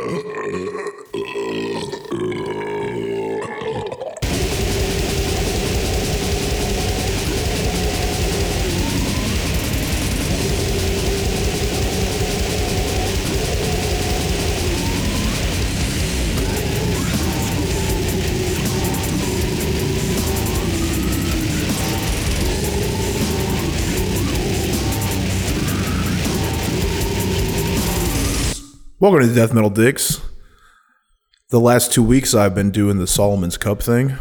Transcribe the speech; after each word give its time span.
Uh, 0.00 0.99
Welcome 29.10 29.28
to 29.28 29.34
Death 29.34 29.52
Metal 29.52 29.70
Dicks. 29.70 30.20
The 31.48 31.58
last 31.58 31.92
two 31.92 32.02
weeks 32.04 32.32
I've 32.32 32.54
been 32.54 32.70
doing 32.70 32.98
the 32.98 33.08
Solomon's 33.08 33.56
Cup 33.56 33.82
thing. 33.82 34.14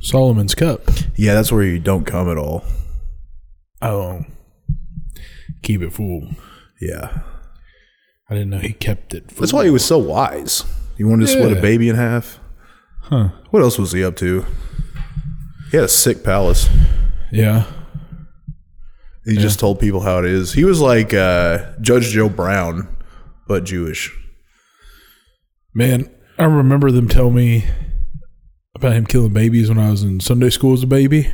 Solomon's 0.00 0.54
Cup. 0.54 0.80
Yeah, 1.14 1.34
that's 1.34 1.52
where 1.52 1.62
you 1.62 1.78
don't 1.78 2.06
come 2.06 2.26
at 2.30 2.38
all. 2.38 2.64
Oh, 3.82 4.24
keep 5.62 5.82
it 5.82 5.92
full. 5.92 6.26
Yeah. 6.80 7.20
I 8.30 8.34
didn't 8.34 8.48
know 8.48 8.60
he 8.60 8.72
kept 8.72 9.12
it. 9.12 9.30
Full. 9.30 9.40
That's 9.42 9.52
why 9.52 9.66
he 9.66 9.70
was 9.70 9.84
so 9.84 9.98
wise. 9.98 10.64
He 10.96 11.04
wanted 11.04 11.26
to 11.26 11.32
split 11.32 11.52
a 11.52 11.56
Yeah. 11.56 11.60
baby 11.60 11.90
in 11.90 11.96
half. 11.96 12.40
Huh. 13.02 13.28
What 13.50 13.60
else 13.62 13.78
was 13.78 13.92
he 13.92 14.02
up 14.02 14.16
to? 14.16 14.46
He 15.70 15.76
had 15.76 15.84
a 15.84 15.88
sick 15.88 16.24
palace. 16.24 16.66
Yeah. 17.30 17.66
He 19.26 19.36
just 19.36 19.60
told 19.60 19.80
people 19.80 20.00
how 20.00 20.18
it 20.20 20.24
is. 20.24 20.54
He 20.54 20.64
was 20.64 20.80
like 20.80 21.12
uh, 21.12 21.72
Judge 21.82 22.08
Joe 22.08 22.30
Brown, 22.30 22.88
but 23.46 23.64
Jewish. 23.64 24.16
Man, 25.72 26.10
I 26.38 26.44
remember 26.44 26.90
them 26.90 27.08
telling 27.08 27.34
me 27.34 27.64
about 28.74 28.92
him 28.92 29.06
killing 29.06 29.32
babies 29.32 29.68
when 29.68 29.78
I 29.78 29.90
was 29.90 30.02
in 30.02 30.20
Sunday 30.20 30.50
school 30.50 30.72
as 30.72 30.82
a 30.82 30.86
baby, 30.86 31.32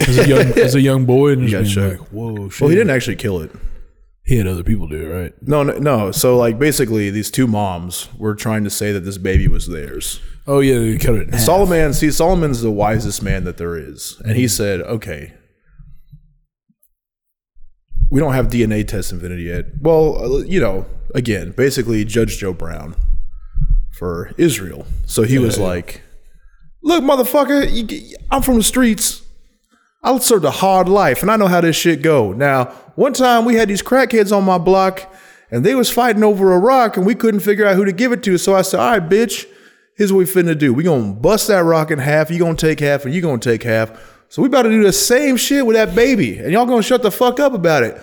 as 0.00 0.18
a 0.18 0.28
young 0.28 0.58
as 0.58 0.74
a 0.74 0.80
young 0.80 1.06
boy, 1.06 1.32
and 1.32 1.48
just 1.48 1.74
being 1.74 1.90
like, 1.90 1.98
"Whoa, 2.08 2.48
shit!" 2.48 2.60
Well, 2.60 2.70
he 2.70 2.76
didn't 2.76 2.90
actually 2.90 3.16
kill 3.16 3.40
it. 3.40 3.50
He 4.24 4.36
had 4.36 4.46
other 4.46 4.62
people 4.62 4.88
do 4.88 5.10
it, 5.10 5.14
right? 5.14 5.32
No, 5.40 5.62
no, 5.62 5.78
no. 5.78 6.12
So, 6.12 6.36
like, 6.36 6.58
basically, 6.58 7.08
these 7.08 7.30
two 7.30 7.46
moms 7.46 8.10
were 8.18 8.34
trying 8.34 8.62
to 8.64 8.70
say 8.70 8.92
that 8.92 9.00
this 9.00 9.16
baby 9.16 9.48
was 9.48 9.68
theirs. 9.68 10.20
Oh 10.46 10.60
yeah, 10.60 10.78
they 10.78 10.98
cut 10.98 11.14
it. 11.14 11.34
Solomon, 11.36 11.94
see, 11.94 12.10
Solomon's 12.10 12.60
the 12.60 12.70
wisest 12.70 13.22
man 13.22 13.44
that 13.44 13.56
there 13.56 13.74
is. 13.76 14.20
And 14.26 14.36
he 14.36 14.46
said, 14.46 14.82
okay, 14.82 15.32
we 18.10 18.20
don't 18.20 18.34
have 18.34 18.48
DNA 18.48 18.86
test 18.86 19.12
infinity 19.12 19.44
yet. 19.44 19.66
Well, 19.80 20.22
uh, 20.22 20.38
you 20.40 20.60
know, 20.60 20.84
again, 21.14 21.52
basically, 21.52 22.04
Judge 22.04 22.36
Joe 22.36 22.52
Brown 22.52 22.96
for 23.98 24.30
Israel. 24.38 24.86
So 25.06 25.22
he 25.22 25.38
was 25.38 25.58
Yeah. 25.58 25.64
like, 25.64 26.02
look, 26.82 27.02
motherfucker, 27.02 27.68
you, 27.70 28.16
I'm 28.30 28.42
from 28.42 28.56
the 28.56 28.62
streets. 28.62 29.22
I 30.04 30.16
served 30.18 30.44
a 30.44 30.50
hard 30.52 30.88
life, 30.88 31.22
and 31.22 31.30
I 31.30 31.36
know 31.36 31.48
how 31.48 31.60
this 31.60 31.74
shit 31.74 32.02
go. 32.02 32.32
Now, 32.32 32.66
one 32.94 33.12
time 33.12 33.44
we 33.44 33.56
had 33.56 33.68
these 33.68 33.82
crackheads 33.82 34.34
on 34.34 34.44
my 34.44 34.56
block, 34.58 35.12
and 35.50 35.64
they 35.64 35.74
was 35.74 35.90
fighting 35.90 36.22
over 36.22 36.52
a 36.52 36.58
rock, 36.58 36.96
and 36.96 37.04
we 37.04 37.16
couldn't 37.16 37.40
figure 37.40 37.66
out 37.66 37.74
who 37.74 37.84
to 37.84 37.92
give 37.92 38.12
it 38.12 38.22
to. 38.22 38.38
So 38.38 38.54
I 38.54 38.62
said, 38.62 38.78
all 38.78 38.90
right, 38.92 39.08
bitch, 39.08 39.46
here's 39.96 40.12
what 40.12 40.18
we 40.18 40.24
finna 40.24 40.56
do. 40.56 40.72
We 40.72 40.84
gonna 40.84 41.12
bust 41.12 41.48
that 41.48 41.64
rock 41.64 41.90
in 41.90 41.98
half. 41.98 42.30
You 42.30 42.38
gonna 42.38 42.54
take 42.54 42.78
half, 42.78 43.04
and 43.04 43.12
you 43.12 43.20
gonna 43.20 43.38
take 43.38 43.64
half. 43.64 43.90
So 44.28 44.42
we 44.42 44.46
about 44.48 44.62
to 44.62 44.70
do 44.70 44.84
the 44.84 44.92
same 44.92 45.36
shit 45.36 45.66
with 45.66 45.74
that 45.74 45.94
baby, 45.96 46.38
and 46.38 46.52
y'all 46.52 46.66
gonna 46.66 46.82
shut 46.82 47.02
the 47.02 47.10
fuck 47.10 47.40
up 47.40 47.52
about 47.54 47.82
it. 47.82 48.00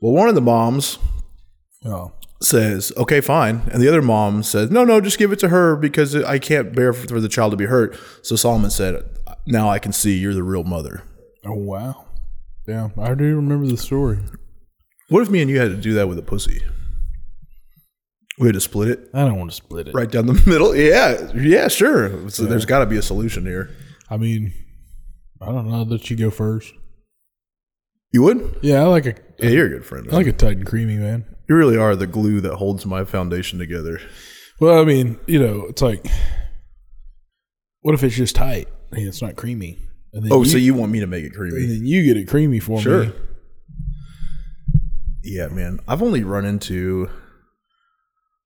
Well, 0.00 0.12
one 0.12 0.28
of 0.28 0.36
the 0.36 0.40
moms 0.42 0.98
Oh, 1.84 2.12
says, 2.40 2.92
okay, 2.96 3.20
fine. 3.20 3.62
And 3.72 3.82
the 3.82 3.88
other 3.88 4.02
mom 4.02 4.42
says, 4.42 4.70
no, 4.70 4.84
no, 4.84 5.00
just 5.00 5.18
give 5.18 5.32
it 5.32 5.38
to 5.40 5.48
her 5.48 5.74
because 5.76 6.14
I 6.14 6.38
can't 6.38 6.74
bear 6.74 6.92
for, 6.92 7.20
the 7.20 7.28
child 7.28 7.50
to 7.52 7.56
be 7.56 7.66
hurt. 7.66 7.98
So 8.22 8.36
Solomon 8.36 8.70
said, 8.70 9.02
now 9.46 9.68
I 9.68 9.78
can 9.78 9.92
see 9.92 10.16
you're 10.18 10.34
the 10.34 10.42
real 10.42 10.64
mother. 10.64 11.02
oh 11.44 11.54
wow. 11.54 12.04
Yeah, 12.66 12.90
I 12.98 13.14
do 13.14 13.24
remember 13.36 13.66
the 13.66 13.78
story. 13.78 14.18
What 15.08 15.22
if 15.22 15.30
me 15.30 15.40
and 15.40 15.50
you 15.50 15.58
had 15.58 15.70
to 15.70 15.76
do 15.76 15.94
that 15.94 16.06
with 16.06 16.18
a 16.18 16.22
pussy? 16.22 16.62
We 18.38 18.46
had 18.46 18.54
to 18.54 18.60
split 18.60 18.88
it 18.90 19.08
I 19.14 19.24
don't 19.24 19.36
want 19.38 19.50
to 19.50 19.56
split 19.56 19.88
it. 19.88 19.94
right 19.94 20.08
down 20.10 20.26
the 20.26 20.34
middle. 20.46 20.76
Yeah, 20.76 21.32
yeah, 21.34 21.68
sure. 21.68 22.28
So 22.30 22.44
there's 22.44 22.66
got 22.66 22.80
to 22.80 22.86
be 22.86 22.98
a 22.98 23.02
solution 23.02 23.46
here. 23.46 23.70
I 24.10 24.16
mean, 24.18 24.52
I 25.40 25.46
don't 25.46 25.68
know. 25.68 25.82
Let 25.82 26.10
you 26.10 26.16
go 26.16 26.30
first. 26.30 26.72
You 28.12 28.22
would? 28.22 28.58
Yeah, 28.62 28.82
I 28.82 28.86
like 28.86 29.06
a 29.06 29.14
Yeah, 29.38 29.50
you're 29.50 29.66
a 29.66 29.70
good 29.70 29.86
friend. 29.86 30.06
I 30.12 30.14
like 30.16 30.26
a 30.26 30.32
tight 30.32 30.58
and 30.58 30.66
creamy 30.66 30.96
man. 30.96 31.24
You 31.48 31.54
really 31.56 31.76
are 31.76 31.96
the 31.96 32.06
glue 32.06 32.40
that 32.42 32.56
holds 32.56 32.84
my 32.86 33.04
foundation 33.04 33.58
together. 33.58 34.00
Well, 34.60 34.80
I 34.80 34.84
mean, 34.84 35.18
you 35.26 35.38
know, 35.38 35.66
it's 35.66 35.82
like, 35.82 36.06
what 37.82 37.94
if 37.94 38.02
it's 38.02 38.16
just 38.16 38.34
tight 38.36 38.68
and 38.92 39.06
it's 39.06 39.22
not 39.22 39.36
creamy? 39.36 39.78
Oh, 40.30 40.42
you, 40.42 40.50
so 40.50 40.58
you 40.58 40.74
want 40.74 40.90
me 40.90 41.00
to 41.00 41.06
make 41.06 41.24
it 41.24 41.30
creamy? 41.34 41.56
and 41.62 41.70
then 41.70 41.86
you 41.86 42.02
get 42.04 42.16
it 42.16 42.26
creamy 42.28 42.58
for 42.60 42.80
Sure. 42.80 43.00
me. 43.00 43.06
Sure. 43.06 43.14
Yeah, 45.22 45.48
man. 45.48 45.80
I've 45.86 46.02
only 46.02 46.24
run 46.24 46.44
into 46.44 47.10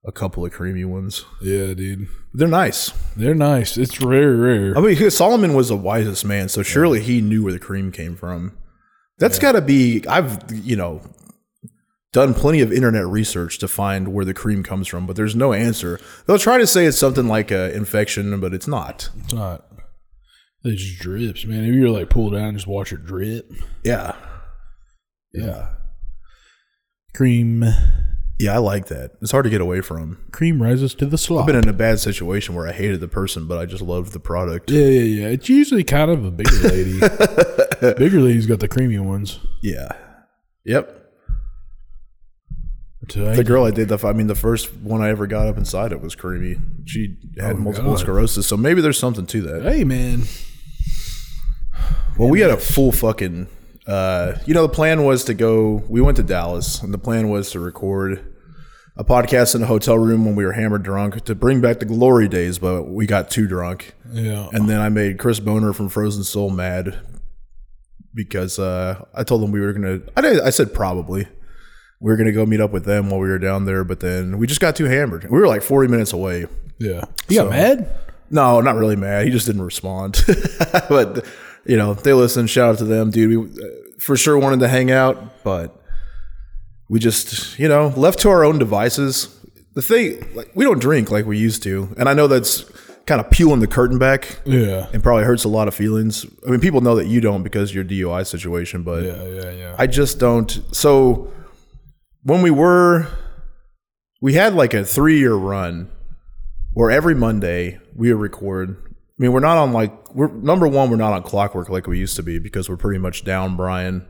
a 0.05 0.13
couple 0.13 0.45
of 0.45 0.53
creamy 0.53 0.85
ones. 0.85 1.25
Yeah, 1.41 1.75
dude, 1.75 2.09
They're 2.35 2.49
nice. 2.49 2.91
they're 3.17 3.35
nice. 3.35 3.77
It's 3.77 4.01
rare, 4.01 4.35
rare. 4.35 4.77
I 4.77 4.81
mean, 4.81 5.11
Solomon 5.11 5.55
was 5.55 5.69
the 5.69 5.77
wisest 5.77 6.25
man, 6.25 6.49
so 6.49 6.63
surely 6.63 7.01
he 7.01 7.21
knew 7.21 7.45
where 7.45 7.53
the 7.53 7.59
cream 7.61 7.93
came 7.93 8.17
from. 8.17 8.57
That's 9.19 9.39
got 9.39 9.53
to 9.53 9.61
be. 9.61 10.05
I've 10.09 10.39
you 10.51 10.75
know 10.75 11.01
done 12.13 12.35
plenty 12.35 12.61
of 12.61 12.73
internet 12.73 13.07
research 13.07 13.59
to 13.59 13.69
find 13.69 14.13
where 14.13 14.25
the 14.25 14.35
cream 14.35 14.63
comes 14.63 14.87
from, 14.87 15.07
but 15.07 15.17
there's 15.17 15.35
no 15.35 15.53
answer. 15.53 15.99
They'll 16.27 16.39
try 16.39 16.59
to 16.59 16.67
say 16.67 16.85
it's 16.87 16.99
something 16.99 17.27
like 17.27 17.51
a 17.51 17.75
infection, 17.75 18.39
but 18.41 18.53
it's 18.53 18.69
not. 18.69 19.09
It's 19.25 19.33
not. 19.33 19.65
It 20.65 20.77
just 20.77 21.01
drips, 21.01 21.45
man. 21.45 21.65
If 21.65 21.75
you're 21.75 21.91
like 21.91 22.11
pull 22.11 22.31
down, 22.31 22.49
and 22.49 22.57
just 22.57 22.67
watch 22.69 22.93
it 22.93 23.05
drip. 23.05 23.51
Yeah, 23.83 24.15
Yeah. 25.33 25.71
Cream, 27.15 27.65
yeah, 28.39 28.55
I 28.55 28.59
like 28.59 28.87
that. 28.87 29.13
It's 29.21 29.33
hard 29.33 29.45
to 29.45 29.51
get 29.51 29.61
away 29.61 29.81
from. 29.83 30.19
cream 30.33 30.63
rises 30.63 30.95
to 30.95 31.07
the 31.07 31.19
slop. 31.19 31.41
I've 31.41 31.47
been 31.47 31.57
in 31.57 31.69
a 31.69 31.73
bad 31.75 31.99
situation 32.01 32.55
where 32.55 32.67
I 32.67 32.73
hated 32.73 33.01
the 33.01 33.09
person, 33.09 33.47
but 33.47 33.59
I 33.59 33.67
just 33.67 33.83
loved 33.83 34.13
the 34.13 34.21
product. 34.21 34.71
yeah, 34.71 34.87
yeah, 34.87 35.23
yeah. 35.23 35.27
It's 35.29 35.49
usually 35.49 35.85
kind 35.85 36.11
of 36.11 36.25
a 36.25 36.31
bigger 36.31 36.57
lady. 36.69 37.01
bigger 37.99 38.21
lady's 38.21 38.47
got 38.47 38.61
the 38.61 38.69
creamy 38.69 38.99
ones. 38.99 39.41
Yeah. 39.63 39.89
Yep. 40.65 41.02
The 43.09 43.43
girl 43.45 43.65
I 43.65 43.71
did 43.73 43.89
the 43.89 43.99
I 44.07 44.13
mean 44.13 44.29
the 44.29 44.35
first 44.35 44.73
one 44.77 45.03
I 45.03 45.09
ever 45.09 45.27
got 45.27 45.49
up 45.49 45.57
inside 45.57 45.93
it 45.93 46.01
was 46.01 46.15
creamy. 46.15 46.57
She 46.87 47.17
had 47.39 47.57
Oh, 47.57 47.59
multiple 47.59 47.91
God. 47.93 48.01
sclerosis, 48.01 48.47
so 48.47 48.57
maybe 48.57 48.81
there's 48.81 48.99
something 48.99 49.27
to 49.27 49.43
that. 49.43 49.63
hey, 49.63 49.85
man. 49.85 50.23
Well, 52.19 52.29
we 52.29 52.41
had 52.41 52.51
a 52.51 52.57
full 52.57 52.93
fucking. 52.93 53.49
Uh, 53.87 54.39
you 54.47 54.55
know, 54.55 54.63
the 54.67 54.73
plan 54.73 55.05
was 55.05 55.25
to 55.25 55.35
go. 55.35 55.83
We 55.89 56.01
went 56.01 56.17
to 56.19 56.23
Dallas, 56.23 56.83
and 56.83 56.93
the 56.95 56.99
plan 56.99 57.29
was 57.31 57.51
to 57.53 57.61
record 57.61 58.25
a 58.97 59.03
podcast 59.05 59.55
in 59.57 59.63
a 59.63 59.67
hotel 59.67 59.99
room 59.99 60.25
when 60.25 60.37
we 60.37 60.45
were 60.45 60.53
hammered 60.53 60.83
drunk 60.83 61.25
to 61.25 61.35
bring 61.35 61.61
back 61.61 61.81
the 61.81 61.87
glory 61.87 62.29
days. 62.29 62.59
But 62.59 62.85
we 62.85 63.07
got 63.07 63.31
too 63.31 63.49
drunk, 63.49 63.95
Yeah. 64.13 64.49
and 64.53 64.69
then 64.69 64.81
I 64.81 64.89
made 64.91 65.19
Chris 65.19 65.41
Bonner 65.41 65.73
from 65.73 65.89
Frozen 65.89 66.25
Soul 66.25 66.51
mad 66.51 67.01
because 68.15 68.59
uh, 68.59 69.05
I 69.15 69.25
told 69.25 69.43
him 69.43 69.51
we 69.51 69.61
were 69.61 69.73
gonna. 69.73 70.01
I 70.17 70.21
did, 70.21 70.41
I 70.41 70.51
said 70.51 70.73
probably 70.75 71.27
we 72.03 72.11
were 72.11 72.17
gonna 72.17 72.33
go 72.33 72.45
meet 72.45 72.61
up 72.61 72.73
with 72.73 72.85
them 72.85 73.09
while 73.11 73.21
we 73.21 73.29
were 73.29 73.39
down 73.39 73.65
there, 73.65 73.85
but 73.85 74.01
then 74.01 74.37
we 74.39 74.47
just 74.47 74.61
got 74.61 74.75
too 74.77 74.85
hammered. 74.87 75.25
We 75.31 75.39
were 75.39 75.47
like 75.47 75.63
forty 75.63 75.89
minutes 75.89 76.13
away. 76.13 76.47
yeah. 76.79 77.05
You 77.29 77.37
got 77.43 77.51
mad? 77.51 77.95
No, 78.31 78.61
not 78.61 78.75
really 78.77 78.97
mad. 78.97 79.25
He 79.25 79.31
just 79.31 79.47
didn't 79.47 79.63
respond. 79.63 80.21
but 80.89 81.25
you 81.65 81.77
know, 81.77 81.95
they 81.95 82.13
listened. 82.13 82.51
Shout 82.51 82.71
out 82.71 82.79
to 82.79 82.85
them, 82.85 83.11
dude. 83.11 83.31
We 83.57 83.63
uh, 83.65 83.69
for 83.99 84.17
sure 84.17 84.37
wanted 84.37 84.61
to 84.61 84.69
hang 84.69 84.91
out, 84.91 85.45
but 85.45 85.81
we 86.89 86.99
just 86.99 87.59
you 87.59 87.69
know 87.69 87.89
left 87.97 88.19
to 88.21 88.31
our 88.31 88.45
own 88.45 88.59
devices. 88.59 89.39
The 89.75 89.81
thing, 89.83 90.27
like, 90.35 90.51
we 90.55 90.65
don't 90.65 90.81
drink 90.81 91.11
like 91.11 91.25
we 91.25 91.39
used 91.39 91.63
to, 91.63 91.95
and 91.97 92.07
I 92.09 92.13
know 92.13 92.27
that's 92.27 92.65
kind 93.07 93.21
of 93.21 93.31
peeling 93.31 93.61
the 93.61 93.67
curtain 93.67 93.99
back. 93.99 94.39
Yeah. 94.45 94.87
and 94.93 95.03
probably 95.03 95.25
hurts 95.25 95.45
a 95.45 95.49
lot 95.49 95.67
of 95.67 95.75
feelings. 95.75 96.27
I 96.47 96.51
mean, 96.51 96.61
people 96.61 96.83
know 96.83 96.95
that 96.97 97.07
you 97.07 97.21
don't 97.23 97.43
because 97.43 97.71
of 97.71 97.75
your 97.77 97.85
DUI 97.85 98.27
situation, 98.27 98.83
but 98.83 99.03
Yeah, 99.05 99.25
yeah, 99.27 99.51
yeah. 99.51 99.77
I 99.79 99.87
just 99.87 100.19
don't. 100.19 100.61
So 100.73 101.33
when 102.23 102.43
we 102.43 102.51
were, 102.51 103.09
we 104.21 104.35
had 104.35 104.55
like 104.55 104.75
a 104.75 104.85
three 104.85 105.19
year 105.19 105.35
run 105.35 105.91
where 106.73 106.91
every 106.91 107.15
Monday 107.15 107.81
we 107.95 108.13
would 108.13 108.21
record. 108.21 108.77
I 108.89 109.23
mean, 109.23 109.33
we're 109.33 109.41
not 109.41 109.59
on 109.59 109.73
like 109.73 110.15
we're 110.15 110.33
number 110.33 110.67
one. 110.67 110.91
We're 110.91 110.97
not 110.97 111.13
on 111.13 111.23
clockwork 111.23 111.69
like 111.69 111.87
we 111.87 111.99
used 111.99 112.17
to 112.17 112.23
be 112.23 112.39
because 112.39 112.69
we're 112.69 112.77
pretty 112.77 112.99
much 112.99 113.25
down. 113.25 113.57
Brian. 113.57 114.07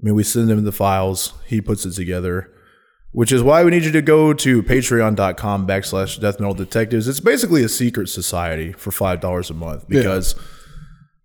I 0.00 0.04
mean, 0.04 0.14
we 0.14 0.24
send 0.24 0.50
him 0.50 0.64
the 0.64 0.72
files. 0.72 1.34
He 1.46 1.60
puts 1.60 1.86
it 1.86 1.92
together. 1.92 2.50
Which 3.12 3.30
is 3.30 3.44
why 3.44 3.62
we 3.62 3.70
need 3.70 3.84
you 3.84 3.92
to 3.92 4.02
go 4.02 4.32
to 4.32 4.60
patreon.com 4.60 5.68
backslash 5.68 6.20
death 6.20 6.40
metal 6.40 6.52
detectives. 6.52 7.06
It's 7.06 7.20
basically 7.20 7.62
a 7.62 7.68
secret 7.68 8.08
society 8.08 8.72
for 8.72 8.90
$5 8.90 9.50
a 9.50 9.54
month 9.54 9.88
because 9.88 10.34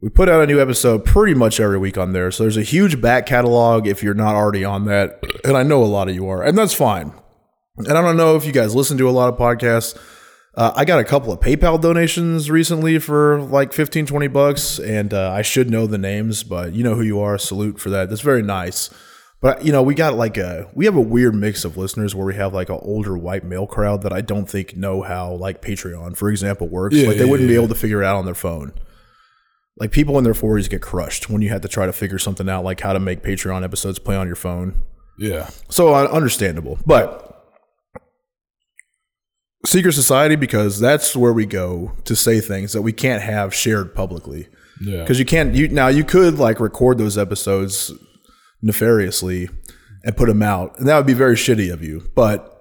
we 0.02 0.10
put 0.10 0.30
out 0.30 0.42
a 0.42 0.48
new 0.48 0.62
episode 0.62 1.04
pretty 1.04 1.34
much 1.34 1.60
every 1.60 1.78
week 1.78 1.98
on 1.98 2.14
there. 2.14 2.32
So 2.32 2.44
there's 2.44 2.58
a 2.58 2.64
huge 2.64 3.02
back 3.02 3.26
catalog 3.26 3.86
if 3.88 4.02
you're 4.02 4.14
not 4.14 4.36
already 4.36 4.64
on 4.64 4.86
that. 4.86 5.22
And 5.44 5.58
I 5.58 5.64
know 5.64 5.84
a 5.84 5.86
lot 5.86 6.08
of 6.08 6.16
you 6.16 6.28
are, 6.30 6.42
and 6.44 6.58
that's 6.58 6.74
fine. 6.74 7.14
And 7.78 7.90
I 7.90 8.02
don't 8.02 8.18
know 8.18 8.36
if 8.36 8.46
you 8.46 8.52
guys 8.52 8.76
listen 8.76 8.98
to 8.98 9.10
a 9.10 9.12
lot 9.12 9.32
of 9.32 9.40
podcasts. 9.40 9.98
Uh, 10.56 10.74
I 10.76 10.84
got 10.84 11.00
a 11.00 11.04
couple 11.04 11.32
of 11.32 11.40
PayPal 11.40 11.80
donations 11.80 12.50
recently 12.50 13.00
for 13.00 13.42
like 13.42 13.72
15, 13.72 14.06
20 14.06 14.28
bucks, 14.28 14.80
and 14.80 15.14
uh, 15.14 15.32
I 15.32 15.42
should 15.42 15.70
know 15.70 15.88
the 15.88 15.98
names, 15.98 16.44
but 16.44 16.74
you 16.74 16.84
know 16.84 16.96
who 16.96 17.04
you 17.04 17.20
are. 17.20 17.38
Salute 17.38 17.80
for 17.80 17.90
that. 17.90 18.10
That's 18.10 18.22
very 18.22 18.42
nice. 18.42 18.90
But 19.42 19.64
you 19.64 19.72
know, 19.72 19.82
we 19.82 19.96
got 19.96 20.16
like 20.16 20.38
a 20.38 20.70
we 20.74 20.84
have 20.86 20.98
a 20.98 21.02
weird 21.02 21.34
mix 21.34 21.64
of 21.64 21.78
listeners 21.78 22.14
where 22.14 22.26
we 22.26 22.36
have 22.36 22.54
like 22.54 22.70
an 22.70 22.80
older 22.82 23.18
white 23.18 23.46
male 23.46 23.68
crowd 23.68 24.02
that 24.02 24.12
I 24.12 24.20
don't 24.20 24.50
think 24.50 24.76
know 24.76 25.02
how 25.02 25.34
like 25.34 25.62
Patreon, 25.62 26.18
for 26.18 26.30
example, 26.30 26.68
works. 26.68 26.96
Yeah, 26.96 27.08
like 27.08 27.18
they 27.18 27.24
yeah, 27.24 27.32
wouldn't 27.32 27.48
be 27.48 27.56
able 27.56 27.70
to 27.70 27.76
figure 27.76 28.02
it 28.02 28.06
out 28.06 28.18
on 28.18 28.26
their 28.26 28.36
phone. 28.36 28.74
Like 29.80 29.92
people 29.92 30.18
in 30.18 30.24
their 30.24 30.34
forties 30.34 30.68
get 30.68 30.82
crushed 30.82 31.30
when 31.30 31.42
you 31.42 31.50
have 31.50 31.62
to 31.62 31.68
try 31.68 31.86
to 31.86 31.94
figure 31.94 32.20
something 32.20 32.50
out, 32.50 32.64
like 32.66 32.82
how 32.82 32.94
to 32.94 33.00
make 33.00 33.24
Patreon 33.24 33.64
episodes 33.64 33.98
play 34.00 34.16
on 34.16 34.28
your 34.28 34.36
phone. 34.36 34.82
Yeah. 35.18 35.50
So 35.70 35.94
uh, 35.94 36.06
understandable, 36.12 36.80
but 36.86 37.26
secret 39.66 39.92
society 39.94 40.36
because 40.36 40.80
that's 40.80 41.16
where 41.16 41.34
we 41.34 41.46
go 41.46 41.94
to 42.06 42.16
say 42.16 42.40
things 42.40 42.74
that 42.74 42.82
we 42.82 42.94
can't 42.94 43.22
have 43.22 43.54
shared 43.54 43.94
publicly 43.94 44.48
Yeah. 44.82 45.02
because 45.02 45.20
you 45.20 45.26
can't. 45.26 45.54
You 45.56 45.68
now 45.70 45.88
you 45.88 46.04
could 46.04 46.40
like 46.40 46.60
record 46.60 46.98
those 46.98 47.18
episodes 47.18 47.92
nefariously 48.62 49.50
and 50.04 50.16
put 50.16 50.28
them 50.28 50.42
out, 50.42 50.78
and 50.80 50.88
that 50.88 50.98
would 50.98 51.06
be 51.08 51.14
very 51.14 51.36
shitty 51.36 51.72
of 51.72 51.84
you. 51.84 52.10
But 52.16 52.56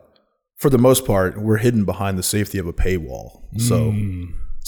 for 0.58 0.70
the 0.70 0.78
most 0.78 1.04
part, 1.06 1.40
we're 1.40 1.58
hidden 1.58 1.84
behind 1.84 2.18
the 2.18 2.22
safety 2.24 2.58
of 2.58 2.66
a 2.66 2.72
paywall, 2.72 3.42
so. 3.58 3.92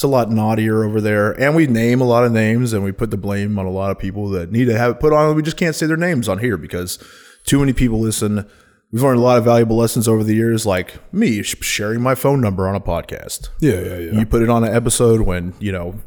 It's 0.00 0.05
a 0.05 0.08
lot 0.08 0.31
naughtier 0.31 0.82
over 0.82 0.99
there, 0.99 1.38
and 1.38 1.55
we 1.55 1.67
name 1.67 2.00
a 2.00 2.06
lot 2.06 2.25
of 2.25 2.32
names, 2.32 2.73
and 2.73 2.82
we 2.82 2.91
put 2.91 3.11
the 3.11 3.19
blame 3.19 3.58
on 3.58 3.67
a 3.67 3.70
lot 3.70 3.91
of 3.91 3.99
people 3.99 4.31
that 4.31 4.50
need 4.50 4.64
to 4.64 4.79
have 4.79 4.93
it 4.93 4.99
put 4.99 5.12
on. 5.12 5.37
We 5.37 5.43
just 5.43 5.58
can't 5.58 5.76
say 5.76 5.85
their 5.85 5.99
names 5.99 6.26
on 6.26 6.38
here 6.38 6.56
because 6.56 6.99
too 7.44 7.58
many 7.58 7.75
people 7.75 8.00
listen. 8.00 8.49
We've 8.91 9.02
learned 9.02 9.19
a 9.19 9.23
lot 9.23 9.37
of 9.37 9.44
valuable 9.44 9.76
lessons 9.76 10.08
over 10.08 10.25
the 10.25 10.35
years, 10.35 10.64
like 10.64 10.94
me 11.12 11.43
sharing 11.43 12.00
my 12.00 12.14
phone 12.14 12.41
number 12.41 12.67
on 12.67 12.75
a 12.75 12.81
podcast. 12.81 13.50
Yeah. 13.61 13.79
Yeah. 13.79 13.99
Yeah. 13.99 14.19
You 14.20 14.25
put 14.25 14.41
it 14.41 14.49
on 14.49 14.64
an 14.64 14.75
episode 14.75 15.20
when 15.20 15.52
you 15.61 15.70
know 15.70 16.00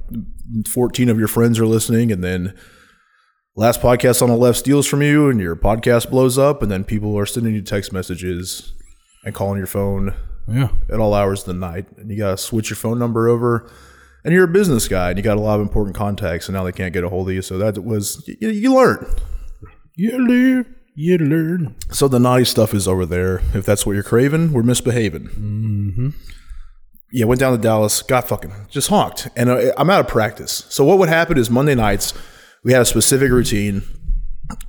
fourteen 0.71 1.07
of 1.07 1.19
your 1.19 1.27
friends 1.27 1.59
are 1.59 1.67
listening, 1.67 2.11
and 2.11 2.23
then 2.23 2.57
last 3.55 3.79
podcast 3.79 4.23
on 4.23 4.29
the 4.29 4.35
left 4.35 4.57
steals 4.57 4.87
from 4.87 5.03
you, 5.03 5.29
and 5.29 5.39
your 5.39 5.55
podcast 5.55 6.09
blows 6.09 6.39
up, 6.39 6.63
and 6.63 6.71
then 6.71 6.83
people 6.83 7.15
are 7.15 7.27
sending 7.27 7.53
you 7.53 7.61
text 7.61 7.93
messages 7.93 8.73
and 9.23 9.35
calling 9.35 9.59
your 9.59 9.67
phone 9.67 10.15
yeah. 10.47 10.69
at 10.89 10.99
all 10.99 11.13
hours 11.13 11.41
of 11.41 11.47
the 11.47 11.53
night, 11.53 11.85
and 11.97 12.09
you 12.09 12.17
got 12.17 12.31
to 12.31 12.37
switch 12.37 12.69
your 12.69 12.77
phone 12.77 12.99
number 12.99 13.27
over. 13.27 13.69
And 14.25 14.33
you're 14.33 14.45
a 14.45 14.47
business 14.47 14.87
guy, 14.87 15.09
and 15.09 15.17
you 15.17 15.23
got 15.23 15.37
a 15.37 15.41
lot 15.41 15.55
of 15.55 15.61
important 15.61 15.97
contacts, 15.97 16.47
and 16.47 16.55
now 16.55 16.63
they 16.63 16.71
can't 16.71 16.93
get 16.93 17.03
a 17.03 17.09
hold 17.09 17.27
of 17.27 17.35
you. 17.35 17.41
So 17.41 17.57
that 17.57 17.83
was 17.83 18.25
you, 18.39 18.49
you 18.49 18.73
learn. 18.73 19.05
You 19.95 20.27
live, 20.27 20.65
you 20.95 21.17
learn. 21.17 21.75
So 21.91 22.07
the 22.07 22.19
naughty 22.19 22.45
stuff 22.45 22.73
is 22.73 22.87
over 22.87 23.05
there. 23.05 23.41
If 23.53 23.65
that's 23.65 23.85
what 23.85 23.93
you're 23.93 24.03
craving, 24.03 24.53
we're 24.53 24.63
misbehaving. 24.63 25.27
Mm-hmm. 25.27 26.09
Yeah, 27.11 27.25
went 27.25 27.39
down 27.39 27.51
to 27.51 27.61
Dallas, 27.61 28.01
got 28.01 28.27
fucking 28.27 28.53
just 28.69 28.89
honked, 28.89 29.27
and 29.35 29.49
uh, 29.49 29.73
I'm 29.77 29.89
out 29.89 29.99
of 29.99 30.07
practice. 30.07 30.65
So 30.69 30.83
what 30.83 30.97
would 30.97 31.09
happen 31.09 31.37
is 31.37 31.49
Monday 31.49 31.75
nights 31.75 32.13
we 32.63 32.71
had 32.71 32.81
a 32.81 32.85
specific 32.85 33.29
routine, 33.29 33.83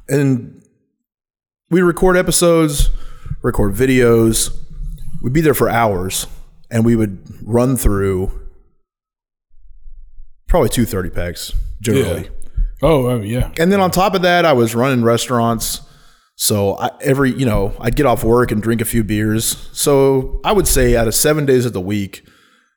and 0.08 0.62
we 1.70 1.80
record 1.80 2.16
episodes, 2.16 2.90
record 3.42 3.74
videos. 3.74 4.54
We'd 5.24 5.32
be 5.32 5.40
there 5.40 5.54
for 5.54 5.70
hours, 5.70 6.26
and 6.70 6.84
we 6.84 6.96
would 6.96 7.26
run 7.42 7.78
through 7.78 8.30
probably 10.46 10.68
two 10.68 10.84
thirty 10.84 11.08
packs 11.08 11.50
generally. 11.80 12.24
Yeah. 12.24 12.28
Oh, 12.82 13.06
oh, 13.06 13.22
yeah. 13.22 13.50
And 13.58 13.72
then 13.72 13.80
on 13.80 13.90
top 13.90 14.14
of 14.14 14.20
that, 14.20 14.44
I 14.44 14.52
was 14.52 14.74
running 14.74 15.02
restaurants. 15.02 15.80
So 16.36 16.76
I, 16.76 16.90
every, 17.00 17.32
you 17.32 17.46
know, 17.46 17.72
I'd 17.80 17.96
get 17.96 18.04
off 18.04 18.22
work 18.22 18.52
and 18.52 18.62
drink 18.62 18.82
a 18.82 18.84
few 18.84 19.02
beers. 19.02 19.66
So 19.72 20.42
I 20.44 20.52
would 20.52 20.68
say 20.68 20.94
out 20.94 21.08
of 21.08 21.14
seven 21.14 21.46
days 21.46 21.64
of 21.64 21.72
the 21.72 21.80
week, 21.80 22.28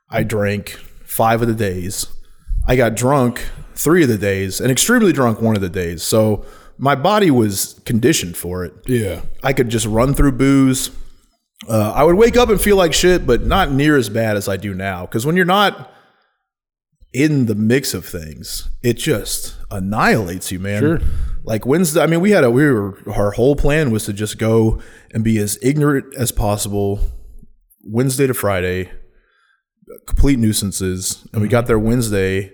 I 0.09 0.23
drank 0.23 0.69
five 1.03 1.41
of 1.41 1.49
the 1.49 1.53
days. 1.53 2.07
I 2.65 2.77
got 2.77 2.95
drunk 2.95 3.41
three 3.75 4.03
of 4.03 4.09
the 4.09 4.17
days 4.17 4.61
and 4.61 4.71
extremely 4.71 5.11
drunk 5.11 5.41
one 5.41 5.57
of 5.57 5.61
the 5.61 5.69
days. 5.69 6.01
So 6.01 6.45
my 6.77 6.95
body 6.95 7.29
was 7.29 7.81
conditioned 7.83 8.37
for 8.37 8.63
it. 8.63 8.73
Yeah. 8.85 9.23
I 9.43 9.51
could 9.51 9.67
just 9.67 9.85
run 9.85 10.13
through 10.13 10.31
booze. 10.31 10.91
Uh, 11.67 11.91
I 11.95 12.03
would 12.03 12.15
wake 12.15 12.37
up 12.37 12.49
and 12.49 12.61
feel 12.61 12.75
like 12.75 12.93
shit, 12.93 13.25
but 13.25 13.43
not 13.43 13.71
near 13.71 13.97
as 13.97 14.09
bad 14.09 14.37
as 14.37 14.47
I 14.47 14.57
do 14.57 14.73
now. 14.73 15.05
Because 15.05 15.25
when 15.25 15.35
you're 15.35 15.45
not 15.45 15.91
in 17.13 17.47
the 17.47 17.55
mix 17.55 17.93
of 17.93 18.05
things, 18.05 18.69
it 18.83 18.93
just 18.93 19.55
annihilates 19.71 20.51
you, 20.51 20.59
man. 20.59 20.81
Sure. 20.81 20.99
Like 21.43 21.65
Wednesday, 21.65 22.01
I 22.01 22.07
mean, 22.07 22.19
we 22.19 22.31
had 22.31 22.43
a 22.43 22.51
we 22.51 22.69
were 22.69 22.99
our 23.11 23.31
whole 23.31 23.55
plan 23.55 23.89
was 23.89 24.05
to 24.05 24.13
just 24.13 24.37
go 24.37 24.81
and 25.11 25.23
be 25.23 25.37
as 25.39 25.57
ignorant 25.63 26.13
as 26.15 26.31
possible 26.31 26.99
Wednesday 27.83 28.27
to 28.27 28.33
Friday, 28.33 28.91
complete 30.05 30.37
nuisances. 30.37 31.25
And 31.31 31.41
we 31.41 31.47
got 31.47 31.65
there 31.65 31.79
Wednesday, 31.79 32.53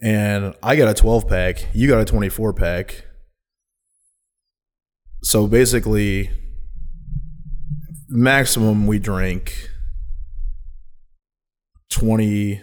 and 0.00 0.54
I 0.62 0.76
got 0.76 0.88
a 0.88 0.94
12 0.94 1.28
pack, 1.28 1.66
you 1.74 1.88
got 1.88 2.00
a 2.00 2.04
24 2.04 2.52
pack. 2.54 3.04
So 5.22 5.46
basically, 5.46 6.30
maximum 8.10 8.86
we 8.86 8.98
drank 8.98 9.70
20 11.90 12.60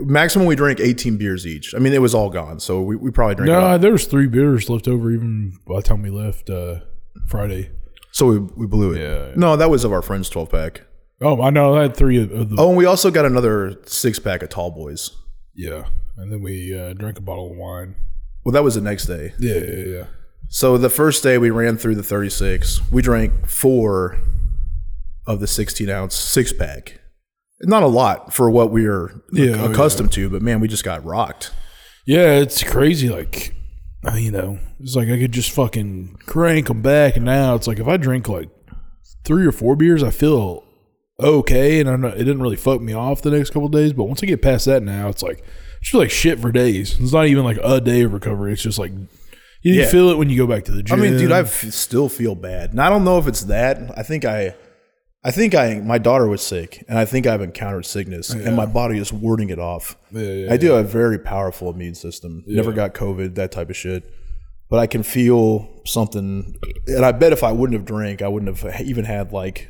maximum 0.00 0.46
we 0.46 0.54
drank 0.54 0.80
18 0.80 1.16
beers 1.16 1.46
each 1.46 1.74
i 1.74 1.78
mean 1.78 1.92
it 1.92 2.00
was 2.02 2.14
all 2.14 2.30
gone 2.30 2.60
so 2.60 2.80
we, 2.82 2.96
we 2.96 3.10
probably 3.10 3.34
drank 3.34 3.48
No, 3.50 3.58
about- 3.58 3.80
there 3.80 3.92
was 3.92 4.06
three 4.06 4.26
beers 4.26 4.68
left 4.68 4.86
over 4.88 5.10
even 5.10 5.58
by 5.66 5.76
the 5.76 5.82
time 5.82 6.02
we 6.02 6.10
left 6.10 6.50
uh, 6.50 6.80
Friday. 7.26 7.70
so 8.12 8.26
we, 8.26 8.38
we 8.38 8.66
blew 8.66 8.92
it 8.92 9.00
Yeah. 9.00 9.32
no 9.36 9.56
that 9.56 9.70
was 9.70 9.84
of 9.84 9.92
our 9.92 10.02
friend's 10.02 10.28
12 10.28 10.50
pack 10.50 10.82
Oh, 11.20 11.42
I 11.42 11.50
know. 11.50 11.74
I 11.76 11.82
had 11.82 11.96
three 11.96 12.22
of, 12.22 12.30
of 12.30 12.48
the. 12.50 12.56
oh 12.60 12.68
and 12.68 12.76
we 12.76 12.84
also 12.84 13.10
got 13.10 13.24
another 13.24 13.74
six 13.86 14.20
pack 14.20 14.42
of 14.44 14.50
tall 14.50 14.70
boys 14.70 15.10
Yeah. 15.54 15.86
And 16.16 16.30
then 16.32 16.42
we 16.42 16.78
uh, 16.78 16.92
drank 16.92 17.18
a 17.18 17.22
bottle 17.22 17.50
of 17.50 17.56
wine. 17.56 17.96
well 18.44 18.52
that 18.52 18.62
was 18.62 18.76
the 18.76 18.80
next 18.80 19.06
day 19.06 19.32
Yeah, 19.40 19.54
yeah, 19.56 19.84
yeah. 19.96 20.04
so 20.48 20.78
the 20.78 20.90
first 20.90 21.22
day 21.24 21.36
we 21.38 21.50
ran 21.50 21.76
through 21.76 21.96
the 21.96 22.02
36 22.04 22.88
we 22.92 23.02
drank 23.02 23.48
four 23.48 24.16
of 25.28 25.38
the 25.40 25.46
16 25.46 25.88
ounce 25.88 26.14
six 26.16 26.52
pack 26.52 27.00
not 27.62 27.82
a 27.84 27.86
lot 27.86 28.32
for 28.32 28.50
what 28.50 28.70
we 28.72 28.86
are 28.86 29.10
Yeah, 29.32 29.56
oh, 29.62 29.70
accustomed 29.72 30.10
to 30.12 30.28
but 30.30 30.42
man 30.42 30.58
we 30.60 30.66
just 30.68 30.84
got 30.84 31.04
rocked 31.04 31.52
Yeah, 32.06 32.34
it's 32.40 32.62
crazy. 32.64 33.08
Like, 33.10 33.54
you 34.14 34.30
know, 34.30 34.58
it's 34.80 34.96
like 34.96 35.08
I 35.08 35.18
could 35.18 35.32
just 35.32 35.50
fucking 35.50 36.16
crank 36.26 36.68
them 36.68 36.80
back, 36.82 37.16
and 37.16 37.24
now 37.26 37.54
it's 37.56 37.66
like 37.66 37.78
if 37.80 37.86
I 37.88 37.96
drink 37.98 38.28
like 38.28 38.48
three 39.24 39.44
or 39.46 39.52
four 39.52 39.76
beers, 39.76 40.02
I 40.02 40.10
feel 40.10 40.64
okay, 41.20 41.80
and 41.80 41.90
I 41.90 41.96
know 41.96 42.08
it 42.08 42.18
didn't 42.18 42.40
really 42.40 42.56
fuck 42.56 42.80
me 42.80 42.92
off 42.94 43.20
the 43.22 43.30
next 43.32 43.50
couple 43.50 43.66
of 43.66 43.72
days. 43.72 43.92
But 43.92 44.04
once 44.04 44.22
I 44.22 44.26
get 44.26 44.40
past 44.40 44.64
that, 44.66 44.82
now 44.82 45.08
it's 45.08 45.22
like 45.22 45.38
it's 45.80 45.90
just 45.90 45.94
like 45.94 46.10
shit 46.10 46.38
for 46.38 46.50
days. 46.52 46.98
It's 46.98 47.12
not 47.12 47.26
even 47.26 47.44
like 47.44 47.58
a 47.62 47.80
day 47.80 48.02
of 48.02 48.12
recovery. 48.14 48.52
It's 48.52 48.62
just 48.62 48.78
like 48.78 48.92
you 49.62 49.74
Yeah. 49.74 49.90
feel 49.90 50.08
it 50.10 50.16
when 50.16 50.30
you 50.30 50.38
go 50.38 50.46
back 50.46 50.64
to 50.66 50.72
the 50.72 50.82
gym. 50.82 50.98
I 50.98 51.02
mean, 51.02 51.18
dude, 51.18 51.32
I 51.32 51.40
f- 51.40 51.70
still 51.72 52.08
feel 52.08 52.34
bad, 52.36 52.70
and 52.70 52.80
I 52.80 52.88
don't 52.88 53.04
know 53.04 53.18
if 53.18 53.26
it's 53.26 53.42
that. 53.42 53.98
I 53.98 54.02
think 54.04 54.24
I, 54.24 54.54
I 55.24 55.30
think 55.32 55.54
I, 55.54 55.80
my 55.80 55.98
daughter 55.98 56.28
was 56.28 56.42
sick, 56.42 56.84
and 56.88 56.96
I 56.96 57.04
think 57.04 57.26
I've 57.26 57.42
encountered 57.42 57.84
sickness, 57.84 58.32
oh, 58.32 58.38
and 58.38 58.54
my 58.54 58.66
body 58.66 58.98
is 58.98 59.12
warding 59.12 59.50
it 59.50 59.58
off. 59.58 59.96
Yeah, 60.12 60.22
yeah, 60.22 60.52
I 60.52 60.56
do 60.56 60.70
have 60.72 60.84
a 60.86 60.88
very 60.88 61.18
powerful 61.18 61.70
immune 61.70 61.96
system. 61.96 62.44
Never 62.46 62.72
got 62.72 62.94
COVID, 62.94 63.34
that 63.34 63.50
type 63.50 63.68
of 63.68 63.76
shit, 63.76 64.04
but 64.70 64.78
I 64.78 64.86
can 64.86 65.02
feel 65.02 65.82
something, 65.84 66.54
and 66.86 67.04
I 67.04 67.12
bet 67.12 67.32
if 67.32 67.42
I 67.42 67.50
wouldn't 67.50 67.78
have 67.78 67.84
drank, 67.86 68.22
I 68.22 68.28
wouldn't 68.28 68.56
have 68.56 68.80
even 68.80 69.04
had 69.04 69.32
like, 69.32 69.68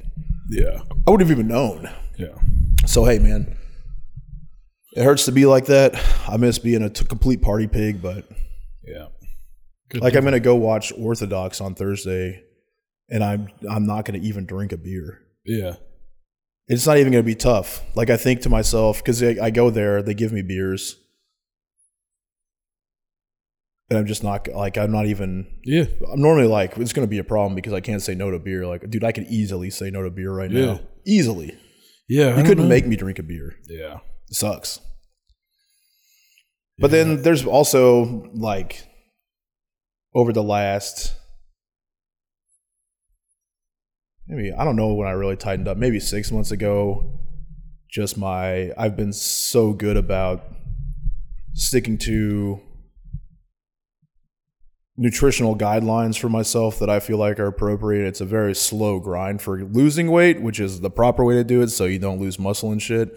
yeah, 0.51 0.81
I 1.07 1.11
wouldn't 1.11 1.29
have 1.29 1.37
even 1.39 1.49
known. 1.49 1.89
yeah, 2.19 2.35
So 2.85 3.05
hey, 3.07 3.19
man, 3.19 3.57
it 4.95 5.03
hurts 5.03 5.25
to 5.27 5.33
be 5.33 5.47
like 5.47 5.67
that. 5.67 5.95
I 6.29 6.37
miss 6.37 6.59
being 6.59 6.83
a 6.83 6.91
t- 6.91 7.07
complete 7.07 7.41
party 7.41 7.67
pig, 7.67 8.03
but 8.03 8.29
yeah. 8.87 9.07
Like 9.95 10.15
I'm 10.15 10.25
gonna 10.25 10.41
go 10.41 10.57
watch 10.57 10.93
Orthodox 10.99 11.63
on 11.63 11.75
Thursday, 11.75 12.43
and 13.09 13.25
I'm 13.25 13.49
I'm 13.69 13.87
not 13.87 14.05
gonna 14.05 14.19
even 14.19 14.45
drink 14.45 14.73
a 14.73 14.77
beer. 14.77 15.23
Yeah, 15.49 15.77
It's 16.67 16.87
not 16.87 16.99
even 16.99 17.11
gonna 17.13 17.23
be 17.23 17.35
tough. 17.35 17.83
Like 17.97 18.11
I 18.11 18.17
think 18.19 18.43
to 18.43 18.51
myself 18.51 18.99
because 18.99 19.23
I, 19.23 19.37
I 19.43 19.51
go 19.51 19.71
there, 19.71 20.03
they 20.03 20.13
give 20.15 20.31
me 20.33 20.43
beers, 20.43 20.97
and 23.89 23.99
I'm 23.99 24.07
just 24.07 24.23
not 24.23 24.47
like 24.49 24.77
I'm 24.77 24.93
not 24.93 25.07
even. 25.07 25.47
yeah, 25.65 25.85
I'm 26.13 26.21
normally 26.21 26.47
like 26.49 26.77
it's 26.77 26.93
gonna 26.93 27.07
be 27.07 27.19
a 27.19 27.25
problem 27.25 27.55
because 27.55 27.73
I 27.73 27.81
can't 27.81 28.03
say 28.03 28.15
no 28.15 28.31
to 28.31 28.39
beer. 28.39 28.67
Like 28.67 28.89
dude, 28.91 29.05
I 29.05 29.13
could 29.13 29.27
easily 29.29 29.71
say 29.71 29.91
no 29.91 30.03
to 30.03 30.11
beer 30.11 30.33
right 30.33 30.51
Yeah. 30.51 30.67
now, 30.67 30.81
easily. 31.07 31.57
yeah. 32.09 32.37
You 32.37 32.45
couldn't 32.45 32.65
know. 32.65 32.69
make 32.69 32.87
me 32.87 32.97
drink 32.97 33.19
a 33.19 33.23
beer. 33.23 33.55
Yeah, 33.69 34.01
It 34.29 34.35
sucks. 34.37 34.81
But 36.81 36.91
then 36.93 37.23
there's 37.23 37.45
also 37.45 38.31
like 38.35 38.87
over 40.15 40.33
the 40.33 40.45
last 40.45 41.15
maybe 44.29 44.53
I 44.53 44.65
don't 44.65 44.77
know 44.77 44.93
when 44.95 45.09
I 45.09 45.13
really 45.13 45.37
tightened 45.37 45.69
up, 45.69 45.77
maybe 45.77 45.99
6 45.99 46.31
months 46.33 46.51
ago, 46.51 47.19
just 47.91 48.19
my 48.19 48.73
I've 48.77 48.97
been 48.97 49.13
so 49.13 49.73
good 49.73 49.97
about 49.97 50.45
sticking 51.55 51.99
to 51.99 52.61
nutritional 54.97 55.57
guidelines 55.57 56.19
for 56.19 56.29
myself 56.29 56.81
that 56.81 56.91
I 56.91 57.01
feel 57.01 57.19
like 57.19 57.39
are 57.39 57.47
appropriate. 57.47 58.07
It's 58.07 58.21
a 58.21 58.27
very 58.27 58.55
slow 58.55 58.99
grind 58.99 59.41
for 59.41 59.63
losing 59.63 60.11
weight, 60.11 60.43
which 60.43 60.59
is 60.59 60.81
the 60.81 60.91
proper 60.91 61.25
way 61.25 61.35
to 61.35 61.45
do 61.45 61.63
it 61.63 61.69
so 61.69 61.85
you 61.85 61.99
don't 61.99 62.21
lose 62.21 62.39
muscle 62.39 62.73
and 62.73 62.83
shit. 62.83 63.17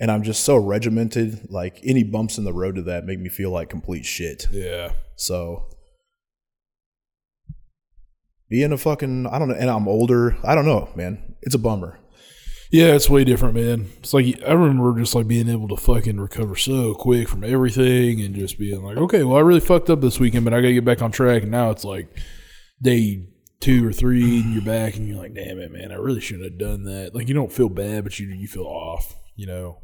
And 0.00 0.12
I'm 0.12 0.22
just 0.22 0.44
so 0.44 0.56
regimented. 0.56 1.50
Like 1.50 1.80
any 1.82 2.04
bumps 2.04 2.38
in 2.38 2.44
the 2.44 2.52
road 2.52 2.76
to 2.76 2.82
that 2.82 3.04
make 3.04 3.18
me 3.18 3.28
feel 3.28 3.50
like 3.50 3.68
complete 3.68 4.04
shit. 4.04 4.46
Yeah. 4.52 4.92
So 5.16 5.66
being 8.48 8.72
a 8.72 8.78
fucking 8.78 9.26
I 9.26 9.38
don't 9.38 9.48
know, 9.48 9.54
and 9.54 9.70
I'm 9.70 9.88
older. 9.88 10.36
I 10.44 10.54
don't 10.54 10.66
know, 10.66 10.88
man. 10.94 11.36
It's 11.42 11.54
a 11.54 11.58
bummer. 11.58 11.98
Yeah, 12.70 12.94
it's 12.94 13.08
way 13.08 13.24
different, 13.24 13.54
man. 13.54 13.90
It's 13.98 14.12
like 14.12 14.42
I 14.46 14.52
remember 14.52 14.98
just 15.00 15.14
like 15.14 15.26
being 15.26 15.48
able 15.48 15.68
to 15.68 15.76
fucking 15.76 16.20
recover 16.20 16.54
so 16.54 16.94
quick 16.94 17.28
from 17.28 17.42
everything 17.42 18.20
and 18.20 18.34
just 18.34 18.58
being 18.58 18.82
like, 18.82 18.98
okay, 18.98 19.24
well, 19.24 19.38
I 19.38 19.40
really 19.40 19.60
fucked 19.60 19.88
up 19.88 20.02
this 20.02 20.20
weekend, 20.20 20.44
but 20.44 20.52
I 20.52 20.60
got 20.60 20.68
to 20.68 20.74
get 20.74 20.84
back 20.84 21.00
on 21.00 21.10
track. 21.10 21.42
And 21.42 21.50
now 21.50 21.70
it's 21.70 21.84
like 21.84 22.08
day 22.82 23.26
two 23.60 23.86
or 23.86 23.92
three, 23.92 24.40
and 24.40 24.52
you're 24.52 24.62
back, 24.62 24.96
and 24.96 25.08
you're 25.08 25.16
like, 25.16 25.34
damn 25.34 25.58
it, 25.58 25.72
man, 25.72 25.92
I 25.92 25.96
really 25.96 26.20
shouldn't 26.20 26.44
have 26.44 26.58
done 26.58 26.84
that. 26.84 27.14
Like 27.14 27.28
you 27.28 27.34
don't 27.34 27.52
feel 27.52 27.70
bad, 27.70 28.04
but 28.04 28.18
you 28.18 28.28
you 28.28 28.48
feel 28.48 28.66
off, 28.66 29.14
you 29.34 29.46
know. 29.46 29.78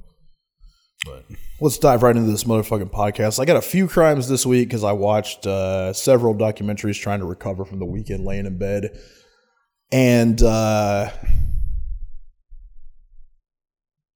But 1.04 1.24
Let's 1.60 1.78
dive 1.78 2.02
right 2.02 2.16
into 2.16 2.30
this 2.30 2.44
motherfucking 2.44 2.90
podcast. 2.90 3.38
I 3.38 3.44
got 3.44 3.56
a 3.56 3.62
few 3.62 3.86
crimes 3.86 4.28
this 4.28 4.44
week 4.44 4.68
because 4.68 4.82
I 4.82 4.90
watched 4.90 5.46
uh, 5.46 5.92
several 5.92 6.34
documentaries 6.34 7.00
trying 7.00 7.20
to 7.20 7.26
recover 7.26 7.64
from 7.64 7.78
the 7.78 7.84
weekend 7.84 8.24
laying 8.24 8.44
in 8.44 8.58
bed. 8.58 8.98
And 9.92 10.42
uh, 10.42 11.10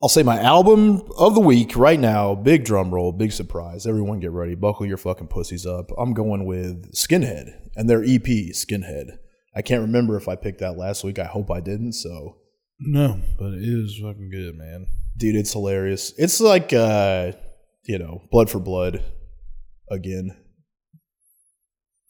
I'll 0.03 0.09
say 0.09 0.25
my 0.25 0.41
album 0.41 1.03
of 1.17 1.35
the 1.35 1.41
week 1.41 1.77
right 1.77 1.99
now, 1.99 2.35
big 2.35 2.65
drum 2.65 2.93
roll, 2.93 3.13
big 3.13 3.31
surprise. 3.31 3.87
Everyone 3.87 4.19
get 4.19 4.33
ready. 4.33 4.57
Buckle 4.57 4.87
your 4.87 4.97
fucking 4.97 5.29
pussies 5.29 5.65
up. 5.65 5.93
I'm 5.97 6.15
going 6.15 6.45
with 6.45 6.93
Skinhead 6.93 7.53
and 7.77 7.89
their 7.89 8.03
EP, 8.03 8.27
Skinhead. 8.53 9.19
I 9.55 9.63
can't 9.63 9.83
remember 9.83 10.17
if 10.17 10.29
I 10.29 10.35
picked 10.35 10.59
that 10.59 10.77
last 10.77 11.05
week. 11.05 11.21
I 11.21 11.25
hope 11.25 11.53
I 11.53 11.61
didn't. 11.61 11.93
So 11.93 12.39
no, 12.81 13.21
but 13.39 13.55
it 13.55 13.63
is 13.63 13.99
fucking 14.03 14.31
good, 14.31 14.57
man. 14.57 14.87
Dude 15.19 15.37
it's 15.37 15.53
hilarious. 15.53 16.13
It's 16.17 16.41
like 16.41 16.73
uh 16.73 17.33
you 17.85 17.99
know 17.99 18.23
blood 18.31 18.49
for 18.51 18.59
blood 18.61 19.03
again. 19.91 20.37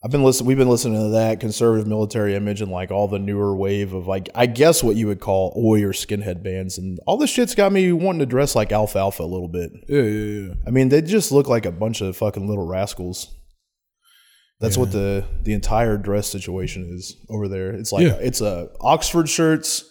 I've 0.01 0.11
been 0.11 0.23
listening 0.23 0.47
we've 0.47 0.57
been 0.57 0.69
listening 0.69 1.01
to 1.01 1.09
that 1.09 1.41
conservative 1.41 1.85
military 1.85 2.33
image 2.33 2.61
and 2.61 2.71
like 2.71 2.89
all 2.89 3.09
the 3.09 3.19
newer 3.19 3.53
wave 3.53 3.91
of 3.93 4.07
like 4.07 4.29
i 4.33 4.45
guess 4.45 4.81
what 4.81 4.95
you 4.95 5.07
would 5.07 5.19
call 5.19 5.53
oi 5.57 5.83
or 5.83 5.91
skinhead 5.91 6.41
bands 6.41 6.77
and 6.77 6.99
all 7.05 7.17
this 7.17 7.29
shit's 7.29 7.53
got 7.53 7.73
me 7.73 7.91
wanting 7.91 8.19
to 8.19 8.25
dress 8.25 8.55
like 8.55 8.71
alfalfa 8.71 9.23
a 9.23 9.25
little 9.25 9.49
bit. 9.49 9.71
Yeah, 9.89 10.01
yeah, 10.03 10.47
yeah. 10.47 10.53
i 10.65 10.69
mean 10.69 10.87
they 10.87 11.01
just 11.01 11.33
look 11.33 11.49
like 11.49 11.65
a 11.65 11.71
bunch 11.71 11.99
of 11.99 12.15
fucking 12.15 12.47
little 12.47 12.65
rascals. 12.65 13.35
That's 14.61 14.77
what 14.77 14.91
the 14.91 15.25
the 15.43 15.53
entire 15.53 15.97
dress 15.97 16.27
situation 16.27 16.89
is 16.93 17.15
over 17.29 17.47
there. 17.47 17.71
It's 17.71 17.91
like 17.93 18.03
Yeah. 18.05 18.17
it's 18.21 18.41
a 18.41 18.69
oxford 18.81 19.27
shirts 19.29 19.83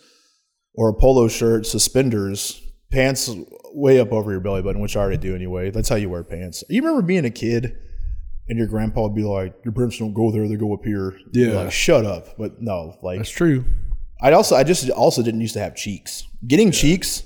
or 0.75 0.91
a 0.91 0.95
polo 0.95 1.29
shirt, 1.29 1.67
suspenders, 1.67 2.63
pants 2.90 3.30
way 3.73 4.00
up 4.00 4.12
over 4.12 4.30
your 4.30 4.40
belly 4.40 4.62
button, 4.62 4.80
which 4.80 4.97
I 4.97 5.00
already 5.00 5.18
do 5.18 5.35
anyway. 5.35 5.71
That's 5.71 5.88
how 5.88 5.97
you 5.97 6.09
wear 6.09 6.25
pants. 6.25 6.64
You 6.68 6.83
remember 6.83 7.02
being 7.02 7.25
a 7.25 7.30
kid 7.30 7.76
and 8.49 8.59
your 8.59 8.66
grandpa 8.66 9.02
would 9.02 9.14
be 9.14 9.23
like, 9.23 9.54
"Your 9.64 9.73
pants 9.73 9.99
don't 9.99 10.14
go 10.14 10.30
there; 10.30 10.49
they 10.49 10.57
go 10.57 10.73
up 10.75 10.85
here." 10.85 11.18
Yeah. 11.33 11.52
like 11.52 11.73
shut 11.73 12.07
up. 12.07 12.37
But 12.38 12.62
no, 12.62 12.97
like 13.02 13.18
That's 13.18 13.30
true. 13.30 13.64
I 14.21 14.33
also 14.33 14.57
I 14.57 14.64
just 14.64 14.88
also 14.90 15.23
didn't 15.23 15.40
used 15.40 15.54
to 15.54 15.61
have 15.61 15.76
cheeks. 15.76 16.26
Getting 16.47 16.71
cheeks 16.71 17.23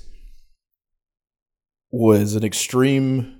was 1.91 2.35
an 2.35 2.43
extreme 2.43 3.39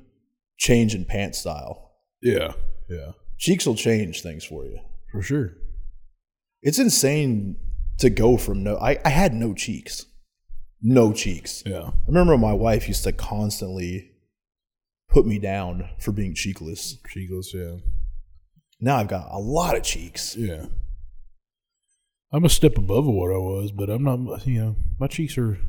change 0.57 0.95
in 0.95 1.05
pant 1.05 1.35
style. 1.35 1.91
Yeah, 2.21 2.53
yeah, 2.89 3.11
Cheeks 3.37 3.65
will 3.65 3.75
change 3.75 4.21
things 4.21 4.45
for 4.45 4.65
you. 4.65 4.79
for 5.11 5.21
sure. 5.21 5.53
It's 6.61 6.79
insane 6.79 7.57
to 7.99 8.09
go 8.09 8.37
from 8.37 8.63
no. 8.63 8.77
I, 8.77 8.97
I 9.03 9.09
had 9.09 9.33
no 9.33 9.53
cheeks, 9.53 10.05
no 10.83 11.11
cheeks. 11.13 11.63
Yeah, 11.65 11.87
I 11.87 12.07
remember 12.07 12.37
my 12.37 12.53
wife 12.53 12.87
used 12.87 13.03
to 13.05 13.11
constantly 13.13 14.11
put 15.09 15.25
me 15.25 15.39
down 15.39 15.89
for 15.99 16.11
being 16.11 16.33
cheekless. 16.35 16.95
cheekless. 17.15 17.53
Yeah, 17.53 17.77
Now 18.81 18.97
I've 18.97 19.07
got 19.07 19.29
a 19.31 19.39
lot 19.39 19.75
of 19.77 19.83
cheeks. 19.83 20.35
yeah. 20.35 20.65
I'm 22.31 22.45
a 22.45 22.49
step 22.49 22.77
above 22.79 23.05
what 23.05 23.31
I 23.31 23.37
was, 23.37 23.71
but 23.71 23.89
I'm 23.91 24.03
not. 24.03 24.45
You 24.47 24.59
know, 24.59 24.75
my 24.99 25.05
cheeks 25.07 25.37
are 25.37 25.59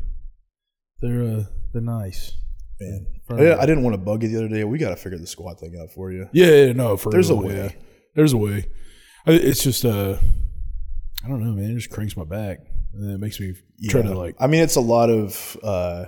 they're 1.02 1.22
uh, 1.22 1.44
they're 1.72 1.82
nice. 1.82 2.32
Man, 2.80 3.06
I, 3.30 3.54
I 3.54 3.66
didn't 3.66 3.84
want 3.84 3.94
to 3.94 3.98
bug 3.98 4.22
you 4.22 4.30
the 4.30 4.38
other 4.38 4.48
day. 4.48 4.64
We 4.64 4.78
got 4.78 4.88
to 4.88 4.96
figure 4.96 5.18
the 5.18 5.26
squat 5.26 5.60
thing 5.60 5.76
out 5.80 5.90
for 5.92 6.10
you. 6.10 6.28
Yeah, 6.32 6.46
yeah, 6.66 6.72
no, 6.72 6.96
for 6.96 7.12
There's 7.12 7.30
a 7.30 7.36
way. 7.36 7.54
yeah. 7.56 7.68
There's 8.14 8.32
a 8.32 8.36
way. 8.38 8.66
I, 9.26 9.32
it's 9.32 9.62
just 9.62 9.84
uh, 9.84 10.16
I 11.24 11.28
don't 11.28 11.44
know, 11.44 11.52
man. 11.52 11.70
It 11.70 11.74
just 11.74 11.90
cranks 11.90 12.16
my 12.16 12.24
back, 12.24 12.60
and 12.94 13.10
it 13.12 13.18
makes 13.18 13.38
me 13.40 13.54
try 13.88 14.02
to 14.02 14.16
like. 14.16 14.36
I 14.38 14.46
mean, 14.46 14.62
it's 14.62 14.76
a 14.76 14.80
lot 14.80 15.10
of. 15.10 15.56
Uh, 15.62 16.06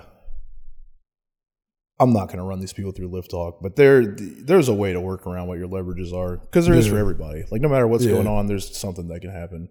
I'm 1.99 2.13
not 2.13 2.27
going 2.27 2.39
to 2.39 2.45
run 2.45 2.61
these 2.61 2.75
people 2.75 2.93
through 2.93 3.09
lift 3.09 3.31
talk, 3.31 3.61
but 3.63 3.75
there, 3.77 4.05
there's 4.05 4.69
a 4.69 4.75
way 4.75 4.93
to 4.93 5.01
work 5.01 5.27
around 5.27 5.49
what 5.49 5.57
your 5.59 5.67
leverages 5.69 6.13
are 6.13 6.37
because 6.37 6.67
there 6.67 6.75
is 6.75 6.87
Yeah. 6.87 6.93
for 6.93 6.99
everybody. 6.99 7.45
Like 7.51 7.63
no 7.63 7.69
matter 7.71 7.87
what's 7.87 8.05
Yeah. 8.05 8.13
going 8.13 8.27
on, 8.27 8.47
there's 8.47 8.77
something 8.77 9.09
that 9.09 9.21
can 9.21 9.31
happen. 9.31 9.71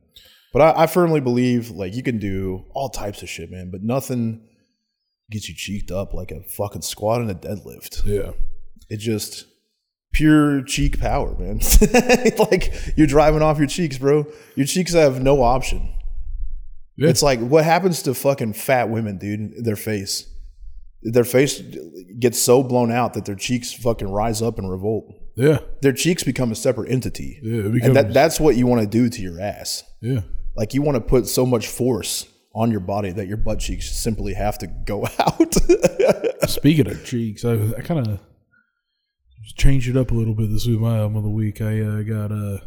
But 0.52 0.62
I, 0.76 0.84
I 0.84 0.88
firmly 0.88 1.20
believe 1.20 1.70
like 1.70 1.94
you 1.94 2.02
can 2.02 2.18
do 2.18 2.66
all 2.74 2.90
types 2.90 3.22
of 3.22 3.30
shit, 3.30 3.52
man. 3.52 3.70
But 3.72 3.84
nothing 3.84 4.42
gets 5.30 5.48
you 5.50 5.54
cheeked 5.56 5.92
up 5.92 6.14
like 6.16 6.32
a 6.32 6.42
fucking 6.42 6.82
squat 6.82 7.22
and 7.22 7.30
a 7.30 7.36
deadlift. 7.36 8.04
Yeah, 8.06 8.32
It 8.90 8.98
just 8.98 9.46
pure 10.12 10.64
cheek 10.64 11.00
power, 11.00 11.38
man. 11.38 11.60
like 12.40 12.74
you're 12.98 13.06
driving 13.06 13.44
off 13.44 13.60
your 13.60 13.68
cheeks, 13.68 14.00
bro. 14.00 14.26
Your 14.56 14.66
cheeks 14.66 14.94
have 14.94 15.22
no 15.22 15.44
option. 15.44 15.94
Yeah. 16.98 17.10
It's 17.10 17.22
like 17.24 17.40
what 17.40 17.66
happens 17.66 18.02
to 18.04 18.14
fucking 18.14 18.54
fat 18.54 18.90
women, 18.90 19.18
dude? 19.18 19.64
Their 19.66 19.76
face, 19.76 20.28
their 21.04 21.26
face 21.26 21.62
gets 22.20 22.40
so 22.40 22.64
blown 22.64 22.92
out 22.92 23.14
that 23.16 23.26
their 23.26 23.36
cheeks 23.36 23.74
fucking 23.74 24.10
rise 24.10 24.42
up 24.42 24.58
and 24.58 24.70
revolt. 24.70 25.06
yeah, 25.36 25.60
Their 25.82 25.92
cheeks 25.94 26.24
become 26.24 26.52
a 26.52 26.56
separate 26.56 26.90
entity, 26.90 27.40
yeah. 27.44 27.64
It 27.66 27.84
and 27.84 27.96
that 27.96 28.14
that's 28.14 28.40
what 28.40 28.56
you 28.56 28.66
want 28.68 28.82
to 28.82 28.88
do 28.88 29.10
to 29.10 29.22
your 29.22 29.42
ass. 29.42 29.84
yeah, 30.02 30.22
Like 30.56 30.74
you 30.74 30.82
want 30.82 30.96
to 30.96 31.02
put 31.02 31.28
so 31.28 31.46
much 31.46 31.68
force 31.68 32.28
on 32.54 32.72
your 32.72 32.80
body 32.80 33.12
that 33.12 33.28
your 33.28 33.36
butt 33.36 33.60
cheeks 33.60 33.92
simply 33.92 34.34
have 34.34 34.58
to 34.60 34.68
go 34.68 35.06
out. 35.20 35.54
Speaking 36.50 36.88
of 36.88 37.04
cheeks, 37.06 37.44
I, 37.44 37.56
I 37.78 37.82
kind 37.82 38.08
of 38.08 38.20
changed 39.58 39.90
it 39.90 39.98
up 39.98 40.12
a 40.12 40.14
little 40.14 40.34
bit 40.34 40.50
this 40.50 40.66
week. 40.66 40.80
My 40.80 40.98
album 41.00 41.18
of 41.18 41.24
the 41.24 41.30
week, 41.30 41.60
I 41.62 41.82
uh, 41.82 42.02
got 42.04 42.32
uh, 42.32 42.60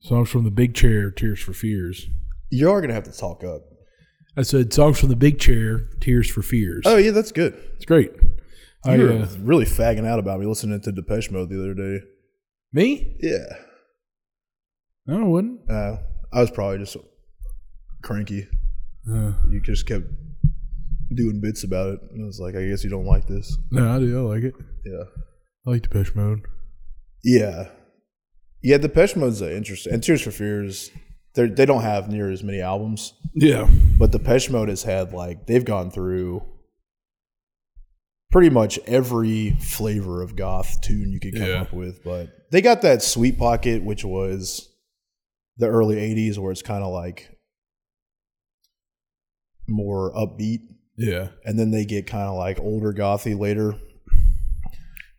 songs 0.00 0.30
from 0.30 0.44
the 0.44 0.50
Big 0.52 0.74
Chair, 0.74 1.10
Tears 1.10 1.40
for 1.40 1.52
Fears. 1.52 2.06
You 2.50 2.70
are 2.70 2.80
gonna 2.80 2.94
have 2.94 3.04
to 3.04 3.12
talk 3.16 3.42
up. 3.44 3.62
I 4.36 4.42
said 4.42 4.72
songs 4.72 4.98
from 5.00 5.08
the 5.08 5.16
Big 5.16 5.38
Chair, 5.38 5.88
Tears 6.00 6.30
for 6.30 6.42
Fears. 6.42 6.82
Oh 6.86 6.96
yeah, 6.96 7.10
that's 7.10 7.32
good. 7.32 7.54
it's 7.76 7.84
great. 7.84 8.12
I 8.84 8.94
You 8.96 9.04
were 9.04 9.12
uh, 9.12 9.28
really 9.40 9.66
fagging 9.66 10.06
out 10.06 10.18
about 10.18 10.40
me 10.40 10.46
listening 10.46 10.80
to 10.80 10.92
Depeche 10.92 11.30
Mode 11.30 11.50
the 11.50 11.58
other 11.60 11.74
day. 11.74 12.04
me? 12.72 13.16
Yeah. 13.20 13.44
No, 15.06 15.20
I 15.20 15.24
wouldn't. 15.24 15.70
Uh, 15.70 15.96
I 16.32 16.40
was 16.40 16.50
probably 16.50 16.78
just 16.78 16.96
cranky. 18.02 18.46
Uh, 19.10 19.32
You 19.50 19.60
just 19.62 19.86
kept 19.86 20.06
doing 21.14 21.40
bits 21.42 21.64
about 21.64 21.94
it. 21.94 22.00
And 22.12 22.22
I 22.22 22.26
was 22.26 22.38
like, 22.40 22.54
I 22.54 22.66
guess 22.68 22.84
you 22.84 22.90
don't 22.90 23.04
like 23.06 23.26
this. 23.26 23.56
no, 23.70 23.96
I 23.96 23.98
do. 23.98 24.18
I 24.18 24.34
like 24.34 24.44
it. 24.44 24.54
Yeah. 24.86 25.04
I 25.66 25.70
like 25.70 25.82
Depeche 25.82 26.14
Mode. 26.14 26.40
Yeah. 27.24 27.68
Yeah, 28.62 28.78
Depeche 28.78 29.16
Mode's 29.16 29.42
uh, 29.42 29.50
interesting. 29.50 29.92
And 29.92 30.02
Tears 30.02 30.22
for 30.22 30.30
Fears, 30.30 30.90
they 31.48 31.54
they 31.54 31.66
don't 31.66 31.82
have 31.82 32.08
near 32.08 32.30
as 32.30 32.42
many 32.42 32.60
albums. 32.60 33.14
Yeah, 33.34 33.68
But 33.98 34.10
Depeche 34.12 34.50
Mode 34.50 34.68
has 34.68 34.82
had, 34.82 35.12
like, 35.12 35.46
they've 35.46 35.64
gone 35.64 35.90
through 35.90 36.42
pretty 38.32 38.50
much 38.50 38.78
every 38.86 39.50
flavor 39.60 40.22
of 40.22 40.34
goth 40.36 40.80
tune 40.80 41.12
you 41.12 41.20
could 41.20 41.34
come 41.34 41.46
Yeah. 41.48 41.62
up 41.62 41.72
with. 41.72 42.02
But 42.04 42.28
they 42.50 42.60
got 42.60 42.82
that 42.82 43.02
Sweet 43.02 43.38
Pocket, 43.38 43.82
which 43.84 44.04
was 44.04 44.68
the 45.58 45.66
early 45.68 45.96
80s, 45.96 46.38
where 46.38 46.50
it's 46.52 46.62
kind 46.62 46.82
of 46.82 46.92
like 46.92 47.28
more 49.68 50.12
upbeat. 50.14 50.60
yeah. 50.96 51.28
And 51.44 51.58
then 51.58 51.70
they 51.70 51.84
get 51.84 52.06
kind 52.06 52.28
of 52.28 52.36
like 52.36 52.58
older 52.60 52.92
gothy 52.92 53.38
later. 53.38 53.74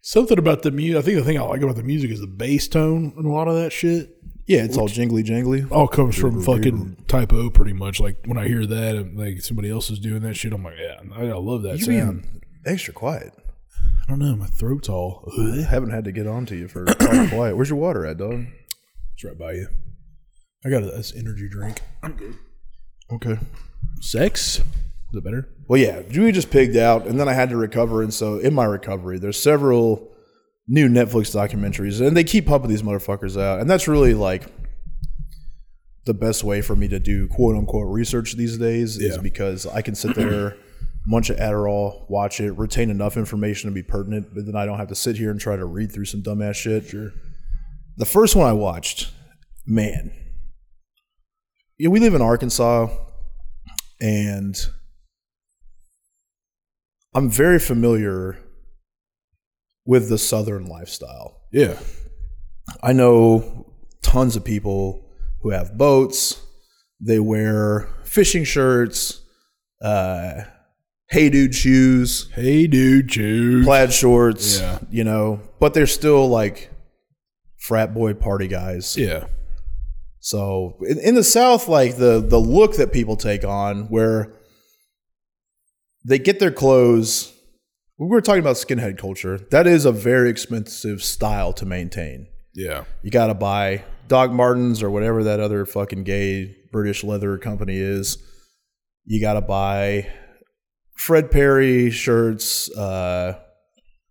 Something 0.02 0.40
about 0.40 0.64
the 0.64 0.72
music. 0.72 0.98
I 0.98 1.02
think 1.04 1.18
the 1.20 1.24
thing 1.24 1.38
I 1.38 1.44
like 1.44 1.62
about 1.62 1.76
the 1.76 1.84
music 1.84 2.10
is 2.12 2.20
the 2.20 2.28
bass 2.28 2.68
tone 2.68 3.14
and 3.18 3.26
a 3.26 3.30
lot 3.30 3.48
of 3.48 3.56
that 3.56 3.72
shit. 3.72 4.10
Yeah, 4.48 4.64
it's 4.64 4.78
all 4.78 4.88
jingly 4.88 5.24
jangly. 5.24 5.70
all 5.72 5.88
comes 5.88 6.18
from 6.18 6.42
fucking 6.42 7.06
typo 7.08 7.50
pretty 7.50 7.74
much. 7.74 8.00
Like 8.00 8.18
when 8.26 8.38
I 8.38 8.48
hear 8.48 8.66
that 8.66 8.96
and 8.96 9.18
like 9.18 9.42
somebody 9.42 9.70
else 9.70 9.90
is 9.90 10.00
doing 10.00 10.22
that 10.24 10.36
shit, 10.36 10.54
I'm 10.54 10.64
like, 10.64 10.76
yeah, 10.80 11.00
I, 11.16 11.24
love 11.34 11.62
that 11.64 11.80
You 11.80 11.86
sound. 11.86 12.22
being 12.24 12.42
extra 12.66 12.94
quiet. 12.94 13.34
I 13.82 14.10
don't 14.10 14.20
know, 14.20 14.36
my 14.36 14.48
throat's 14.48 14.90
all. 14.90 15.32
I 15.40 15.62
haven't 15.62 15.92
had 15.92 16.04
to 16.06 16.12
get 16.12 16.28
on 16.28 16.46
to 16.48 16.56
you 16.56 16.68
for 16.68 16.86
quiet. 17.30 17.56
Where's 17.56 17.70
your 17.70 17.80
water 17.80 18.06
at, 18.06 18.18
dog? 18.18 18.46
It's 19.14 19.24
right 19.24 19.38
by 19.38 19.54
you. 19.54 19.68
I 20.66 20.70
got 20.70 20.84
a, 20.84 20.88
this 20.88 21.14
energy 21.16 21.48
drink. 21.50 21.82
I'm 22.04 22.14
good. 22.14 22.36
Okay. 23.12 23.38
Sex? 24.02 24.60
Is 24.60 24.64
it 25.18 25.24
better? 25.24 25.50
Well, 25.68 25.80
yeah, 25.80 26.02
we 26.02 26.32
just 26.32 26.52
pigged 26.52 26.78
out, 26.78 27.06
and 27.08 27.20
then 27.20 27.28
I 27.28 27.34
had 27.34 27.50
to 27.50 27.58
recover. 27.58 28.02
And 28.02 28.14
so, 28.14 28.38
in 28.38 28.54
my 28.54 28.66
recovery, 28.66 29.20
there's 29.20 29.42
several 29.42 30.11
new 30.68 30.88
Netflix 30.88 31.34
documentaries, 31.36 32.06
and 32.06 32.16
they 32.16 32.24
keep 32.24 32.46
pumping 32.48 32.70
these 32.70 32.84
motherfuckers 32.84 33.40
out, 33.40 33.60
and 33.60 33.70
that's 33.70 33.88
really 33.88 34.14
like 34.14 34.44
the 36.06 36.14
best 36.14 36.44
way 36.44 36.62
for 36.62 36.76
me 36.76 36.88
to 36.88 37.00
do 37.00 37.28
quote 37.28 37.56
unquote 37.56 37.88
research 37.88 38.34
these 38.36 38.58
days 38.58 38.98
is 38.98 39.16
Yeah. 39.18 39.22
because 39.22 39.66
I 39.68 39.82
can 39.82 39.94
sit 39.96 40.16
there, 40.16 40.56
munch 41.06 41.30
an 41.30 41.38
Adderall, 41.38 42.10
watch 42.10 42.40
it, 42.40 42.52
retain 42.54 42.90
enough 42.90 43.18
information 43.18 43.70
to 43.70 43.74
be 43.74 43.84
pertinent, 43.84 44.34
but 44.34 44.46
then 44.46 44.56
I 44.56 44.66
don't 44.66 44.78
have 44.80 44.88
to 44.90 44.96
sit 44.96 45.16
here 45.18 45.30
and 45.32 45.40
try 45.40 45.56
to 45.56 45.66
read 45.66 45.92
through 45.92 46.06
some 46.06 46.24
dumbass 46.24 46.56
shit. 46.56 46.86
Sure. 46.88 47.12
The 47.98 48.06
first 48.06 48.36
one 48.36 48.48
I 48.48 48.54
watched, 48.54 49.12
man, 49.66 50.12
yeah, 51.78 51.90
we 51.90 52.00
live 52.00 52.14
in 52.16 52.22
Arkansas, 52.22 52.88
and 54.00 54.56
I'm 57.14 57.30
very 57.30 57.60
familiar 57.60 58.38
with 59.86 60.10
the 60.10 60.18
Southern 60.18 60.66
lifestyle. 60.66 61.42
Yeah. 61.52 61.80
I 62.84 62.94
know 62.94 63.74
tons 64.02 64.36
of 64.36 64.44
people 64.46 65.06
who 65.42 65.50
have 65.52 65.78
boats. 65.78 66.42
They 67.00 67.20
wear 67.20 67.88
fishing 68.04 68.44
shirts, 68.44 69.22
uh, 69.82 70.44
hey 71.10 71.30
dude 71.32 71.56
shoes, 71.56 72.30
Hey, 72.34 72.68
dude, 72.68 73.12
shoes, 73.12 73.66
plaid 73.66 73.92
shorts, 73.92 74.60
Yeah. 74.60 74.78
you 74.92 75.04
know, 75.04 75.40
but 75.60 75.74
they're 75.74 75.88
still 75.88 76.30
like 76.30 76.70
frat 77.58 77.94
boy 77.94 78.14
party 78.14 78.48
guys. 78.48 78.96
Yeah. 78.96 79.26
So 80.20 80.78
in, 80.88 81.00
in 81.00 81.16
the 81.16 81.24
South, 81.24 81.68
like 81.68 81.98
the 81.98 82.22
the 82.22 82.38
look 82.40 82.76
that 82.76 82.94
people 82.94 83.18
take 83.18 83.44
on, 83.44 83.86
where 83.90 84.32
they 86.06 86.20
get 86.20 86.40
their 86.40 86.52
clothes. 86.52 87.31
We 88.02 88.08
were 88.08 88.20
talking 88.20 88.40
about 88.40 88.56
skinhead 88.56 88.98
culture. 88.98 89.38
That 89.52 89.68
is 89.68 89.86
a 89.86 89.92
very 89.92 90.32
expensive 90.32 91.04
style 91.04 91.54
to 91.54 91.68
maintain. 91.68 92.26
Yeah. 92.56 92.86
You 93.04 93.12
got 93.12 93.28
to 93.28 93.36
buy 93.36 93.84
Doc 94.08 94.32
Martens 94.32 94.82
or 94.82 94.90
whatever 94.90 95.24
that 95.26 95.40
other 95.40 95.68
fucking 95.68 96.04
gay 96.04 96.58
British 96.72 97.04
leather 97.04 97.38
company 97.38 97.78
is. 97.78 98.18
You 99.06 99.22
got 99.22 99.34
to 99.34 99.42
buy 99.42 100.12
Fred 100.96 101.30
Perry 101.30 101.92
shirts, 101.92 102.76
uh, 102.76 103.40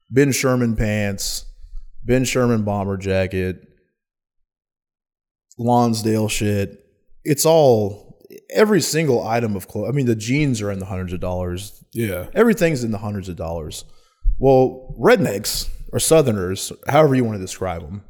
Ben 0.09 0.31
Sherman 0.31 0.77
pants, 0.77 1.47
Ben 2.05 2.25
Sherman 2.25 2.63
bomber 2.63 2.97
jacket, 2.97 3.61
Lonsdale 5.59 6.29
shit. 6.29 6.79
It's 7.25 7.45
all 7.45 8.10
every 8.53 8.81
single 8.81 9.27
item 9.27 9.57
of 9.57 9.69
clothes. 9.69 9.89
I 9.89 9.93
mean, 9.93 10.07
the 10.07 10.17
jeans 10.17 10.61
are 10.61 10.71
in 10.71 10.79
the 10.79 10.87
hundreds 10.87 11.13
of 11.13 11.21
dollars. 11.21 11.85
Yeah. 11.93 12.27
Everything's 12.35 12.85
in 12.85 12.91
the 12.91 12.99
hundreds 12.99 13.29
of 13.29 13.37
dollars. 13.37 13.85
Well, 14.39 14.95
rednecks 14.99 15.69
or 15.93 15.99
Southerners, 15.99 16.73
however 16.89 17.15
you 17.15 17.25
want 17.25 17.37
to 17.37 17.43
describe 17.43 17.83
them, 17.83 18.05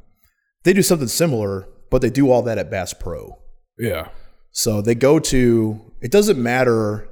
they 0.63 0.73
do 0.73 0.81
something 0.81 1.07
similar, 1.07 1.67
but 1.89 2.01
they 2.01 2.09
do 2.09 2.31
all 2.31 2.41
that 2.43 2.57
at 2.57 2.69
Bass 2.71 2.93
Pro. 2.93 3.37
Yeah. 3.77 4.09
So 4.51 4.81
they 4.81 4.95
go 4.95 5.19
to, 5.19 5.93
it 6.01 6.11
doesn't 6.11 6.41
matter 6.41 7.07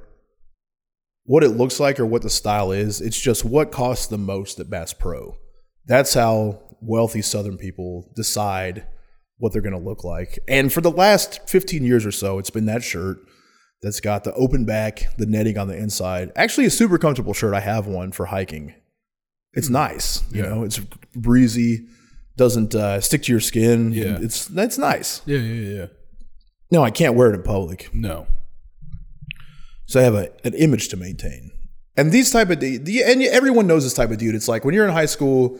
what 1.24 1.44
it 1.44 1.50
looks 1.50 1.80
like 1.80 2.00
or 2.00 2.06
what 2.06 2.22
the 2.22 2.30
style 2.30 2.72
is, 2.72 3.00
it's 3.00 3.20
just 3.20 3.44
what 3.44 3.72
costs 3.72 4.06
the 4.06 4.18
most 4.18 4.58
at 4.60 4.70
Bass 4.70 4.92
Pro. 4.92 5.36
That's 5.86 6.14
how 6.14 6.60
wealthy 6.80 7.22
Southern 7.22 7.56
people 7.56 8.10
decide 8.14 8.86
what 9.40 9.52
they're 9.52 9.62
going 9.62 9.72
to 9.72 9.78
look 9.78 10.04
like. 10.04 10.38
And 10.46 10.72
for 10.72 10.80
the 10.80 10.90
last 10.90 11.48
15 11.48 11.84
years 11.84 12.06
or 12.06 12.12
so, 12.12 12.38
it's 12.38 12.50
been 12.50 12.66
that 12.66 12.84
shirt 12.84 13.18
that's 13.82 13.98
got 14.00 14.22
the 14.24 14.32
open 14.34 14.64
back, 14.64 15.16
the 15.18 15.26
netting 15.26 15.58
on 15.58 15.66
the 15.66 15.76
inside. 15.76 16.30
Actually, 16.36 16.66
a 16.66 16.70
super 16.70 16.98
comfortable 16.98 17.32
shirt. 17.34 17.54
I 17.54 17.60
have 17.60 17.86
one 17.86 18.12
for 18.12 18.26
hiking. 18.26 18.74
It's 19.54 19.68
nice, 19.68 20.22
you 20.32 20.42
Yeah. 20.44 20.50
know, 20.50 20.62
it's 20.62 20.78
breezy, 21.16 21.86
doesn't 22.36 22.74
uh, 22.74 23.00
stick 23.00 23.22
to 23.24 23.32
your 23.32 23.40
skin. 23.40 23.90
Yeah. 23.92 24.18
It's 24.20 24.46
that's 24.46 24.78
nice. 24.78 25.22
Yeah. 25.26 25.38
Yeah. 25.38 25.76
Yeah. 25.78 25.86
No, 26.70 26.84
I 26.84 26.90
can't 26.92 27.14
wear 27.16 27.30
it 27.32 27.34
in 27.34 27.42
public. 27.42 27.88
No. 27.92 28.28
So 29.86 29.98
I 30.00 30.04
have 30.04 30.14
a, 30.14 30.30
an 30.44 30.54
image 30.54 30.88
to 30.90 30.96
maintain. 30.96 31.50
And 31.96 32.12
these 32.12 32.30
type 32.30 32.50
of 32.50 32.60
the, 32.60 32.76
the 32.76 33.02
and 33.02 33.22
everyone 33.22 33.66
knows 33.66 33.82
this 33.84 33.94
type 33.94 34.10
of 34.10 34.18
dude. 34.18 34.34
It's 34.36 34.46
like 34.48 34.64
when 34.64 34.74
you're 34.74 34.86
in 34.86 34.92
high 34.92 35.06
school, 35.06 35.58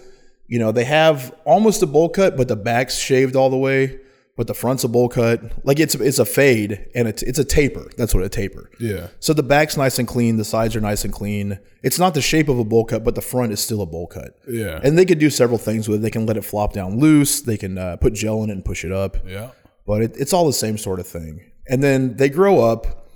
you 0.51 0.59
know, 0.59 0.73
they 0.73 0.85
have 0.85 1.35
almost 1.45 1.83
a 1.83 1.87
bowl 1.87 2.09
cut, 2.11 2.37
but 2.37 2.49
the 2.49 2.57
back's 2.57 2.99
shaved 2.99 3.37
all 3.37 3.51
the 3.51 3.57
way, 3.57 4.01
but 4.37 4.47
the 4.49 4.55
front's 4.55 4.85
a 4.85 4.89
bowl 4.89 5.09
cut. 5.09 5.41
Like 5.65 5.79
it's 5.79 5.95
it's 5.95 6.19
a 6.19 6.25
fade 6.25 6.73
and 6.95 7.07
it's 7.07 7.23
it's 7.23 7.39
a 7.39 7.45
taper. 7.45 7.89
That's 7.97 8.13
what 8.15 8.25
a 8.25 8.29
taper. 8.29 8.69
Yeah. 8.81 9.09
So 9.21 9.33
the 9.33 9.43
back's 9.45 9.77
nice 9.77 9.99
and 10.01 10.09
clean, 10.09 10.37
the 10.39 10.45
sides 10.45 10.75
are 10.75 10.81
nice 10.81 11.05
and 11.05 11.13
clean. 11.13 11.59
It's 11.83 11.99
not 11.99 12.15
the 12.15 12.21
shape 12.23 12.49
of 12.49 12.59
a 12.59 12.65
bowl 12.65 12.85
cut, 12.85 13.05
but 13.05 13.15
the 13.15 13.23
front 13.23 13.53
is 13.53 13.61
still 13.61 13.81
a 13.81 13.87
bowl 13.87 14.07
cut. 14.09 14.31
Yeah. 14.49 14.81
And 14.83 14.99
they 14.99 15.05
could 15.07 15.19
do 15.21 15.31
several 15.31 15.59
things 15.59 15.89
with 15.89 16.01
it. 16.01 16.03
They 16.03 16.11
can 16.11 16.27
let 16.27 16.37
it 16.37 16.45
flop 16.45 16.73
down 16.73 16.99
loose. 16.99 17.41
They 17.43 17.57
can 17.57 17.79
uh, 17.79 17.97
put 17.99 18.13
gel 18.15 18.43
in 18.43 18.51
it 18.51 18.55
and 18.55 18.65
push 18.65 18.85
it 18.85 18.93
up 18.93 19.19
Yeah. 19.27 19.51
but 19.87 20.03
it, 20.03 20.17
it's 20.17 20.33
all 20.33 20.47
the 20.47 20.53
same 20.53 20.77
sort 20.79 20.99
of 21.01 21.07
thing. 21.07 21.53
And 21.69 21.81
then 21.83 22.17
they 22.17 22.29
grow 22.29 22.61
up 22.61 23.07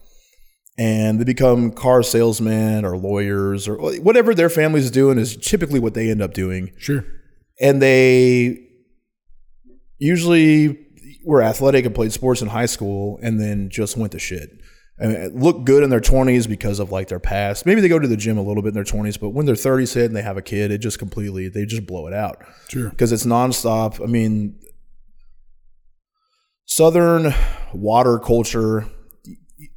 and 0.78 1.20
they 1.20 1.24
become 1.24 1.70
car 1.72 2.02
salesmen 2.02 2.84
or 2.84 2.96
lawyers 2.96 3.66
or 3.68 3.76
whatever 4.00 4.34
their 4.34 4.50
family's 4.50 4.90
doing 4.90 5.18
is 5.18 5.36
typically 5.36 5.80
what 5.80 5.94
they 5.94 6.10
end 6.10 6.20
up 6.22 6.34
doing. 6.34 6.70
Sure. 6.78 7.04
And 7.60 7.80
they 7.80 8.66
usually 9.98 10.78
were 11.24 11.42
athletic 11.42 11.84
and 11.86 11.94
played 11.94 12.12
sports 12.12 12.42
in 12.42 12.48
high 12.48 12.66
school 12.66 13.18
and 13.22 13.40
then 13.40 13.70
just 13.70 13.96
went 13.96 14.12
to 14.12 14.18
shit. 14.18 14.50
I 15.00 15.06
mean, 15.06 15.40
look 15.40 15.64
good 15.64 15.82
in 15.82 15.90
their 15.90 16.00
20s 16.00 16.48
because 16.48 16.78
of 16.78 16.92
like 16.92 17.08
their 17.08 17.18
past. 17.18 17.66
Maybe 17.66 17.80
they 17.80 17.88
go 17.88 17.98
to 17.98 18.06
the 18.06 18.16
gym 18.16 18.38
a 18.38 18.42
little 18.42 18.62
bit 18.62 18.68
in 18.68 18.74
their 18.74 18.84
20s, 18.84 19.18
but 19.18 19.30
when 19.30 19.44
their 19.46 19.54
30s 19.56 19.94
hit 19.94 20.04
and 20.06 20.14
they 20.16 20.22
have 20.22 20.36
a 20.36 20.42
kid, 20.42 20.70
it 20.70 20.78
just 20.78 20.98
completely, 20.98 21.48
they 21.48 21.64
just 21.64 21.86
blow 21.86 22.06
it 22.06 22.12
out 22.14 22.44
Sure. 22.68 22.90
because 22.90 23.10
it's 23.10 23.24
nonstop. 23.26 24.00
I 24.02 24.06
mean, 24.06 24.58
Southern 26.66 27.34
water 27.72 28.18
culture, 28.18 28.86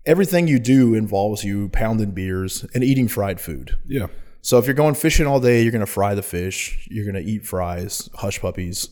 everything 0.06 0.48
you 0.48 0.60
do 0.60 0.94
involves 0.94 1.44
you 1.44 1.70
pounding 1.70 2.12
beers 2.12 2.66
and 2.74 2.84
eating 2.84 3.08
fried 3.08 3.42
food. 3.42 3.78
Yeah. 3.88 4.08
So 4.48 4.58
if 4.58 4.66
you're 4.66 4.76
going 4.76 4.96
fishing 4.96 5.28
all 5.28 5.42
day, 5.42 5.62
you're 5.62 5.74
going 5.74 5.86
to 5.86 5.92
fry 5.92 6.16
the 6.16 6.22
fish. 6.22 6.88
You're 6.90 7.04
going 7.12 7.22
to 7.22 7.30
eat 7.30 7.46
fries, 7.46 8.10
hush 8.16 8.40
puppies. 8.40 8.88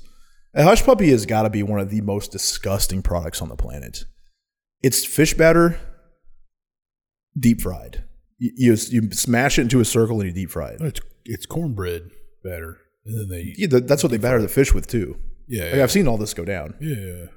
A 0.53 0.63
hush 0.63 0.83
puppy 0.83 1.11
has 1.11 1.25
got 1.25 1.43
to 1.43 1.49
be 1.49 1.63
one 1.63 1.79
of 1.79 1.89
the 1.89 2.01
most 2.01 2.33
disgusting 2.33 3.01
products 3.01 3.41
on 3.41 3.47
the 3.47 3.55
planet. 3.55 4.03
It's 4.81 5.05
fish 5.05 5.33
batter, 5.33 5.79
deep 7.39 7.61
fried. 7.61 8.03
You, 8.37 8.51
you, 8.57 8.71
you 8.89 9.11
smash 9.11 9.57
it 9.57 9.61
into 9.61 9.79
a 9.79 9.85
circle 9.85 10.19
and 10.19 10.27
you 10.27 10.33
deep 10.35 10.49
fry 10.51 10.71
it. 10.71 10.81
It's 10.81 10.99
it's 11.23 11.45
cornbread 11.45 12.09
batter, 12.43 12.75
and 13.05 13.17
then 13.17 13.29
they 13.29 13.53
Yeah, 13.57 13.67
that- 13.67 13.87
that's 13.87 14.03
what 14.03 14.11
they 14.11 14.17
batter 14.17 14.41
the 14.41 14.49
fish 14.49 14.73
with 14.73 14.87
too. 14.87 15.15
yeah 15.47 15.71
Like 15.71 15.75
I've 15.83 15.91
seen 15.91 16.05
all 16.05 16.17
this 16.17 16.33
go 16.33 16.43
down. 16.43 16.75
yeah 16.81 17.27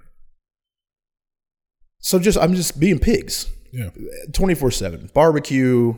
So 2.00 2.18
just 2.18 2.37
I'm 2.37 2.54
just 2.54 2.81
being 2.81 2.98
pigs. 2.98 3.46
yeah 3.72 3.90
24 4.33 4.72
7 4.72 5.11
barbecue 5.14 5.94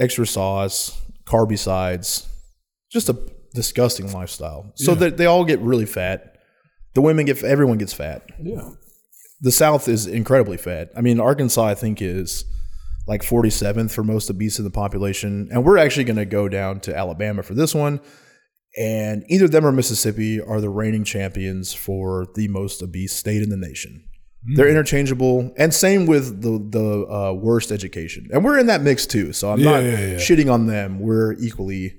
extra 0.00 0.26
sauce 0.26 1.00
carby 1.24 1.58
sides 1.58 2.26
just 2.90 3.08
a 3.08 3.16
disgusting 3.54 4.10
lifestyle. 4.12 4.72
So 4.74 4.92
Yeah. 4.92 4.98
that 4.98 5.16
they 5.16 5.26
all 5.26 5.44
get 5.44 5.60
really 5.60 5.86
fat. 5.86 6.36
The 6.94 7.00
women 7.02 7.26
get 7.26 7.42
everyone 7.44 7.78
gets 7.78 7.92
fat. 7.92 8.22
Yeah. 8.42 8.70
The 9.40 9.52
south 9.52 9.88
is 9.88 10.06
incredibly 10.06 10.56
fat. 10.56 10.90
I 10.96 11.00
mean 11.02 11.20
arkansas 11.20 11.66
i 11.66 11.74
think 11.74 12.02
is 12.02 12.44
like 13.06 13.22
47th 13.22 13.90
for 13.92 14.02
most 14.04 14.28
obese 14.30 14.58
in 14.58 14.64
the 14.64 14.70
population. 14.70 15.48
And 15.52 15.64
we're 15.64 15.78
actually 15.78 16.04
going 16.04 16.16
to 16.16 16.24
go 16.26 16.48
down 16.48 16.80
to 16.80 16.96
alabama 16.96 17.42
for 17.42 17.54
this 17.54 17.74
one. 17.74 18.00
And 18.78 19.24
either 19.28 19.48
them 19.48 19.66
or 19.66 19.72
mississippi 19.72 20.40
are 20.40 20.60
the 20.60 20.68
reigning 20.68 21.02
champions 21.04 21.72
for 21.74 22.26
the 22.36 22.46
most 22.48 22.82
obese 22.82 23.14
state 23.16 23.42
in 23.42 23.48
the 23.50 23.56
nation 23.56 24.04
they're 24.56 24.68
interchangeable, 24.68 25.52
and 25.58 25.72
same 25.74 26.06
with 26.06 26.40
the 26.42 26.58
the 26.70 27.06
uh, 27.12 27.32
worst 27.32 27.70
education, 27.70 28.28
and 28.32 28.44
we're 28.44 28.58
in 28.58 28.66
that 28.66 28.80
mix 28.82 29.06
too. 29.06 29.32
So 29.32 29.50
I'm 29.52 29.58
Yeah, 29.60 29.70
not 29.70 29.84
yeah, 29.84 29.90
yeah. 29.90 30.14
shitting 30.16 30.50
on 30.52 30.66
them. 30.66 30.98
We're 30.98 31.34
equally, 31.34 31.98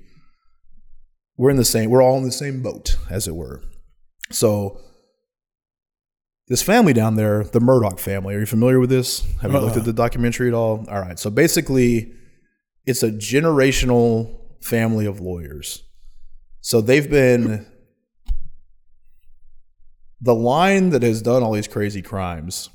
we're 1.36 1.50
in 1.50 1.56
the 1.56 1.64
same. 1.64 1.88
We're 1.90 2.02
all 2.02 2.18
in 2.18 2.24
the 2.24 2.32
same 2.32 2.60
boat, 2.62 2.96
as 3.08 3.28
it 3.28 3.34
were. 3.36 3.62
So 4.30 4.80
this 6.48 6.62
family 6.62 6.92
down 6.92 7.14
there, 7.16 7.44
the 7.44 7.60
Murdaugh 7.60 7.98
family, 8.00 8.34
are 8.34 8.40
you 8.40 8.46
familiar 8.46 8.80
with 8.80 8.90
this? 8.90 9.24
Have 9.40 9.52
you 9.52 9.58
looked 9.60 9.76
at 9.76 9.84
the 9.84 9.92
documentary 9.92 10.48
at 10.48 10.54
all? 10.54 10.84
All 10.88 11.00
right. 11.00 11.18
So 11.18 11.30
basically, 11.30 12.12
it's 12.86 13.02
a 13.04 13.10
generational 13.10 14.36
family 14.62 15.06
of 15.06 15.20
lawyers. 15.20 15.82
So 16.60 16.80
they've 16.80 17.08
been 17.08 17.66
the 20.22 20.34
line 20.34 20.90
that 20.90 21.02
has 21.02 21.20
done 21.20 21.42
all 21.42 21.52
these 21.52 21.68
crazy 21.68 22.00
crimes 22.00 22.70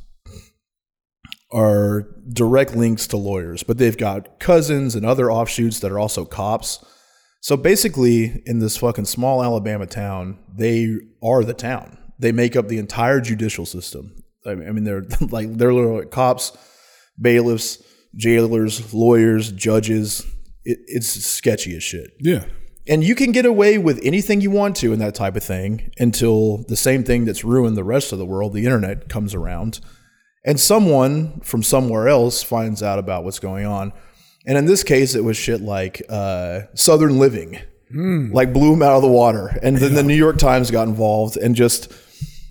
are 1.51 2.05
direct 2.33 2.75
links 2.75 3.07
to 3.07 3.17
lawyers, 3.17 3.63
but 3.63 3.77
they've 3.77 3.97
got 3.97 4.39
cousins 4.39 4.95
and 4.95 5.05
other 5.05 5.31
offshoots 5.31 5.79
that 5.79 5.91
are 5.91 5.97
also 5.97 6.25
cops. 6.25 6.83
So 7.39 7.55
basically, 7.55 8.43
in 8.45 8.59
this 8.59 8.75
fucking 8.75 9.05
small 9.05 9.41
Alabama 9.41 9.85
town, 9.85 10.39
they 10.53 10.97
are 11.23 11.43
the 11.43 11.53
town. 11.53 11.97
They 12.19 12.33
make 12.33 12.57
up 12.57 12.67
the 12.67 12.79
entire 12.79 13.21
judicial 13.21 13.65
system. 13.65 14.23
I 14.45 14.55
mean, 14.55 14.83
they're 14.83 15.05
like 15.29 15.53
they're 15.53 15.73
literally 15.73 16.07
cops, 16.07 16.51
bailiffs, 17.19 17.81
jailers, 18.15 18.93
lawyers, 18.93 19.53
judges. 19.53 20.25
It, 20.65 20.79
it's 20.87 21.07
sketchy 21.07 21.77
as 21.77 21.83
shit. 21.83 22.11
yeah 22.19 22.43
And 22.89 23.03
you 23.03 23.15
can 23.15 23.31
get 23.31 23.45
away 23.45 23.77
with 23.77 23.99
anything 24.03 24.41
you 24.41 24.49
want 24.49 24.75
to 24.77 24.93
in 24.93 24.99
that 24.99 25.15
type 25.15 25.35
of 25.35 25.43
thing 25.43 25.91
until 25.99 26.59
the 26.69 26.77
same 26.77 27.03
thing 27.03 27.25
that's 27.25 27.43
ruined 27.43 27.75
the 27.75 27.83
rest 27.83 28.11
of 28.13 28.17
the 28.17 28.25
world, 28.25 28.53
the 28.53 28.65
internet, 28.65 29.09
comes 29.09 29.33
around. 29.33 29.79
And 30.45 30.59
someone 30.59 31.41
from 31.41 31.63
somewhere 31.63 32.07
else 32.07 32.41
finds 32.43 32.81
out 32.81 32.99
about 32.99 33.25
what's 33.25 33.39
going 33.39 33.65
on. 33.65 33.91
And 34.45 34.57
in 34.57 34.65
this 34.65 34.83
case, 34.83 35.13
it 35.15 35.23
was 35.23 35.35
shit 35.35 35.59
like 35.59 36.01
uh, 36.07 36.61
Southern 36.73 37.19
Living, 37.19 37.59
like 38.33 38.53
blew 38.53 38.73
him 38.73 38.81
out 38.81 38.95
of 38.95 39.01
the 39.01 39.09
water. 39.09 39.59
And 39.61 39.75
then 39.75 39.93
the 39.93 40.03
New 40.03 40.15
York 40.15 40.37
Times 40.37 40.71
got 40.71 40.87
involved 40.87 41.35
and 41.35 41.53
just 41.53 41.91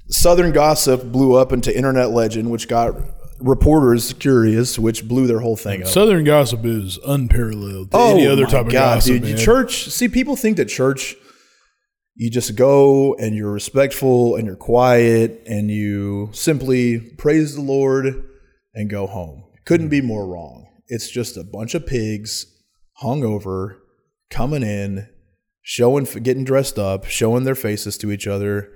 Southern 0.08 0.52
gossip 0.52 1.04
blew 1.04 1.34
up 1.34 1.52
into 1.52 1.74
internet 1.74 2.10
legend, 2.10 2.50
which 2.50 2.68
got 2.68 2.94
reporters 3.40 4.12
curious, 4.14 4.78
which 4.78 5.06
blew 5.06 5.26
their 5.26 5.40
whole 5.40 5.56
thing 5.56 5.82
up. 5.82 5.88
Southern 5.88 6.24
gossip 6.24 6.64
is 6.64 6.98
unparalleled 7.06 7.90
to 7.90 7.98
any 7.98 8.26
oh 8.26 8.32
other 8.32 8.42
Oh 8.42 8.46
my 8.46 8.50
type 8.50 8.66
of 8.66 8.72
God, 8.72 8.94
gossip. 8.96 9.22
dude. 9.22 9.38
Church, 9.38 9.84
see, 9.90 10.08
people 10.08 10.36
think 10.36 10.56
that 10.56 10.66
church, 10.66 11.14
you 12.14 12.30
just 12.30 12.56
go 12.56 13.14
and 13.14 13.34
you're 13.36 13.52
respectful 13.52 14.36
and 14.36 14.46
you're 14.46 14.56
quiet 14.56 15.42
and 15.46 15.70
you 15.70 16.30
simply 16.32 16.98
praise 17.18 17.54
the 17.54 17.60
Lord 17.60 18.24
and 18.74 18.88
go 18.88 19.06
home. 19.06 19.44
Couldn't 19.64 19.88
be 19.88 20.00
more 20.00 20.26
wrong. 20.26 20.66
It's 20.88 21.10
just 21.10 21.36
a 21.36 21.44
bunch 21.44 21.74
of 21.74 21.86
pigs 21.86 22.46
hungover 23.02 23.76
coming 24.30 24.62
in, 24.62 25.08
showing, 25.62 26.04
getting 26.22 26.44
dressed 26.44 26.78
up, 26.78 27.04
showing 27.04 27.44
their 27.44 27.54
faces 27.54 27.98
to 27.98 28.10
each 28.10 28.26
other, 28.26 28.72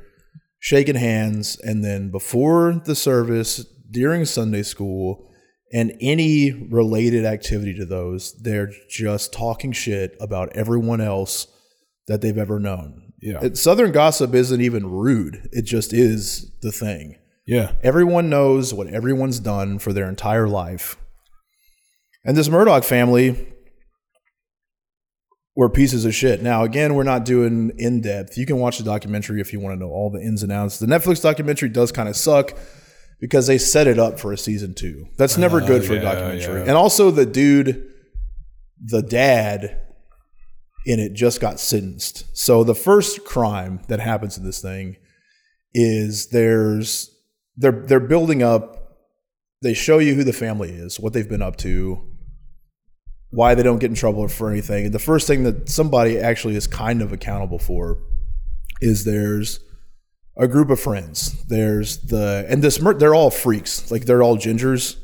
shaking 0.59 0.97
hands, 0.97 1.59
and 1.61 1.85
then 1.85 2.11
before 2.11 2.83
the 2.85 2.95
service, 2.95 3.65
during 3.91 4.25
Sunday 4.25 4.63
school, 4.63 5.27
and 5.73 5.93
any 6.01 6.51
related 6.53 7.25
activity 7.25 7.75
to 7.75 7.85
those, 7.85 8.35
they're 8.43 8.71
just 8.89 9.33
talking 9.33 9.73
shit 9.73 10.17
about 10.21 10.51
everyone 10.57 11.01
else 11.01 11.47
that 12.09 12.21
they've 12.21 12.39
ever 12.39 12.59
known. 12.59 13.13
Yeah. 13.23 13.39
It- 13.43 13.57
Southern 13.59 13.93
gossip 13.93 14.35
isn't 14.35 14.61
even 14.61 14.91
rude, 14.91 15.49
it 15.53 15.63
just 15.63 15.93
is 15.93 16.51
the 16.63 16.73
thing. 16.73 17.17
yeah. 17.47 17.73
Everyone 17.83 18.29
knows 18.31 18.73
what 18.75 18.89
everyone's 18.89 19.39
done 19.41 19.79
for 19.79 19.93
their 19.93 20.09
entire 20.09 20.49
life. 20.49 20.97
And 22.25 22.37
this 22.37 22.49
Murdaugh 22.49 22.85
family 22.85 23.47
were 25.57 25.69
pieces 25.69 26.05
of 26.05 26.15
shit. 26.15 26.43
Now, 26.43 26.65
again, 26.65 26.95
we're 26.95 27.03
not 27.03 27.25
doing 27.25 27.73
in 27.77 28.01
depth. 28.01 28.37
You 28.39 28.47
can 28.47 28.59
watch 28.59 28.79
the 28.79 28.85
documentary 28.85 29.41
if 29.41 29.53
you 29.53 29.61
want 29.61 29.75
to 29.75 29.81
know 29.85 29.91
all 29.91 30.11
the 30.11 30.21
ins 30.21 30.43
and 30.43 30.53
outs. 30.53 30.79
The 30.79 30.87
Netflix 30.87 31.23
documentary 31.23 31.69
does 31.69 31.93
kind 31.93 32.09
of 32.09 32.17
suck 32.17 32.53
because 33.21 33.47
they 33.47 33.59
set 33.59 33.87
it 33.87 33.99
up 33.99 34.19
for 34.19 34.33
a 34.33 34.39
season 34.39 34.75
two. 34.75 35.07
That's 35.17 35.37
never 35.37 35.61
good 35.61 35.85
for 35.85 35.95
a 35.95 35.99
Uh, 35.99 36.03
documentary. 36.03 36.61
yeah. 36.61 36.67
And 36.67 36.73
also, 36.73 37.11
the 37.11 37.27
dude, 37.27 37.87
the 38.83 39.03
dad 39.03 39.79
in 40.87 40.99
it 40.99 41.13
just 41.13 41.41
got 41.41 41.61
sentenced. 41.61 42.25
So 42.37 42.65
the 42.65 42.75
first 42.75 43.25
crime 43.25 43.81
that 43.89 44.01
happens 44.01 44.39
in 44.39 44.45
this 44.45 44.61
thing 44.63 44.97
is 45.75 46.29
there's 46.31 47.11
they're 47.57 47.85
they're 47.87 48.01
building 48.01 48.43
up 48.43 48.79
they 49.63 49.75
show 49.75 49.99
you 49.99 50.15
who 50.15 50.25
the 50.25 50.33
family 50.33 50.71
is, 50.71 50.99
what 50.99 51.13
they've 51.13 51.29
been 51.29 51.43
up 51.43 51.57
to, 51.57 52.03
why 53.29 53.55
they 53.55 53.63
don't 53.63 53.79
get 53.79 53.91
in 53.91 53.95
trouble 53.95 54.27
for 54.27 54.51
anything. 54.51 54.87
And 54.87 54.95
the 54.95 54.99
first 54.99 55.27
thing 55.27 55.43
that 55.45 55.69
somebody 55.69 56.19
actually 56.19 56.57
is 56.57 56.67
kind 56.67 57.03
of 57.03 57.13
accountable 57.13 57.59
for 57.59 57.99
is 58.81 59.05
there's 59.05 59.61
a 60.37 60.49
group 60.49 60.71
of 60.71 60.81
friends. 60.81 61.45
There's 61.45 61.99
the 61.99 62.47
and 62.49 62.63
this 62.63 62.79
they're 62.99 63.15
all 63.15 63.31
freaks, 63.31 63.91
like 63.91 64.05
they're 64.07 64.23
all 64.23 64.37
gingers. 64.37 64.97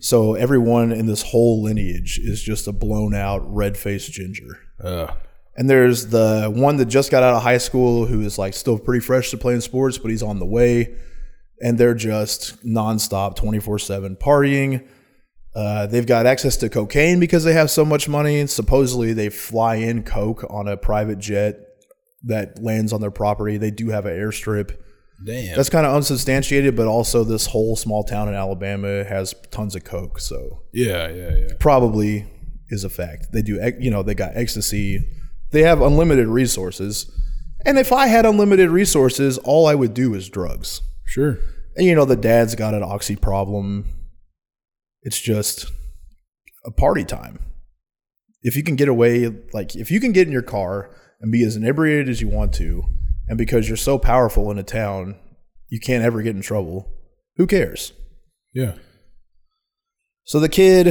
So 0.00 0.34
everyone 0.34 0.90
in 0.90 1.06
this 1.06 1.22
whole 1.22 1.62
lineage 1.62 2.18
is 2.18 2.42
just 2.42 2.66
a 2.66 2.72
blown 2.72 3.14
out 3.14 3.42
red 3.54 3.76
faced 3.76 4.10
ginger. 4.12 4.58
Uh, 4.82 5.14
And 5.56 5.70
there's 5.70 6.08
the 6.08 6.50
one 6.52 6.78
that 6.78 6.86
just 6.86 7.10
got 7.12 7.22
out 7.22 7.34
of 7.36 7.42
high 7.42 7.58
school 7.58 8.06
who 8.06 8.22
is 8.22 8.38
like 8.38 8.54
still 8.54 8.78
pretty 8.78 9.04
fresh 9.04 9.30
to 9.30 9.36
playing 9.36 9.60
sports, 9.60 9.98
but 9.98 10.10
he's 10.10 10.22
on 10.22 10.40
the 10.40 10.46
way. 10.46 10.96
And 11.62 11.78
they're 11.78 11.94
just 11.94 12.64
nonstop, 12.66 13.36
24 13.36 13.78
7 13.78 14.16
partying. 14.16 14.84
Uh, 15.54 15.86
they've 15.86 16.06
got 16.06 16.26
access 16.26 16.56
to 16.56 16.68
cocaine 16.68 17.20
because 17.20 17.44
they 17.44 17.52
have 17.52 17.70
so 17.70 17.84
much 17.84 18.08
money. 18.08 18.44
Supposedly 18.48 19.12
they 19.12 19.28
fly 19.28 19.76
in 19.76 20.02
coke 20.02 20.44
on 20.50 20.66
a 20.66 20.76
private 20.76 21.18
jet 21.20 21.60
that 22.24 22.62
lands 22.62 22.92
on 22.92 23.00
their 23.00 23.10
property. 23.10 23.56
They 23.56 23.70
do 23.70 23.88
have 23.88 24.06
an 24.06 24.12
airstrip. 24.12 24.76
damn. 25.24 25.56
That's 25.56 25.70
kind 25.70 25.86
of 25.86 25.94
unsubstantiated, 25.94 26.76
but 26.76 26.86
also 26.86 27.24
this 27.24 27.46
whole 27.46 27.76
small 27.76 28.04
town 28.04 28.28
in 28.28 28.34
Alabama 28.34 29.04
has 29.04 29.34
tons 29.50 29.74
of 29.74 29.84
coke. 29.84 30.20
So 30.20 30.62
yeah, 30.72 31.08
yeah, 31.08 31.36
yeah. 31.36 31.48
probably 31.58 32.26
is 32.68 32.84
a 32.84 32.88
fact. 32.88 33.32
They 33.32 33.42
do, 33.42 33.60
you 33.78 33.90
know, 33.90 34.02
they 34.02 34.14
got 34.14 34.36
ecstasy. 34.36 35.08
They 35.50 35.62
have 35.62 35.82
unlimited 35.82 36.28
resources. 36.28 37.10
And 37.64 37.78
if 37.78 37.92
I 37.92 38.06
had 38.06 38.26
unlimited 38.26 38.70
resources, 38.70 39.38
all 39.38 39.66
I 39.66 39.74
would 39.74 39.94
do 39.94 40.14
is 40.14 40.28
drugs. 40.28 40.82
Sure. 41.04 41.38
And 41.76 41.86
you 41.86 41.94
know, 41.94 42.04
the 42.04 42.16
dad's 42.16 42.54
got 42.54 42.74
an 42.74 42.82
oxy 42.82 43.16
problem. 43.16 43.84
It's 45.02 45.20
just 45.20 45.70
a 46.64 46.70
party 46.70 47.04
time. 47.04 47.38
If 48.42 48.56
you 48.56 48.62
can 48.62 48.76
get 48.76 48.88
away, 48.88 49.30
like 49.52 49.76
if 49.76 49.90
you 49.90 50.00
can 50.00 50.12
get 50.12 50.26
in 50.26 50.32
your 50.32 50.42
car 50.42 50.90
and 51.22 51.32
be 51.32 51.44
as 51.44 51.56
inebriated 51.56 52.08
as 52.08 52.20
you 52.20 52.28
want 52.28 52.52
to, 52.54 52.84
and 53.28 53.38
because 53.38 53.68
you're 53.68 53.76
so 53.76 53.98
powerful 53.98 54.50
in 54.50 54.58
a 54.58 54.62
town, 54.62 55.16
you 55.68 55.80
can't 55.80 56.04
ever 56.04 56.20
get 56.20 56.36
in 56.36 56.42
trouble, 56.42 56.92
who 57.36 57.46
cares? 57.46 57.92
Yeah. 58.52 58.74
So 60.24 60.38
the 60.40 60.48
kid 60.48 60.88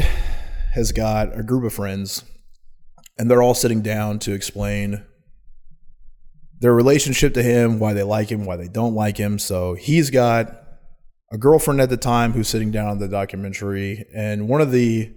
has 0.74 0.92
got 0.92 1.38
a 1.38 1.44
group 1.44 1.64
of 1.66 1.74
friends, 1.74 2.24
and 3.20 3.30
they're 3.30 3.44
all 3.44 3.54
sitting 3.54 3.82
down 3.82 4.20
to 4.20 4.34
explain 4.34 5.04
their 6.60 6.74
relationship 6.74 7.34
to 7.34 7.44
him, 7.44 7.78
why 7.78 7.94
they 7.94 8.04
like 8.04 8.30
him, 8.30 8.46
why 8.46 8.56
they 8.56 8.68
don't 8.68 8.96
like 8.96 9.18
him. 9.18 9.38
So 9.38 9.74
he's 9.74 10.10
got 10.10 10.64
a 11.32 11.38
girlfriend 11.38 11.82
at 11.82 11.90
the 11.90 11.98
time 11.98 12.34
who's 12.34 12.48
sitting 12.48 12.72
down 12.72 12.88
on 12.88 13.00
the 13.00 13.08
documentary, 13.08 14.06
and 14.16 14.48
one 14.48 14.62
of 14.62 14.72
the 14.72 15.14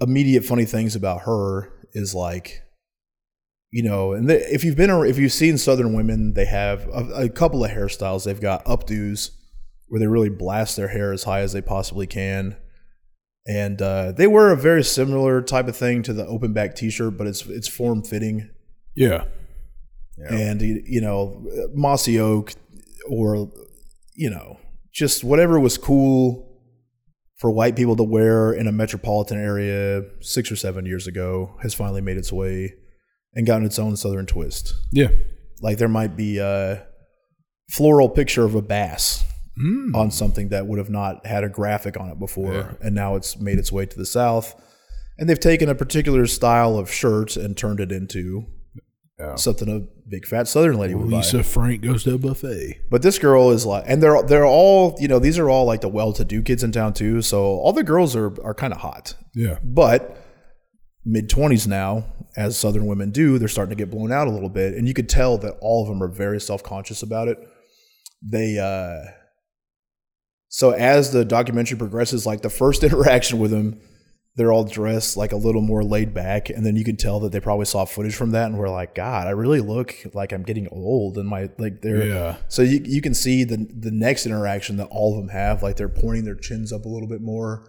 immediate 0.00 0.44
funny 0.44 0.64
things 0.64 0.96
about 0.96 1.22
her 1.22 1.70
is 1.92 2.14
like, 2.14 2.62
you 3.72 3.82
know, 3.82 4.12
and 4.12 4.28
they, 4.28 4.36
if 4.36 4.64
you've 4.64 4.76
been 4.76 4.90
if 4.90 5.18
you've 5.18 5.32
seen 5.32 5.56
Southern 5.58 5.94
women, 5.94 6.34
they 6.34 6.44
have 6.44 6.86
a, 6.92 7.24
a 7.24 7.28
couple 7.28 7.64
of 7.64 7.70
hairstyles. 7.70 8.24
They've 8.24 8.40
got 8.40 8.64
updos 8.66 9.30
where 9.88 9.98
they 9.98 10.06
really 10.06 10.28
blast 10.28 10.76
their 10.76 10.88
hair 10.88 11.12
as 11.12 11.24
high 11.24 11.40
as 11.40 11.52
they 11.52 11.62
possibly 11.62 12.06
can. 12.06 12.56
And 13.46 13.82
uh, 13.82 14.12
they 14.12 14.26
wear 14.28 14.50
a 14.52 14.56
very 14.56 14.84
similar 14.84 15.42
type 15.42 15.66
of 15.68 15.76
thing 15.76 16.02
to 16.04 16.12
the 16.12 16.24
open 16.26 16.52
back 16.52 16.76
T-shirt, 16.76 17.16
but 17.18 17.26
it's 17.26 17.44
it's 17.46 17.66
form 17.66 18.02
fitting 18.04 18.50
Yeah. 20.18 20.28
and 20.36 20.60
you 20.62 20.82
you 20.86 21.00
know 21.00 21.42
mossy 21.74 22.20
oak 22.20 22.52
or 23.08 23.50
you 24.14 24.28
know 24.30 24.60
just 24.92 25.24
whatever 25.24 25.58
was 25.58 25.78
cool 25.78 26.46
for 27.38 27.50
white 27.50 27.74
people 27.74 27.96
to 27.96 28.04
wear 28.04 28.52
in 28.52 28.68
a 28.68 28.72
metropolitan 28.72 29.38
area 29.38 30.02
six 30.20 30.52
or 30.52 30.56
seven 30.56 30.84
years 30.86 31.06
ago 31.06 31.56
has 31.62 31.72
finally 31.74 32.02
made 32.02 32.18
its 32.18 32.30
way 32.32 32.74
and 33.34 33.46
gotten 33.46 33.64
its 33.66 33.78
own 33.78 33.96
southern 33.96 34.26
twist. 34.26 34.74
Yeah. 34.90 35.08
Like 35.60 35.78
there 35.78 35.88
might 35.88 36.16
be 36.16 36.38
a 36.38 36.86
floral 37.70 38.08
picture 38.08 38.44
of 38.44 38.54
a 38.54 38.62
bass 38.62 39.24
hmm. 39.56 39.94
on 39.94 40.10
something 40.10 40.48
that 40.48 40.66
would 40.66 40.78
have 40.78 40.90
not 40.90 41.26
had 41.26 41.44
a 41.44 41.48
graphic 41.48 41.98
on 41.98 42.08
it 42.10 42.18
before, 42.18 42.52
Yeah. 42.52 42.72
and 42.82 42.94
now 42.94 43.16
it's 43.16 43.38
made 43.38 43.58
its 43.58 43.72
way 43.72 43.86
to 43.86 43.96
the 43.96 44.06
south. 44.06 44.54
And 45.18 45.28
they've 45.28 45.38
taken 45.40 45.68
a 45.68 45.74
particular 45.74 46.26
style 46.26 46.76
of 46.76 46.90
shirt 46.90 47.36
and 47.36 47.56
turned 47.56 47.80
it 47.80 47.92
into 47.92 48.46
Yeah. 49.18 49.36
something 49.36 49.68
a 49.68 49.86
big 50.08 50.26
fat 50.26 50.48
Southern 50.48 50.78
lady 50.78 50.94
would 50.94 51.10
buy. 51.10 51.18
Lisa 51.18 51.44
Frank 51.44 51.82
goes 51.82 52.02
to 52.04 52.14
a 52.14 52.18
buffet. 52.18 52.80
But 52.90 53.02
this 53.02 53.18
girl 53.18 53.50
is 53.50 53.64
like, 53.64 53.84
and 53.86 54.02
they're 54.02 54.22
they're 54.22 54.46
all 54.46 54.96
you 54.98 55.08
know 55.08 55.18
these 55.18 55.38
are 55.38 55.48
all 55.48 55.64
like 55.64 55.80
the 55.80 55.88
well-to-do 55.88 56.42
kids 56.42 56.64
in 56.64 56.72
town 56.72 56.92
too. 56.92 57.22
So 57.22 57.42
all 57.42 57.72
the 57.72 57.84
girls 57.84 58.16
are 58.16 58.34
are 58.44 58.54
kind 58.54 58.72
of 58.72 58.80
hot, 58.80 59.14
Yeah. 59.34 59.58
but 59.62 60.16
mid 61.04 61.28
twenties 61.28 61.66
now, 61.66 62.04
as 62.36 62.56
Southern 62.56 62.86
women 62.86 63.10
do, 63.10 63.38
they're 63.38 63.48
starting 63.48 63.76
to 63.76 63.82
get 63.84 63.90
blown 63.90 64.12
out 64.12 64.28
a 64.28 64.30
little 64.30 64.48
bit, 64.48 64.74
and 64.74 64.86
you 64.88 64.94
could 64.94 65.08
tell 65.08 65.38
that 65.38 65.56
all 65.60 65.82
of 65.82 65.88
them 65.88 66.02
are 66.02 66.08
very 66.08 66.40
self-conscious 66.40 67.02
about 67.02 67.28
it. 67.28 67.38
They 68.22 68.58
uh, 68.58 69.10
so 70.48 70.70
as 70.70 71.12
the 71.12 71.24
documentary 71.24 71.78
progresses, 71.78 72.26
like 72.26 72.42
the 72.42 72.50
first 72.50 72.84
interaction 72.88 73.38
with 73.38 73.50
them, 73.50 73.80
they're 74.36 74.52
all 74.52 74.64
dressed 74.64 75.16
like 75.16 75.32
a 75.32 75.36
little 75.36 75.60
more 75.60 75.82
laid 75.84 76.14
back, 76.14 76.48
and 76.48 76.64
then 76.64 76.76
you 76.76 76.84
can 76.84 76.96
tell 76.96 77.20
that 77.20 77.32
they 77.32 77.40
probably 77.40 77.66
saw 77.66 77.84
footage 77.84 78.14
from 78.14 78.30
that 78.30 78.46
and 78.46 78.56
were 78.56 78.68
like, 78.70 78.94
"God, 78.94 79.26
I 79.26 79.30
really 79.30 79.60
look 79.60 79.94
like 80.14 80.32
I'm 80.32 80.42
getting 80.42 80.68
old." 80.70 81.18
And 81.18 81.28
my 81.28 81.50
like 81.58 81.82
they're 81.82 82.06
Yeah. 82.06 82.36
so 82.48 82.62
you 82.62 82.80
you 82.84 83.02
can 83.02 83.12
see 83.14 83.44
the 83.44 83.66
the 83.78 83.90
next 83.90 84.24
interaction 84.24 84.76
that 84.78 84.88
all 84.90 85.12
of 85.14 85.20
them 85.20 85.28
have, 85.30 85.62
like 85.62 85.76
they're 85.76 85.88
pointing 85.88 86.24
their 86.24 86.34
chins 86.34 86.72
up 86.72 86.84
a 86.84 86.88
little 86.88 87.08
bit 87.08 87.20
more 87.20 87.64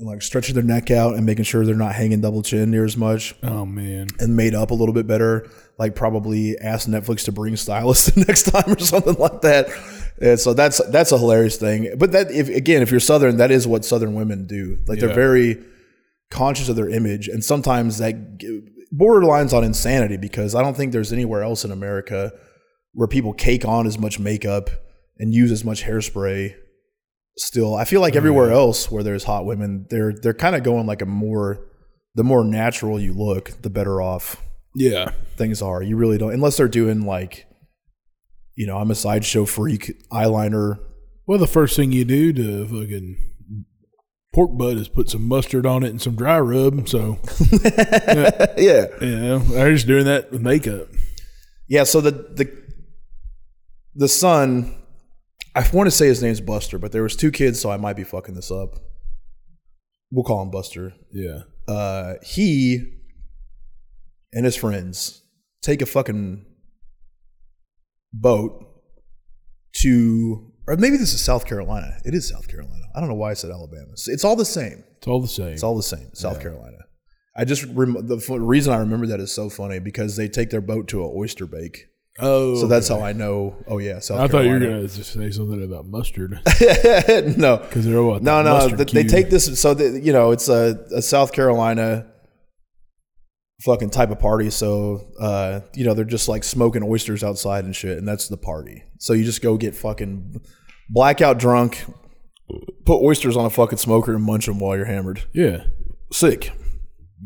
like 0.00 0.22
stretching 0.22 0.54
their 0.54 0.64
neck 0.64 0.90
out 0.90 1.14
and 1.14 1.24
making 1.24 1.44
sure 1.44 1.64
they're 1.64 1.74
not 1.74 1.94
hanging 1.94 2.20
double 2.20 2.42
chin 2.42 2.70
near 2.70 2.84
as 2.84 2.96
much 2.96 3.34
Oh 3.42 3.64
man. 3.64 4.08
and 4.18 4.36
made 4.36 4.54
up 4.54 4.70
a 4.70 4.74
little 4.74 4.92
bit 4.94 5.06
better. 5.06 5.48
Like 5.78 5.94
probably 5.94 6.58
ask 6.58 6.88
Netflix 6.88 7.24
to 7.26 7.32
bring 7.32 7.56
stylists 7.56 8.06
the 8.14 8.24
next 8.24 8.42
time 8.50 8.72
or 8.72 8.78
something 8.78 9.14
like 9.14 9.40
that. 9.42 9.66
And 10.20 10.38
so 10.38 10.52
that's 10.54 10.78
that's 10.90 11.10
a 11.12 11.18
hilarious 11.18 11.56
thing. 11.56 11.94
But 11.98 12.12
that 12.12 12.30
if 12.30 12.48
again, 12.48 12.82
if 12.82 12.90
you're 12.90 13.00
Southern, 13.00 13.36
that 13.38 13.50
is 13.50 13.66
what 13.66 13.84
Southern 13.84 14.14
women 14.14 14.46
do. 14.46 14.78
Like 14.86 15.00
Yeah. 15.00 15.06
they're 15.06 15.14
very 15.16 15.62
conscious 16.30 16.68
of 16.68 16.76
their 16.76 16.88
image, 16.88 17.28
and 17.28 17.44
sometimes 17.44 17.98
that 17.98 18.38
borderlines 18.92 19.52
on 19.52 19.64
insanity 19.64 20.16
because 20.16 20.54
I 20.54 20.62
don't 20.62 20.76
think 20.76 20.92
there's 20.92 21.12
anywhere 21.12 21.42
else 21.42 21.64
in 21.64 21.70
America 21.72 22.32
where 22.92 23.08
people 23.08 23.32
cake 23.32 23.64
on 23.64 23.86
as 23.86 23.98
much 23.98 24.18
makeup 24.20 24.70
and 25.18 25.32
use 25.34 25.50
as 25.50 25.64
much 25.64 25.82
hairspray. 25.84 26.54
Still, 27.36 27.74
I 27.74 27.84
feel 27.84 28.00
like 28.00 28.14
everywhere 28.16 28.52
else 28.52 28.90
where 28.90 29.02
there's 29.02 29.24
hot 29.24 29.44
women, 29.44 29.86
they're 29.90 30.12
they're 30.12 30.34
kind 30.34 30.54
of 30.54 30.62
going 30.62 30.86
like 30.86 31.02
a 31.02 31.06
more 31.06 31.66
the 32.14 32.22
more 32.24 32.44
natural 32.44 33.00
you 33.00 33.12
look, 33.12 33.50
the 33.62 33.70
better 33.70 34.00
off 34.00 34.40
Yeah. 34.76 35.10
things 35.36 35.60
are. 35.60 35.82
You 35.82 35.96
really 35.96 36.16
don't 36.18 36.32
unless 36.32 36.56
they're 36.56 36.68
doing 36.68 37.02
like 37.02 37.46
you 38.56 38.68
know, 38.68 38.76
I'm 38.78 38.90
a 38.92 38.94
sideshow 38.94 39.46
freak 39.46 39.92
eyeliner. 40.12 40.78
Well, 41.26 41.38
the 41.40 41.46
first 41.48 41.74
thing 41.74 41.90
you 41.90 42.04
do 42.04 42.32
to 42.34 42.66
fucking 42.66 43.16
pork 44.32 44.56
butt 44.56 44.76
is 44.76 44.88
put 44.88 45.10
some 45.10 45.26
mustard 45.26 45.66
on 45.66 45.82
it 45.82 45.88
and 45.88 46.00
some 46.00 46.14
dry 46.14 46.38
rub. 46.38 46.88
So, 46.88 47.18
yeah. 48.56 48.86
yeah, 49.00 49.38
they're 49.44 49.72
just 49.74 49.88
doing 49.88 50.04
that 50.04 50.28
with 50.30 50.40
makeup. 50.40 50.86
Yeah, 51.66 51.82
so 51.82 52.00
the 52.00 52.12
the 52.12 52.48
the 53.96 54.08
son, 54.08 54.74
I 55.56 55.68
want 55.72 55.86
to 55.86 55.90
say 55.90 56.06
his 56.06 56.22
name's 56.22 56.40
Buster, 56.40 56.78
but 56.78 56.92
there 56.92 57.02
was 57.02 57.14
two 57.16 57.30
kids, 57.30 57.60
so 57.60 57.70
I 57.70 57.76
might 57.76 57.96
be 57.96 58.04
fucking 58.04 58.34
this 58.34 58.50
up. 58.50 58.76
We'll 60.10 60.24
call 60.24 60.42
him 60.42 60.50
Buster. 60.50 60.94
Yeah. 61.12 61.42
Uh, 61.68 62.14
he 62.24 62.82
and 64.32 64.44
his 64.44 64.56
friends 64.56 65.22
take 65.62 65.80
a 65.80 65.86
fucking 65.86 66.44
boat 68.12 68.64
to, 69.76 70.52
or 70.66 70.76
maybe 70.76 70.96
this 70.96 71.12
is 71.14 71.22
South 71.22 71.46
Carolina. 71.46 71.98
It 72.04 72.14
is 72.14 72.28
South 72.28 72.48
Carolina. 72.48 72.84
I 72.94 73.00
don't 73.00 73.08
know 73.08 73.14
why 73.14 73.30
I 73.30 73.34
said 73.34 73.50
Alabama. 73.50 73.92
It's- 74.08 74.24
all 74.24 74.36
the 74.36 74.44
same. 74.44 74.84
It's 74.98 75.06
all 75.06 75.20
the 75.20 75.28
same. 75.28 75.48
It's 75.52 75.62
all 75.62 75.76
the 75.76 75.82
same. 75.82 76.10
South 76.14 76.40
Carolina. 76.40 76.78
I 77.36 77.44
just 77.44 77.64
rem- 77.64 78.06
the 78.06 78.16
f- 78.16 78.28
reason 78.30 78.72
I 78.72 78.78
remember 78.78 79.06
that 79.08 79.20
is 79.20 79.32
so 79.32 79.50
funny 79.50 79.78
because 79.80 80.16
they 80.16 80.28
take 80.28 80.50
their 80.50 80.60
boat 80.60 80.86
to 80.88 81.04
an 81.04 81.12
oyster 81.14 81.46
bake. 81.46 81.86
Oh, 82.20 82.54
So 82.56 82.66
that's 82.66 82.88
how 82.88 83.00
I 83.00 83.12
know. 83.12 83.56
Oh 83.66 83.78
yeah, 83.78 83.98
South 83.98 84.20
I 84.20 84.28
thought 84.28 84.44
you 84.44 84.50
were 84.50 84.58
going 84.58 84.86
to 84.88 84.94
just 84.94 85.12
say 85.12 85.30
something 85.30 85.62
about 85.64 85.86
mustard 85.86 86.32
no, 87.36 87.56
because 87.58 87.84
they're 87.84 88.02
what 88.02 88.22
no, 88.22 88.42
no. 88.42 88.54
mustard 88.54 88.78
th- 88.78 88.92
They 88.92 89.04
take 89.04 89.30
this. 89.30 89.60
So 89.60 89.74
the, 89.74 90.00
you 90.00 90.12
know, 90.12 90.30
it's 90.30 90.48
a, 90.48 90.84
a 90.94 91.02
South 91.02 91.32
Carolina 91.32 92.06
fucking 93.62 93.90
type 93.90 94.10
of 94.10 94.18
party. 94.18 94.50
So 94.50 95.06
uh, 95.20 95.60
you 95.74 95.84
know, 95.84 95.94
they're 95.94 96.04
just 96.04 96.28
like 96.28 96.44
smoking 96.44 96.82
oysters 96.82 97.24
outside 97.24 97.64
and 97.64 97.74
shit, 97.74 97.98
and 97.98 98.06
that's 98.06 98.28
the 98.28 98.36
party. 98.36 98.84
So 98.98 99.12
you 99.12 99.24
just 99.24 99.42
go 99.42 99.56
get 99.56 99.74
fucking 99.74 100.40
blackout 100.90 101.38
drunk, 101.38 101.84
put 102.84 103.02
oysters 103.02 103.36
on 103.36 103.44
a 103.46 103.50
fucking 103.50 103.78
smoker 103.78 104.14
and 104.14 104.22
munch 104.24 104.46
them 104.46 104.58
while 104.58 104.76
you're 104.76 104.84
hammered. 104.86 105.24
Yeah, 105.32 105.64
Sick. 106.12 106.52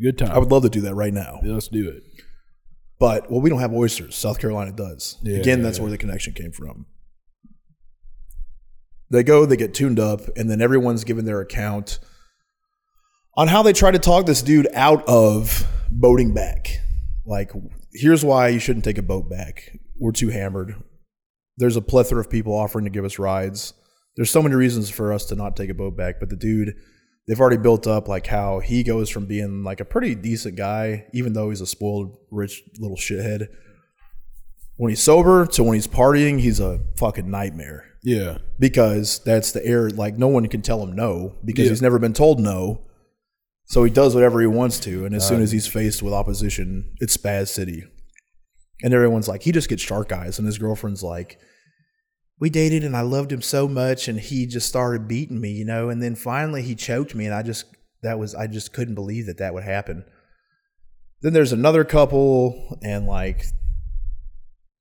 good 0.01 0.17
time. 0.17 0.31
I 0.31 0.39
would 0.39 0.51
love 0.51 0.63
to 0.63 0.69
do 0.69 0.81
that 0.81 0.95
right 0.95 1.13
now. 1.13 1.39
Yeah, 1.43 1.53
let's 1.53 1.67
do 1.67 1.89
it. 1.89 2.03
But 2.99 3.31
well, 3.31 3.41
we 3.41 3.49
don't 3.49 3.59
have 3.59 3.73
oysters. 3.73 4.15
South 4.15 4.39
Carolina 4.39 4.71
does. 4.71 5.17
Yeah, 5.23 5.37
Again, 5.37 5.59
yeah, 5.59 5.63
that's 5.63 5.77
yeah. 5.77 5.83
where 5.83 5.91
the 5.91 5.97
connection 5.97 6.33
came 6.33 6.51
from. 6.51 6.85
They 9.11 9.23
go, 9.23 9.45
they 9.45 9.57
get 9.57 9.73
tuned 9.73 9.99
up, 9.99 10.21
and 10.37 10.49
then 10.49 10.61
everyone's 10.61 11.03
given 11.03 11.25
their 11.25 11.41
account 11.41 11.99
on 13.35 13.47
how 13.47 13.63
they 13.63 13.73
try 13.73 13.89
to 13.89 13.97
talk 13.97 14.25
this 14.25 14.41
dude 14.41 14.67
out 14.73 15.07
of 15.07 15.65
boating 15.89 16.33
back. 16.33 16.81
Like, 17.25 17.51
here's 17.93 18.23
why 18.23 18.49
you 18.49 18.59
shouldn't 18.59 18.85
take 18.85 18.97
a 18.97 19.03
boat 19.03 19.29
back. 19.29 19.77
We're 19.97 20.11
too 20.11 20.29
hammered. 20.29 20.75
There's 21.57 21.75
a 21.75 21.81
plethora 21.81 22.19
of 22.19 22.29
people 22.29 22.53
offering 22.53 22.85
to 22.85 22.91
give 22.91 23.05
us 23.05 23.17
rides. 23.17 23.73
There's 24.15 24.29
so 24.29 24.43
many 24.43 24.55
reasons 24.55 24.89
for 24.89 25.11
us 25.11 25.25
to 25.25 25.35
not 25.35 25.55
take 25.55 25.69
a 25.69 25.73
boat 25.73 25.95
back, 25.97 26.19
but 26.19 26.29
the 26.29 26.35
dude, 26.35 26.75
they've 27.29 27.39
already 27.39 27.57
built 27.57 27.85
up 27.85 28.07
like 28.07 28.25
how 28.25 28.59
he 28.59 28.81
goes 28.83 29.07
from 29.09 29.27
being 29.27 29.63
like 29.63 29.79
a 29.79 29.85
pretty 29.85 30.15
decent 30.15 30.55
guy, 30.55 31.05
even 31.13 31.31
though 31.33 31.49
he's 31.49 31.61
a 31.61 31.67
spoiled, 31.67 32.17
rich 32.31 32.63
little 32.79 32.97
shithead. 32.97 33.47
When 34.77 34.89
he's 34.89 35.03
sober 35.03 35.45
to 35.45 35.63
when 35.63 35.75
he's 35.75 35.87
partying, 35.87 36.39
he's 36.39 36.59
a 36.59 36.79
fucking 36.97 37.29
nightmare 37.29 37.85
Yeah, 38.03 38.39
because 38.57 39.19
that's 39.19 39.51
the 39.51 39.63
air. 39.65 39.89
Like 39.89 40.17
no 40.17 40.27
one 40.27 40.47
can 40.47 40.61
tell 40.63 40.81
him 40.83 40.93
no 40.95 41.35
because 41.45 41.65
Yeah. 41.65 41.69
he's 41.71 41.81
never 41.81 41.99
been 41.99 42.13
told 42.13 42.39
no. 42.39 42.81
So 43.65 43.83
he 43.83 43.91
does 43.91 44.15
whatever 44.15 44.41
he 44.41 44.47
wants 44.47 44.79
to, 44.79 45.05
and 45.05 45.13
as 45.13 45.27
soon 45.27 45.43
as 45.43 45.51
he's 45.51 45.67
faced 45.67 46.01
with 46.01 46.11
opposition, 46.11 46.91
it's 46.99 47.15
Spaz 47.15 47.49
City. 47.49 47.83
And 48.81 48.95
everyone's 48.95 49.27
like, 49.27 49.43
he 49.43 49.51
just 49.51 49.69
gets 49.69 49.83
shark 49.83 50.11
eyes, 50.11 50.39
and 50.39 50.47
his 50.47 50.57
girlfriend's 50.57 51.03
like, 51.03 51.37
we 52.39 52.49
dated, 52.49 52.83
and 52.83 52.95
I 52.95 53.01
loved 53.01 53.31
him 53.31 53.41
so 53.41 53.67
much, 53.67 54.07
and 54.07 54.19
he 54.19 54.45
just 54.45 54.67
started 54.67 55.07
beating 55.07 55.41
me, 55.41 55.51
you 55.51 55.65
know, 55.65 55.89
and 55.89 56.01
then 56.01 56.15
finally 56.15 56.61
he 56.61 56.75
choked 56.75 57.13
me, 57.13 57.25
and 57.25 57.33
I 57.33 57.43
just 57.43 57.65
that 58.01 58.17
was 58.17 58.33
I 58.33 58.47
just 58.47 58.73
couldn't 58.73 58.95
believe 58.95 59.25
that 59.25 59.37
that 59.37 59.53
would 59.53 59.63
happen. 59.63 60.05
Then 61.21 61.33
there's 61.33 61.51
another 61.51 61.83
couple, 61.83 62.79
and 62.81 63.05
like 63.05 63.45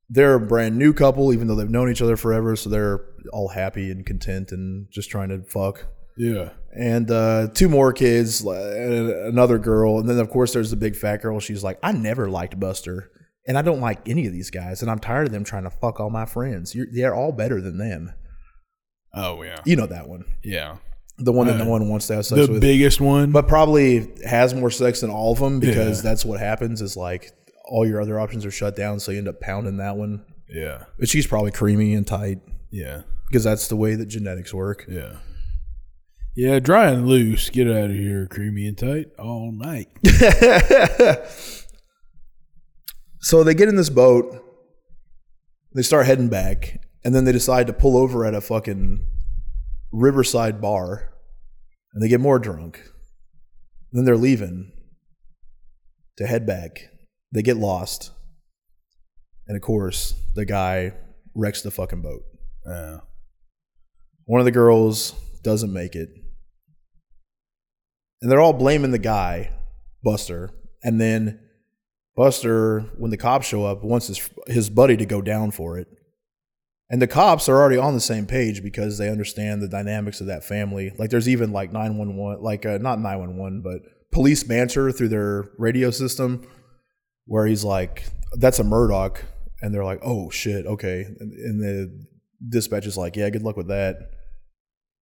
they're 0.09 0.35
a 0.35 0.41
brand 0.41 0.77
new 0.77 0.93
couple, 0.93 1.33
even 1.33 1.49
though 1.49 1.55
they've 1.55 1.69
known 1.69 1.91
each 1.91 2.03
other 2.03 2.17
forever. 2.17 2.57
So 2.57 2.71
they're 2.71 3.05
all 3.33 3.49
happy 3.49 3.91
and 3.91 4.07
content 4.07 4.53
and 4.53 4.87
just 4.91 5.11
trying 5.11 5.29
to 5.29 5.43
fuck. 5.43 5.87
yeah, 6.17 6.51
And 6.75 7.11
uh, 7.11 7.49
two 7.53 7.69
more 7.69 7.93
kids, 7.93 8.47
uh, 8.47 9.25
another 9.27 9.59
girl, 9.59 9.99
and 9.99 10.09
then 10.09 10.19
of 10.19 10.31
course 10.31 10.53
there's 10.53 10.71
the 10.71 10.77
big 10.77 10.97
fat 10.97 11.23
girl. 11.23 11.41
She's 11.41 11.65
like, 11.65 11.79
I 11.83 11.93
never 11.93 12.31
liked 12.31 12.59
Buster, 12.59 13.11
and 13.49 13.59
I 13.59 13.63
don't 13.63 13.81
like 13.81 14.09
any 14.09 14.27
of 14.27 14.33
these 14.33 14.51
guys, 14.51 14.83
and 14.83 14.91
I'm 14.91 15.01
tired 15.01 15.27
of 15.27 15.33
them 15.33 15.43
trying 15.43 15.65
to 15.65 15.71
fuck 15.71 15.99
all 15.99 16.11
my 16.11 16.27
friends. 16.27 16.75
You're, 16.75 16.87
they're 16.93 17.15
all 17.15 17.33
better 17.33 17.61
than 17.61 17.79
them. 17.79 18.13
oh 19.15 19.43
yeah, 19.43 19.57
You 19.65 19.75
know 19.77 19.87
that 19.87 20.09
one, 20.09 20.25
yeah. 20.45 20.77
the 21.19 21.33
one 21.33 21.47
that 21.49 21.57
no 21.57 21.65
Uh, 21.65 21.71
one 21.71 21.89
wants 21.89 22.07
to 22.09 22.15
have 22.15 22.27
sex 22.27 22.37
The 22.47 22.53
with, 22.53 22.61
The 22.61 22.67
biggest 22.67 23.01
one, 23.01 23.33
but 23.33 23.49
probably 23.49 24.13
has 24.25 24.55
more 24.55 24.71
sex 24.71 25.01
than 25.01 25.11
all 25.11 25.33
of 25.33 25.39
them 25.41 25.59
because 25.59 25.99
Yeah. 26.05 26.11
that's 26.11 26.25
what 26.25 26.39
happens. 26.39 26.81
Is 26.83 26.97
like 26.97 27.33
all 27.65 27.85
your 27.87 28.01
other 28.01 28.21
options 28.21 28.45
are 28.47 28.51
shut 28.53 28.77
down, 28.77 29.01
so 29.01 29.11
you 29.13 29.19
end 29.19 29.29
up 29.29 29.41
pounding 29.41 29.79
that 29.79 29.97
one. 29.97 30.25
yeah, 30.49 30.85
But 30.99 31.09
she's 31.09 31.27
probably 31.27 31.51
creamy 31.51 31.95
and 31.95 32.07
tight 32.07 32.39
yeah, 32.71 33.03
because 33.29 33.43
that's 33.45 33.69
the 33.69 33.77
way 33.77 33.95
that 33.95 34.07
genetics 34.07 34.53
work. 34.55 34.85
yeah, 34.89 35.17
yeah. 36.37 36.59
Dry 36.61 36.91
and 36.91 37.09
loose. 37.09 37.51
Get 37.51 37.67
out 37.67 37.91
of 37.91 37.97
here, 37.97 38.27
creamy 38.27 38.67
and 38.69 38.77
tight 38.79 39.07
all 39.19 39.51
night. 39.53 39.89
So 43.29 43.45
they 43.45 43.53
get 43.53 43.69
in 43.69 43.77
this 43.77 43.91
boat, 43.91 44.43
they 45.75 45.83
start 45.83 46.07
heading 46.07 46.31
back, 46.31 46.81
and 47.05 47.15
then 47.15 47.27
they 47.27 47.33
decide 47.33 47.67
to 47.67 47.75
pull 47.75 47.99
over 47.99 48.25
at 48.25 48.35
a 48.35 48.41
fucking 48.41 49.07
riverside 49.93 50.63
bar, 50.63 51.13
and 51.93 52.03
they 52.03 52.09
get 52.09 52.23
more 52.23 52.39
drunk. 52.39 52.81
then 53.93 54.07
they're 54.07 54.17
leaving 54.17 54.73
to 56.17 56.27
head 56.27 56.47
back. 56.47 56.89
They 57.31 57.43
get 57.43 57.59
lost, 57.59 58.13
and 59.47 59.59
of 59.59 59.63
course, 59.63 60.15
the 60.35 60.47
guy 60.47 60.95
wrecks 61.35 61.61
the 61.61 61.71
fucking 61.71 62.01
boat. 62.01 62.23
Uh, 62.67 63.01
One 64.25 64.41
of 64.41 64.47
the 64.47 64.53
girls 64.53 65.13
doesn't 65.43 65.71
make 65.75 65.95
it. 65.95 66.09
And 68.23 68.33
they're 68.33 68.41
all 68.41 68.55
blaming 68.55 68.93
the 68.93 68.99
guy, 68.99 69.51
Buster. 70.03 70.49
And 70.83 70.99
then 70.99 71.41
Buster, 72.19 72.81
when 72.99 73.13
the 73.13 73.17
cops 73.17 73.47
show 73.47 73.65
up, 73.65 73.85
wants 73.85 74.09
his, 74.09 74.29
his 74.49 74.69
buddy 74.69 74.97
to 74.97 75.07
go 75.07 75.23
down 75.23 75.53
for 75.53 75.79
it. 75.79 75.87
And 76.91 77.01
the 77.01 77.07
cops 77.07 77.49
are 77.49 77.57
already 77.57 77.77
on 77.77 77.95
the 77.95 78.01
same 78.01 78.27
page 78.27 78.61
because 78.61 78.99
they 78.99 79.09
understand 79.09 79.63
the 79.63 79.69
dynamics 79.69 80.21
of 80.21 80.27
that 80.27 80.43
family. 80.43 80.93
Like 80.99 81.11
there's 81.11 81.29
even 81.29 81.53
like 81.53 81.73
911, 81.73 82.43
like 82.43 82.67
uh, 82.67 82.79
not 82.79 82.99
911, 82.99 83.63
but 83.63 83.83
police 84.11 84.43
banter 84.43 84.91
through 84.91 85.11
their 85.11 85.45
radio 85.59 85.93
system 85.93 86.45
where 87.27 87.47
he's 87.47 87.63
like, 87.63 88.07
that's 88.33 88.59
a 88.59 88.65
Murdaugh. 88.65 89.17
And 89.63 89.73
they're 89.73 89.85
like, 89.85 90.01
oh 90.03 90.29
shit, 90.29 90.67
okay. 90.67 91.03
And, 91.21 91.33
and 91.33 91.61
the 91.61 92.07
dispatch 92.49 92.87
is 92.87 92.97
like, 92.97 93.15
yeah, 93.15 93.31
good 93.31 93.43
luck 93.43 93.57
with 93.57 93.69
that. 93.69 94.11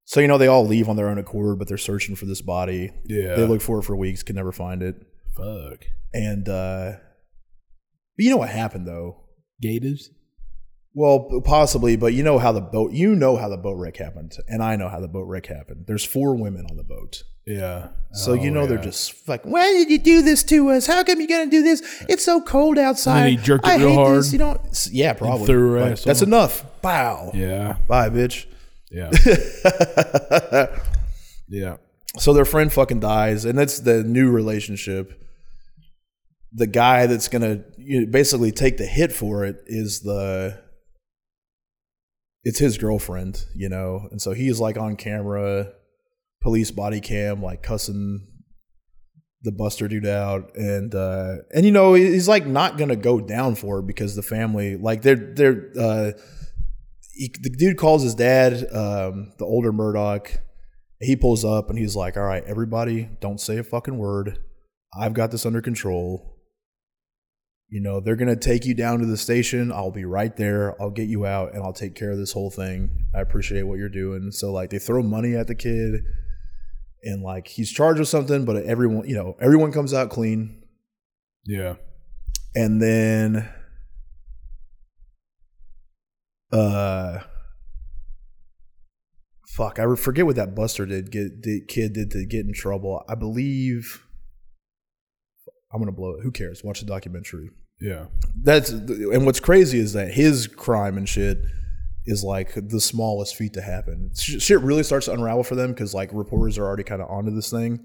So, 0.04 0.20
you 0.20 0.28
know, 0.28 0.38
they 0.38 0.48
all 0.48 0.68
leave 0.68 0.90
on 0.90 0.98
their 0.98 1.08
own 1.08 1.18
accord, 1.18 1.60
but 1.60 1.70
they're 1.70 1.78
searching 1.78 2.18
for 2.18 2.26
this 2.26 2.42
body. 2.42 2.92
yeah. 3.06 3.36
They 3.36 3.48
look 3.48 3.62
for 3.62 3.80
it 3.80 3.84
for 3.84 3.96
weeks, 3.96 4.22
can 4.22 4.36
never 4.36 4.52
find 4.52 4.84
it. 4.84 4.98
Fuck. 5.38 5.86
And, 6.14 6.50
uh, 6.50 6.94
but 8.18 8.24
you 8.24 8.30
know 8.30 8.38
what 8.38 8.50
happened 8.50 8.88
though? 8.88 9.18
Gators. 9.62 10.10
Well, 10.98 11.42
possibly, 11.44 11.98
but 11.98 12.14
you 12.14 12.24
know 12.24 12.40
how 12.40 12.54
the 12.54 12.62
boat, 12.62 12.94
you 12.94 13.16
know 13.16 13.36
how 13.36 13.50
the 13.50 13.58
boat 13.58 13.74
wreck 13.78 13.98
happened, 13.98 14.38
and 14.48 14.64
I 14.64 14.78
know 14.78 14.88
how 14.88 15.02
the 15.02 15.10
boat 15.10 15.24
wreck 15.28 15.46
happened. 15.48 15.84
There's 15.88 16.06
four 16.06 16.36
women 16.36 16.66
on 16.72 16.78
the 16.78 16.86
boat. 16.86 17.24
Yeah. 17.46 17.90
So 18.14 18.32
you 18.34 18.50
Oh, 18.50 18.54
know 18.54 18.66
they're 18.66 18.78
just 18.78 19.28
like, 19.28 19.44
why 19.44 19.72
did 19.74 19.90
you 19.90 19.98
do 20.00 20.22
this 20.22 20.42
to 20.46 20.70
us? 20.72 20.88
How 20.88 21.04
come 21.04 21.20
you're 21.20 21.28
gonna 21.28 21.52
do 21.52 21.62
this? 21.64 21.82
It's 22.08 22.24
so 22.24 22.40
cold 22.42 22.78
outside. 22.78 23.30
he 23.30 23.36
jerked 23.36 23.68
it 23.68 23.72
I 23.72 23.76
real 23.76 23.90
hate 23.90 23.96
hard 23.96 24.18
This. 24.20 24.32
You 24.32 24.40
don't. 24.40 24.88
Yeah, 24.92 25.14
probably. 25.14 25.46
threw 25.48 25.72
her 25.74 25.82
Like, 25.82 25.92
ass 25.92 26.04
That's 26.06 26.22
on. 26.22 26.30
enough. 26.30 26.64
Bow. 26.82 27.32
Yeah. 27.34 27.76
Bye, 27.90 28.10
bitch. 28.10 28.46
Yeah. 28.90 29.12
yeah. 31.50 31.78
so 32.18 32.34
their 32.34 32.46
friend 32.46 32.72
fucking 32.72 33.02
dies, 33.02 33.44
and 33.46 33.58
that's 33.60 33.80
the 33.80 34.04
new 34.04 34.32
relationship. 34.32 35.22
The 36.56 36.68
guy 36.68 37.08
that's 37.08 37.28
gonna 37.28 37.64
you 37.78 38.02
know, 38.02 38.12
basically 38.12 38.52
take 38.52 38.78
the 38.78 38.86
hit 38.86 39.12
for 39.12 39.46
it 39.46 39.58
is 39.68 40.02
the. 40.02 40.64
It's 42.48 42.60
his 42.60 42.78
girlfriend, 42.78 43.44
you 43.56 43.70
know, 43.70 44.08
and 44.12 44.22
so 44.22 44.34
he's 44.34 44.60
like 44.60 44.78
on 44.78 44.98
camera, 44.98 45.72
police 46.42 46.70
body 46.70 47.02
cam, 47.02 47.42
like 47.42 47.64
cussing 47.64 48.28
the 49.46 49.52
Buster 49.52 49.88
dude 49.88 50.06
out, 50.06 50.56
and 50.56 50.94
uh, 50.94 51.38
and 51.54 51.66
you 51.66 51.72
know 51.72 51.94
he's 51.94 52.28
like 52.28 52.46
not 52.46 52.78
gonna 52.78 52.96
go 52.96 53.22
down 53.22 53.56
for 53.56 53.80
it 53.80 53.88
because 53.88 54.16
the 54.16 54.24
family 54.24 54.76
like 54.76 55.02
they're 55.04 55.34
they're 55.34 55.72
uh, 55.80 56.12
he, 57.14 57.34
the 57.42 57.50
dude 57.50 57.78
calls 57.78 58.04
his 58.04 58.16
dad, 58.16 58.54
um, 58.74 59.32
the 59.38 59.46
older 59.46 59.72
Murdaugh. 59.72 60.38
He 61.00 61.16
pulls 61.16 61.46
up 61.46 61.70
and 61.70 61.80
he's 61.80 61.96
like, 61.96 62.18
"All 62.18 62.24
right, 62.24 62.44
everybody, 62.46 63.10
don't 63.22 63.40
say 63.40 63.58
a 63.58 63.64
fucking 63.64 63.98
word. 63.98 64.40
I've 64.98 65.14
got 65.14 65.32
this 65.32 65.46
under 65.46 65.62
control." 65.62 66.35
You 67.68 67.82
know, 67.82 68.00
they're 68.00 68.16
going 68.16 68.30
to 68.30 68.36
take 68.36 68.64
you 68.66 68.76
down 68.76 69.00
to 69.00 69.06
the 69.06 69.18
station. 69.18 69.72
I'll 69.72 69.92
be 69.92 70.06
right 70.06 70.36
there. 70.38 70.80
I'll 70.82 70.92
get 70.92 71.10
you 71.10 71.26
out 71.26 71.54
and 71.54 71.64
I'll 71.64 71.74
take 71.74 71.96
care 71.96 72.12
of 72.12 72.18
this 72.18 72.32
whole 72.32 72.52
thing. 72.52 73.08
I 73.14 73.22
appreciate 73.22 73.64
what 73.64 73.80
you're 73.80 73.90
doing. 73.90 74.32
So, 74.32 74.54
like, 74.54 74.70
they 74.70 74.80
throw 74.80 75.02
money 75.02 75.36
at 75.36 75.48
the 75.48 75.56
kid 75.56 76.04
and, 77.04 77.24
like, 77.24 77.48
he's 77.48 77.72
charged 77.72 78.00
with 78.00 78.08
something, 78.08 78.46
but 78.46 78.58
everyone, 78.58 79.10
you 79.10 79.16
know, 79.16 79.36
everyone 79.42 79.72
comes 79.72 79.94
out 79.94 80.12
clean. 80.12 80.64
Yeah. 81.44 81.76
And 82.54 82.82
then, 82.82 83.50
uh, 86.52 87.20
fuck, 89.48 89.80
I 89.80 89.96
forget 89.96 90.26
what 90.26 90.36
that 90.36 90.56
Buster 90.56 90.86
did. 90.86 91.12
Get 91.12 91.42
the 91.42 91.62
kid 91.68 91.94
did 91.94 92.12
to 92.12 92.26
get 92.26 92.46
in 92.46 92.54
trouble. 92.54 93.04
I 93.10 93.16
believe. 93.16 94.05
I'm 95.72 95.80
gonna 95.80 95.92
blow 95.92 96.16
it. 96.16 96.24
Who 96.24 96.32
cares? 96.32 96.64
Watch 96.64 96.80
the 96.80 96.86
documentary. 96.86 97.50
Yeah. 97.80 98.06
That's 98.42 98.70
and 98.70 99.26
what's 99.26 99.40
crazy 99.40 99.80
is 99.80 99.94
that 99.94 100.14
his 100.14 100.48
crime 100.48 100.98
and 100.98 101.08
shit 101.08 101.40
is 102.06 102.24
like 102.24 102.54
the 102.54 102.80
smallest 102.80 103.36
feat 103.36 103.54
to 103.54 103.62
happen. 103.62 104.12
Shit 104.16 104.62
really 104.62 104.84
starts 104.84 105.08
to 105.08 105.14
unravel 105.14 105.44
for 105.44 105.56
them 105.56 105.72
because 105.72 105.94
like 105.94 106.10
reporters 106.14 106.58
are 106.58 106.66
already 106.66 106.84
kind 106.84 107.02
of 107.02 107.10
onto 107.10 107.32
this 107.32 107.50
thing, 107.50 107.80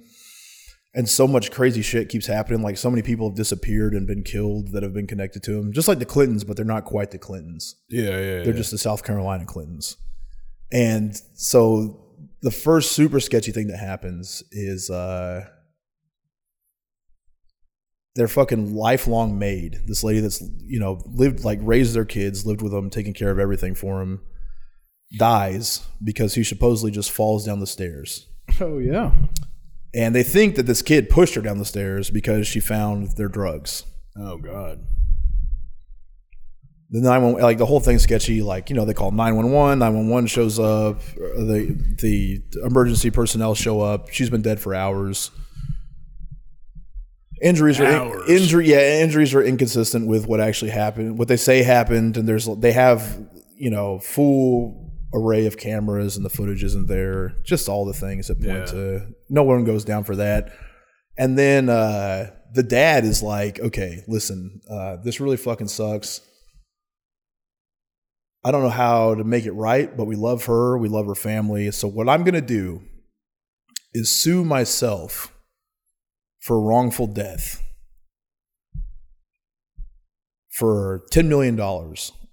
and 0.95 1.09
so 1.09 1.27
much 1.27 1.51
crazy 1.51 1.83
shit 1.83 2.09
keeps 2.09 2.27
happening. 2.27 2.63
Like 2.63 2.77
so 2.77 2.91
many 2.91 3.03
people 3.03 3.29
have 3.29 3.37
disappeared 3.37 3.95
and 3.95 4.07
been 4.07 4.23
killed 4.23 4.73
that 4.73 4.83
have 4.83 4.93
been 4.93 5.07
connected 5.07 5.43
to 5.45 5.59
him, 5.59 5.73
just 5.73 5.89
like 5.89 5.99
the 5.99 6.05
Clintons, 6.05 6.45
but 6.45 6.57
they're 6.57 6.67
not 6.67 6.85
quite 6.85 7.11
the 7.11 7.19
Clintons. 7.19 7.77
Yeah. 7.89 8.11
Yeah. 8.11 8.43
They're 8.43 8.53
just 8.53 8.71
the 8.71 8.79
South 8.79 9.03
Carolina 9.03 9.47
Clintons. 9.47 9.97
And 10.71 11.17
so 11.35 12.07
the 12.43 12.51
first 12.51 12.93
super 12.93 13.21
sketchy 13.21 13.53
thing 13.53 13.69
that 13.69 13.79
happens 13.79 14.43
is 14.53 14.89
uh 14.91 15.49
their 18.21 18.29
fucking 18.29 18.75
lifelong 18.75 19.39
maid, 19.39 19.81
this 19.87 20.05
lady 20.05 20.21
that's 20.21 20.43
you 20.61 20.79
know 20.79 21.01
lived 21.07 21.43
like 21.43 21.59
raised 21.63 21.95
their 21.95 22.05
kids, 22.05 22.45
lived 22.45 22.61
with 22.61 22.71
them, 22.71 22.91
taking 22.91 23.15
care 23.15 23.31
of 23.31 23.39
everything 23.39 23.75
for 23.75 23.99
them, 24.01 24.21
dies 25.19 25.87
because 26.05 26.35
he 26.35 26.45
supposedly 26.45 26.91
just 26.91 27.11
falls 27.11 27.47
down 27.47 27.61
the 27.61 27.67
stairs. 27.67 28.27
Oh 28.61 28.77
yeah. 28.77 29.13
And 29.95 30.15
they 30.15 30.23
think 30.23 30.57
that 30.57 30.67
this 30.67 30.83
kid 30.83 31.09
pushed 31.09 31.35
her 31.35 31.41
down 31.41 31.57
the 31.57 31.65
stairs 31.65 32.11
because 32.11 32.47
she 32.47 32.61
found 32.61 33.17
their 33.17 33.29
drugs. 33.29 33.85
Oh 34.19 34.37
god. 34.37 34.81
the 36.91 37.01
911 37.01 37.43
like 37.43 37.57
the 37.57 37.65
whole 37.65 37.81
thing's 37.81 38.03
sketchy 38.03 38.43
like 38.43 38.69
you 38.69 38.77
know 38.77 38.85
they 38.85 38.93
call 38.93 39.13
911 39.13 39.79
911 39.79 40.27
shows 40.27 40.59
up 40.59 40.97
uh, 40.99 41.45
the 41.45 41.75
the 42.03 42.43
emergency 42.67 43.11
personnel 43.11 43.55
show 43.55 43.81
up 43.81 44.11
she's 44.11 44.29
been 44.29 44.43
dead 44.43 44.61
for 44.61 44.75
hours 44.75 45.31
injuries 47.43 47.81
are 47.81 47.87
Hours. 47.87 48.29
injury 48.29 48.69
yeah 48.69 49.01
injuries 49.03 49.35
are 49.35 49.43
inconsistent 49.43 50.07
with 50.07 50.27
what 50.27 50.41
actually 50.41 50.71
happened 50.71 51.19
what 51.19 51.29
they 51.29 51.37
say 51.37 51.63
happened 51.63 52.17
and 52.17 52.29
there's 52.29 52.47
they 52.59 52.73
have 52.73 53.19
you 53.57 53.71
know 53.71 53.99
full 53.99 54.93
array 55.15 55.47
of 55.47 55.57
cameras 55.57 56.17
and 56.17 56.25
the 56.25 56.31
footage 56.31 56.63
isn't 56.63 56.87
there 56.87 57.35
just 57.45 57.69
all 57.69 57.85
the 57.85 57.93
things 57.95 58.29
that 58.29 58.37
point 58.37 58.49
Yeah. 58.59 58.65
to 58.67 59.07
no 59.29 59.43
one 59.43 59.65
goes 59.65 59.85
down 59.85 60.05
for 60.05 60.17
that 60.17 60.53
and 61.19 61.39
then 61.39 61.69
uh 61.69 62.31
the 62.53 62.63
dad 62.63 63.05
is 63.05 63.23
like 63.23 63.59
okay 63.61 64.05
listen 64.07 64.61
uh 64.71 64.97
this 65.05 65.19
really 65.21 65.37
fucking 65.37 65.69
sucks 65.69 66.21
I 68.43 68.51
don't 68.53 68.63
know 68.63 68.71
how 68.71 69.15
to 69.17 69.23
make 69.23 69.45
it 69.45 69.53
right, 69.53 69.95
but 69.95 70.07
we 70.07 70.17
love 70.17 70.47
her. 70.47 70.79
We 70.79 70.89
love 70.89 71.05
her 71.05 71.15
family. 71.15 71.71
So, 71.73 71.87
what 71.87 72.09
I'm 72.09 72.25
going 72.25 72.33
to 72.33 72.41
do 72.41 72.81
is 73.93 74.11
sue 74.11 74.47
myself 74.47 75.31
for 76.41 76.61
wrongful 76.61 77.07
death 77.07 77.63
for 80.51 81.03
$10 81.13 81.27
million. 81.29 81.59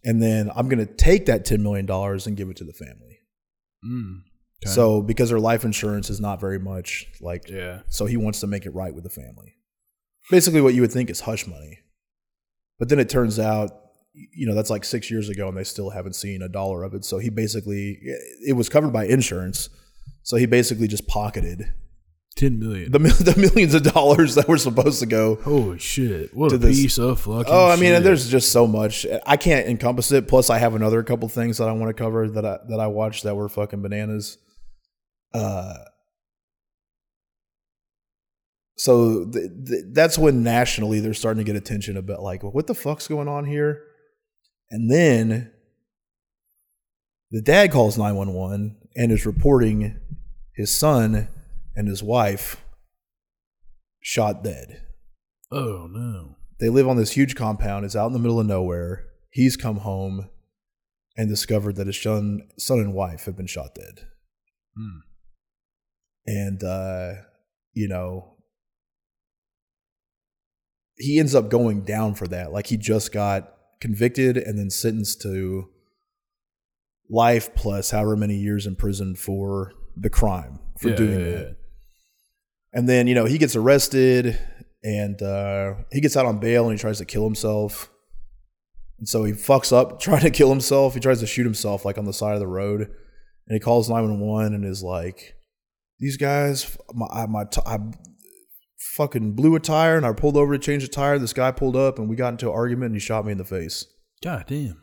And 0.03 0.21
then 0.21 0.49
I'm 0.55 0.69
going 0.69 0.85
to 0.85 0.91
take 0.93 1.25
that 1.25 1.45
$10 1.45 1.59
million 1.59 1.89
and 1.89 2.37
give 2.37 2.49
it 2.49 2.57
to 2.57 2.63
the 2.63 2.73
family. 2.73 3.19
Mm. 3.85 4.21
Okay. 4.65 4.73
So, 4.73 5.01
because 5.01 5.29
their 5.29 5.39
life 5.39 5.63
insurance 5.63 6.09
is 6.09 6.19
not 6.19 6.39
very 6.39 6.57
much, 6.59 7.07
like, 7.21 7.47
Yeah. 7.49 7.81
so 7.89 8.05
he 8.05 8.17
wants 8.17 8.39
to 8.39 8.47
make 8.47 8.65
it 8.65 8.71
right 8.73 8.93
with 8.93 9.03
the 9.03 9.09
family. 9.09 9.55
Basically, 10.31 10.61
what 10.61 10.73
you 10.73 10.81
would 10.81 10.91
think 10.91 11.09
is 11.09 11.21
hush 11.21 11.45
money. 11.45 11.79
But 12.79 12.89
then 12.89 12.99
it 12.99 13.09
turns 13.09 13.39
out, 13.39 13.71
you 14.13 14.47
know, 14.47 14.55
that's 14.55 14.69
like 14.69 14.83
six 14.83 15.11
years 15.11 15.29
ago 15.29 15.47
and 15.47 15.55
they 15.57 15.63
still 15.63 15.91
haven't 15.91 16.13
seen 16.15 16.41
a 16.41 16.49
dollar 16.49 16.83
of 16.83 16.93
it. 16.95 17.05
So 17.05 17.17
he 17.19 17.29
basically, 17.29 17.99
it 18.47 18.55
was 18.55 18.67
covered 18.67 18.91
by 18.91 19.05
insurance. 19.05 19.69
So 20.23 20.37
he 20.37 20.45
basically 20.45 20.87
just 20.87 21.07
pocketed 21.07 21.71
Ten 22.37 22.59
million. 22.59 22.91
the, 22.91 22.99
the 22.99 23.35
millions 23.35 23.73
of 23.73 23.81
dollars 23.83 24.35
that 24.35 24.47
were 24.47 24.57
supposed 24.59 24.99
to 24.99 25.05
go. 25.07 25.35
Holy 25.35 25.79
shit! 25.79 26.33
What 26.35 26.53
a 26.53 26.57
this- 26.57 26.79
piece 26.79 26.97
of 26.99 27.19
fucking. 27.19 27.45
Oh, 27.47 27.67
I 27.67 27.75
mean, 27.75 27.93
shit. 27.95 28.03
there's 28.03 28.29
just 28.29 28.51
so 28.51 28.65
much. 28.67 29.05
I 29.25 29.35
can't 29.37 29.67
encompass 29.67 30.11
it. 30.11 30.27
Plus, 30.27 30.49
I 30.51 30.59
have 30.59 30.75
another 30.75 31.01
couple 31.03 31.27
things 31.29 31.57
that 31.57 31.67
I 31.67 31.71
want 31.71 31.89
to 31.95 32.01
cover 32.01 32.29
that 32.29 32.45
I 32.45 32.59
that 32.69 32.79
I 32.79 32.87
watched 32.87 33.23
that 33.23 33.35
were 33.35 33.49
fucking 33.49 33.81
bananas. 33.81 34.37
Uh, 35.33 35.73
so 38.77 39.25
th- 39.25 39.49
th- 39.67 39.83
that's 39.91 40.17
when 40.17 40.43
nationally 40.43 40.99
they're 40.99 41.13
starting 41.13 41.43
to 41.43 41.51
get 41.51 41.55
attention 41.57 41.97
about 41.97 42.21
like 42.21 42.43
what 42.43 42.67
the 42.67 42.75
fuck's 42.75 43.07
going 43.07 43.27
on 43.27 43.45
here, 43.45 43.81
and 44.69 44.91
then 44.91 45.51
the 47.31 47.41
dad 47.41 47.71
calls 47.71 47.97
nine 47.97 48.15
one 48.15 48.33
one 48.33 48.75
and 48.95 49.11
is 49.11 49.25
reporting 49.25 49.99
his 50.53 50.71
son 50.71 51.27
and 51.77 51.87
his 51.87 52.03
wife 52.03 52.61
shot 54.01 54.43
dead 54.43 54.81
Oh 55.51 55.87
no. 55.89 56.35
they 56.59 56.67
live 56.67 56.87
on 56.89 56.97
this 56.97 57.11
huge 57.11 57.35
compound. 57.35 57.85
It's 57.85 57.95
out 57.95 58.07
in 58.07 58.13
the 58.13 58.19
middle 58.19 58.39
of 58.41 58.45
nowhere. 58.47 59.05
He's 59.31 59.55
come 59.55 59.77
home 59.77 60.29
and 61.15 61.29
discovered 61.29 61.75
that 61.77 61.87
his 61.87 62.01
son, 62.01 62.41
son 62.57 62.79
and 62.79 62.93
wife 62.93 63.23
have 63.25 63.37
been 63.37 63.47
shot 63.47 63.73
dead. 63.75 64.07
Hmm. 64.75 64.99
And, 66.25 66.63
uh, 66.63 67.13
you 67.73 67.87
know, 67.87 68.33
he 70.97 71.19
ends 71.19 71.35
up 71.35 71.49
going 71.49 71.81
down 71.83 72.15
for 72.15 72.27
that. 72.27 72.51
Like 72.51 72.67
he 72.67 72.77
just 72.77 73.11
got 73.13 73.53
convicted 73.79 74.35
and 74.37 74.57
then 74.59 74.69
sentenced 74.69 75.21
to 75.21 75.69
life 77.09 77.53
plus 77.55 77.91
however 77.91 78.15
many 78.17 78.35
years 78.35 78.65
in 78.65 78.75
prison 78.75 79.15
for 79.15 79.71
the 79.95 80.09
crime 80.09 80.59
for 80.79 80.89
Yeah, 80.89 80.95
doing 80.95 81.11
yeah, 81.19 81.25
that. 81.25 81.39
yeah. 81.47 81.53
And 82.77 82.87
then, 82.87 83.07
you 83.07 83.15
know, 83.15 83.25
he 83.25 83.39
gets 83.39 83.55
arrested 83.55 84.37
and 84.83 85.19
uh, 85.19 85.73
he 85.91 85.99
gets 85.99 86.15
out 86.15 86.27
on 86.27 86.37
bail 86.37 86.65
and 86.65 86.73
he 86.73 86.77
tries 86.79 86.99
to 86.99 87.05
kill 87.05 87.23
himself. 87.23 87.89
And 88.99 89.09
so 89.09 89.23
he 89.23 89.33
fucks 89.33 89.75
up 89.75 89.99
trying 89.99 90.21
to 90.21 90.29
kill 90.29 90.51
himself. 90.51 90.93
He 90.93 90.99
tries 90.99 91.19
to 91.21 91.25
shoot 91.25 91.43
himself 91.43 91.85
like 91.85 91.97
on 91.97 92.05
the 92.05 92.13
side 92.13 92.35
of 92.35 92.39
the 92.39 92.45
road. 92.45 92.81
And 92.81 93.55
he 93.55 93.59
calls 93.59 93.89
911 93.89 94.53
and 94.53 94.63
is 94.63 94.83
like, 94.83 95.33
These 95.97 96.17
guys, 96.17 96.77
my, 96.93 97.07
I, 97.07 97.25
my, 97.25 97.45
t- 97.45 97.63
I 97.65 97.79
fucking 98.93 99.31
blew 99.31 99.55
a 99.55 99.59
tire 99.59 99.97
and 99.97 100.05
I 100.05 100.13
pulled 100.13 100.37
over 100.37 100.55
to 100.55 100.63
change 100.63 100.83
the 100.83 100.89
tire. 100.89 101.17
This 101.17 101.33
guy 101.33 101.49
pulled 101.49 101.75
up 101.75 101.97
and 101.97 102.07
we 102.07 102.15
got 102.15 102.33
into 102.33 102.47
an 102.47 102.53
argument 102.55 102.91
and 102.91 102.95
he 102.95 102.99
shot 102.99 103.25
me 103.25 103.31
in 103.31 103.39
the 103.39 103.43
face. 103.43 103.87
God 104.21 104.45
damn. 104.45 104.79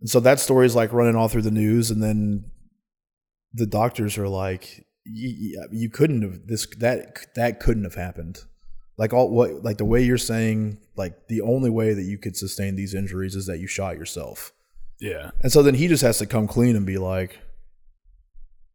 And 0.00 0.10
so 0.10 0.20
that 0.20 0.40
story 0.40 0.66
is 0.66 0.76
like 0.76 0.92
running 0.92 1.16
all 1.16 1.28
through 1.28 1.40
the 1.40 1.50
news, 1.50 1.90
and 1.90 2.02
then 2.02 2.50
the 3.54 3.66
doctors 3.66 4.18
are 4.18 4.28
like, 4.28 4.84
"Y- 5.06 5.54
y- 5.56 5.66
"You 5.72 5.90
couldn't 5.90 6.22
have 6.22 6.46
this 6.46 6.66
that 6.78 7.34
that 7.34 7.60
couldn't 7.60 7.84
have 7.84 7.94
happened." 7.94 8.44
Like 8.96 9.12
all 9.12 9.30
what 9.30 9.64
like 9.64 9.78
the 9.78 9.84
way 9.84 10.02
you're 10.02 10.18
saying, 10.18 10.78
like 10.96 11.28
the 11.28 11.40
only 11.40 11.70
way 11.70 11.94
that 11.94 12.02
you 12.02 12.18
could 12.18 12.36
sustain 12.36 12.76
these 12.76 12.94
injuries 12.94 13.34
is 13.34 13.46
that 13.46 13.58
you 13.58 13.66
shot 13.66 13.96
yourself. 13.96 14.52
Yeah. 15.00 15.30
And 15.40 15.50
so 15.50 15.62
then 15.62 15.74
he 15.74 15.88
just 15.88 16.02
has 16.02 16.18
to 16.18 16.26
come 16.26 16.46
clean 16.46 16.76
and 16.76 16.84
be 16.84 16.98
like, 16.98 17.38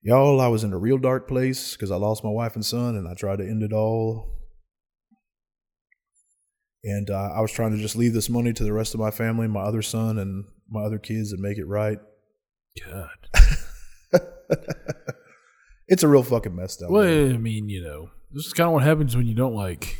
"Y'all, 0.02 0.42
I 0.42 0.48
was 0.48 0.64
in 0.64 0.74
a 0.74 0.78
real 0.80 0.98
dark 0.98 1.28
place 1.28 1.74
because 1.74 1.92
I 1.92 1.98
lost 1.98 2.24
my 2.24 2.32
wife 2.32 2.56
and 2.56 2.66
son, 2.66 2.96
and 2.96 3.08
I 3.08 3.14
tried 3.14 3.38
to 3.38 3.48
end 3.48 3.62
it 3.62 3.72
all." 3.72 4.32
And 6.84 7.10
uh, 7.10 7.32
I 7.36 7.42
was 7.42 7.52
trying 7.52 7.72
to 7.72 7.78
just 7.78 7.96
leave 7.96 8.14
this 8.14 8.30
money 8.30 8.54
to 8.54 8.64
the 8.64 8.74
rest 8.74 8.94
of 8.94 9.00
my 9.00 9.12
family, 9.12 9.48
my 9.48 9.62
other 9.62 9.82
son, 9.82 10.20
and 10.20 10.46
my 10.70 10.84
other 10.84 11.00
kids, 11.00 11.32
and 11.32 11.42
make 11.42 11.58
it 11.58 11.66
right. 11.66 12.00
God. 12.84 13.10
it's 15.88 16.04
a 16.04 16.08
real 16.08 16.24
fucking 16.24 16.56
mess 16.56 16.78
down 16.78 16.92
Well, 16.92 17.04
there. 17.04 17.34
I 17.34 17.38
mean, 17.38 17.70
you 17.70 17.82
know, 17.84 18.10
this 18.32 18.46
is 18.46 18.54
kind 18.54 18.68
of 18.68 18.74
what 18.74 18.84
happens 18.84 19.16
when 19.16 19.28
you 19.28 19.36
don't 19.36 19.56
like 19.56 19.98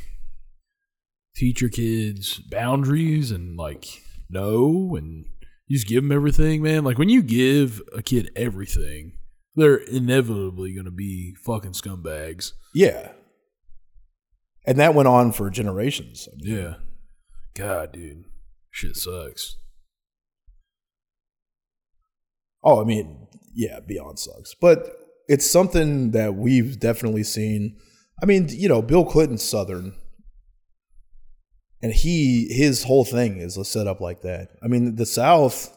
teach 1.36 1.62
your 1.62 1.70
kids 1.70 2.40
boundaries 2.40 3.32
and 3.32 3.58
like 3.58 3.86
no, 4.30 4.96
and 4.96 5.26
you 5.68 5.78
just 5.78 5.88
give 5.88 6.04
them 6.04 6.12
everything, 6.12 6.62
man. 6.64 6.84
Like 6.84 6.98
when 6.98 7.10
you 7.10 7.22
give 7.22 7.82
a 7.96 8.02
kid 8.02 8.32
everything, 8.36 9.18
they're 9.56 9.76
inevitably 9.78 10.74
going 10.74 10.86
to 10.86 10.92
be 10.92 11.36
fucking 11.46 11.72
scumbags. 11.74 12.52
Yeah. 12.74 13.12
and 14.66 14.80
that 14.80 14.96
went 14.96 15.08
on 15.08 15.32
for 15.32 15.50
generations. 15.50 16.28
I 16.32 16.36
mean, 16.44 16.56
Yeah. 16.56 16.74
God, 17.56 17.94
dude. 17.94 18.26
Shit 18.72 18.96
sucks. 18.98 19.56
Oh, 22.64 22.82
I 22.82 22.84
mean, 22.84 23.28
yeah, 23.54 23.80
beyond 23.80 24.20
sucks. 24.20 24.56
But 24.60 24.90
it's 25.28 25.50
something 25.50 26.12
that 26.12 26.36
we've 26.36 26.80
definitely 26.80 27.24
seen. 27.24 27.78
I 28.22 28.26
mean, 28.26 28.48
you 28.50 28.70
know, 28.70 28.82
Bill 28.82 29.06
Clinton's 29.06 29.44
Southern. 29.44 29.94
And 31.82 31.94
he 31.94 32.48
his 32.50 32.84
whole 32.84 33.06
thing 33.06 33.38
is 33.38 33.60
set 33.68 33.86
up 33.86 34.02
like 34.02 34.22
that. 34.22 34.50
I 34.64 34.68
mean, 34.68 34.96
the 34.96 35.06
South 35.06 35.76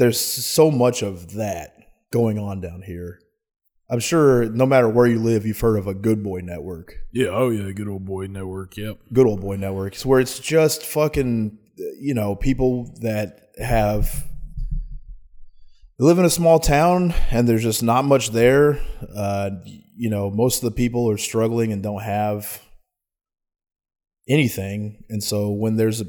there's 0.00 0.18
so 0.18 0.70
much 0.70 1.02
of 1.02 1.34
that 1.34 1.76
going 2.10 2.38
on 2.38 2.60
down 2.60 2.82
here. 2.82 3.20
I'm 3.90 3.98
sure 3.98 4.46
no 4.46 4.64
matter 4.64 4.88
where 4.88 5.06
you 5.06 5.18
live, 5.18 5.44
you've 5.44 5.60
heard 5.60 5.76
of 5.78 5.86
a 5.86 5.94
Good 5.94 6.22
Boy 6.22 6.40
Network. 6.40 6.94
Yeah. 7.12 7.28
Oh, 7.28 7.50
yeah. 7.50 7.70
Good 7.72 7.88
old 7.88 8.04
boy 8.06 8.26
network. 8.26 8.76
Yep. 8.76 8.98
Good 9.12 9.26
Old 9.26 9.40
Boy 9.40 9.56
Network. 9.56 9.94
It's 9.94 10.06
where 10.06 10.20
it's 10.20 10.38
just 10.38 10.86
fucking, 10.86 11.58
you 12.00 12.14
know, 12.14 12.36
people 12.36 12.94
that 13.00 13.50
have 13.58 14.29
they 16.00 16.06
live 16.06 16.18
in 16.18 16.24
a 16.24 16.30
small 16.30 16.58
town 16.58 17.12
and 17.30 17.46
there's 17.46 17.62
just 17.62 17.82
not 17.82 18.06
much 18.06 18.30
there. 18.30 18.80
Uh, 19.14 19.50
you 19.94 20.08
know, 20.08 20.30
most 20.30 20.62
of 20.62 20.70
the 20.70 20.74
people 20.74 21.10
are 21.10 21.18
struggling 21.18 21.72
and 21.72 21.82
don't 21.82 22.00
have 22.00 22.62
anything. 24.26 25.04
And 25.10 25.22
so 25.22 25.50
when 25.50 25.76
there's 25.76 26.00
a, 26.00 26.06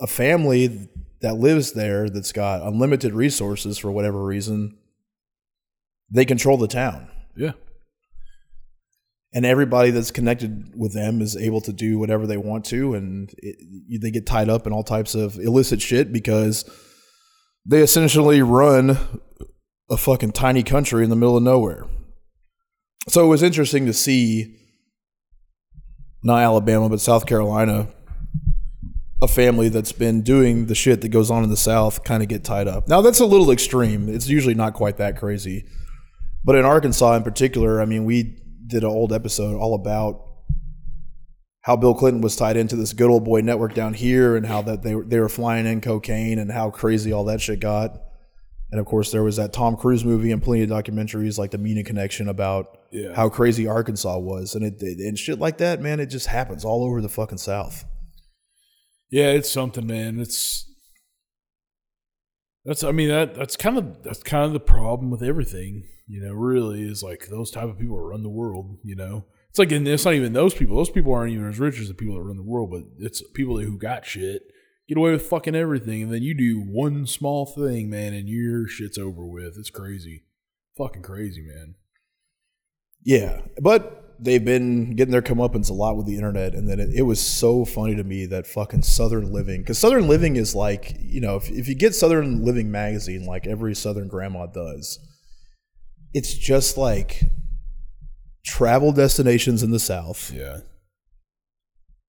a 0.00 0.06
family 0.06 0.88
that 1.20 1.34
lives 1.34 1.72
there 1.72 2.08
that's 2.08 2.32
got 2.32 2.62
unlimited 2.62 3.12
resources 3.12 3.76
for 3.76 3.90
whatever 3.92 4.24
reason, 4.24 4.78
they 6.10 6.24
control 6.24 6.56
the 6.56 6.66
town 6.66 7.10
Yeah. 7.36 7.52
and 9.34 9.44
everybody 9.44 9.90
that's 9.90 10.10
connected 10.10 10.72
with 10.74 10.94
them 10.94 11.20
is 11.20 11.36
able 11.36 11.60
to 11.62 11.74
do 11.74 11.98
whatever 11.98 12.26
they 12.26 12.38
want 12.38 12.64
to 12.66 12.94
and 12.94 13.34
it, 13.36 14.00
they 14.00 14.10
get 14.10 14.24
tied 14.24 14.48
up 14.48 14.66
in 14.66 14.72
all 14.72 14.82
types 14.82 15.14
of 15.14 15.38
illicit 15.38 15.82
shit 15.82 16.10
because 16.10 16.64
they 17.68 17.82
essentially 17.82 18.40
run 18.40 18.98
a 19.90 19.96
fucking 19.96 20.32
tiny 20.32 20.62
country 20.62 21.04
in 21.04 21.10
the 21.10 21.16
middle 21.16 21.36
of 21.36 21.42
nowhere. 21.42 21.86
So 23.08 23.24
it 23.24 23.28
was 23.28 23.42
interesting 23.42 23.86
to 23.86 23.92
see 23.92 24.56
not 26.20 26.42
alabama 26.42 26.88
but 26.88 27.00
south 27.00 27.26
carolina 27.26 27.86
a 29.22 29.28
family 29.28 29.68
that's 29.68 29.92
been 29.92 30.22
doing 30.22 30.66
the 30.66 30.74
shit 30.74 31.00
that 31.00 31.08
goes 31.10 31.30
on 31.30 31.44
in 31.44 31.50
the 31.50 31.56
south 31.56 32.04
kind 32.04 32.22
of 32.22 32.28
get 32.28 32.44
tied 32.44 32.68
up. 32.68 32.88
Now 32.88 33.00
that's 33.00 33.20
a 33.20 33.26
little 33.26 33.50
extreme. 33.50 34.08
It's 34.08 34.28
usually 34.28 34.54
not 34.54 34.74
quite 34.74 34.96
that 34.98 35.16
crazy. 35.18 35.64
But 36.44 36.54
in 36.54 36.64
Arkansas, 36.64 37.14
in 37.14 37.24
particular, 37.24 37.80
I 37.80 37.84
mean, 37.84 38.04
we 38.04 38.38
did 38.66 38.84
an 38.84 38.90
old 38.90 39.12
episode 39.12 39.56
all 39.56 39.74
about 39.74 40.27
how 41.62 41.76
Bill 41.76 41.94
Clinton 41.94 42.22
was 42.22 42.36
tied 42.36 42.56
into 42.56 42.76
this 42.76 42.92
good 42.92 43.10
old 43.10 43.24
boy 43.24 43.40
network 43.40 43.74
down 43.74 43.94
here, 43.94 44.36
and 44.36 44.46
how 44.46 44.62
that 44.62 44.82
they 44.82 44.94
were- 44.94 45.04
they 45.04 45.20
were 45.20 45.28
flying 45.28 45.66
in 45.66 45.80
cocaine, 45.80 46.38
and 46.38 46.50
how 46.52 46.70
crazy 46.70 47.12
all 47.12 47.24
that 47.24 47.40
shit 47.40 47.60
got. 47.60 48.00
And 48.70 48.78
of 48.78 48.86
course, 48.86 49.10
there 49.12 49.22
was 49.22 49.36
that 49.36 49.52
Tom 49.52 49.76
Cruise 49.76 50.04
movie 50.04 50.30
and 50.30 50.42
plenty 50.42 50.62
of 50.62 50.68
documentaries 50.70 51.38
like 51.38 51.50
the 51.52 51.58
Mena 51.58 51.82
Connection 51.82 52.28
about 52.28 52.78
Yeah. 52.92 53.14
how 53.14 53.28
crazy 53.30 53.66
Arkansas 53.66 54.18
was, 54.18 54.54
and 54.54 54.64
it 54.64 54.80
and 54.82 55.18
shit 55.18 55.38
like 55.38 55.58
that, 55.58 55.80
man. 55.80 56.00
It 56.00 56.06
just 56.06 56.26
happens 56.26 56.64
all 56.64 56.84
over 56.84 57.00
the 57.00 57.08
fucking 57.08 57.38
South. 57.38 57.84
Yeah, 59.10 59.30
it's 59.30 59.50
something, 59.50 59.86
man. 59.86 60.20
It's 60.20 60.64
that's 62.64 62.84
I 62.84 62.92
mean 62.92 63.08
that 63.08 63.34
that's 63.34 63.56
kind 63.56 63.78
of 63.78 64.02
that's 64.02 64.22
kind 64.22 64.44
of 64.44 64.52
the 64.52 64.60
problem 64.60 65.10
with 65.10 65.22
everything, 65.22 65.84
you 66.06 66.20
know, 66.20 66.32
really 66.34 66.82
is 66.82 67.02
like 67.02 67.28
those 67.28 67.50
type 67.50 67.68
of 67.68 67.78
people 67.78 67.98
run 67.98 68.22
the 68.22 68.28
world, 68.28 68.78
you 68.84 68.94
know. 68.96 69.24
It's 69.50 69.58
like 69.58 69.72
and 69.72 69.86
it's 69.88 70.04
not 70.04 70.14
even 70.14 70.32
those 70.32 70.54
people. 70.54 70.76
Those 70.76 70.90
people 70.90 71.12
aren't 71.12 71.32
even 71.32 71.48
as 71.48 71.58
rich 71.58 71.80
as 71.80 71.88
the 71.88 71.94
people 71.94 72.14
that 72.14 72.22
run 72.22 72.36
the 72.36 72.42
world, 72.42 72.70
but 72.70 72.82
it's 72.98 73.22
people 73.34 73.58
who 73.58 73.78
got 73.78 74.04
shit, 74.04 74.42
get 74.88 74.98
away 74.98 75.12
with 75.12 75.22
fucking 75.22 75.54
everything, 75.54 76.02
and 76.02 76.12
then 76.12 76.22
you 76.22 76.34
do 76.34 76.60
one 76.60 77.06
small 77.06 77.46
thing, 77.46 77.88
man, 77.88 78.12
and 78.12 78.28
your 78.28 78.68
shit's 78.68 78.98
over 78.98 79.26
with. 79.26 79.56
It's 79.58 79.70
crazy. 79.70 80.24
Fucking 80.76 81.02
crazy, 81.02 81.42
man. 81.42 81.74
Yeah, 83.02 83.40
but 83.60 84.16
they've 84.20 84.44
been 84.44 84.96
getting 84.96 85.12
their 85.12 85.22
comeuppance 85.22 85.70
a 85.70 85.74
lot 85.74 85.96
with 85.96 86.06
the 86.06 86.16
internet, 86.16 86.54
and 86.54 86.68
then 86.68 86.80
it, 86.80 86.90
it 86.94 87.02
was 87.02 87.20
so 87.20 87.64
funny 87.64 87.94
to 87.94 88.04
me 88.04 88.26
that 88.26 88.46
fucking 88.46 88.82
Southern 88.82 89.32
Living, 89.32 89.62
because 89.62 89.78
Southern 89.78 90.08
Living 90.08 90.36
is 90.36 90.54
like, 90.54 90.96
you 91.00 91.20
know, 91.20 91.36
if, 91.36 91.50
if 91.50 91.68
you 91.68 91.74
get 91.74 91.94
Southern 91.94 92.44
Living 92.44 92.70
magazine, 92.70 93.24
like 93.24 93.46
every 93.46 93.74
Southern 93.74 94.08
grandma 94.08 94.46
does, 94.46 94.98
it's 96.12 96.34
just 96.34 96.76
like 96.76 97.22
travel 98.44 98.92
destinations 98.92 99.62
in 99.62 99.70
the 99.70 99.78
South, 99.78 100.32
Yeah. 100.34 100.58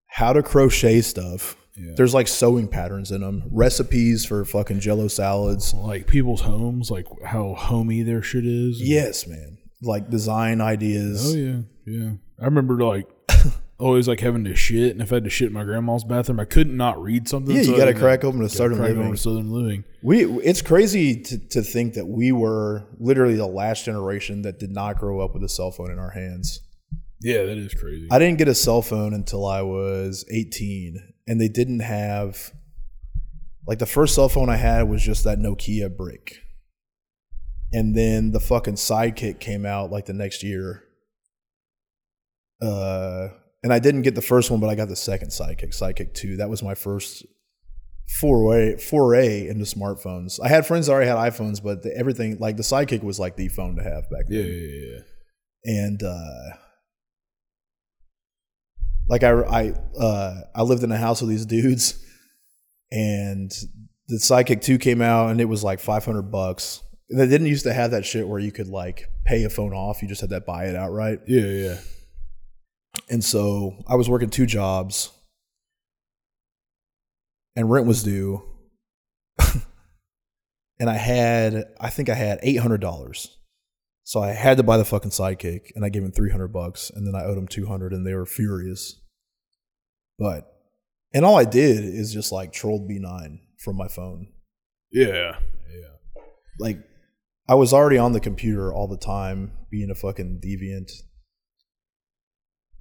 how 0.08 0.34
to 0.34 0.42
crochet 0.44 1.02
stuff. 1.02 1.56
Yeah. 1.78 1.94
There's 1.96 2.14
like 2.14 2.28
sewing 2.28 2.68
patterns 2.68 3.12
in 3.12 3.22
them, 3.22 3.44
recipes 3.52 4.26
for 4.26 4.44
fucking 4.44 4.80
Jello 4.82 5.08
salads. 5.08 5.74
Like 5.74 6.08
people's 6.08 6.42
homes, 6.42 6.92
like 6.92 7.06
how 7.26 7.54
homey 7.54 8.02
their 8.04 8.22
shit 8.22 8.46
is. 8.46 8.82
Yes, 8.82 9.26
man. 9.28 9.58
Like 9.82 10.10
design 10.10 10.60
ideas. 10.60 11.34
Oh 11.34 11.38
yeah, 11.38 11.60
yeah. 11.86 12.12
I 12.42 12.46
remember 12.46 12.84
like 12.84 13.08
always 13.80 14.08
like 14.08 14.20
having 14.20 14.44
to 14.44 14.56
shit, 14.56 14.92
and 14.92 15.02
if 15.02 15.12
I 15.12 15.16
had 15.16 15.24
to 15.24 15.30
shit 15.30 15.48
in 15.48 15.54
my 15.54 15.64
grandma's 15.64 16.04
bathroom, 16.04 16.40
I 16.40 16.46
couldn't 16.46 16.78
not 16.78 17.02
read 17.02 17.28
something. 17.28 17.56
Yeah, 17.56 17.62
you 17.62 17.78
got 17.78 17.86
to 17.86 17.94
crack 17.94 18.24
open 18.24 18.42
a 18.42 18.44
gotta 18.44 18.56
Southern 18.56 18.78
crack 18.78 18.90
Living. 18.90 19.04
open 19.04 19.16
to 19.16 19.22
Southern 19.22 19.52
Living. 19.52 19.84
We 20.04 20.26
it's 20.42 20.62
crazy 20.62 21.22
to, 21.22 21.38
to 21.50 21.62
think 21.62 21.96
that 21.96 22.06
we 22.06 22.32
were 22.32 22.88
literally 23.00 23.36
the 23.36 23.48
last 23.48 23.86
generation 23.86 24.44
that 24.44 24.60
did 24.60 24.72
not 24.72 25.00
grow 25.00 25.22
up 25.22 25.34
with 25.34 25.44
a 25.44 25.50
cell 25.50 25.72
phone 25.72 25.92
in 25.92 25.98
our 25.98 26.12
hands. 26.12 26.62
Yeah, 27.22 27.44
that 27.44 27.58
is 27.58 27.74
crazy. 27.74 28.08
I 28.12 28.20
didn't 28.20 28.38
get 28.38 28.48
a 28.48 28.56
cell 28.56 28.82
phone 28.82 29.14
until 29.14 29.46
I 29.46 29.62
was 29.62 30.26
18 30.32 31.14
and 31.28 31.40
they 31.40 31.50
didn't 31.50 31.82
have 31.82 32.52
like 33.68 33.80
the 33.80 33.86
first 33.86 34.16
cell 34.16 34.30
phone 34.30 34.50
I 34.50 34.56
had 34.56 34.84
was 34.84 35.04
just 35.04 35.26
that 35.26 35.38
Nokia 35.38 35.96
brick. 35.96 36.38
And 37.72 37.96
then 37.96 38.32
the 38.32 38.40
fucking 38.40 38.76
Sidekick 38.76 39.40
came 39.40 39.66
out 39.66 39.92
like 39.92 40.06
the 40.06 40.14
next 40.14 40.44
year. 40.44 40.84
Uh 42.62 43.30
and 43.64 43.74
I 43.74 43.80
didn't 43.80 44.04
get 44.04 44.16
the 44.16 44.22
first 44.22 44.52
one 44.52 44.60
but 44.60 44.70
I 44.70 44.76
got 44.76 44.88
the 44.90 44.96
second 44.96 45.30
Sidekick, 45.30 45.78
Sidekick 45.78 46.14
2. 46.14 46.38
That 46.38 46.50
was 46.50 46.64
my 46.64 46.76
first 46.76 47.26
foray 48.10 48.78
foray 48.78 49.48
into 49.48 49.66
smartphones. 49.66 50.40
I 50.44 50.48
had 50.48 50.66
friends 50.66 50.88
that 50.88 50.94
already 50.94 51.08
had 51.08 51.18
iPhones, 51.18 51.62
but 51.62 51.84
the, 51.84 51.96
everything 51.96 52.38
like 52.40 52.58
the 52.58 52.64
Sidekick 52.64 53.04
was 53.04 53.20
like 53.20 53.36
the 53.36 53.48
phone 53.50 53.76
to 53.76 53.84
have 53.84 54.10
back 54.10 54.28
then. 54.28 54.40
yeah, 54.40 54.52
yeah, 54.52 54.96
yeah. 54.96 55.00
And 55.66 56.04
uh, 56.04 56.56
like 59.08 59.24
I 59.24 59.32
I 59.32 59.74
uh, 60.00 60.42
I 60.56 60.62
lived 60.64 60.84
in 60.84 60.92
a 60.92 60.98
house 60.98 61.22
with 61.22 61.30
these 61.30 61.46
dudes, 61.46 62.04
and 62.92 63.52
the 64.08 64.18
Sidekick 64.18 64.62
Two 64.62 64.78
came 64.78 65.02
out, 65.02 65.30
and 65.30 65.42
it 65.42 65.46
was 65.46 65.64
like 65.64 65.80
five 65.80 66.06
hundred 66.06 66.32
bucks. 66.32 66.82
And 67.10 67.20
they 67.20 67.28
didn't 67.28 67.48
used 67.48 67.64
to 67.64 67.74
have 67.74 67.92
that 67.92 68.06
shit 68.06 68.28
where 68.28 68.40
you 68.40 68.52
could 68.52 68.68
like 68.68 69.10
pay 69.26 69.44
a 69.44 69.50
phone 69.50 69.74
off; 69.74 70.02
you 70.02 70.08
just 70.08 70.22
had 70.22 70.30
to 70.30 70.42
buy 70.42 70.66
it 70.66 70.76
outright. 70.76 71.22
Yeah, 71.28 71.46
yeah. 71.46 71.80
And 73.10 73.24
so 73.24 73.84
I 73.88 73.96
was 73.96 74.10
working 74.10 74.30
two 74.30 74.46
jobs, 74.46 75.12
and 77.56 77.70
rent 77.70 77.88
was 77.88 78.04
due. 78.04 78.44
and 80.80 80.90
I 80.90 80.96
had, 80.96 81.66
I 81.80 81.90
think 81.90 82.10
I 82.10 82.16
had 82.16 82.40
eight 82.44 82.58
hundred 82.58 82.82
dollars, 82.82 83.38
so 84.04 84.22
I 84.22 84.30
had 84.32 84.58
to 84.58 84.64
buy 84.64 84.78
the 84.78 84.86
fucking 84.86 85.12
sidekick, 85.12 85.72
and 85.76 85.86
I 85.86 85.90
gave 85.90 86.04
him 86.04 86.12
three 86.12 86.32
hundred 86.32 86.50
bucks, 86.50 86.90
and 86.90 87.06
then 87.08 87.16
I 87.16 87.26
owed 87.26 87.38
him 87.38 87.48
two 87.48 87.68
hundred, 87.68 87.94
and 87.94 88.06
they 88.06 88.14
were 88.14 88.26
furious. 88.26 89.00
But, 90.18 90.52
and 91.14 91.24
all 91.24 91.38
I 91.38 91.46
did 91.46 91.84
is 91.84 92.14
just 92.14 92.32
like 92.32 92.52
trolled 92.52 92.88
B 92.88 93.00
nine 93.00 93.40
from 93.58 93.78
my 93.78 93.88
phone. 93.88 94.28
Yeah, 94.92 95.38
yeah. 95.70 96.24
Like, 96.60 96.78
I 97.48 97.56
was 97.56 97.74
already 97.74 97.98
on 97.98 98.12
the 98.12 98.20
computer 98.20 98.74
all 98.74 98.88
the 98.88 98.98
time, 98.98 99.54
being 99.72 99.90
a 99.90 99.96
fucking 99.96 100.42
deviant. 100.44 100.92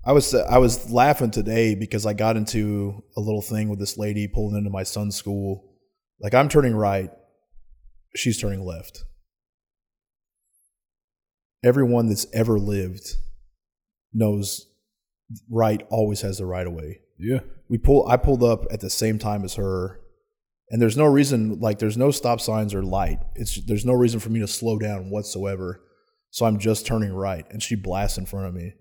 I 0.09 0.13
was 0.13 0.35
I 0.35 0.57
was 0.57 0.91
laughing 0.91 1.31
today 1.31 1.75
because 1.75 2.07
I 2.07 2.15
got 2.15 2.39
into 2.39 3.05
a 3.15 3.21
little 3.21 3.43
thing 3.43 3.69
with 3.69 3.79
this 3.79 3.99
lady 3.99 4.27
pulling 4.27 4.57
into 4.57 4.71
my 4.71 4.83
son's 4.83 5.17
school. 5.17 5.77
Like 6.19 6.33
I'm 6.33 6.49
turning 6.49 6.75
right, 6.75 7.11
she's 8.17 8.41
turning 8.41 8.65
left. 8.65 9.05
Everyone 11.63 12.09
that's 12.09 12.27
ever 12.33 12.59
lived 12.59 13.07
knows 14.15 14.67
right 15.51 15.87
always 15.91 16.23
has 16.23 16.39
the 16.39 16.47
right 16.47 16.67
of 16.67 16.73
way. 16.73 17.01
Yeah. 17.19 17.41
We 17.69 17.77
pull 17.77 18.09
I 18.09 18.17
pulled 18.17 18.43
up 18.43 18.65
at 18.71 18.81
the 18.81 18.89
same 18.89 19.19
time 19.19 19.45
as 19.45 19.57
her 19.57 20.01
and 20.71 20.81
there's 20.81 20.97
no 20.97 21.05
reason 21.05 21.61
like 21.61 21.81
there's 21.81 21.99
no 21.99 22.11
stop 22.11 22.41
signs 22.41 22.73
or 22.73 22.83
light. 22.83 23.19
It's 23.35 23.63
there's 23.67 23.85
no 23.85 23.93
reason 23.93 24.21
for 24.21 24.31
me 24.31 24.41
to 24.41 24.49
slow 24.49 24.79
down 24.79 25.11
whatsoever. 25.11 25.83
So 26.31 26.47
I'm 26.47 26.59
just 26.59 26.87
turning 26.87 27.13
right 27.13 27.45
and 27.51 27.63
she 27.63 27.75
blasts 27.75 28.17
in 28.17 28.25
front 28.25 28.47
of 28.47 28.55
me. 28.55 28.73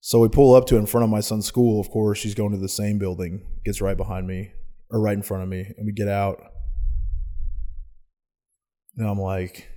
So 0.00 0.20
we 0.20 0.28
pull 0.28 0.54
up 0.54 0.66
to 0.66 0.76
in 0.76 0.86
front 0.86 1.04
of 1.04 1.10
my 1.10 1.20
son's 1.20 1.46
school. 1.46 1.80
Of 1.80 1.90
course, 1.90 2.18
she's 2.18 2.34
going 2.34 2.52
to 2.52 2.58
the 2.58 2.68
same 2.68 2.98
building, 2.98 3.44
gets 3.64 3.80
right 3.80 3.96
behind 3.96 4.26
me 4.26 4.52
or 4.90 5.00
right 5.00 5.16
in 5.16 5.22
front 5.22 5.42
of 5.42 5.48
me, 5.48 5.72
and 5.76 5.86
we 5.86 5.92
get 5.92 6.08
out. 6.08 6.40
And 8.96 9.08
I'm 9.08 9.18
like, 9.18 9.68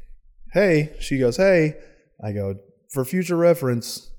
hey. 0.53 0.95
She 0.99 1.17
goes, 1.17 1.37
hey. 1.37 1.75
I 2.23 2.31
go, 2.33 2.55
for 2.91 3.03
future 3.03 3.35
reference, 3.35 4.11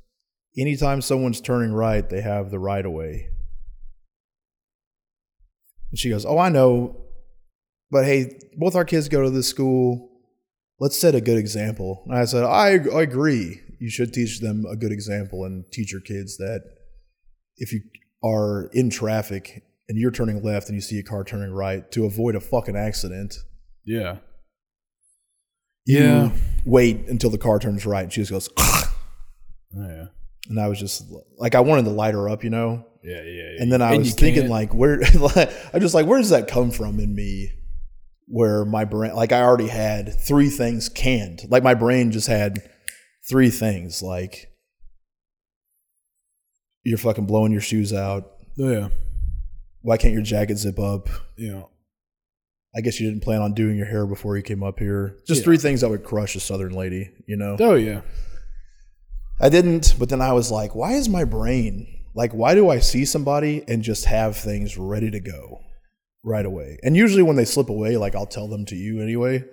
anytime 0.59 1.01
someone's 1.01 1.41
turning 1.41 1.73
right, 1.73 2.09
they 2.09 2.21
have 2.21 2.51
the 2.51 2.59
right 2.59 2.85
of 2.85 2.93
way. 2.93 3.29
And 5.91 5.99
she 5.99 6.11
goes, 6.11 6.25
Oh, 6.25 6.39
I 6.39 6.49
know. 6.49 6.97
But 7.91 8.05
hey, 8.07 8.39
both 8.57 8.75
our 8.75 8.85
kids 8.85 9.09
go 9.09 9.23
to 9.23 9.31
this 9.31 9.47
school. 9.47 10.11
Let's 10.81 10.99
set 10.99 11.15
a 11.15 11.21
good 11.21 11.39
example. 11.39 12.03
And 12.07 12.17
I 12.17 12.25
said, 12.25 12.45
I, 12.45 12.79
I 12.93 13.03
agree. 13.03 13.61
You 13.83 13.91
should 13.91 14.13
teach 14.15 14.39
them 14.39 14.65
a 14.71 14.77
good 14.77 14.93
example 14.93 15.45
and 15.45 15.65
teach 15.73 15.91
your 15.91 16.01
kids 16.01 16.37
that 16.37 16.61
if 17.57 17.73
you 17.73 17.81
are 18.23 18.71
in 18.73 18.91
traffic 18.91 19.65
and 19.89 19.99
you're 19.99 20.13
turning 20.13 20.41
left 20.41 20.69
and 20.69 20.77
you 20.77 20.81
see 20.81 21.01
a 21.01 21.03
car 21.03 21.25
turning 21.25 21.51
right, 21.53 21.91
to 21.91 22.05
avoid 22.05 22.37
a 22.37 22.41
fucking 22.41 22.77
accident, 22.77 23.35
Yeah. 23.85 24.19
you 25.85 25.99
Yeah. 25.99 26.33
wait 26.65 27.09
until 27.09 27.31
the 27.31 27.39
car 27.39 27.59
turns 27.59 27.85
right. 27.85 28.05
And 28.05 28.13
she 28.13 28.21
just 28.21 28.31
goes, 28.31 28.49
Yeah. 29.77 30.07
and 30.49 30.61
I 30.61 30.69
was 30.69 30.79
just 30.79 31.05
like, 31.39 31.55
I 31.57 31.61
wanted 31.61 31.85
to 31.87 31.91
light 31.91 32.15
her 32.15 32.29
up, 32.29 32.45
you 32.45 32.51
know? 32.51 32.87
Yeah. 33.03 33.17
Yeah. 33.23 33.23
yeah. 33.25 33.63
And 33.63 33.73
then 33.73 33.83
I 33.83 33.91
And 33.95 33.99
was 34.05 34.15
thinking, 34.15 34.43
can't- 34.43 34.51
like, 34.51 34.73
where, 34.73 35.01
I 35.75 35.79
just 35.81 35.95
like, 35.95 36.07
where 36.07 36.21
does 36.21 36.31
that 36.31 36.47
come 36.47 36.71
from 36.71 37.01
in 37.01 37.15
me? 37.17 37.51
Where 38.29 38.65
my 38.65 38.85
brain, 38.85 39.15
like, 39.15 39.33
I 39.33 39.43
already 39.43 39.67
had 39.69 40.15
three 40.21 40.49
things 40.51 40.89
canned. 40.89 41.41
Like, 41.51 41.65
my 41.65 41.75
brain 41.75 42.13
just 42.13 42.29
had 42.29 42.63
three 43.29 43.51
things. 43.51 44.03
Like, 44.03 44.51
you're 46.85 46.99
fucking 46.99 47.27
blowing 47.27 47.53
your 47.53 47.61
shoes 47.61 47.93
out. 47.93 48.31
Oh, 48.59 48.71
yeah. 48.71 48.89
Why 49.83 49.97
can't 49.97 50.13
your 50.15 50.23
jacket 50.23 50.57
zip 50.59 50.79
up? 50.79 51.09
Yeah. 51.37 51.63
I 52.75 52.81
guess 52.81 52.99
you 53.01 53.09
didn't 53.11 53.23
plan 53.23 53.43
on 53.43 53.53
doing 53.55 53.77
your 53.77 53.87
hair 53.87 54.07
before 54.07 54.37
you 54.37 54.43
came 54.43 54.63
up 54.63 54.79
here. 54.79 55.19
Just 55.27 55.41
Yeah. 55.41 55.45
three 55.45 55.59
things 55.59 55.81
that 55.83 55.91
would 55.91 56.05
crush 56.05 56.35
a 56.37 56.41
southern 56.41 56.73
lady, 56.73 57.11
you 57.27 57.37
know? 57.37 57.57
Oh 57.61 57.75
yeah. 57.75 58.01
I 59.41 59.49
didn't, 59.49 59.97
but 59.99 60.09
then 60.09 60.21
I 60.23 60.33
was 60.33 60.51
like, 60.51 60.75
why 60.75 60.93
is 60.93 61.09
my 61.09 61.25
brain 61.25 61.87
like 62.15 62.33
why 62.33 62.55
do 62.55 62.69
I 62.69 62.79
see 62.79 63.05
somebody 63.07 63.65
and 63.69 63.83
just 63.83 64.05
have 64.05 64.37
things 64.37 64.77
ready 64.77 65.11
to 65.11 65.21
go 65.21 65.61
right 66.23 66.45
away? 66.45 66.79
And 66.83 66.97
usually 66.97 67.23
when 67.23 67.37
they 67.37 67.45
slip 67.45 67.69
away, 67.71 67.97
like 67.97 68.15
I'll 68.15 68.27
tell 68.27 68.49
them 68.49 68.65
to 68.67 68.77
you 68.77 69.01
anyway. 69.03 69.45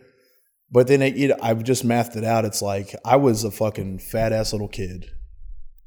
But 0.72 0.88
then 0.88 1.02
it, 1.02 1.32
I've 1.42 1.64
just 1.64 1.84
mathed 1.84 2.16
it 2.16 2.24
out. 2.24 2.46
It's 2.46 2.62
like 2.62 2.94
I 3.04 3.16
was 3.16 3.44
a 3.44 3.52
fucking 3.52 4.00
fat 4.00 4.32
ass 4.32 4.52
little 4.54 4.68
kid, 4.68 5.08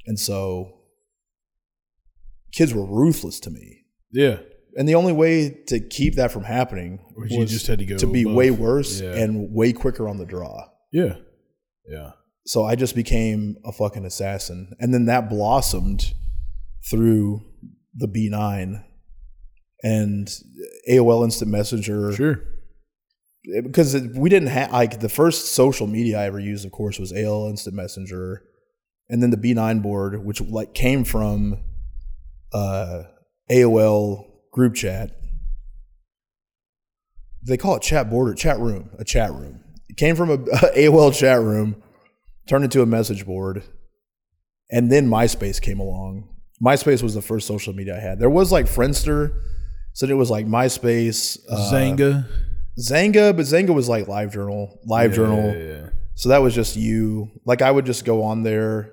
and 0.06 0.18
so 0.18 0.80
kids 2.52 2.74
were 2.74 2.84
ruthless 2.84 3.40
to 3.40 3.50
me. 3.50 3.84
Yeah. 4.10 4.38
And 4.76 4.88
the 4.88 4.94
only 4.94 5.12
way 5.12 5.50
to 5.68 5.80
keep 5.80 6.14
that 6.16 6.32
from 6.32 6.44
happening 6.44 6.98
was 7.16 7.30
you 7.30 7.44
just 7.44 7.66
had 7.66 7.78
to 7.78 7.84
go 7.84 7.98
to 7.98 8.06
be 8.06 8.22
above. 8.22 8.34
way 8.34 8.50
worse 8.50 9.00
Yeah. 9.00 9.14
and 9.14 9.52
way 9.52 9.72
quicker 9.72 10.08
on 10.08 10.16
the 10.18 10.24
draw. 10.24 10.68
Yeah. 10.90 11.16
Yeah. 11.86 12.12
So 12.46 12.64
I 12.64 12.74
just 12.74 12.94
became 12.94 13.56
a 13.64 13.72
fucking 13.72 14.04
assassin. 14.04 14.72
And 14.80 14.92
then 14.92 15.04
that 15.06 15.28
blossomed 15.28 16.14
through 16.90 17.42
the 17.94 18.08
B9 18.08 18.82
and 19.82 20.28
AOL 20.90 21.22
Instant 21.24 21.50
Messenger. 21.50 22.12
Sure. 22.14 22.42
Because 23.44 23.96
we 24.14 24.30
didn't 24.30 24.48
have, 24.48 24.70
like, 24.70 25.00
the 25.00 25.08
first 25.08 25.52
social 25.52 25.86
media 25.86 26.20
I 26.20 26.24
ever 26.24 26.38
used, 26.38 26.64
of 26.64 26.72
course, 26.72 26.98
was 26.98 27.12
AOL 27.12 27.50
Instant 27.50 27.74
Messenger. 27.74 28.42
And 29.08 29.22
then 29.22 29.30
the 29.30 29.36
B9 29.36 29.82
board, 29.82 30.24
which, 30.24 30.40
like, 30.40 30.74
came 30.74 31.04
from 31.04 31.58
uh, 32.52 33.02
AOL 33.50 34.26
group 34.52 34.74
chat. 34.74 35.10
They 37.44 37.56
call 37.56 37.76
it 37.76 37.82
chat 37.82 38.08
board 38.08 38.28
or 38.30 38.34
chat 38.34 38.60
room, 38.60 38.90
a 38.98 39.04
chat 39.04 39.32
room. 39.32 39.60
It 39.88 39.96
came 39.96 40.14
from 40.14 40.30
a, 40.30 40.38
AOL 40.76 41.14
chat 41.14 41.40
room, 41.40 41.82
turned 42.48 42.64
into 42.64 42.82
a 42.82 42.86
message 42.86 43.26
board, 43.26 43.64
and 44.70 44.90
then 44.90 45.08
MySpace 45.08 45.60
came 45.60 45.80
along. 45.80 46.28
MySpace 46.64 47.02
was 47.02 47.14
the 47.14 47.22
first 47.22 47.46
social 47.46 47.72
media 47.72 47.96
I 47.96 48.00
had. 48.00 48.20
There 48.20 48.30
was 48.30 48.52
like 48.52 48.66
Friendster, 48.66 49.34
so 49.92 50.06
it 50.06 50.14
was 50.14 50.30
like 50.30 50.46
MySpace, 50.46 51.38
uh, 51.50 51.70
Xanga. 51.72 52.28
Xanga, 52.78 53.36
but 53.36 53.42
Xanga 53.44 53.74
was 53.74 53.88
like 53.88 54.08
Live 54.08 54.32
Journal, 54.32 54.80
Live 54.84 55.10
Yeah, 55.10 55.16
Journal. 55.16 55.54
Yeah, 55.54 55.74
yeah. 55.74 55.88
So 56.14 56.28
that 56.30 56.38
was 56.38 56.54
just 56.54 56.76
you. 56.76 57.30
Like 57.44 57.62
I 57.62 57.70
would 57.70 57.86
just 57.86 58.04
go 58.04 58.22
on 58.22 58.42
there. 58.42 58.92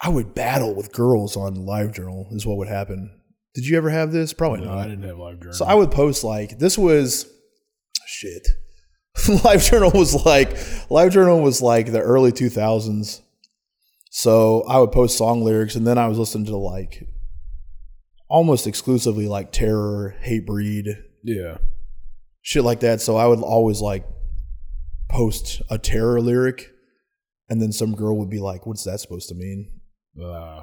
I 0.00 0.08
would 0.08 0.34
battle 0.34 0.74
with 0.74 0.92
girls 0.92 1.36
on 1.36 1.54
Live 1.66 1.92
Journal. 1.92 2.28
Is 2.32 2.46
what 2.46 2.56
would 2.58 2.68
happen. 2.68 3.18
Did 3.54 3.66
you 3.66 3.76
ever 3.76 3.90
have 3.90 4.12
this? 4.12 4.32
Probably 4.32 4.60
No, 4.60 4.66
not. 4.66 4.78
I 4.78 4.88
didn't 4.88 5.04
have 5.04 5.18
live 5.18 5.38
journal. 5.38 5.52
So 5.52 5.64
I 5.66 5.74
would 5.74 5.90
post 5.90 6.24
like 6.24 6.58
this 6.58 6.78
was 6.78 7.30
shit. 8.06 8.48
Live 9.44 9.62
Journal 9.62 9.90
was 9.94 10.24
like 10.24 10.56
Live 10.90 11.12
Journal 11.12 11.40
was 11.42 11.60
like 11.60 11.92
the 11.92 12.00
early 12.00 12.32
two 12.32 12.48
thousands. 12.48 13.20
So 14.10 14.62
I 14.62 14.78
would 14.78 14.90
post 14.92 15.18
song 15.18 15.42
lyrics, 15.42 15.74
and 15.74 15.86
then 15.86 15.98
I 15.98 16.06
was 16.08 16.18
listening 16.18 16.46
to 16.46 16.56
like 16.56 17.06
almost 18.28 18.66
exclusively 18.66 19.28
like 19.28 19.52
Terror, 19.52 20.16
Hatebreed, 20.24 21.02
yeah. 21.22 21.58
shit 22.42 22.64
like 22.64 22.80
that. 22.80 23.00
So 23.00 23.16
I 23.16 23.26
would 23.26 23.40
always 23.40 23.80
like 23.80 24.04
post 25.10 25.62
a 25.70 25.78
Terror 25.78 26.20
lyric, 26.20 26.70
and 27.48 27.60
then 27.60 27.72
some 27.72 27.94
girl 27.94 28.16
would 28.18 28.30
be 28.30 28.38
like, 28.40 28.66
"What's 28.66 28.84
that 28.84 29.00
supposed 29.00 29.28
to 29.28 29.34
mean?" 29.34 29.70
Uh, 30.22 30.62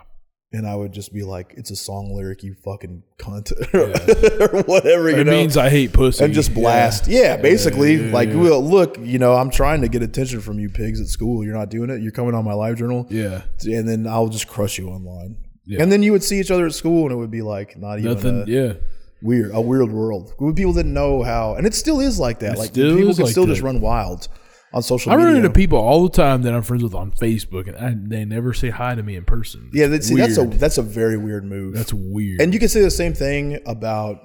And 0.52 0.66
I 0.66 0.74
would 0.76 0.92
just 0.94 1.14
be 1.14 1.22
like, 1.22 1.54
"It's 1.58 1.70
a 1.70 1.76
song 1.76 2.12
lyric, 2.16 2.42
you 2.42 2.56
fucking 2.66 3.04
cunt," 3.20 3.52
Yeah. 3.74 4.46
or 4.58 4.64
whatever. 4.64 5.10
You 5.12 5.18
it 5.18 5.26
know? 5.26 5.32
means 5.34 5.56
I 5.58 5.70
hate 5.70 5.94
pussy. 5.94 6.24
and 6.24 6.34
just 6.34 6.56
blast. 6.56 7.08
Yeah, 7.08 7.38
basically, 7.38 8.08
yeah, 8.08 8.12
like, 8.12 8.30
yeah. 8.30 8.36
well, 8.42 8.60
look, 8.64 8.98
you 9.00 9.20
know, 9.20 9.36
I'm 9.36 9.52
trying 9.52 9.82
to 9.82 9.88
get 9.88 10.02
attention 10.02 10.42
from 10.42 10.58
you 10.60 10.70
pigs 10.70 11.00
at 11.00 11.06
school. 11.08 11.44
You're 11.46 11.54
not 11.54 11.70
doing 11.70 11.92
it. 11.92 12.02
You're 12.02 12.12
coming 12.12 12.34
on 12.34 12.44
my 12.46 12.54
live 12.54 12.78
journal, 12.78 13.06
Yeah. 13.12 13.44
and 13.66 13.88
then 13.88 14.08
I'll 14.08 14.30
just 14.30 14.48
crush 14.48 14.80
you 14.80 14.90
online. 14.90 15.38
Yeah. 15.68 15.84
And 15.84 15.92
then 15.92 16.02
you 16.02 16.12
would 16.14 16.24
see 16.24 16.40
each 16.40 16.50
other 16.50 16.66
at 16.66 16.74
school, 16.74 17.04
and 17.04 17.12
it 17.12 17.18
would 17.18 17.30
be 17.30 17.44
like 17.44 17.78
not 17.78 18.00
even 18.00 18.14
Nothing. 18.16 18.42
a 18.42 18.46
yeah. 18.48 18.74
Weird, 19.22 19.52
a 19.54 19.62
weird 19.62 19.92
world. 19.92 20.34
People 20.56 20.74
didn't 20.74 20.94
know 20.94 21.24
how, 21.24 21.56
and 21.56 21.66
it 21.66 21.74
still 21.74 22.00
is 22.00 22.20
like 22.20 22.40
that. 22.40 22.54
It 22.54 22.60
like 22.60 22.74
people 22.74 23.14
can 23.14 23.24
like 23.24 23.32
still 23.32 23.46
just 23.46 23.62
run 23.62 23.82
wild 23.82 24.28
on 24.74 24.82
social 24.82 25.12
media. 25.12 25.26
I 25.26 25.28
media. 25.28 25.42
run 25.42 25.46
into 25.46 25.60
people 25.60 25.80
all 25.80 26.04
the 26.04 26.16
time 26.16 26.42
that 26.44 26.54
I'm 26.54 26.64
friends 26.64 26.84
with 26.84 26.94
on 26.94 27.12
Facebook, 27.12 27.68
and 27.68 27.78
I, 27.78 27.96
they 27.98 28.26
never 28.26 28.54
say 28.54 28.70
hi 28.70 28.96
to 28.96 29.04
me 29.04 29.16
in 29.16 29.26
person. 29.26 29.70
yeah, 29.74 29.88
that's, 29.88 30.08
see, 30.08 30.16
that's 30.16 30.38
a 30.38 30.46
that's 30.46 30.78
a 30.78 30.84
very 30.84 31.18
weird 31.18 31.46
move. 31.46 31.74
That's 31.74 31.94
weird. 31.94 32.42
And 32.42 32.54
you 32.54 32.60
can 32.60 32.70
say 32.70 32.82
the 32.82 32.92
same 32.92 33.14
thing 33.14 33.60
about 33.66 34.18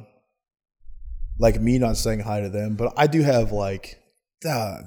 like 1.38 1.60
me 1.60 1.78
not 1.78 1.96
saying 1.96 2.20
hi 2.20 2.40
to 2.40 2.48
them, 2.48 2.76
but 2.76 2.92
I 2.96 3.06
do 3.06 3.22
have 3.22 3.52
like 3.52 3.98
uh, 4.48 4.78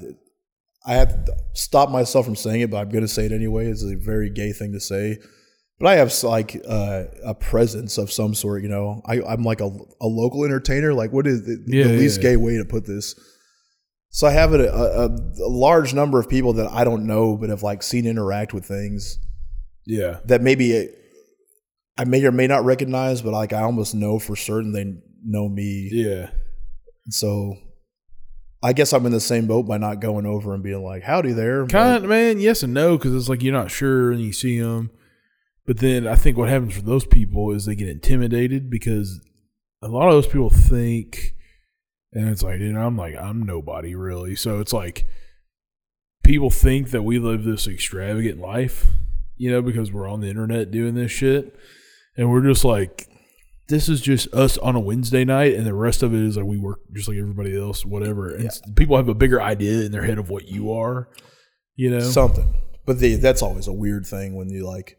I 0.86 0.94
have 0.94 1.26
to 1.26 1.34
stop 1.54 1.90
myself 1.90 2.26
from 2.26 2.36
saying 2.36 2.62
it, 2.62 2.72
but 2.72 2.78
I'm 2.78 2.90
going 2.90 3.02
to 3.02 3.10
say 3.10 3.26
it 3.26 3.32
anyway. 3.32 3.68
It's 3.68 3.84
a 3.84 3.96
very 3.96 4.30
gay 4.30 4.54
thing 4.54 4.72
to 4.74 4.80
say. 4.80 5.18
But 5.80 5.90
I 5.90 5.96
have 5.96 6.12
like 6.24 6.60
uh, 6.68 7.04
a 7.24 7.36
presence 7.36 8.00
of 8.00 8.12
some 8.12 8.34
sort, 8.34 8.64
you 8.64 8.70
know. 8.70 9.02
I, 9.06 9.22
I'm 9.22 9.44
like 9.44 9.62
a, 9.62 9.70
a 10.02 10.08
local 10.08 10.44
entertainer. 10.44 10.94
Like, 10.94 11.14
what 11.14 11.28
is 11.28 11.46
the, 11.46 11.64
Yeah, 11.68 11.84
the 11.84 11.94
yeah, 11.94 12.00
least 12.00 12.18
yeah. 12.18 12.30
gay 12.30 12.36
way 12.38 12.58
to 12.58 12.66
put 12.66 12.86
this? 12.86 13.14
So 14.10 14.26
I 14.26 14.32
have 14.32 14.54
a, 14.54 14.68
a, 14.68 15.06
a 15.08 15.50
large 15.50 15.94
number 15.94 16.20
of 16.20 16.28
people 16.28 16.54
that 16.54 16.72
I 16.72 16.84
don't 16.84 17.06
know, 17.06 17.38
but 17.38 17.50
have 17.50 17.62
like 17.62 17.84
seen 17.84 18.08
interact 18.08 18.54
with 18.54 18.66
things 18.66 19.20
yeah. 19.86 20.20
that 20.26 20.42
maybe 20.42 20.90
I 21.98 22.06
may 22.06 22.24
or 22.26 22.32
may 22.32 22.48
not 22.48 22.66
recognize, 22.66 23.22
but 23.22 23.34
like 23.34 23.54
I 23.54 23.62
almost 23.62 23.94
know 23.94 24.18
for 24.18 24.36
certain 24.36 24.72
they 24.72 24.96
know 25.24 25.48
me. 25.48 25.90
Yeah. 25.92 26.30
So 27.10 27.56
I 28.62 28.74
guess 28.74 28.94
I'm 28.94 29.06
in 29.06 29.12
the 29.12 29.20
same 29.20 29.48
boat 29.48 29.68
by 29.68 29.78
not 29.78 30.00
going 30.00 30.26
over 30.26 30.54
and 30.54 30.64
being 30.64 30.84
like, 30.84 31.04
"Howdy 31.04 31.34
there." 31.34 31.66
Kind 31.68 32.08
man, 32.08 32.40
yes 32.40 32.64
and 32.64 32.74
no, 32.74 32.98
because 32.98 33.14
it's 33.16 33.30
like 33.30 33.44
you're 33.44 33.54
not 33.54 33.72
sure 33.72 34.12
and 34.12 34.22
you 34.22 34.34
see 34.34 34.60
them. 34.60 34.92
But 35.68 35.80
then 35.80 36.08
I 36.08 36.16
think 36.16 36.38
what 36.38 36.50
happens 36.50 36.74
for 36.76 36.82
those 36.82 37.06
people 37.06 37.52
is 37.52 37.66
they 37.66 37.76
get 37.76 37.90
intimidated 37.90 38.70
because 38.70 39.20
a 39.82 39.90
lot 39.90 40.08
of 40.08 40.14
those 40.14 40.28
people 40.28 40.50
think, 40.50 41.36
and 42.14 42.30
it's 42.30 42.42
like, 42.42 42.60
know, 42.72 42.80
I'm 42.80 42.98
like, 42.98 43.16
I'm 43.16 43.44
nobody 43.44 43.94
really. 43.94 44.36
So 44.36 44.60
it's 44.60 44.74
like 44.74 45.06
people 46.24 46.50
think 46.50 46.92
that 46.92 47.04
we 47.04 47.20
live 47.20 47.44
this 47.44 47.68
extravagant 47.68 48.40
life, 48.40 48.88
you 49.36 49.52
know, 49.52 49.62
because 49.62 49.92
we're 49.92 50.08
on 50.10 50.22
the 50.22 50.30
internet 50.30 50.72
doing 50.72 50.96
this 50.96 51.12
shit. 51.12 51.56
And 52.16 52.32
we're 52.32 52.42
just 52.42 52.66
like, 52.66 53.08
this 53.68 53.90
is 53.90 54.02
just 54.02 54.34
us 54.34 54.58
on 54.58 54.76
a 54.76 54.80
Wednesday 54.80 55.26
night, 55.26 55.54
and 55.54 55.68
the 55.68 55.74
rest 55.74 56.02
of 56.02 56.14
it 56.14 56.22
is 56.22 56.38
like 56.38 56.46
we 56.46 56.58
work 56.58 56.80
just 56.94 57.08
like 57.10 57.18
everybody 57.18 57.56
else, 57.56 57.86
whatever. 57.86 58.34
And 58.34 58.48
s- 58.48 58.62
people 58.76 58.96
have 58.96 59.10
a 59.10 59.14
bigger 59.14 59.42
idea 59.42 59.82
in 59.86 59.92
their 59.92 60.04
head 60.04 60.18
of 60.18 60.30
what 60.30 60.48
you 60.48 60.72
are, 60.72 61.10
you 61.76 61.92
know. 61.92 62.00
something. 62.00 62.56
But 62.86 63.00
the, 63.00 63.16
that's 63.16 63.42
always 63.42 63.68
a 63.68 63.74
weird 63.74 64.06
thing 64.08 64.36
when 64.36 64.50
you 64.50 64.66
like, 64.66 64.97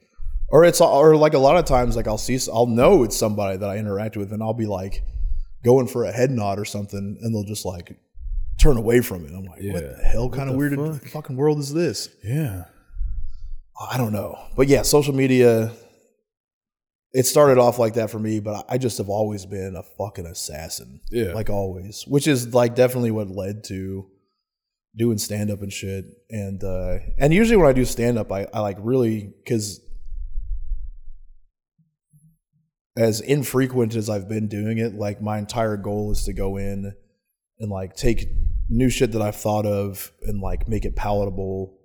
or 0.50 0.64
it's 0.64 0.80
or 0.80 1.16
like 1.16 1.34
a 1.34 1.38
lot 1.38 1.56
of 1.56 1.64
times 1.64 1.96
like 1.96 2.06
I'll 2.06 2.18
see 2.18 2.38
I'll 2.52 2.66
know 2.66 3.02
it's 3.04 3.16
somebody 3.16 3.56
that 3.58 3.68
I 3.68 3.76
interact 3.78 4.16
with 4.16 4.32
and 4.32 4.42
I'll 4.42 4.54
be 4.54 4.66
like 4.66 5.02
going 5.64 5.86
for 5.86 6.04
a 6.04 6.12
head 6.12 6.30
nod 6.30 6.58
or 6.58 6.64
something 6.64 7.18
and 7.20 7.34
they'll 7.34 7.44
just 7.44 7.64
like 7.64 7.98
turn 8.60 8.76
away 8.76 9.00
from 9.00 9.24
it. 9.24 9.32
I'm 9.32 9.44
like, 9.44 9.60
what 9.72 9.82
the 9.98 10.02
hell 10.04 10.28
What 10.28 10.36
kind 10.36 10.50
of 10.50 10.56
weird 10.56 10.74
fuck? 11.00 11.10
fucking 11.10 11.36
world 11.36 11.58
is 11.58 11.72
this? 11.72 12.08
yeah, 12.24 12.64
I 13.90 13.96
don't 13.96 14.12
know. 14.12 14.36
But 14.56 14.68
yeah, 14.68 14.82
social 14.82 15.14
media, 15.14 15.70
it 17.12 17.24
started 17.26 17.58
off 17.58 17.78
like 17.78 17.94
that 17.94 18.10
for 18.10 18.18
me, 18.18 18.40
but 18.40 18.66
I 18.68 18.78
just 18.78 18.98
have 18.98 19.08
always 19.08 19.46
been 19.46 19.76
a 19.76 19.82
fucking 19.82 20.26
assassin. 20.26 21.00
yeah, 21.10 21.32
Like 21.32 21.50
always, 21.50 22.04
which 22.06 22.26
is 22.26 22.52
like 22.54 22.74
definitely 22.74 23.10
what 23.12 23.28
led 23.28 23.64
to 23.64 24.06
doing 24.96 25.18
stand 25.18 25.50
up 25.50 25.62
and 25.62 25.72
shit. 25.72 26.04
And 26.30 26.62
uh 26.64 26.98
and 27.18 27.32
usually 27.32 27.56
when 27.56 27.66
I 27.68 27.72
do 27.72 27.84
stand 27.84 28.18
up 28.18 28.32
I, 28.32 28.46
I 28.52 28.60
like 28.60 28.76
really 28.80 29.32
cuz 29.46 29.80
as 32.98 33.20
infrequent 33.20 33.94
as 33.94 34.10
I've 34.10 34.28
been 34.28 34.48
doing 34.48 34.78
it, 34.78 34.94
like 34.94 35.22
my 35.22 35.38
entire 35.38 35.76
goal 35.76 36.10
is 36.10 36.24
to 36.24 36.32
go 36.32 36.56
in 36.56 36.92
and 37.60 37.70
like 37.70 37.94
take 37.94 38.28
new 38.68 38.90
shit 38.90 39.12
that 39.12 39.22
I've 39.22 39.36
thought 39.36 39.66
of 39.66 40.10
and 40.22 40.40
like 40.40 40.68
make 40.68 40.84
it 40.84 40.96
palatable 40.96 41.78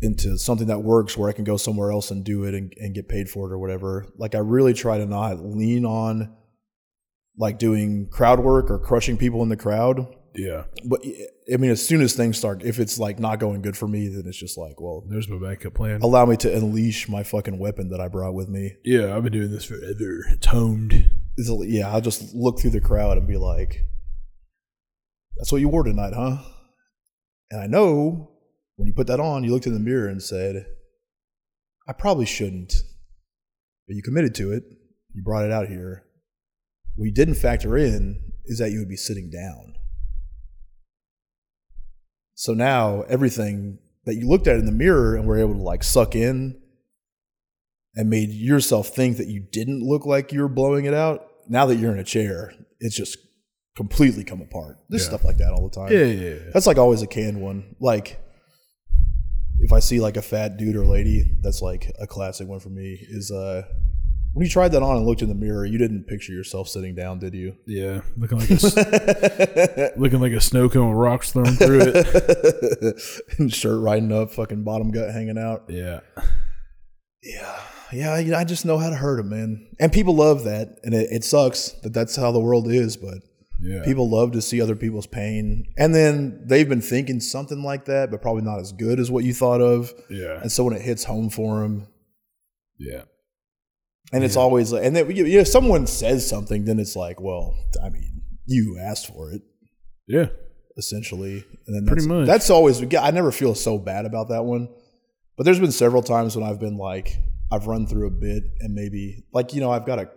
into 0.00 0.36
something 0.36 0.66
that 0.66 0.80
works 0.80 1.16
where 1.16 1.28
I 1.28 1.32
can 1.32 1.44
go 1.44 1.56
somewhere 1.56 1.92
else 1.92 2.10
and 2.10 2.24
do 2.24 2.44
it 2.44 2.54
and, 2.54 2.72
and 2.76 2.92
get 2.94 3.08
paid 3.08 3.30
for 3.30 3.48
it 3.48 3.52
or 3.52 3.58
whatever. 3.58 4.06
Like 4.16 4.34
I 4.34 4.38
really 4.38 4.74
try 4.74 4.98
to 4.98 5.06
not 5.06 5.44
lean 5.44 5.84
on 5.84 6.36
like 7.36 7.60
doing 7.60 8.08
crowd 8.08 8.40
work 8.40 8.72
or 8.72 8.80
crushing 8.80 9.16
people 9.16 9.44
in 9.44 9.48
the 9.48 9.56
crowd. 9.56 10.12
Yeah. 10.34 10.64
But 10.84 11.00
I 11.52 11.56
mean, 11.56 11.70
as 11.70 11.84
soon 11.86 12.00
as 12.00 12.14
things 12.14 12.38
start, 12.38 12.62
if 12.62 12.78
it's 12.78 12.98
like 12.98 13.18
not 13.18 13.40
going 13.40 13.62
good 13.62 13.76
for 13.76 13.88
me, 13.88 14.08
then 14.08 14.24
it's 14.26 14.38
just 14.38 14.56
like, 14.58 14.80
well, 14.80 15.04
There's 15.08 15.28
my 15.28 15.38
backup 15.38 15.74
plan. 15.74 16.00
allow 16.02 16.26
me 16.26 16.36
to 16.38 16.54
unleash 16.54 17.08
my 17.08 17.22
fucking 17.22 17.58
weapon 17.58 17.90
that 17.90 18.00
I 18.00 18.08
brought 18.08 18.34
with 18.34 18.48
me. 18.48 18.76
Yeah, 18.84 19.16
I've 19.16 19.22
been 19.24 19.32
doing 19.32 19.50
this 19.50 19.64
forever. 19.64 20.24
It's 20.30 20.46
honed. 20.46 21.10
It's 21.36 21.50
yeah, 21.66 21.90
I'll 21.92 22.00
just 22.00 22.34
look 22.34 22.60
through 22.60 22.70
the 22.70 22.80
crowd 22.80 23.16
and 23.16 23.26
be 23.26 23.36
like, 23.36 23.84
"That's 25.36 25.50
what 25.52 25.60
you 25.60 25.68
wore 25.68 25.84
tonight, 25.84 26.12
huh?" 26.14 26.38
And 27.50 27.60
I 27.60 27.66
know 27.66 28.30
when 28.76 28.86
you 28.86 28.92
put 28.94 29.06
that 29.06 29.20
on, 29.20 29.44
you 29.44 29.52
looked 29.52 29.66
in 29.66 29.74
the 29.74 29.80
mirror 29.80 30.08
and 30.08 30.22
said, 30.22 30.66
"I 31.88 31.92
probably 31.92 32.26
shouldn't," 32.26 32.74
but 33.86 33.96
you 33.96 34.02
committed 34.02 34.34
to 34.36 34.52
it. 34.52 34.64
You 35.14 35.22
brought 35.22 35.44
it 35.44 35.52
out 35.52 35.68
here. 35.68 36.04
What 36.96 37.06
you 37.06 37.12
didn't 37.12 37.36
factor 37.36 37.76
in 37.76 38.32
is 38.44 38.58
that 38.58 38.72
you 38.72 38.80
would 38.80 38.88
be 38.88 38.96
sitting 38.96 39.30
down. 39.30 39.74
So 42.40 42.54
now 42.54 43.02
everything 43.08 43.78
that 44.04 44.14
you 44.14 44.28
looked 44.28 44.46
at 44.46 44.54
in 44.60 44.64
the 44.64 44.70
mirror 44.70 45.16
and 45.16 45.26
were 45.26 45.38
able 45.40 45.54
to 45.54 45.60
like 45.60 45.82
suck 45.82 46.14
in 46.14 46.56
and 47.96 48.08
made 48.08 48.28
yourself 48.30 48.90
think 48.90 49.16
that 49.16 49.26
you 49.26 49.40
didn't 49.40 49.82
look 49.82 50.06
like 50.06 50.32
you 50.32 50.42
were 50.42 50.48
blowing 50.48 50.84
it 50.84 50.94
out, 50.94 51.26
now 51.48 51.66
that 51.66 51.78
you're 51.78 51.90
in 51.90 51.98
a 51.98 52.04
chair, 52.04 52.52
it's 52.78 52.94
just 52.96 53.18
completely 53.74 54.22
come 54.22 54.40
apart. 54.40 54.76
There's 54.88 55.02
Yeah. 55.02 55.08
stuff 55.08 55.24
like 55.24 55.38
that 55.38 55.50
all 55.50 55.68
the 55.68 55.74
time. 55.74 55.92
Yeah, 55.92 56.04
yeah, 56.04 56.34
yeah. 56.34 56.50
That's 56.54 56.68
like 56.68 56.78
always 56.78 57.02
a 57.02 57.08
canned 57.08 57.40
one. 57.42 57.74
Like 57.80 58.20
if 59.58 59.72
I 59.72 59.80
see 59.80 59.98
like 59.98 60.16
a 60.16 60.22
fat 60.22 60.58
dude 60.58 60.76
or 60.76 60.86
lady, 60.86 61.38
that's 61.42 61.60
like 61.60 61.90
a 61.98 62.06
classic 62.06 62.46
one 62.46 62.60
for 62.60 62.70
me. 62.70 62.98
Is 63.08 63.32
uh 63.32 63.62
when 64.32 64.44
you 64.44 64.50
tried 64.50 64.72
that 64.72 64.82
on 64.82 64.96
and 64.96 65.06
looked 65.06 65.22
in 65.22 65.28
the 65.28 65.34
mirror, 65.34 65.64
you 65.64 65.78
didn't 65.78 66.04
picture 66.04 66.32
yourself 66.32 66.68
sitting 66.68 66.94
down, 66.94 67.18
did 67.18 67.34
you? 67.34 67.56
Yeah, 67.66 68.02
looking 68.16 68.38
like 68.38 68.50
a 68.50 69.92
looking 69.96 70.20
like 70.20 70.32
a 70.32 70.40
snow 70.40 70.68
cone 70.68 70.90
with 70.90 70.98
rocks 70.98 71.32
thrown 71.32 71.56
through 71.56 71.92
it. 71.94 73.02
and 73.38 73.52
shirt 73.52 73.80
riding 73.80 74.12
up, 74.12 74.32
fucking 74.32 74.64
bottom 74.64 74.90
gut 74.90 75.12
hanging 75.12 75.38
out. 75.38 75.64
Yeah, 75.68 76.00
Yeah, 77.22 77.60
yeah. 77.92 78.12
I, 78.12 78.40
I 78.40 78.44
just 78.44 78.64
know 78.64 78.78
how 78.78 78.90
to 78.90 78.96
hurt 78.96 79.20
him, 79.20 79.30
man. 79.30 79.68
And 79.80 79.92
people 79.92 80.14
love 80.14 80.44
that, 80.44 80.78
and 80.84 80.94
it, 80.94 81.08
it 81.10 81.24
sucks 81.24 81.70
that 81.82 81.94
that's 81.94 82.16
how 82.16 82.30
the 82.30 82.40
world 82.40 82.70
is. 82.70 82.96
But 82.96 83.18
yeah. 83.60 83.82
people 83.84 84.08
love 84.10 84.32
to 84.32 84.42
see 84.42 84.60
other 84.60 84.76
people's 84.76 85.06
pain, 85.06 85.64
and 85.76 85.94
then 85.94 86.42
they've 86.44 86.68
been 86.68 86.82
thinking 86.82 87.20
something 87.20 87.62
like 87.62 87.86
that, 87.86 88.10
but 88.10 88.22
probably 88.22 88.42
not 88.42 88.60
as 88.60 88.72
good 88.72 89.00
as 89.00 89.10
what 89.10 89.24
you 89.24 89.34
thought 89.34 89.60
of. 89.60 89.92
yeah, 90.10 90.40
And 90.40 90.52
so 90.52 90.64
when 90.64 90.76
it 90.76 90.82
hits 90.82 91.04
home 91.04 91.30
for 91.30 91.60
them, 91.60 91.88
yeah, 92.78 93.02
and 94.12 94.24
it's 94.24 94.36
always 94.36 94.72
like, 94.72 94.84
and 94.84 94.96
then 94.96 95.10
you 95.14 95.24
know, 95.24 95.40
if 95.40 95.48
someone 95.48 95.86
says 95.86 96.28
something, 96.28 96.64
then 96.64 96.78
it's 96.78 96.96
like, 96.96 97.20
well, 97.20 97.54
I 97.82 97.90
mean, 97.90 98.22
you 98.46 98.78
asked 98.80 99.08
for 99.08 99.30
it. 99.30 99.42
yeah. 100.06 100.26
essentially. 100.76 101.44
And 101.66 101.76
then 101.76 101.86
Pretty 101.86 102.00
that's, 102.02 102.06
much. 102.08 102.26
That's 102.26 102.50
always 102.50 102.82
I 102.94 103.10
never 103.10 103.30
feel 103.32 103.54
so 103.54 103.78
bad 103.78 104.06
about 104.06 104.28
that 104.30 104.44
one. 104.44 104.68
But 105.36 105.44
there's 105.44 105.60
been 105.60 105.72
several 105.72 106.02
times 106.02 106.36
when 106.36 106.48
I've 106.48 106.58
been 106.58 106.78
like 106.78 107.18
I've 107.52 107.66
run 107.66 107.86
through 107.86 108.08
a 108.08 108.10
bit 108.10 108.42
and 108.60 108.74
maybe 108.74 109.24
like 109.32 109.54
you 109.54 109.60
know 109.60 109.70
I've 109.70 109.86
got 109.86 109.98
a 109.98 110.10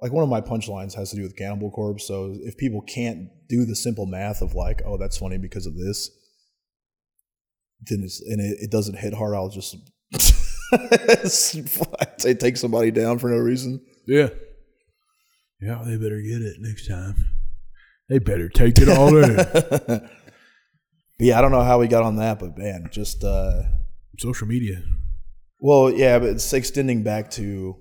like 0.00 0.12
one 0.12 0.22
of 0.22 0.30
my 0.30 0.40
punchlines 0.40 0.94
has 0.94 1.10
to 1.10 1.16
do 1.16 1.22
with 1.22 1.36
Cannibal 1.36 1.70
Corpse. 1.70 2.06
So 2.06 2.34
if 2.40 2.56
people 2.56 2.82
can't 2.82 3.28
do 3.48 3.64
the 3.64 3.76
simple 3.76 4.06
math 4.06 4.40
of 4.42 4.54
like 4.54 4.82
oh 4.86 4.96
that's 4.96 5.18
funny 5.18 5.38
because 5.38 5.66
of 5.66 5.76
this, 5.76 6.10
then 7.82 8.02
it's 8.02 8.20
and 8.20 8.40
it, 8.40 8.58
it 8.62 8.70
doesn't 8.70 8.98
hit 8.98 9.14
hard. 9.14 9.34
I'll 9.34 9.50
just 9.50 9.76
say 12.18 12.34
take 12.34 12.56
somebody 12.56 12.90
down 12.90 13.18
for 13.18 13.30
no 13.30 13.36
reason. 13.36 13.80
Yeah. 14.06 14.28
Yeah, 15.60 15.82
they 15.84 15.96
better 15.96 16.20
get 16.20 16.42
it 16.42 16.56
next 16.60 16.88
time. 16.88 17.30
They 18.08 18.18
better 18.18 18.48
take 18.48 18.78
it 18.78 18.88
all 18.88 19.16
in. 19.16 20.08
Yeah, 21.20 21.38
I 21.38 21.42
don't 21.42 21.52
know 21.52 21.62
how 21.62 21.78
we 21.78 21.86
got 21.86 22.02
on 22.02 22.16
that, 22.16 22.40
but 22.40 22.58
man, 22.58 22.88
just 22.90 23.22
uh 23.22 23.62
Social 24.18 24.46
media. 24.48 24.82
Well, 25.60 25.90
yeah, 25.90 26.18
but 26.18 26.28
it's 26.30 26.52
extending 26.52 27.02
back 27.04 27.30
to 27.32 27.76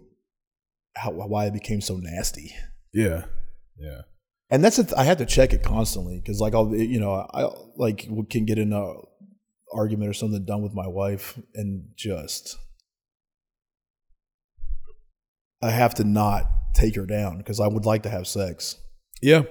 how 0.96 1.12
why 1.12 1.48
it 1.48 1.54
became 1.54 1.82
so 1.82 1.98
nasty, 1.98 2.52
Yeah. 2.94 3.26
Yeah. 3.78 4.02
and 4.52 4.64
that's 4.64 4.78
a 4.78 4.84
th- 4.84 4.96
I 4.96 5.04
had 5.04 5.18
to 5.18 5.26
check 5.26 5.52
it 5.52 5.64
constantly 5.64 6.20
because 6.20 6.40
like 6.40 6.54
I'll 6.54 6.76
you 6.76 7.00
know 7.00 7.12
I 7.34 7.50
like 7.76 8.08
can 8.30 8.46
get 8.46 8.60
in 8.60 8.72
a 8.72 8.94
argument 9.76 10.10
or 10.10 10.14
something 10.14 10.46
done 10.46 10.62
with 10.62 10.74
my 10.76 10.88
wife 10.88 11.38
and 11.56 11.86
just 11.96 12.56
I 15.64 15.72
have 15.72 15.94
to 15.96 16.04
not 16.04 16.44
take 16.76 16.96
her 16.96 17.06
down 17.06 17.38
because 17.38 17.60
I 17.60 17.68
would 17.68 17.86
like 17.86 18.04
to 18.04 18.10
have 18.10 18.28
sex 18.28 18.78
Yeah. 19.22 19.44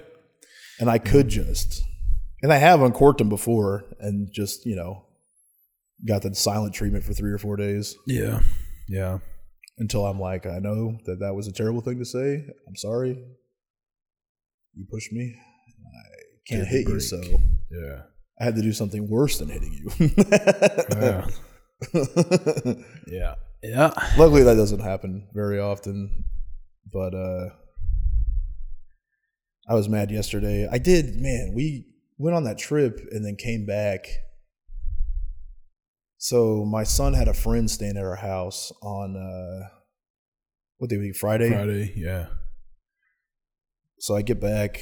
and 0.79 0.89
I 0.89 0.97
could 0.99 1.29
just 1.29 1.81
and 2.41 2.51
I 2.53 2.57
have 2.57 2.81
uncorked 2.81 3.19
them 3.19 3.29
before 3.29 3.85
and 3.99 4.29
just 4.31 4.65
you 4.65 4.75
know 4.75 5.05
got 6.07 6.21
the 6.21 6.35
silent 6.35 6.73
treatment 6.75 7.03
for 7.05 7.13
three 7.13 7.31
or 7.31 7.37
four 7.37 7.55
days. 7.55 7.95
Yeah. 8.07 8.41
Yeah. 8.89 9.19
until 9.77 10.05
I'm 10.05 10.19
like, 10.19 10.45
I 10.45 10.59
know 10.59 10.97
that 11.05 11.19
that 11.21 11.33
was 11.33 11.47
a 11.47 11.53
terrible 11.53 11.81
thing 11.81 11.97
to 11.99 12.05
say. 12.05 12.45
I'm 12.67 12.75
sorry. 12.75 13.17
You 14.75 14.85
pushed 14.91 15.11
me. 15.13 15.35
I 15.35 16.17
can't 16.47 16.63
Give 16.63 16.71
me 16.71 16.77
a 16.79 16.83
hit 16.83 16.89
you, 16.89 16.99
so 16.99 17.21
Yeah. 17.71 18.01
I 18.39 18.43
had 18.43 18.55
to 18.55 18.61
do 18.61 18.73
something 18.73 19.07
worse 19.09 19.37
than 19.39 19.49
hitting 19.49 19.73
you. 19.73 20.09
Yeah. 20.91 21.27
Yeah. 23.07 23.35
Yeah. 23.63 23.91
Luckily, 24.17 24.43
that 24.43 24.55
doesn't 24.55 24.81
happen 24.81 25.29
very 25.33 25.59
often. 25.59 26.25
But 26.91 27.15
uh, 27.15 27.49
I 29.67 29.73
was 29.73 29.87
mad 29.87 30.11
yesterday. 30.11 30.67
I 30.69 30.77
did, 30.77 31.15
man. 31.15 31.53
We 31.55 31.87
went 32.17 32.35
on 32.35 32.43
that 32.43 32.57
trip 32.57 32.99
and 33.11 33.25
then 33.25 33.35
came 33.35 33.65
back. 33.65 34.05
So 36.17 36.65
my 36.65 36.83
son 36.83 37.13
had 37.13 37.27
a 37.27 37.33
friend 37.33 37.69
staying 37.71 37.97
at 37.97 38.03
our 38.03 38.15
house 38.15 38.71
on 38.81 39.15
uh, 39.15 39.67
what 40.77 40.89
day 40.89 40.97
week 40.97 41.15
Friday. 41.15 41.49
Friday. 41.49 41.93
Yeah. 41.95 42.27
So 43.99 44.15
I 44.15 44.21
get 44.21 44.39
back. 44.39 44.77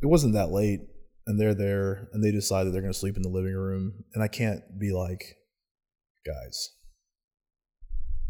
It 0.00 0.06
wasn't 0.06 0.34
that 0.34 0.50
late, 0.50 0.80
and 1.26 1.40
they're 1.40 1.54
there, 1.54 2.08
and 2.12 2.22
they 2.22 2.30
decide 2.30 2.64
that 2.64 2.70
they're 2.70 2.82
going 2.82 2.92
to 2.92 2.98
sleep 2.98 3.16
in 3.16 3.22
the 3.22 3.28
living 3.28 3.54
room. 3.54 4.04
And 4.14 4.22
I 4.22 4.28
can't 4.28 4.62
be 4.78 4.92
like, 4.92 5.36
guys, 6.24 6.70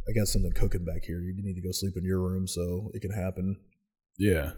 I 0.08 0.12
got 0.12 0.28
something 0.28 0.52
cooking 0.52 0.84
back 0.84 1.04
here. 1.04 1.20
You 1.20 1.34
need 1.36 1.54
to 1.54 1.66
go 1.66 1.72
sleep 1.72 1.94
in 1.96 2.04
your 2.04 2.20
room 2.20 2.46
so 2.46 2.90
it 2.94 3.00
can 3.00 3.10
happen. 3.10 3.56
Yeah. 4.18 4.52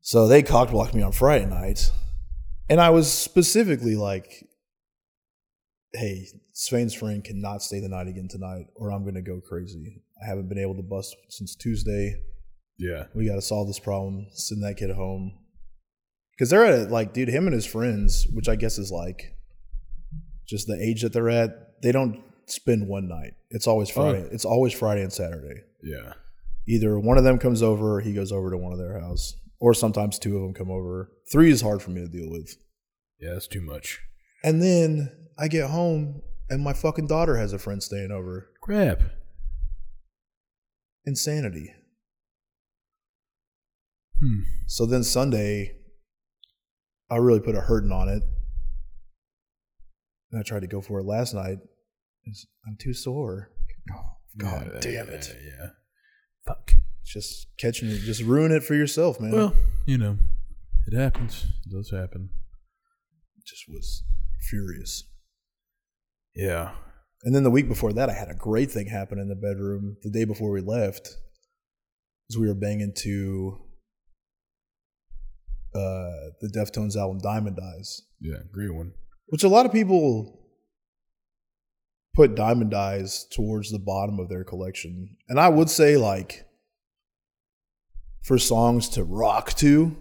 So 0.00 0.26
they 0.26 0.42
cock 0.42 0.70
blocked 0.70 0.94
me 0.94 1.02
on 1.02 1.12
Friday 1.12 1.46
night, 1.46 1.90
and 2.68 2.80
I 2.80 2.90
was 2.90 3.12
specifically 3.12 3.94
like, 3.94 4.46
"Hey, 5.92 6.26
Sven's 6.52 6.94
friend 6.94 7.22
cannot 7.22 7.62
stay 7.62 7.78
the 7.78 7.88
night 7.88 8.08
again 8.08 8.26
tonight, 8.28 8.66
or 8.74 8.90
I'm 8.90 9.02
going 9.02 9.14
to 9.14 9.22
go 9.22 9.40
crazy. 9.40 10.02
I 10.20 10.28
haven't 10.28 10.48
been 10.48 10.58
able 10.58 10.74
to 10.74 10.82
bust 10.82 11.14
since 11.28 11.54
Tuesday. 11.54 12.20
Yeah. 12.78 13.04
we 13.14 13.26
got 13.28 13.34
to 13.34 13.42
solve 13.42 13.68
this 13.68 13.78
problem. 13.78 14.26
Send 14.32 14.62
that 14.62 14.76
kid 14.76 14.90
home. 14.90 15.38
Because 16.32 16.50
they're 16.50 16.64
at 16.64 16.74
it, 16.74 16.90
like, 16.90 17.12
dude, 17.12 17.28
him 17.28 17.46
and 17.46 17.54
his 17.54 17.66
friends, 17.66 18.26
which 18.32 18.48
I 18.48 18.56
guess 18.56 18.78
is 18.78 18.90
like 18.90 19.34
just 20.48 20.66
the 20.66 20.80
age 20.80 21.02
that 21.02 21.12
they're 21.12 21.28
at. 21.28 21.80
They 21.82 21.92
don't 21.92 22.22
spend 22.50 22.88
one 22.88 23.08
night. 23.08 23.34
It's 23.50 23.66
always 23.66 23.90
Friday. 23.90 24.26
It's 24.30 24.44
always 24.44 24.72
Friday 24.72 25.02
and 25.02 25.12
Saturday. 25.12 25.62
Yeah. 25.82 26.14
Either 26.66 26.98
one 26.98 27.18
of 27.18 27.24
them 27.24 27.38
comes 27.38 27.62
over, 27.62 27.96
or 27.96 28.00
he 28.00 28.12
goes 28.12 28.32
over 28.32 28.50
to 28.50 28.58
one 28.58 28.72
of 28.72 28.78
their 28.78 29.00
house, 29.00 29.34
or 29.58 29.74
sometimes 29.74 30.18
two 30.18 30.36
of 30.36 30.42
them 30.42 30.54
come 30.54 30.70
over. 30.70 31.10
Three 31.30 31.50
is 31.50 31.62
hard 31.62 31.82
for 31.82 31.90
me 31.90 32.00
to 32.00 32.08
deal 32.08 32.30
with. 32.30 32.56
Yeah. 33.20 33.32
That's 33.32 33.48
too 33.48 33.62
much. 33.62 34.00
And 34.44 34.62
then 34.62 35.10
I 35.38 35.48
get 35.48 35.70
home, 35.70 36.22
and 36.48 36.62
my 36.62 36.72
fucking 36.72 37.06
daughter 37.06 37.36
has 37.36 37.52
a 37.52 37.58
friend 37.58 37.82
staying 37.82 38.10
over. 38.10 38.50
Crap. 38.60 39.02
Insanity. 41.06 41.74
Hmm. 44.20 44.40
So 44.66 44.84
then 44.84 45.04
Sunday, 45.04 45.76
I 47.10 47.16
really 47.16 47.40
put 47.40 47.54
a 47.54 47.60
hurting 47.60 47.92
on 47.92 48.08
it. 48.08 48.22
And 50.30 50.40
I 50.40 50.42
tried 50.42 50.60
to 50.60 50.66
go 50.66 50.80
for 50.80 51.00
it 51.00 51.06
last 51.06 51.32
night. 51.34 51.58
I'm 52.66 52.76
too 52.80 52.94
sore. 52.94 53.50
Oh, 53.94 54.16
God 54.36 54.70
Yeah, 54.74 54.80
damn 54.80 55.08
it. 55.08 55.34
Yeah. 55.44 55.68
Fuck. 56.46 56.72
Just 57.04 57.46
catching 57.58 57.88
it, 57.88 58.00
just 58.00 58.22
ruin 58.22 58.52
it 58.52 58.62
for 58.62 58.74
yourself, 58.74 59.18
man. 59.20 59.32
Well, 59.32 59.54
you 59.86 59.96
know, 59.98 60.18
it 60.86 60.94
happens. 60.96 61.46
It 61.66 61.72
does 61.74 61.90
happen. 61.90 62.30
just 63.46 63.64
was 63.68 64.02
furious. 64.50 65.04
Yeah. 66.34 66.72
And 67.24 67.34
then 67.34 67.42
the 67.44 67.50
week 67.50 67.66
before 67.66 67.92
that, 67.94 68.10
I 68.10 68.12
had 68.12 68.28
a 68.28 68.34
great 68.34 68.70
thing 68.70 68.86
happen 68.88 69.18
in 69.18 69.28
the 69.28 69.34
bedroom 69.34 69.96
the 70.02 70.10
day 70.10 70.24
before 70.24 70.50
we 70.50 70.60
left. 70.60 71.16
As 72.30 72.36
we 72.36 72.46
were 72.46 72.54
banging 72.54 72.92
to 72.98 73.58
uh, 75.74 76.30
the 76.40 76.50
Deftones 76.54 76.96
album 76.96 77.18
Diamond 77.18 77.58
Eyes, 77.62 78.02
Yeah. 78.20 78.38
Great 78.52 78.74
one. 78.74 78.92
which 79.28 79.44
a 79.44 79.48
lot 79.48 79.66
of 79.66 79.72
people 79.72 80.37
put 82.18 82.34
Diamond 82.34 82.74
Eyes 82.74 83.26
towards 83.30 83.70
the 83.70 83.78
bottom 83.78 84.18
of 84.18 84.28
their 84.28 84.42
collection. 84.42 85.16
And 85.28 85.38
I 85.38 85.48
would 85.48 85.70
say, 85.70 85.96
like, 85.96 86.44
for 88.24 88.38
songs 88.38 88.88
to 88.90 89.04
rock 89.04 89.52
to, 89.54 89.96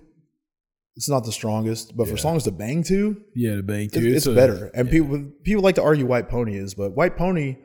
it's 0.95 1.07
not 1.07 1.23
the 1.25 1.31
strongest, 1.31 1.95
but 1.95 2.07
for 2.07 2.17
songs 2.17 2.43
to 2.45 2.51
bang 2.51 2.81
to, 2.85 3.21
Yeah, 3.35 3.57
to 3.57 3.61
bang 3.63 3.87
to, 3.91 3.99
too. 3.99 4.13
it's, 4.15 4.25
a- 4.25 4.33
better. 4.33 4.71
And 4.73 4.87
yeah. 4.87 4.91
people 4.91 5.31
people 5.43 5.61
like 5.63 5.75
to 5.75 5.83
argue 5.83 6.07
White 6.07 6.27
Pony 6.27 6.55
is, 6.57 6.73
but 6.73 6.95
White 6.95 7.15
Pony, 7.17 7.57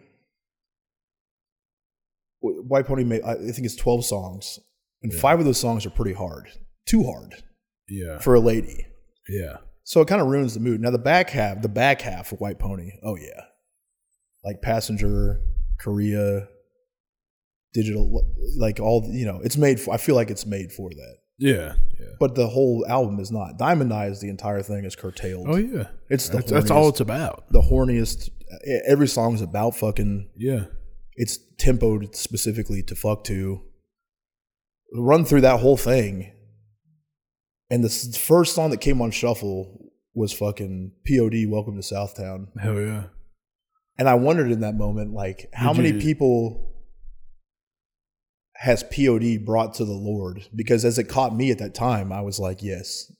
White 2.40 2.86
Pony, 2.86 3.04
made, 3.04 3.22
I 3.22 3.34
think 3.36 3.64
it's 3.64 3.76
twelve 3.76 4.04
songs, 4.04 4.58
and 5.02 5.12
Yeah. 5.12 5.18
five 5.20 5.38
of 5.38 5.44
those 5.46 5.58
songs 5.58 5.86
are 5.86 5.90
pretty 5.90 6.12
hard, 6.12 6.48
too 6.86 7.04
hard 7.04 7.42
Yeah. 7.88 8.18
for 8.18 8.34
a 8.34 8.40
lady. 8.40 8.86
Yeah. 9.28 9.58
So 9.84 10.00
it 10.02 10.08
kind 10.08 10.20
of 10.20 10.26
ruins 10.28 10.52
the 10.54 10.60
mood. 10.60 10.80
Now 10.80 10.90
the 10.90 10.98
back 10.98 11.30
half, 11.30 11.62
the 11.62 11.68
back 11.68 12.02
half 12.02 12.32
of 12.32 12.40
White 12.40 12.58
Pony, 12.58 12.90
oh 13.02 13.16
yeah, 13.16 13.44
like 14.44 14.62
Passenger, 14.62 15.40
Korea, 15.80 16.48
Digital, 17.74 18.30
like 18.58 18.80
all 18.80 19.08
you 19.10 19.24
know, 19.24 19.40
it's 19.42 19.56
made. 19.56 19.80
For, 19.80 19.94
I 19.94 19.96
feel 19.96 20.14
like 20.14 20.30
it's 20.30 20.44
made 20.44 20.72
for 20.72 20.90
that. 20.90 21.16
Yeah. 21.38 21.74
Yeah. 21.98 22.06
But 22.20 22.34
the 22.34 22.46
whole 22.48 22.84
album 22.88 23.18
is 23.18 23.30
not. 23.30 23.58
Diamond 23.58 23.92
Eyes, 23.92 24.20
the 24.20 24.28
entire 24.28 24.62
thing 24.62 24.84
is 24.84 24.94
curtailed. 24.94 25.46
Oh 25.48 25.56
yeah. 25.56 25.88
It's 26.08 26.28
the 26.28 26.38
That's, 26.38 26.50
that's 26.50 26.70
all 26.70 26.88
it's 26.88 27.00
about. 27.00 27.44
the 27.50 27.62
horniest. 27.62 28.28
Every 28.86 29.08
song 29.08 29.34
is 29.34 29.40
about 29.40 29.74
fucking. 29.74 30.28
Yeah. 30.36 30.66
It's 31.14 31.38
tempoed 31.58 32.14
specifically 32.14 32.82
to 32.84 32.94
fuck 32.94 33.24
to. 33.24 33.62
Run 34.94 35.24
through 35.24 35.40
that 35.40 35.60
whole 35.60 35.78
thing, 35.78 36.30
and 37.70 37.82
the 37.82 37.88
first 37.88 38.54
song 38.54 38.68
that 38.70 38.82
came 38.82 39.00
on 39.00 39.10
shuffle 39.10 39.90
was 40.14 40.34
fucking 40.34 40.92
POD. 41.08 41.46
Welcome 41.48 41.80
to 41.80 41.82
Southtown, 41.82 42.48
Hell 42.60 42.78
yeah. 42.78 43.04
And 43.98 44.08
I 44.08 44.14
wondered 44.14 44.50
in 44.50 44.60
that 44.60 44.74
moment, 44.74 45.12
like, 45.12 45.48
how 45.52 45.72
Did 45.72 45.82
many 45.82 45.94
you- 45.96 46.00
people 46.02 46.68
has 48.56 48.82
POD 48.84 49.38
brought 49.44 49.74
to 49.74 49.84
the 49.84 49.92
Lord? 49.92 50.46
Because 50.54 50.84
as 50.84 50.98
it 50.98 51.04
caught 51.04 51.34
me 51.34 51.50
at 51.50 51.58
that 51.58 51.74
time, 51.74 52.12
I 52.12 52.20
was 52.20 52.38
like, 52.38 52.62
yes, 52.62 53.10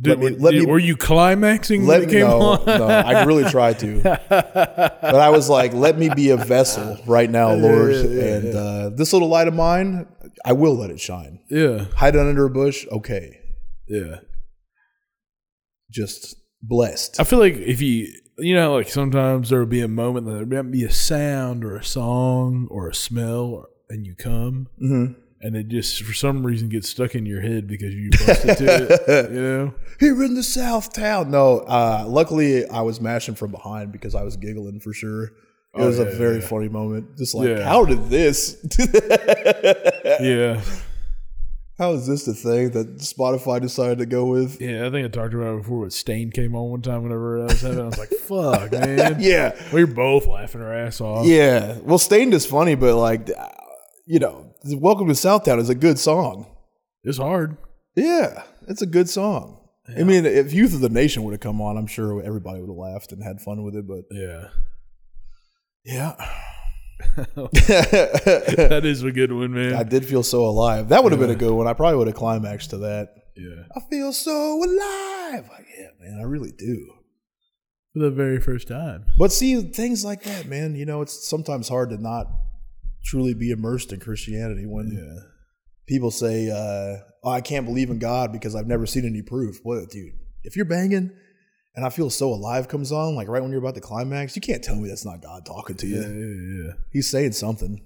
Did, 0.00 0.18
me- 0.18 0.30
did- 0.30 0.40
let 0.40 0.54
me- 0.54 0.66
were 0.66 0.78
you 0.78 0.96
climaxing 0.96 1.84
let 1.86 2.00
when 2.00 2.08
it 2.08 2.12
came 2.12 2.20
no, 2.26 2.38
on? 2.40 2.64
no, 2.66 2.86
I 2.86 3.24
really 3.24 3.44
tried 3.44 3.78
to. 3.80 4.00
but 4.28 5.14
I 5.14 5.30
was 5.30 5.48
like, 5.48 5.72
let 5.74 5.98
me 5.98 6.08
be 6.14 6.30
a 6.30 6.36
vessel 6.36 6.96
right 7.06 7.30
now, 7.30 7.52
Lord. 7.54 7.92
yeah, 7.94 8.02
yeah, 8.02 8.34
and 8.36 8.54
Uh, 8.54 8.90
this 8.90 9.12
little 9.12 9.28
light 9.28 9.48
of 9.48 9.54
mine, 9.54 10.06
I 10.44 10.52
will 10.52 10.74
let 10.76 10.90
it 10.90 11.00
shine. 11.00 11.40
yeah. 11.50 11.86
Hide 11.96 12.14
it 12.14 12.20
under 12.20 12.44
a 12.46 12.50
bush, 12.50 12.86
okay. 12.92 13.38
Yeah. 13.88 14.20
Just 15.90 16.36
blessed. 16.62 17.18
I 17.20 17.24
feel 17.24 17.38
like 17.40 17.54
if 17.56 17.80
you, 17.82 18.12
you 18.40 18.54
know, 18.54 18.74
like 18.74 18.88
sometimes 18.88 19.50
there 19.50 19.58
will 19.60 19.66
be 19.66 19.80
a 19.82 19.88
moment 19.88 20.26
that 20.26 20.48
there 20.48 20.62
might 20.62 20.70
be 20.70 20.84
a 20.84 20.90
sound 20.90 21.64
or 21.64 21.76
a 21.76 21.84
song 21.84 22.66
or 22.70 22.88
a 22.88 22.94
smell, 22.94 23.44
or, 23.46 23.68
and 23.88 24.06
you 24.06 24.14
come, 24.14 24.68
Mhm. 24.82 25.14
and 25.42 25.56
it 25.56 25.68
just 25.68 26.02
for 26.02 26.12
some 26.12 26.44
reason 26.46 26.68
gets 26.68 26.88
stuck 26.88 27.14
in 27.14 27.26
your 27.26 27.40
head 27.40 27.66
because 27.66 27.94
you 27.94 28.10
busted 28.10 28.58
to 28.58 28.64
it. 28.66 29.30
You 29.32 29.40
know? 29.42 29.74
Here 29.98 30.22
in 30.24 30.34
the 30.34 30.42
South 30.42 30.92
Town. 30.92 31.30
No, 31.30 31.58
uh, 31.60 32.04
luckily 32.08 32.66
I 32.66 32.80
was 32.82 33.00
mashing 33.00 33.34
from 33.34 33.50
behind 33.50 33.92
because 33.92 34.14
I 34.14 34.22
was 34.22 34.36
giggling 34.36 34.80
for 34.80 34.92
sure. 34.92 35.24
It 35.24 35.32
Oh, 35.82 35.86
was 35.86 35.98
yeah, 35.98 36.04
a 36.06 36.14
very 36.16 36.40
yeah. 36.40 36.46
funny 36.46 36.68
moment. 36.68 37.16
Just 37.16 37.34
like, 37.34 37.48
Yeah. 37.48 37.62
how 37.64 37.84
did 37.84 38.08
this? 38.10 38.56
Yeah. 40.20 40.60
How 41.80 41.92
is 41.94 42.06
this 42.06 42.26
the 42.26 42.34
thing 42.34 42.70
that 42.72 42.98
Spotify 42.98 43.58
decided 43.60 43.98
to 43.98 44.06
go 44.06 44.26
with? 44.26 44.60
Yeah. 44.60 44.86
I 44.86 44.90
think 44.90 45.06
I 45.06 45.08
talked 45.08 45.32
about 45.32 45.54
it 45.54 45.62
before. 45.62 45.84
But 45.86 45.92
Stain 45.94 46.30
came 46.30 46.54
on 46.54 46.70
one 46.70 46.82
time 46.82 47.02
whenever 47.02 47.40
I 47.40 47.44
was 47.44 47.62
having. 47.62 47.80
I 47.80 47.84
was 47.86 47.98
like, 47.98 48.10
"Fuck, 48.20 48.72
man." 48.72 49.16
Yeah. 49.20 49.54
We 49.72 49.82
were 49.84 49.92
both 49.92 50.26
laughing 50.26 50.60
our 50.60 50.72
ass 50.74 51.00
off. 51.00 51.26
Yeah. 51.26 51.78
Well, 51.78 51.98
Stain 51.98 52.32
is 52.34 52.44
funny, 52.44 52.74
but 52.74 52.94
like, 52.96 53.30
uh, 53.36 53.48
you 54.06 54.18
know, 54.18 54.46
Welcome 54.62 55.06
to 55.06 55.14
Southtown 55.14 55.58
is 55.58 55.70
a 55.70 55.74
good 55.74 55.98
song. 55.98 56.46
It's 57.02 57.16
hard. 57.16 57.56
Yeah, 57.96 58.42
it's 58.68 58.82
a 58.82 58.86
good 58.86 59.08
song. 59.08 59.56
I 59.88 60.02
mean, 60.02 60.26
if 60.26 60.52
Youth 60.52 60.74
of 60.74 60.80
the 60.80 60.90
Nation 60.90 61.24
would 61.24 61.32
have 61.32 61.40
come 61.40 61.62
on, 61.62 61.78
I'm 61.78 61.86
sure 61.86 62.22
everybody 62.22 62.60
would 62.60 62.68
have 62.68 62.76
laughed 62.76 63.10
and 63.10 63.22
had 63.24 63.40
fun 63.40 63.62
with 63.64 63.74
it. 63.74 63.88
But 63.88 64.04
Yeah. 64.10 64.48
yeah, 65.82 66.12
That 67.16 68.82
is 68.84 69.02
a 69.02 69.12
good 69.12 69.32
one, 69.32 69.52
man. 69.52 69.74
I 69.74 69.82
did 69.82 70.04
feel 70.06 70.22
so 70.22 70.44
alive. 70.44 70.88
That 70.88 71.02
would 71.02 71.12
have 71.12 71.20
been 71.20 71.30
a 71.30 71.34
good 71.36 71.52
one. 71.52 71.66
I 71.66 71.72
probably 71.72 71.98
would 71.98 72.06
have 72.06 72.16
climaxed 72.16 72.70
to 72.70 72.78
that. 72.78 73.14
yeah. 73.36 73.64
I 73.76 73.80
feel 73.90 74.12
so 74.12 74.62
alive. 74.62 75.48
Like, 75.50 75.66
yeah, 75.78 75.88
man, 76.00 76.18
I 76.20 76.24
really 76.24 76.52
do. 76.52 76.94
For 77.94 78.00
the 78.00 78.10
very 78.10 78.40
first 78.40 78.68
time. 78.68 79.06
But 79.18 79.32
see, 79.32 79.60
things 79.62 80.04
like 80.04 80.22
that, 80.22 80.46
man, 80.46 80.76
you 80.76 80.86
know, 80.86 81.02
it's 81.02 81.28
sometimes 81.28 81.68
hard 81.68 81.90
to 81.90 81.96
not 82.00 82.26
truly 83.04 83.34
be 83.34 83.50
immersed 83.50 83.92
in 83.92 83.98
Christianity 84.00 84.64
when 84.66 84.92
Yeah. 84.92 85.22
people 85.86 86.10
say, 86.12 86.50
uh, 86.50 87.02
oh, 87.24 87.30
I 87.30 87.40
can't 87.40 87.66
believe 87.66 87.90
in 87.90 87.98
God 87.98 88.32
because 88.32 88.54
I've 88.54 88.66
never 88.68 88.86
seen 88.86 89.04
any 89.06 89.22
proof. 89.22 89.56
Well, 89.64 89.86
dude, 89.90 90.12
if 90.44 90.54
you're 90.54 90.66
banging 90.66 91.10
and 91.74 91.84
I 91.84 91.88
feel 91.90 92.10
so 92.10 92.32
alive 92.32 92.68
comes 92.68 92.92
on, 92.92 93.14
like 93.14 93.28
right 93.28 93.42
when 93.42 93.50
you're 93.50 93.60
about 93.60 93.74
to 93.76 93.80
climax, 93.80 94.34
you 94.36 94.42
can't 94.42 94.62
tell 94.62 94.76
me 94.76 94.88
that's 94.88 95.04
not 95.04 95.22
God 95.22 95.46
talking 95.46 95.76
to 95.76 95.86
you. 95.86 96.00
Yeah, 96.00 96.08
yeah, 96.08 96.64
yeah. 96.66 96.72
He's 96.92 97.08
saying 97.08 97.32
something. 97.32 97.80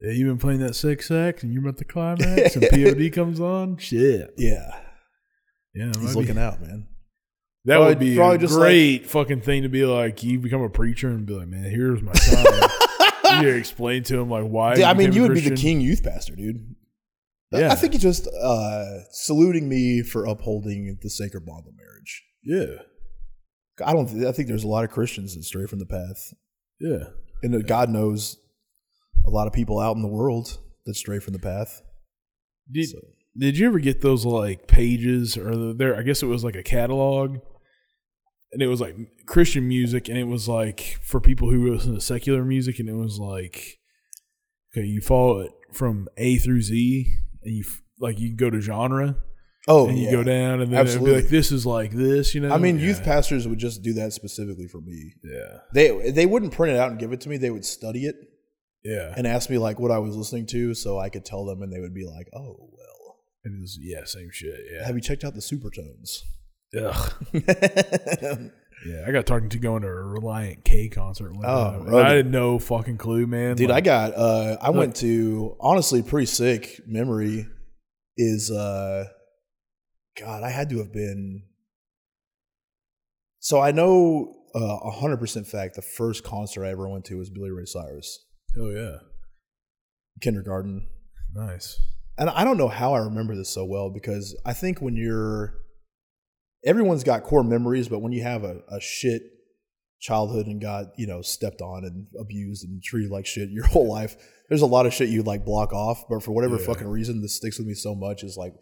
Yeah, 0.00 0.12
you've 0.12 0.28
been 0.28 0.38
playing 0.38 0.60
that 0.60 0.74
six 0.74 1.08
sax 1.08 1.42
and 1.42 1.52
you're 1.52 1.62
about 1.62 1.76
to 1.78 1.84
climax 1.84 2.56
and 2.56 2.66
POD 2.70 3.12
comes 3.12 3.38
on? 3.40 3.76
Shit. 3.76 4.32
Yeah. 4.38 4.70
Yeah, 5.74 5.90
it 5.90 5.96
He's 5.96 5.98
might 5.98 6.12
be- 6.14 6.20
looking 6.20 6.38
out, 6.38 6.60
man. 6.62 6.86
that 7.66 7.74
Probably- 7.76 7.88
would 7.90 7.98
be 8.00 8.16
probably 8.16 8.36
a 8.36 8.38
just 8.38 8.54
great 8.54 9.06
fucking 9.06 9.42
thing 9.42 9.62
to 9.64 9.68
be 9.68 9.84
like, 9.84 10.22
you 10.22 10.38
become 10.38 10.62
a 10.62 10.70
preacher 10.70 11.08
and 11.08 11.26
be 11.26 11.34
like, 11.34 11.48
man, 11.48 11.64
here's 11.70 12.00
my 12.02 12.14
son. 12.14 12.46
you 13.42 13.48
explain 13.50 14.02
to 14.04 14.18
him 14.20 14.30
like 14.30 14.44
why. 14.46 14.74
Dude, 14.76 14.84
I 14.84 14.94
mean, 14.94 15.12
you 15.12 15.24
a 15.24 15.28
would 15.28 15.34
be 15.34 15.48
the 15.48 15.54
king 15.54 15.80
youth 15.82 16.02
pastor, 16.02 16.34
dude. 16.34 16.74
Yeah. 17.52 17.70
I 17.70 17.74
think 17.74 17.92
you're 17.92 18.00
just 18.00 18.26
uh, 18.28 19.02
saluting 19.10 19.68
me 19.68 20.02
for 20.02 20.24
upholding 20.24 20.98
the 21.02 21.10
sacred 21.10 21.44
bond 21.44 21.66
of 21.66 21.74
marriage. 21.76 22.22
Yeah. 22.42 22.66
I 23.84 23.92
don't. 23.92 24.24
I 24.26 24.32
think 24.32 24.48
there's 24.48 24.64
a 24.64 24.68
lot 24.68 24.84
of 24.84 24.90
Christians 24.90 25.34
that 25.34 25.44
stray 25.44 25.66
from 25.66 25.78
the 25.78 25.86
path, 25.86 26.34
Yeah. 26.80 27.04
and 27.42 27.54
that 27.54 27.66
God 27.66 27.88
knows 27.88 28.36
a 29.26 29.30
lot 29.30 29.46
of 29.46 29.52
people 29.54 29.78
out 29.78 29.96
in 29.96 30.02
the 30.02 30.08
world 30.08 30.58
that 30.86 30.94
stray 30.94 31.18
from 31.18 31.32
the 31.32 31.38
path. 31.38 31.80
Did, 32.70 32.88
So- 32.90 32.98
did 33.38 33.56
you 33.58 33.66
ever 33.66 33.78
get 33.78 34.00
those 34.02 34.26
like 34.26 34.66
pages 34.66 35.36
or 35.38 35.54
the, 35.56 35.74
there? 35.74 35.96
I 35.96 36.02
guess 36.02 36.22
it 36.22 36.26
was 36.26 36.44
like 36.44 36.56
a 36.56 36.62
catalog, 36.62 37.38
and 38.52 38.60
it 38.60 38.66
was 38.66 38.80
like 38.82 38.96
Christian 39.26 39.66
music, 39.66 40.08
and 40.08 40.18
it 40.18 40.24
was 40.24 40.46
like 40.48 40.98
for 41.02 41.18
people 41.20 41.48
who 41.50 41.72
listen 41.72 41.94
to 41.94 42.00
secular 42.02 42.44
music, 42.44 42.78
and 42.80 42.88
it 42.88 42.94
was 42.94 43.18
like, 43.18 43.78
okay, 44.76 44.86
you 44.86 45.00
follow 45.00 45.40
it 45.40 45.52
from 45.72 46.06
A 46.18 46.36
through 46.36 46.60
Z, 46.62 47.14
and 47.44 47.54
you 47.54 47.64
f- 47.66 47.80
like 47.98 48.18
you 48.18 48.34
go 48.36 48.50
to 48.50 48.60
genre, 48.60 49.16
Oh, 49.68 49.88
and 49.88 49.98
you 49.98 50.06
yeah. 50.06 50.12
go 50.12 50.22
down, 50.22 50.60
and 50.62 50.72
then 50.72 50.80
it'd 50.80 50.86
be 50.86 50.92
Absolutely. 50.92 51.20
like 51.22 51.28
this 51.30 51.52
is 51.52 51.66
like 51.66 51.92
this, 51.92 52.34
you 52.34 52.40
know. 52.40 52.50
I 52.52 52.58
mean, 52.58 52.78
Yeah. 52.78 52.86
youth 52.86 53.02
pastors 53.04 53.46
would 53.46 53.58
just 53.58 53.82
do 53.82 53.92
that 53.94 54.12
specifically 54.14 54.66
for 54.66 54.80
me. 54.80 55.14
Yeah, 55.22 55.58
They 55.74 56.10
they 56.10 56.26
wouldn't 56.26 56.52
print 56.52 56.74
it 56.74 56.78
out 56.80 56.90
and 56.90 56.98
give 56.98 57.12
it 57.12 57.20
to 57.22 57.28
me. 57.28 57.36
They 57.36 57.50
would 57.50 57.64
study 57.66 58.06
it 58.06 58.16
yeah, 58.82 59.12
and 59.16 59.26
ask 59.26 59.50
me 59.50 59.58
like 59.58 59.78
what 59.78 59.90
I 59.90 59.98
was 59.98 60.16
listening 60.16 60.46
to, 60.46 60.72
so 60.74 60.98
I 60.98 61.10
could 61.10 61.24
tell 61.26 61.44
them, 61.44 61.60
and 61.62 61.70
they 61.72 61.80
would 61.80 61.92
be 61.94 62.06
like, 62.06 62.28
"Oh 62.34 62.56
well, 62.72 63.16
it 63.44 63.52
was 63.60 63.78
yeah, 63.80 64.04
same 64.04 64.30
shit. 64.32 64.58
Yeah, 64.72 64.86
have 64.86 64.94
you 64.94 65.02
checked 65.02 65.24
out 65.24 65.34
the 65.34 65.40
Supertones?" 65.40 66.20
Ugh. 66.78 67.12
Yeah, 68.86 69.04
I 69.06 69.12
got 69.12 69.26
talking 69.26 69.50
to 69.50 69.58
going 69.58 69.82
to 69.82 69.88
a 69.88 69.90
Relient 69.90 70.64
K 70.64 70.88
concert. 70.88 71.34
One 71.36 71.44
Oh, 71.44 71.80
really? 71.84 72.02
I 72.02 72.14
had 72.14 72.30
no 72.30 72.58
fucking 72.58 72.96
clue, 72.96 73.26
man. 73.26 73.56
Dude, 73.56 73.70
I 73.70 73.82
got 73.82 74.14
uh 74.16 74.56
I 74.62 74.70
went 74.70 74.96
to 74.96 75.54
honestly 75.60 76.02
pretty 76.02 76.24
sick 76.24 76.80
memory 76.86 77.46
is 78.16 78.50
uh 78.50 79.04
God, 80.20 80.42
I 80.42 80.50
had 80.50 80.68
to 80.70 80.78
have 80.78 80.92
been 80.92 81.42
so 83.38 83.58
I 83.60 83.72
know 83.72 84.34
uh, 84.54 84.78
a 84.84 84.90
hundred 84.90 85.18
percent 85.18 85.46
fact 85.46 85.76
the 85.76 85.82
first 85.82 86.24
concert 86.24 86.64
I 86.64 86.70
ever 86.70 86.88
went 86.88 87.04
to 87.06 87.16
was 87.18 87.30
Billy 87.30 87.50
Ray 87.50 87.64
Cyrus, 87.64 88.24
oh 88.58 88.70
yeah, 88.70 88.96
kindergarten. 90.20 90.86
nice. 91.34 91.78
And 92.18 92.28
I 92.28 92.44
don't 92.44 92.58
know 92.58 92.68
how 92.68 92.92
I 92.92 92.98
remember 92.98 93.34
this 93.34 93.48
so 93.48 93.64
well 93.64 93.88
because 93.88 94.36
I 94.44 94.52
think 94.52 94.80
when 94.82 94.94
you're 94.94 95.54
everyone's 96.66 97.02
got 97.04 97.22
core 97.22 97.42
memories, 97.44 97.88
but 97.88 98.00
when 98.00 98.12
you 98.12 98.22
have 98.22 98.44
a, 98.44 98.60
a 98.70 98.78
shit 98.80 99.22
childhood 100.00 100.46
and 100.46 100.60
got, 100.60 100.86
you 100.98 101.06
know, 101.06 101.22
stepped 101.22 101.62
on 101.62 101.84
and 101.84 102.06
abused 102.20 102.64
and 102.64 102.82
treated 102.82 103.10
like 103.10 103.24
shit 103.24 103.48
your 103.48 103.64
whole 103.68 103.88
life, 103.90 104.16
there's 104.50 104.60
a 104.60 104.66
lot 104.66 104.84
of 104.84 104.92
shit 104.92 105.08
you 105.08 105.22
like 105.22 105.46
block 105.46 105.72
off. 105.72 106.04
But 106.10 106.22
for 106.22 106.32
whatever 106.32 106.58
Yeah. 106.58 106.66
fucking 106.66 106.88
reason, 106.88 107.22
this 107.22 107.36
sticks 107.36 107.56
with 107.56 107.66
me 107.66 107.72
so 107.74 107.94
much 107.94 108.22
is 108.22 108.36
like 108.36 108.52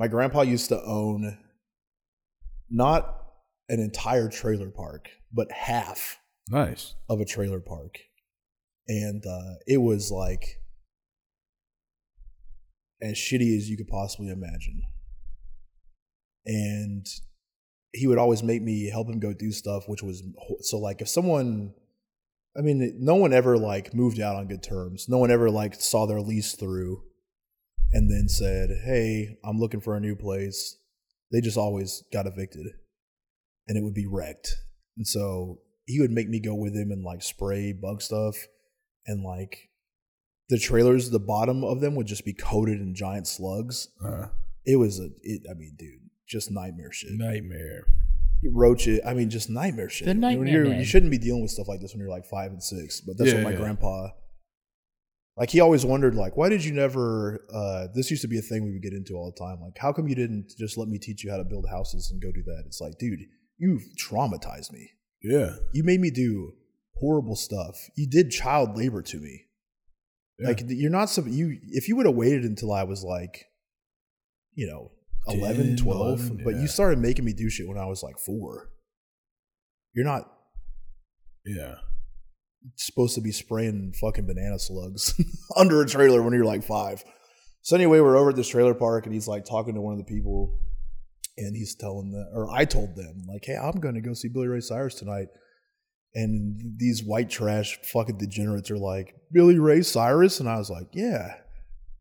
my 0.00 0.08
grandpa 0.08 0.40
used 0.40 0.70
to 0.70 0.82
own 0.82 1.36
not 2.70 3.18
an 3.68 3.80
entire 3.80 4.30
trailer 4.30 4.70
park, 4.70 5.10
but 5.30 5.52
half 5.52 6.18
Nice. 6.48 6.94
of 7.10 7.20
a 7.20 7.26
trailer 7.26 7.60
park. 7.60 7.98
And 8.88 9.22
uh, 9.26 9.56
it 9.66 9.76
was 9.76 10.10
like 10.10 10.62
as 13.02 13.12
shitty 13.12 13.54
as 13.58 13.68
you 13.68 13.76
could 13.76 13.88
possibly 13.88 14.30
imagine. 14.30 14.80
And 16.46 17.06
he 17.92 18.06
would 18.06 18.16
always 18.16 18.42
make 18.42 18.62
me 18.62 18.88
help 18.88 19.06
him 19.06 19.20
go 19.20 19.34
do 19.34 19.52
stuff, 19.52 19.86
which 19.86 20.02
was 20.02 20.22
so 20.60 20.78
like 20.78 21.02
if 21.02 21.08
someone, 21.10 21.74
I 22.56 22.62
mean, 22.62 22.96
no 22.98 23.16
one 23.16 23.34
ever 23.34 23.58
like 23.58 23.92
moved 23.92 24.18
out 24.18 24.36
on 24.36 24.48
good 24.48 24.62
terms. 24.62 25.10
No 25.10 25.18
one 25.18 25.30
ever 25.30 25.50
like 25.50 25.74
saw 25.74 26.06
their 26.06 26.22
lease 26.22 26.54
through 26.54 27.02
and 27.92 28.10
then 28.10 28.28
said, 28.28 28.70
Hey, 28.84 29.36
I'm 29.44 29.58
looking 29.58 29.80
for 29.80 29.96
a 29.96 30.00
new 30.00 30.14
place. 30.16 30.76
They 31.32 31.40
just 31.40 31.56
always 31.58 32.02
got 32.12 32.26
evicted 32.26 32.66
and 33.68 33.78
it 33.78 33.82
would 33.84 33.94
be 33.94 34.06
wrecked. 34.06 34.56
And 34.96 35.06
so 35.06 35.60
he 35.86 36.00
would 36.00 36.10
make 36.10 36.28
me 36.28 36.40
go 36.40 36.54
with 36.54 36.74
him 36.74 36.90
and 36.90 37.04
like 37.04 37.22
spray 37.22 37.72
bug 37.72 38.02
stuff 38.02 38.36
and 39.06 39.22
like 39.22 39.68
the 40.48 40.58
trailers, 40.58 41.10
the 41.10 41.20
bottom 41.20 41.62
of 41.62 41.80
them 41.80 41.94
would 41.94 42.06
just 42.08 42.24
be 42.24 42.32
coated 42.32 42.80
in 42.80 42.94
giant 42.94 43.26
slugs. 43.28 43.88
Uh, 44.04 44.26
It 44.66 44.76
was 44.76 44.98
a, 44.98 45.08
it, 45.22 45.42
I 45.48 45.54
mean, 45.54 45.74
dude, 45.78 46.00
just 46.28 46.50
nightmare 46.50 46.92
shit. 46.92 47.12
nightmare. 47.12 47.84
Roaches, 48.42 49.00
I 49.06 49.14
mean, 49.14 49.28
just 49.30 49.50
nightmare 49.50 49.88
shit. 49.90 50.06
The 50.06 50.14
nightmare 50.14 50.64
you're- 50.64 50.78
You 50.78 50.84
shouldn't 50.84 51.10
be 51.10 51.18
dealing 51.18 51.42
with 51.42 51.50
stuff 51.50 51.68
like 51.68 51.80
this 51.80 51.92
when 51.92 52.00
you're 52.00 52.08
like 52.10 52.24
five 52.24 52.50
and 52.50 52.62
six, 52.62 53.00
but 53.00 53.16
that's 53.18 53.28
Yeah, 53.30 53.36
what 53.36 53.44
my 53.44 53.50
yeah. 53.52 53.56
grandpa, 53.58 54.08
like, 55.36 55.50
he 55.50 55.60
always 55.60 55.84
wondered, 55.84 56.14
like, 56.14 56.36
why 56.36 56.48
did 56.48 56.64
you 56.64 56.72
never, 56.72 57.44
uh, 57.52 57.86
this 57.94 58.10
used 58.10 58.22
to 58.22 58.28
be 58.28 58.38
a 58.38 58.42
thing 58.42 58.64
we 58.64 58.72
would 58.72 58.82
get 58.82 58.92
into 58.92 59.14
all 59.14 59.32
the 59.32 59.44
time. 59.44 59.60
Like, 59.60 59.78
how 59.78 59.92
come 59.92 60.08
you 60.08 60.14
didn't 60.14 60.52
just 60.58 60.76
let 60.76 60.88
me 60.88 60.98
teach 60.98 61.24
you 61.24 61.30
how 61.30 61.38
to 61.38 61.44
build 61.44 61.66
houses 61.70 62.10
and 62.10 62.20
go 62.20 62.30
do 62.32 62.42
that? 62.42 62.64
It's 62.66 62.80
like, 62.80 62.98
dude, 62.98 63.20
you've 63.58 63.84
traumatized 63.98 64.72
me. 64.72 64.90
Yeah. 65.22 65.56
You 65.72 65.84
made 65.84 66.00
me 66.00 66.10
do 66.10 66.54
horrible 67.00 67.36
stuff. 67.36 67.76
You 67.96 68.06
did 68.08 68.30
child 68.30 68.76
labor 68.76 69.02
to 69.02 69.16
me. 69.18 69.46
Yeah. 70.38 70.48
Like 70.48 70.62
you're 70.68 70.90
not 70.90 71.10
some 71.10 71.28
you 71.28 71.58
if 71.68 71.88
you 71.88 71.96
would 71.96 72.06
have 72.06 72.14
waited 72.14 72.44
until 72.44 72.72
I 72.72 72.84
was 72.84 73.04
like 73.04 73.44
you 74.54 74.66
know 74.66 74.90
11, 75.28 75.76
10, 75.76 75.84
12, 75.84 76.20
11, 76.20 76.40
but 76.44 76.54
yeah. 76.54 76.62
you 76.62 76.66
started 76.66 76.98
making 76.98 77.26
me 77.26 77.34
do 77.34 77.50
shit 77.50 77.68
when 77.68 77.76
I 77.76 77.84
was 77.84 78.02
like 78.02 78.18
4. 78.18 78.70
You're 79.94 80.06
not 80.06 80.32
Yeah. 81.44 81.74
Supposed 82.76 83.14
to 83.14 83.20
be 83.20 83.32
spraying 83.32 83.92
fucking 84.00 84.26
banana 84.26 84.58
slugs 84.58 85.14
under 85.56 85.80
a 85.82 85.86
trailer 85.86 86.22
when 86.22 86.34
you're 86.34 86.44
like 86.44 86.62
5. 86.62 87.04
So 87.62 87.76
anyway, 87.76 88.00
we're 88.00 88.16
over 88.16 88.30
at 88.30 88.36
this 88.36 88.48
trailer 88.48 88.74
park 88.74 89.04
and 89.04 89.14
he's 89.14 89.28
like 89.28 89.44
talking 89.44 89.74
to 89.74 89.80
one 89.80 89.92
of 89.92 89.98
the 89.98 90.04
people 90.04 90.58
and 91.36 91.56
he's 91.56 91.74
telling 91.74 92.10
them 92.10 92.26
or 92.34 92.50
I 92.50 92.64
told 92.64 92.96
them 92.96 93.24
like, 93.28 93.44
"Hey, 93.44 93.56
I'm 93.56 93.80
going 93.80 93.94
to 93.94 94.00
go 94.00 94.14
see 94.14 94.28
Billy 94.28 94.48
Ray 94.48 94.60
Cyrus 94.60 94.94
tonight." 94.94 95.28
And 96.14 96.78
these 96.78 97.04
white 97.04 97.30
trash 97.30 97.78
fucking 97.84 98.18
degenerates 98.18 98.70
are 98.70 98.78
like, 98.78 99.14
Billy 99.32 99.58
Ray 99.58 99.82
Cyrus? 99.82 100.40
And 100.40 100.48
I 100.48 100.56
was 100.56 100.70
like, 100.70 100.88
yeah, 100.92 101.36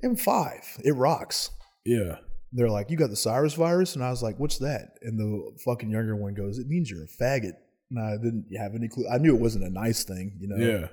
M5. 0.04 0.82
It 0.84 0.94
rocks. 0.94 1.52
Yeah. 1.86 2.16
They're 2.52 2.70
like, 2.70 2.90
you 2.90 2.98
got 2.98 3.12
the 3.12 3.16
Cyrus 3.16 3.54
virus? 3.54 3.96
And 3.96 4.04
I 4.04 4.10
was 4.10 4.24
like, 4.24 4.40
what's 4.40 4.58
that? 4.58 4.94
And 5.04 5.20
the 5.20 5.52
fucking 5.64 5.92
younger 5.92 6.16
one 6.16 6.34
goes, 6.34 6.58
it 6.58 6.68
means 6.68 6.90
you're 6.90 7.04
a 7.04 7.24
faggot. 7.24 7.54
And 7.92 8.00
I 8.00 8.12
didn't 8.24 8.46
have 8.58 8.76
any 8.76 8.88
clue. 8.88 9.08
I 9.12 9.18
knew 9.18 9.36
it 9.36 9.42
wasn't 9.42 9.66
a 9.66 9.70
nice 9.70 10.04
thing, 10.04 10.38
you 10.40 10.48
know? 10.48 10.58
Yeah. 10.58 10.88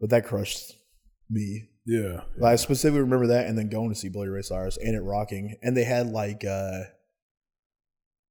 But 0.00 0.10
that 0.10 0.24
crushed 0.24 0.72
me. 1.28 1.68
Yeah. 1.86 2.22
I 2.44 2.56
specifically 2.56 3.00
remember 3.00 3.26
that 3.28 3.46
and 3.46 3.58
then 3.58 3.68
going 3.68 3.90
to 3.90 3.94
see 3.94 4.08
Billy 4.08 4.28
Ray 4.28 4.42
Cyrus 4.42 4.78
and 4.78 4.94
it 4.96 5.00
rocking. 5.00 5.56
And 5.62 5.76
they 5.76 5.84
had 5.84 6.06
like, 6.08 6.44
uh, 6.44 6.80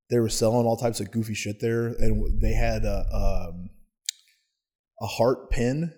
they 0.10 0.20
were 0.20 0.30
selling 0.30 0.66
all 0.66 0.78
types 0.78 1.00
of 1.00 1.12
goofy 1.12 1.36
shit 1.36 1.60
there. 1.60 1.88
And 1.88 2.42
they 2.42 2.54
had 2.54 2.84
a, 2.86 3.06
um, 3.14 3.70
a 5.02 5.06
heart 5.06 5.52
pin 5.52 5.94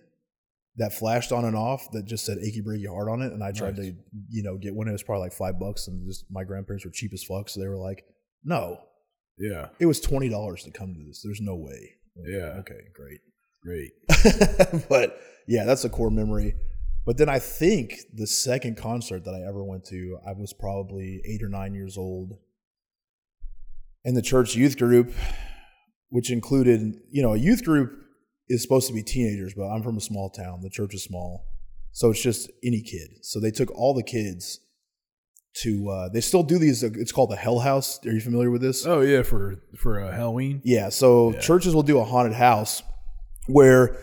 that 0.78 0.94
flashed 0.94 1.32
on 1.32 1.46
and 1.46 1.56
off 1.56 1.90
that 1.92 2.06
just 2.06 2.26
said 2.26 2.38
achy 2.40 2.62
breaky 2.62 2.88
heart 2.90 3.10
on 3.10 3.22
it. 3.22 3.32
And 3.32 3.44
I 3.44 3.52
tried 3.52 3.78
Nice. 3.78 3.88
to, 3.92 3.96
you 4.30 4.44
know, 4.44 4.58
get 4.58 4.74
one. 4.76 4.88
It 4.88 4.92
was 4.94 5.04
probably 5.04 5.24
like 5.24 5.34
five 5.34 5.60
bucks. 5.60 5.88
And 5.88 6.06
just 6.08 6.26
my 6.30 6.44
grandparents 6.44 6.84
were 6.86 6.92
cheap 6.92 7.12
as 7.14 7.24
fuck. 7.24 7.48
So 7.50 7.60
they 7.62 7.68
were 7.68 7.78
like, 7.78 8.04
no, 8.44 8.80
Yeah. 9.38 9.70
it 9.80 9.86
was 9.86 10.02
$20 10.02 10.64
to 10.64 10.72
come 10.72 10.94
to 10.94 11.04
this. 11.08 11.22
There's 11.24 11.42
no 11.42 11.56
way. 11.56 11.96
Yeah. 12.26 12.60
Okay, 12.60 12.80
great. 12.94 13.20
Great. 13.64 13.92
but 14.90 15.20
yeah, 15.48 15.66
that's 15.66 15.84
a 15.86 15.90
core 15.90 16.12
memory. 16.12 16.56
But 17.06 17.18
then 17.18 17.30
I 17.30 17.40
think 17.40 17.96
the 18.14 18.28
second 18.28 18.78
concert 18.78 19.26
that 19.26 19.34
I 19.34 19.48
ever 19.48 19.64
went 19.64 19.86
to, 19.86 20.18
I 20.28 20.34
was 20.34 20.54
probably 20.54 21.22
eight 21.26 21.42
or 21.42 21.50
nine 21.50 21.74
years 21.74 21.98
old. 21.98 22.38
And 24.06 24.16
the 24.16 24.22
church 24.22 24.56
youth 24.56 24.78
group, 24.78 25.14
which 26.10 26.32
included, 26.32 26.96
you 27.12 27.22
know, 27.22 27.34
a 27.34 27.38
youth 27.38 27.64
group 27.64 27.92
is 28.50 28.62
supposed 28.62 28.88
to 28.88 28.94
be 28.94 29.04
teenagers, 29.04 29.54
but 29.56 29.68
I'm 29.68 29.84
from 29.84 29.98
a 29.98 30.02
small 30.02 30.30
town. 30.30 30.62
The 30.62 30.70
church 30.70 30.94
is 30.94 31.04
small. 31.04 31.48
So 31.92 32.12
it's 32.12 32.22
just 32.22 32.50
any 32.64 32.82
kid. 32.82 33.10
So 33.22 33.40
they 33.40 33.52
took 33.52 33.72
all 33.72 33.94
the 33.94 34.04
kids 34.04 34.60
to, 35.54 35.90
uh, 35.90 36.10
they 36.10 36.22
still 36.22 36.44
do 36.44 36.58
these, 36.58 36.82
it's 36.84 37.12
called 37.12 37.30
the 37.32 37.36
Hell 37.36 37.60
House. 37.60 38.00
Are 38.06 38.12
you 38.12 38.22
familiar 38.22 38.50
with 38.50 38.62
this? 38.62 38.86
Oh 38.86 39.02
yeah, 39.02 39.22
for 39.24 39.62
for 39.78 40.00
uh, 40.02 40.12
Halloween. 40.12 40.62
Yeah, 40.64 40.90
so 40.90 41.32
Yeah. 41.34 41.40
churches 41.40 41.76
will 41.76 41.84
do 41.84 42.00
a 42.00 42.04
haunted 42.04 42.34
house 42.34 42.82
where 43.48 43.98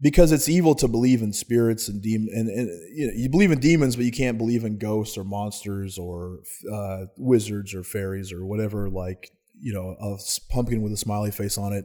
because 0.00 0.32
it's 0.32 0.48
evil 0.48 0.74
to 0.74 0.88
believe 0.88 1.22
in 1.22 1.32
spirits 1.32 1.88
and 1.88 2.02
demon 2.02 2.28
and, 2.34 2.48
and 2.48 2.68
you 2.92 3.06
know 3.06 3.12
you 3.14 3.28
believe 3.28 3.52
in 3.52 3.60
demons 3.60 3.94
but 3.94 4.04
you 4.04 4.10
can't 4.10 4.36
believe 4.38 4.64
in 4.64 4.76
ghosts 4.76 5.16
or 5.16 5.22
monsters 5.22 5.96
or 5.98 6.40
uh, 6.72 7.04
wizards 7.16 7.72
or 7.74 7.84
fairies 7.84 8.32
or 8.32 8.44
whatever 8.44 8.88
like 8.90 9.30
you 9.60 9.72
know 9.72 9.94
a 10.00 10.16
pumpkin 10.52 10.82
with 10.82 10.92
a 10.92 10.96
smiley 10.96 11.30
face 11.30 11.56
on 11.56 11.72
it 11.72 11.84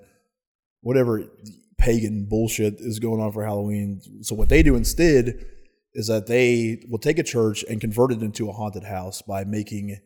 whatever 0.82 1.24
pagan 1.78 2.26
bullshit 2.28 2.76
is 2.80 2.98
going 2.98 3.22
on 3.22 3.32
for 3.32 3.43
Halloween 3.45 4.02
so 4.22 4.34
what 4.34 4.50
they 4.50 4.64
do 4.64 4.76
instead 4.76 5.45
is 5.98 6.08
that 6.08 6.28
they 6.28 6.84
will 6.88 7.00
take 7.00 7.18
a 7.18 7.24
church 7.24 7.66
and 7.68 7.82
convert 7.82 8.12
it 8.12 8.22
into 8.22 8.48
a 8.48 8.54
haunted 8.54 8.84
house 8.84 9.24
by 9.24 9.43
making 9.43 10.00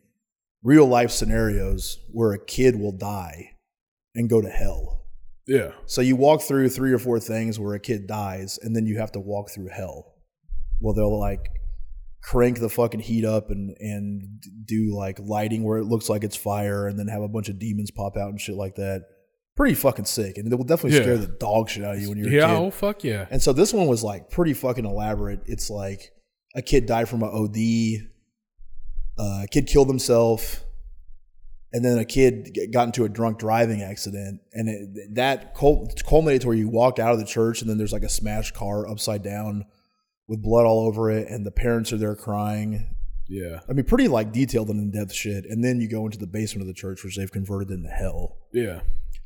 real 0.62 0.86
life 0.86 1.10
scenarios 1.10 1.98
where 2.10 2.32
a 2.32 2.42
kid 2.42 2.80
will 2.80 2.96
die 2.96 3.50
and 4.14 4.30
go 4.30 4.40
to 4.40 4.48
hell. 4.48 5.04
Yeah. 5.46 5.72
So 5.84 6.00
you 6.00 6.16
walk 6.16 6.40
through 6.40 6.70
three 6.70 6.92
or 6.92 6.98
four 6.98 7.20
things 7.20 7.60
where 7.60 7.74
a 7.74 7.80
kid 7.80 8.06
dies, 8.06 8.58
and 8.62 8.74
then 8.74 8.86
you 8.86 8.98
have 8.98 9.12
to 9.12 9.20
walk 9.20 9.50
through 9.50 9.68
hell. 9.68 10.14
Well, 10.80 10.94
they'll 10.94 11.18
like 11.18 11.50
crank 12.22 12.58
the 12.58 12.70
fucking 12.70 13.00
heat 13.00 13.26
up 13.26 13.50
and 13.50 13.76
and 13.78 14.42
do 14.64 14.96
like 14.96 15.18
lighting 15.18 15.62
where 15.62 15.78
it 15.78 15.84
looks 15.84 16.08
like 16.08 16.24
it's 16.24 16.36
fire, 16.36 16.86
and 16.86 16.98
then 16.98 17.08
have 17.08 17.22
a 17.22 17.28
bunch 17.28 17.50
of 17.50 17.58
demons 17.58 17.90
pop 17.90 18.16
out 18.16 18.30
and 18.30 18.40
shit 18.40 18.56
like 18.56 18.76
that. 18.76 19.02
Pretty 19.54 19.74
fucking 19.74 20.06
sick, 20.06 20.38
and 20.38 20.50
it 20.50 20.56
will 20.56 20.64
definitely 20.64 20.96
Yeah. 20.98 21.02
scare 21.04 21.18
the 21.18 21.26
dog 21.26 21.68
shit 21.68 21.84
out 21.84 21.96
of 21.96 22.00
you 22.00 22.08
when 22.08 22.18
you're 22.18 22.30
Yeah. 22.30 22.44
a 22.44 22.48
kid. 22.48 22.62
Oh 22.64 22.70
fuck 22.70 23.04
yeah. 23.04 23.26
And 23.30 23.42
so 23.42 23.52
this 23.52 23.72
one 23.72 23.86
was 23.86 24.02
like 24.02 24.30
pretty 24.30 24.54
fucking 24.54 24.84
elaborate. 24.86 25.40
It's 25.46 25.68
like 25.68 26.12
a 26.54 26.62
kid 26.62 26.86
died 26.86 27.08
from 27.08 27.22
an 27.22 27.28
OD, 27.32 28.00
uh, 29.18 29.42
a 29.44 29.46
kid 29.50 29.66
killed 29.66 29.88
himself, 29.88 30.64
and 31.72 31.84
then 31.84 31.98
a 31.98 32.04
kid 32.04 32.56
got 32.72 32.84
into 32.86 33.04
a 33.04 33.08
drunk 33.08 33.38
driving 33.38 33.82
accident. 33.82 34.40
And 34.54 34.68
it, 34.68 35.14
that 35.16 35.54
culminates 35.54 36.44
where 36.46 36.56
you 36.56 36.68
walk 36.68 36.98
out 36.98 37.12
of 37.12 37.18
the 37.18 37.24
church 37.26 37.60
and 37.60 37.70
then 37.70 37.76
there's 37.78 37.92
like 37.92 38.02
a 38.02 38.08
smashed 38.08 38.54
car 38.54 38.88
upside 38.88 39.22
down 39.22 39.64
with 40.28 40.40
blood 40.42 40.64
all 40.64 40.86
over 40.86 41.10
it, 41.10 41.28
and 41.28 41.44
the 41.44 41.50
parents 41.50 41.92
are 41.92 41.98
there 41.98 42.14
crying. 42.16 42.94
Yeah. 43.28 43.60
I 43.68 43.72
mean, 43.72 43.84
pretty 43.84 44.08
like 44.08 44.32
detailed 44.32 44.68
and 44.70 44.80
in 44.80 44.90
depth 44.90 45.12
shit. 45.12 45.44
And 45.46 45.62
then 45.64 45.80
you 45.80 45.88
go 45.88 46.04
into 46.06 46.18
the 46.18 46.26
basement 46.26 46.62
of 46.62 46.68
the 46.68 46.74
church, 46.74 47.04
which 47.04 47.16
they've 47.16 47.30
converted 47.30 47.70
into 47.70 47.88
hell. 47.88 48.36
Yeah. 48.52 48.80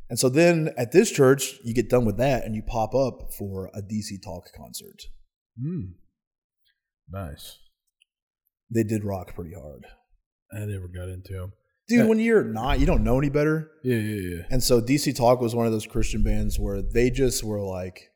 And 0.08 0.18
so 0.18 0.28
then 0.28 0.70
at 0.76 0.92
this 0.92 1.10
church, 1.10 1.58
you 1.64 1.74
get 1.74 1.90
done 1.90 2.04
with 2.04 2.16
that 2.18 2.44
and 2.44 2.54
you 2.54 2.62
pop 2.62 2.94
up 2.94 3.32
for 3.36 3.70
a 3.74 3.82
DC 3.82 4.22
Talk 4.22 4.44
concert. 4.56 5.02
Hmm. 5.60 5.92
Nice. 7.10 7.58
They 8.72 8.84
did 8.84 9.04
rock 9.04 9.34
pretty 9.34 9.54
hard. 9.54 9.86
I 10.52 10.60
never 10.60 10.88
got 10.88 11.08
into 11.08 11.32
them. 11.32 11.52
Dude, 11.88 12.08
when 12.08 12.18
you're 12.18 12.44
not, 12.44 12.80
you 12.80 12.86
don't 12.86 13.04
know 13.04 13.18
any 13.18 13.30
better. 13.30 13.70
Yeah. 13.84 13.96
Yeah. 13.96 14.36
Yeah. 14.36 14.42
And 14.50 14.62
so 14.62 14.80
DC 14.80 15.16
Talk 15.16 15.40
was 15.40 15.54
one 15.54 15.66
of 15.66 15.72
those 15.72 15.86
Christian 15.86 16.22
bands 16.22 16.58
where 16.58 16.82
they 16.82 17.10
just 17.10 17.44
were 17.44 17.60
like, 17.60 18.10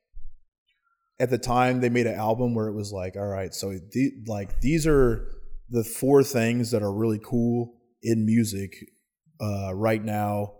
at 1.20 1.30
the 1.30 1.38
time, 1.38 1.80
they 1.80 1.88
made 1.88 2.06
an 2.06 2.14
album 2.14 2.54
where 2.54 2.66
it 2.66 2.74
was 2.74 2.92
like, 2.92 3.14
all 3.14 3.26
right, 3.26 3.52
so 3.52 3.78
the, 3.92 4.10
like 4.26 4.60
these 4.60 4.86
are 4.86 5.28
the 5.68 5.84
four 5.84 6.24
things 6.24 6.70
that 6.70 6.82
are 6.82 6.92
really 6.92 7.20
cool 7.22 7.74
in 8.02 8.24
music 8.24 8.72
uh, 9.40 9.72
right 9.74 10.02
now 10.02 10.54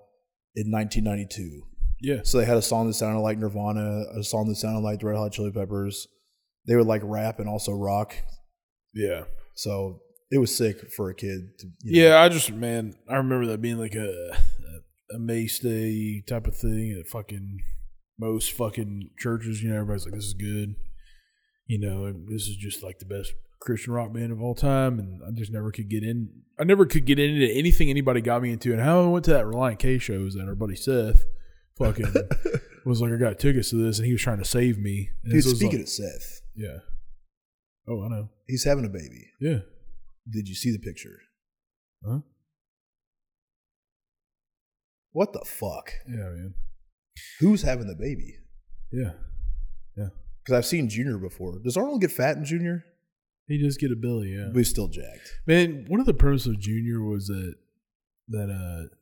in 0.55 0.70
1992. 0.70 1.62
Yeah. 2.03 2.20
So 2.24 2.38
they 2.38 2.44
had 2.44 2.57
a 2.57 2.62
song 2.62 2.86
that 2.86 2.94
sounded 2.94 3.20
like 3.20 3.38
Nirvana, 3.38 4.05
a 4.18 4.22
song 4.22 4.48
that 4.48 4.57
sounded 4.57 4.80
like 4.80 5.01
the 5.01 5.07
Red 5.07 5.18
Hot 5.18 5.32
Chili 5.32 5.53
Peppers. 5.53 6.07
They 6.66 6.76
would 6.76 6.86
like 6.86 7.03
rap 7.05 7.38
and 7.38 7.48
also 7.48 7.72
rock. 7.72 8.14
Yeah. 8.94 9.24
So 9.55 10.01
it 10.30 10.38
was 10.38 10.57
sick 10.57 10.92
for 10.92 11.11
a 11.11 11.14
kid. 11.14 11.59
To, 11.59 11.66
you 11.82 12.03
know. 12.03 12.09
Yeah, 12.09 12.20
I 12.20 12.28
just 12.28 12.53
man, 12.53 12.94
I 13.09 13.16
remember 13.16 13.46
that 13.46 13.61
being 13.61 13.78
like 13.78 13.94
a 13.94 14.09
a, 14.30 15.16
a 15.16 15.18
Mace 15.18 15.59
Day 15.59 16.22
type 16.26 16.46
of 16.46 16.57
thing 16.57 16.96
at 16.98 17.11
fucking 17.11 17.59
most 18.18 18.53
fucking 18.53 19.11
churches. 19.18 19.62
You 19.62 19.70
know, 19.70 19.76
everybody's 19.76 20.05
like, 20.05 20.14
"This 20.14 20.26
is 20.26 20.34
good," 20.34 20.76
you 21.66 21.80
know, 21.80 22.12
this 22.12 22.46
is 22.46 22.57
just 22.57 22.82
like 22.82 22.98
the 22.98 23.07
best 23.07 23.32
Christian 23.61 23.92
rock 23.92 24.12
band 24.12 24.32
of 24.32 24.40
all 24.40 24.54
time, 24.54 24.98
and 24.98 25.20
I 25.26 25.30
just 25.32 25.52
never 25.52 25.70
could 25.70 25.88
get 25.88 26.02
in. 26.02 26.30
I 26.58 26.64
never 26.64 26.86
could 26.86 27.04
get 27.06 27.18
into 27.18 27.46
anything 27.52 27.88
anybody 27.90 28.20
got 28.20 28.42
me 28.42 28.52
into. 28.52 28.72
And 28.72 28.80
how 28.82 29.04
I 29.04 29.06
went 29.06 29.24
to 29.26 29.32
that 29.32 29.44
Relient 29.44 29.78
K 29.78 29.98
show 29.98 30.18
was 30.20 30.34
that 30.34 30.46
our 30.46 30.54
buddy 30.54 30.76
Seth 30.76 31.24
fucking 31.78 32.12
was 32.84 33.00
like, 33.00 33.12
I 33.12 33.16
got 33.16 33.38
tickets 33.38 33.70
to 33.70 33.76
this, 33.76 33.98
and 33.98 34.06
he 34.06 34.12
was 34.12 34.22
trying 34.22 34.38
to 34.38 34.44
save 34.44 34.78
me. 34.78 35.11
And 35.24 35.32
Dude, 35.32 35.42
so 35.44 35.48
it 35.48 35.52
was 35.52 35.58
speaking 35.58 35.78
like- 35.78 35.84
of 35.84 35.88
Seth, 35.90 36.40
yeah. 36.54 36.78
Oh, 37.88 38.04
I 38.04 38.08
know. 38.08 38.28
he's 38.46 38.64
having 38.64 38.84
a 38.84 38.88
baby. 38.88 39.26
Yeah. 39.40 39.61
Did 40.30 40.46
you 40.48 40.54
see 40.54 40.70
the 40.70 40.78
picture? 40.78 41.18
Huh? 42.06 42.20
What 45.12 45.32
the 45.32 45.44
fuck? 45.44 45.92
Yeah, 46.08 46.16
man. 46.30 46.54
Who's 47.40 47.62
having 47.62 47.88
the 47.88 47.96
baby? 47.96 48.36
Yeah. 48.92 49.12
Yeah. 49.96 50.08
Because 50.44 50.56
I've 50.58 50.66
seen 50.66 50.88
Junior 50.88 51.18
before. 51.18 51.58
Does 51.64 51.76
Arnold 51.76 52.00
get 52.00 52.12
fat 52.12 52.36
in 52.36 52.44
Junior? 52.44 52.84
He 53.51 53.59
does 53.61 53.76
get 53.76 53.90
a 53.90 53.96
belly, 53.96 54.28
yeah. 54.32 54.46
But 54.53 54.59
he's 54.59 54.70
still 54.70 54.86
jacked. 54.86 55.28
Man, 55.44 55.84
one 55.88 55.98
of 55.98 56.07
the 56.07 56.14
premises 56.14 56.46
of 56.46 56.61
Junior 56.61 57.03
was 57.03 57.26
that 57.26 57.55
that 58.28 58.48
uh 58.48 58.94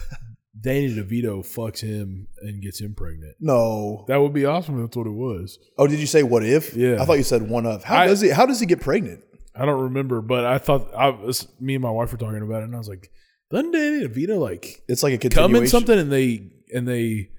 Danny 0.60 0.94
DeVito 0.94 1.40
fucks 1.40 1.80
him 1.80 2.28
and 2.40 2.62
gets 2.62 2.80
him 2.80 2.94
pregnant. 2.94 3.34
No. 3.40 4.04
That 4.06 4.18
would 4.20 4.32
be 4.32 4.44
awesome 4.44 4.76
if 4.76 4.86
that's 4.86 4.96
what 4.96 5.08
it 5.08 5.10
was. 5.10 5.58
Oh, 5.76 5.88
did 5.88 5.98
you 5.98 6.06
say 6.06 6.22
what 6.22 6.44
if? 6.44 6.74
Yeah. 6.74 7.02
I 7.02 7.04
thought 7.04 7.18
you 7.18 7.24
said 7.24 7.48
one 7.50 7.66
of. 7.66 7.82
How 7.82 7.98
I- 8.02 8.06
does 8.06 8.20
he? 8.20 8.28
How 8.28 8.46
does 8.46 8.60
he 8.60 8.66
get 8.66 8.80
pregnant? 8.80 9.24
I 9.52 9.66
don't 9.66 9.82
remember, 9.82 10.20
but 10.20 10.44
I 10.44 10.58
thought 10.58 10.94
I 10.94 11.08
was 11.08 11.48
me 11.60 11.74
and 11.74 11.82
my 11.82 11.90
wife 11.90 12.12
were 12.12 12.18
talking 12.18 12.42
about 12.42 12.60
it, 12.62 12.66
and 12.66 12.74
I 12.76 12.78
was 12.78 12.88
like, 12.88 13.10
"Doesn't 13.50 13.72
Danny 13.72 14.06
DeVito 14.06 14.38
like 14.38 14.84
It's 14.86 15.02
like 15.02 15.24
a 15.24 15.28
come 15.28 15.56
in 15.56 15.66
something 15.66 15.98
and 15.98 16.12
they 16.12 16.52
and 16.72 16.86
they 16.86 17.30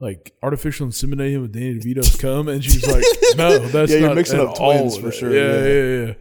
like 0.00 0.34
artificial 0.42 0.86
inseminate 0.86 1.32
him 1.32 1.42
with 1.42 1.52
Danny 1.52 1.78
DeVito's 1.78 2.16
cum?" 2.16 2.48
And 2.48 2.62
she's 2.62 2.86
like, 2.86 3.04
"No, 3.36 3.58
that's 3.58 3.90
Yeah, 3.90 3.98
you're 3.98 4.08
not 4.08 4.16
mixing 4.16 4.40
at 4.40 4.46
up 4.46 4.60
all 4.60 4.72
twins 4.72 4.98
for 4.98 5.10
sure, 5.12 5.34
Yeah, 5.34 5.64
yeah. 5.64 5.66
yeah, 5.66 6.06
yeah. 6.06 6.14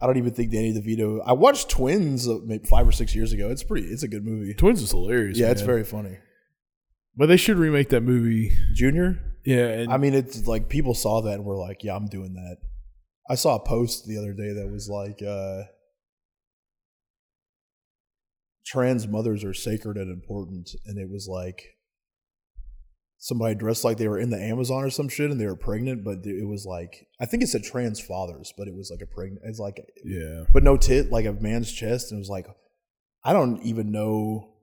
I 0.00 0.06
don't 0.06 0.16
even 0.16 0.32
think 0.32 0.52
Danny 0.52 0.72
DeVito. 0.72 1.20
I 1.26 1.32
watched 1.32 1.70
Twins 1.70 2.28
uh, 2.28 2.38
maybe 2.44 2.64
five 2.66 2.86
or 2.86 2.92
six 2.92 3.14
years 3.16 3.32
ago. 3.32 3.50
It's 3.50 3.64
pretty. 3.64 3.88
It's 3.88 4.04
a 4.04 4.08
good 4.08 4.24
movie. 4.24 4.54
Twins 4.54 4.80
is 4.80 4.92
hilarious. 4.92 5.38
Yeah, 5.38 5.50
it's 5.50 5.62
very 5.62 5.82
funny. 5.82 6.18
But 7.16 7.26
they 7.26 7.36
should 7.36 7.56
remake 7.56 7.88
that 7.88 8.02
movie. 8.02 8.52
Junior. 8.74 9.18
Yeah, 9.44 9.66
and 9.66 9.92
I 9.92 9.96
mean, 9.96 10.14
it's 10.14 10.46
like 10.46 10.68
people 10.68 10.94
saw 10.94 11.22
that 11.22 11.34
and 11.34 11.44
were 11.44 11.56
like, 11.56 11.82
"Yeah, 11.82 11.96
I'm 11.96 12.06
doing 12.06 12.34
that." 12.34 12.58
I 13.28 13.34
saw 13.34 13.56
a 13.56 13.60
post 13.64 14.06
the 14.06 14.18
other 14.18 14.32
day 14.32 14.52
that 14.52 14.70
was 14.70 14.88
like, 14.88 15.20
uh, 15.26 15.64
"Trans 18.66 19.08
mothers 19.08 19.42
are 19.44 19.54
sacred 19.54 19.96
and 19.96 20.12
important," 20.12 20.70
and 20.86 20.98
it 20.98 21.10
was 21.10 21.26
like 21.28 21.62
somebody 23.18 23.54
dressed 23.54 23.84
like 23.84 23.96
they 23.98 24.08
were 24.08 24.18
in 24.18 24.30
the 24.30 24.40
Amazon 24.40 24.84
or 24.84 24.90
some 24.90 25.08
shit, 25.08 25.30
and 25.30 25.40
they 25.40 25.46
were 25.46 25.56
pregnant, 25.56 26.04
but 26.04 26.18
it 26.24 26.46
was 26.46 26.64
like 26.64 27.06
I 27.20 27.26
think 27.26 27.42
it 27.42 27.48
said 27.48 27.64
trans 27.64 28.00
fathers, 28.00 28.52
but 28.56 28.68
it 28.68 28.74
was 28.74 28.90
like 28.90 29.02
a 29.02 29.06
pregnant. 29.06 29.42
It's 29.44 29.58
like, 29.58 29.84
yeah, 30.04 30.44
but 30.52 30.62
no 30.62 30.76
tit, 30.76 31.10
like 31.10 31.26
a 31.26 31.32
man's 31.32 31.72
chest, 31.72 32.10
and 32.10 32.18
it 32.18 32.20
was 32.20 32.30
like, 32.30 32.46
I 33.24 33.32
don't 33.32 33.60
even 33.62 33.90
know. 33.92 34.54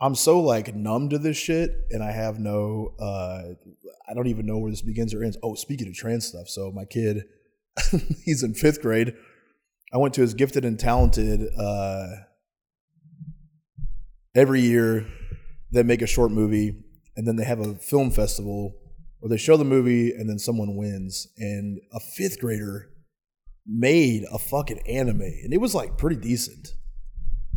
I'm 0.00 0.14
so 0.14 0.40
like 0.40 0.74
numb 0.74 1.08
to 1.10 1.18
this 1.18 1.36
shit, 1.36 1.70
and 1.90 2.02
I 2.02 2.12
have 2.12 2.38
no. 2.38 2.94
uh 3.00 3.54
I 4.08 4.12
don't 4.12 4.26
even 4.26 4.44
know 4.44 4.58
where 4.58 4.70
this 4.70 4.82
begins 4.82 5.14
or 5.14 5.24
ends. 5.24 5.38
Oh, 5.42 5.54
speaking 5.54 5.88
of 5.88 5.94
trans 5.94 6.26
stuff, 6.26 6.48
so 6.48 6.70
my 6.70 6.84
kid, 6.84 7.24
he's 8.24 8.42
in 8.42 8.54
fifth 8.54 8.82
grade. 8.82 9.14
I 9.92 9.96
went 9.98 10.12
to 10.14 10.20
his 10.20 10.34
gifted 10.34 10.64
and 10.64 10.78
talented. 10.78 11.48
uh 11.58 12.06
Every 14.36 14.60
year, 14.60 15.06
they 15.70 15.84
make 15.84 16.02
a 16.02 16.08
short 16.08 16.32
movie, 16.32 16.83
and 17.16 17.26
then 17.26 17.36
they 17.36 17.44
have 17.44 17.60
a 17.60 17.74
film 17.76 18.10
festival 18.10 18.74
where 19.20 19.30
they 19.30 19.36
show 19.36 19.56
the 19.56 19.64
movie, 19.64 20.10
and 20.12 20.28
then 20.28 20.38
someone 20.38 20.76
wins. 20.76 21.26
And 21.38 21.80
a 21.92 22.00
fifth 22.00 22.40
grader 22.40 22.90
made 23.66 24.24
a 24.30 24.38
fucking 24.38 24.80
anime, 24.86 25.22
and 25.22 25.52
it 25.52 25.60
was 25.60 25.74
like 25.74 25.96
pretty 25.96 26.16
decent. 26.20 26.68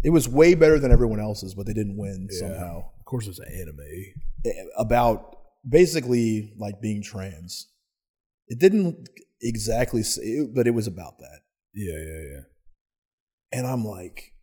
It 0.04 0.12
was 0.12 0.30
way 0.30 0.54
better 0.56 0.80
than 0.80 0.92
everyone 0.92 1.20
else's, 1.20 1.54
but 1.56 1.66
they 1.66 1.74
didn't 1.74 1.98
win 1.98 2.28
Yeah. 2.32 2.40
somehow. 2.40 2.90
of 3.00 3.06
course 3.06 3.28
it's 3.28 3.40
an 3.40 3.48
anime. 3.54 4.64
About 4.78 5.36
basically 5.68 6.54
like 6.58 6.82
being 6.82 7.02
trans. 7.02 7.68
It 8.48 8.60
didn't 8.60 9.10
exactly 9.42 10.04
say, 10.04 10.46
but 10.54 10.68
it 10.68 10.72
was 10.72 10.88
about 10.88 11.18
that. 11.20 11.40
Yeah, 11.74 11.98
yeah, 11.98 12.22
yeah. 12.34 12.42
And 13.52 13.66
I'm 13.68 13.84
like, 13.86 14.34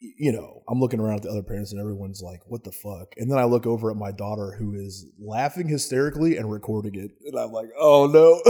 you 0.00 0.32
know, 0.32 0.62
I'm 0.68 0.80
looking 0.80 1.00
around 1.00 1.16
at 1.16 1.22
the 1.22 1.30
other 1.30 1.42
parents, 1.42 1.72
and 1.72 1.80
everyone's 1.80 2.22
like, 2.22 2.40
"What 2.46 2.64
the 2.64 2.72
fuck?" 2.72 3.14
And 3.16 3.30
then 3.30 3.38
I 3.38 3.44
look 3.44 3.66
over 3.66 3.90
at 3.90 3.96
my 3.96 4.12
daughter, 4.12 4.54
who 4.58 4.74
is 4.74 5.06
laughing 5.18 5.68
hysterically 5.68 6.36
and 6.36 6.50
recording 6.50 6.94
it, 6.94 7.12
and 7.26 7.38
I'm 7.38 7.52
like, 7.52 7.70
"Oh 7.78 8.06
no!" 8.06 8.40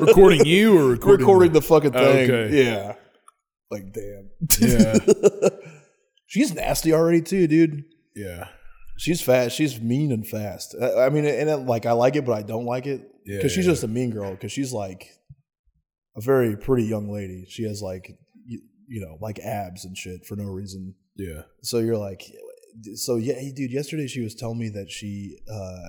Recording 0.06 0.44
you 0.44 0.76
or 0.76 0.84
recording, 0.86 1.26
recording 1.26 1.52
the 1.52 1.62
fucking 1.62 1.92
thing. 1.92 2.30
Okay. 2.30 2.64
Yeah. 2.64 2.94
Like 3.70 3.92
damn. 3.92 4.30
Yeah. 4.60 4.98
She's 6.26 6.54
nasty 6.54 6.92
already 6.92 7.22
too, 7.22 7.46
dude. 7.46 7.84
Yeah, 8.14 8.48
She's 9.00 9.22
fast. 9.22 9.56
She's 9.56 9.80
mean 9.80 10.12
and 10.12 10.26
fast. 10.26 10.76
I, 10.78 11.06
I 11.06 11.08
mean, 11.08 11.24
and 11.24 11.48
it, 11.48 11.56
like 11.56 11.86
I 11.86 11.92
like 11.92 12.16
it, 12.16 12.26
but 12.26 12.34
I 12.34 12.42
don't 12.42 12.66
like 12.66 12.86
it 12.86 13.00
yeah. 13.24 13.38
because 13.38 13.50
she's 13.50 13.64
yeah. 13.64 13.72
just 13.72 13.82
a 13.82 13.88
mean 13.88 14.10
girl. 14.10 14.32
Because 14.32 14.52
she's 14.52 14.74
like 14.74 15.08
a 16.16 16.20
very 16.20 16.54
pretty 16.54 16.84
young 16.84 17.10
lady. 17.10 17.46
She 17.48 17.62
has 17.62 17.80
like 17.80 18.18
you, 18.90 19.00
know 19.00 19.16
like 19.20 19.38
abs 19.38 19.84
and 19.84 19.96
shit 19.96 20.26
for 20.26 20.36
no 20.36 20.44
reason. 20.44 20.94
yeah. 21.16 21.42
So 21.62 21.78
you're 21.78 21.96
like, 21.96 22.22
so 22.94 23.16
yeah, 23.16 23.40
dude. 23.54 23.72
Yesterday 23.72 24.06
she 24.06 24.20
was 24.20 24.34
telling 24.34 24.58
me 24.58 24.68
that 24.70 24.90
she, 24.90 25.38
uh, 25.50 25.88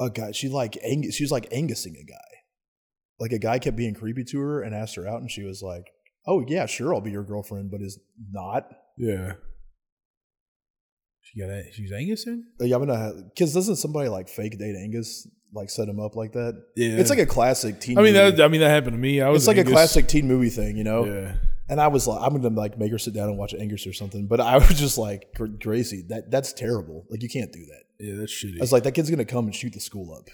a 0.00 0.10
guy, 0.10 0.32
she 0.32 0.48
like 0.48 0.76
ang- 0.82 1.10
she 1.10 1.22
was 1.22 1.30
like 1.30 1.50
angusing 1.50 1.94
a 2.00 2.04
guy. 2.04 2.32
Like 3.20 3.32
a 3.32 3.38
guy 3.38 3.58
kept 3.58 3.76
being 3.76 3.94
creepy 3.94 4.24
to 4.24 4.40
her 4.40 4.62
and 4.62 4.74
asked 4.74 4.96
her 4.96 5.06
out, 5.06 5.20
and 5.20 5.30
she 5.30 5.44
was 5.44 5.62
like, 5.62 5.84
"Oh 6.26 6.44
yeah, 6.48 6.66
sure, 6.66 6.94
I'll 6.94 7.00
be 7.00 7.12
your 7.12 7.22
girlfriend," 7.22 7.70
but 7.70 7.80
is 7.80 8.00
not. 8.32 8.68
Yeah. 8.96 9.34
She 11.20 11.40
got 11.40 11.50
a, 11.50 11.62
she's 11.72 11.92
Angus 11.92 12.26
in? 12.26 12.44
Yeah, 12.60 12.76
I'm 12.76 12.86
gonna 12.86 13.12
because 13.28 13.54
doesn't 13.54 13.76
somebody 13.76 14.08
like 14.08 14.28
fake 14.28 14.58
date 14.58 14.74
Angus 14.76 15.28
like 15.52 15.70
set 15.70 15.88
him 15.88 16.00
up 16.00 16.16
like 16.16 16.32
that? 16.32 16.64
Yeah. 16.76 16.96
It's 16.96 17.10
like 17.10 17.18
a 17.18 17.26
classic 17.26 17.80
teen. 17.80 17.98
I 17.98 18.02
mean 18.02 18.14
movie. 18.14 18.36
that 18.36 18.44
I 18.44 18.48
mean 18.48 18.60
that 18.60 18.70
happened 18.70 18.92
to 18.92 18.98
me. 18.98 19.20
I 19.20 19.28
was 19.28 19.42
it's 19.42 19.48
like 19.48 19.64
a 19.64 19.70
classic 19.70 20.08
teen 20.08 20.26
movie 20.26 20.50
thing, 20.50 20.76
you 20.76 20.84
know. 20.84 21.04
Yeah. 21.04 21.34
And 21.68 21.80
I 21.80 21.88
was 21.88 22.06
like, 22.06 22.20
I'm 22.20 22.40
gonna 22.40 22.54
like 22.54 22.78
make 22.78 22.90
her 22.92 22.98
sit 22.98 23.14
down 23.14 23.28
and 23.28 23.38
watch 23.38 23.54
Angus 23.54 23.86
or 23.86 23.92
something. 23.92 24.26
But 24.26 24.40
I 24.40 24.58
was 24.58 24.78
just 24.78 24.98
like, 24.98 25.34
Gracie, 25.60 26.04
that 26.08 26.30
that's 26.30 26.52
terrible. 26.52 27.06
Like 27.08 27.22
you 27.22 27.28
can't 27.28 27.52
do 27.52 27.64
that. 27.66 27.82
Yeah, 27.98 28.16
that's 28.16 28.32
shitty. 28.32 28.58
I 28.58 28.60
was 28.60 28.72
like, 28.72 28.82
that 28.82 28.92
kid's 28.92 29.10
gonna 29.10 29.24
come 29.24 29.46
and 29.46 29.54
shoot 29.54 29.72
the 29.72 29.80
school 29.80 30.14
up. 30.14 30.28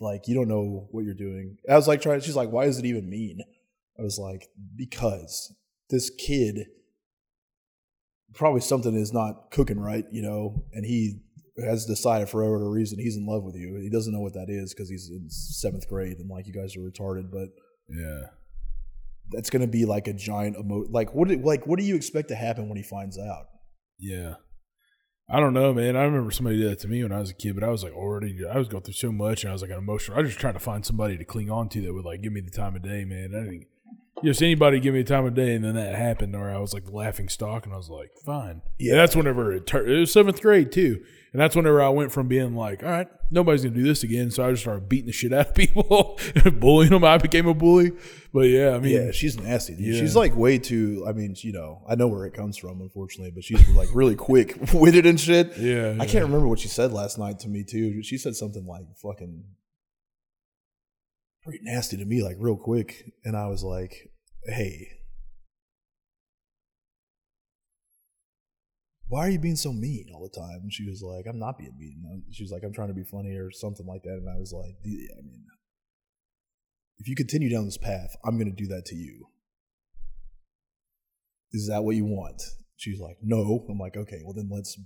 Like 0.00 0.28
you 0.28 0.34
don't 0.34 0.48
know 0.48 0.88
what 0.90 1.04
you're 1.04 1.14
doing. 1.14 1.58
I 1.70 1.76
was 1.76 1.88
like 1.88 2.02
trying. 2.02 2.20
She's 2.20 2.36
like, 2.36 2.50
why 2.50 2.66
does 2.66 2.78
it 2.78 2.84
even 2.84 3.08
mean? 3.08 3.40
I 3.98 4.02
was 4.02 4.18
like, 4.18 4.48
because 4.76 5.54
this 5.90 6.10
kid 6.10 6.66
probably 8.34 8.60
something 8.60 8.94
is 8.94 9.12
not 9.12 9.50
cooking 9.50 9.78
right, 9.78 10.06
you 10.10 10.22
know, 10.22 10.64
and 10.72 10.84
he 10.84 11.20
has 11.64 11.84
decided 11.86 12.28
for 12.28 12.42
whatever 12.42 12.70
reason 12.70 12.98
he's 12.98 13.16
in 13.16 13.26
love 13.26 13.42
with 13.44 13.54
you. 13.56 13.76
He 13.82 13.90
doesn't 13.90 14.12
know 14.12 14.20
what 14.20 14.34
that 14.34 14.48
is 14.48 14.72
because 14.72 14.88
he's 14.88 15.10
in 15.10 15.28
seventh 15.28 15.88
grade 15.88 16.18
and 16.18 16.28
like 16.30 16.46
you 16.46 16.52
guys 16.52 16.76
are 16.76 16.80
retarded, 16.80 17.30
but 17.30 17.48
yeah. 17.88 18.28
that's 19.30 19.50
gonna 19.50 19.66
be 19.66 19.84
like 19.84 20.08
a 20.08 20.12
giant 20.12 20.56
emo. 20.58 20.84
Like 20.88 21.14
what? 21.14 21.28
do- 21.28 21.36
Like 21.42 21.66
what 21.66 21.78
do 21.78 21.84
you 21.84 21.94
expect 21.96 22.28
to 22.28 22.34
happen 22.34 22.68
when 22.68 22.76
he 22.76 22.82
finds 22.82 23.18
out? 23.18 23.46
Yeah. 23.98 24.34
I 25.30 25.40
don't 25.40 25.54
know, 25.54 25.72
man. 25.72 25.96
I 25.96 26.02
remember 26.02 26.30
somebody 26.30 26.58
did 26.58 26.70
that 26.70 26.80
to 26.80 26.88
me 26.88 27.02
when 27.02 27.12
I 27.12 27.20
was 27.20 27.30
a 27.30 27.34
kid, 27.34 27.54
but 27.54 27.64
I 27.64 27.70
was 27.70 27.82
like 27.84 27.92
already, 27.94 28.38
I 28.50 28.58
was 28.58 28.68
going 28.68 28.82
through 28.82 28.94
so 28.94 29.12
much 29.12 29.44
and 29.44 29.50
I 29.50 29.52
was 29.52 29.62
like 29.62 29.70
an 29.70 29.78
emotional. 29.78 30.18
I 30.18 30.20
was 30.22 30.30
just 30.30 30.40
trying 30.40 30.54
to 30.54 30.58
find 30.60 30.84
somebody 30.84 31.16
to 31.16 31.24
cling 31.24 31.50
on 31.50 31.68
to 31.70 31.80
that 31.82 31.94
would 31.94 32.04
like 32.04 32.22
give 32.22 32.32
me 32.32 32.40
the 32.40 32.50
time 32.50 32.76
of 32.76 32.82
day, 32.82 33.04
man. 33.04 33.32
I 33.34 33.44
didn't, 33.44 33.66
just 34.24 34.42
anybody 34.42 34.80
give 34.80 34.94
me 34.94 35.00
a 35.00 35.04
time 35.04 35.24
of 35.26 35.34
day, 35.34 35.54
and 35.54 35.64
then 35.64 35.74
that 35.74 35.94
happened, 35.94 36.34
or 36.36 36.50
I 36.50 36.58
was 36.58 36.72
like 36.74 36.84
the 36.84 36.92
laughing 36.92 37.28
stock, 37.28 37.64
and 37.64 37.74
I 37.74 37.76
was 37.76 37.88
like, 37.88 38.10
fine. 38.24 38.62
Yeah. 38.78 38.96
that's 38.96 39.16
whenever 39.16 39.52
it, 39.52 39.66
turned. 39.66 39.90
it 39.90 39.98
was 39.98 40.12
seventh 40.12 40.40
grade 40.40 40.72
too, 40.72 41.02
and 41.32 41.40
that's 41.40 41.56
whenever 41.56 41.82
I 41.82 41.88
went 41.88 42.12
from 42.12 42.28
being 42.28 42.54
like, 42.54 42.82
all 42.82 42.90
right, 42.90 43.08
nobody's 43.30 43.62
gonna 43.64 43.74
do 43.74 43.82
this 43.82 44.02
again, 44.02 44.30
so 44.30 44.44
I 44.46 44.50
just 44.50 44.62
started 44.62 44.88
beating 44.88 45.06
the 45.06 45.12
shit 45.12 45.32
out 45.32 45.48
of 45.48 45.54
people, 45.56 46.18
bullying 46.58 46.90
them. 46.90 47.04
I 47.04 47.18
became 47.18 47.46
a 47.46 47.54
bully, 47.54 47.92
but 48.32 48.42
yeah, 48.48 48.70
I 48.70 48.78
mean, 48.78 48.92
Yeah, 48.92 49.10
she's 49.12 49.38
nasty. 49.38 49.74
Dude. 49.74 49.94
Yeah. 49.94 50.00
She's 50.00 50.14
like 50.16 50.36
way 50.36 50.58
too. 50.58 51.04
I 51.08 51.12
mean, 51.12 51.34
you 51.38 51.52
know, 51.52 51.82
I 51.88 51.94
know 51.94 52.08
where 52.08 52.26
it 52.26 52.34
comes 52.34 52.56
from, 52.56 52.80
unfortunately, 52.80 53.32
but 53.34 53.44
she's 53.44 53.68
like 53.70 53.88
really 53.94 54.16
quick 54.16 54.56
witted 54.74 55.06
and 55.06 55.18
shit. 55.20 55.56
yeah, 55.58 55.96
I 55.98 56.06
can't 56.06 56.24
remember 56.24 56.48
what 56.48 56.58
she 56.60 56.68
said 56.68 56.92
last 56.92 57.18
night 57.18 57.38
to 57.40 57.48
me 57.48 57.64
too. 57.64 58.02
She 58.02 58.18
said 58.18 58.36
something 58.36 58.66
like 58.66 58.84
fucking 59.02 59.44
pretty 61.42 61.58
nasty 61.62 61.96
to 61.96 62.04
me, 62.04 62.22
like 62.22 62.36
real 62.38 62.56
quick, 62.56 63.12
and 63.24 63.36
I 63.36 63.48
was 63.48 63.64
like, 63.64 64.11
"Hey, 64.44 64.88
why 69.08 69.20
are 69.20 69.30
you 69.30 69.38
being 69.38 69.56
so 69.56 69.72
mean 69.72 70.06
all 70.14 70.22
the 70.22 70.40
time?" 70.40 70.60
And 70.62 70.72
she 70.72 70.88
was 70.88 71.02
like, 71.02 71.26
"I'm 71.26 71.38
not 71.38 71.58
being 71.58 71.76
mean." 71.78 72.24
She 72.30 72.42
was 72.42 72.52
like, 72.52 72.62
"I'm 72.64 72.72
trying 72.72 72.88
to 72.88 72.94
be 72.94 73.04
funny 73.04 73.36
or 73.36 73.50
something 73.50 73.86
like 73.86 74.02
that," 74.04 74.16
and 74.16 74.28
I 74.28 74.38
was 74.38 74.52
like, 74.52 74.82
"Dude, 74.82 75.10
"I 75.18 75.22
mean, 75.22 75.44
if 76.98 77.08
you 77.08 77.14
continue 77.14 77.50
down 77.50 77.64
this 77.64 77.78
path, 77.78 78.16
I'm 78.24 78.36
going 78.36 78.54
to 78.54 78.62
do 78.62 78.68
that 78.68 78.84
to 78.86 78.96
you." 78.96 79.28
Is 81.52 81.68
that 81.68 81.84
what 81.84 81.96
you 81.96 82.06
want? 82.06 82.42
She's 82.76 82.98
like, 82.98 83.18
no. 83.22 83.64
I'm 83.68 83.78
like, 83.78 83.96
okay, 83.96 84.22
well 84.24 84.32
then 84.32 84.48
let's 84.50 84.78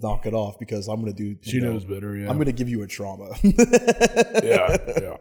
knock 0.00 0.26
it 0.26 0.34
off 0.34 0.58
because 0.58 0.88
I'm 0.88 1.00
gonna 1.00 1.12
do. 1.12 1.36
She 1.42 1.60
know, 1.60 1.72
knows 1.72 1.84
better. 1.84 2.16
Yeah, 2.16 2.30
I'm 2.30 2.38
gonna 2.38 2.52
give 2.52 2.68
you 2.68 2.82
a 2.82 2.86
trauma. 2.86 3.30
yeah, 3.42 4.76
yeah. 5.00 5.16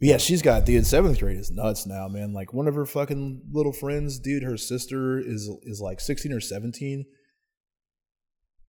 Yeah, 0.00 0.16
she's 0.16 0.42
got 0.42 0.64
dude. 0.64 0.86
Seventh 0.86 1.18
grade 1.18 1.38
is 1.38 1.50
nuts 1.50 1.86
now, 1.86 2.08
man. 2.08 2.32
Like 2.32 2.54
one 2.54 2.66
of 2.68 2.74
her 2.74 2.86
fucking 2.86 3.42
little 3.52 3.72
friends, 3.72 4.18
dude. 4.18 4.42
Her 4.42 4.56
sister 4.56 5.18
is 5.18 5.50
is 5.64 5.80
like 5.80 6.00
sixteen 6.00 6.32
or 6.32 6.40
seventeen, 6.40 7.04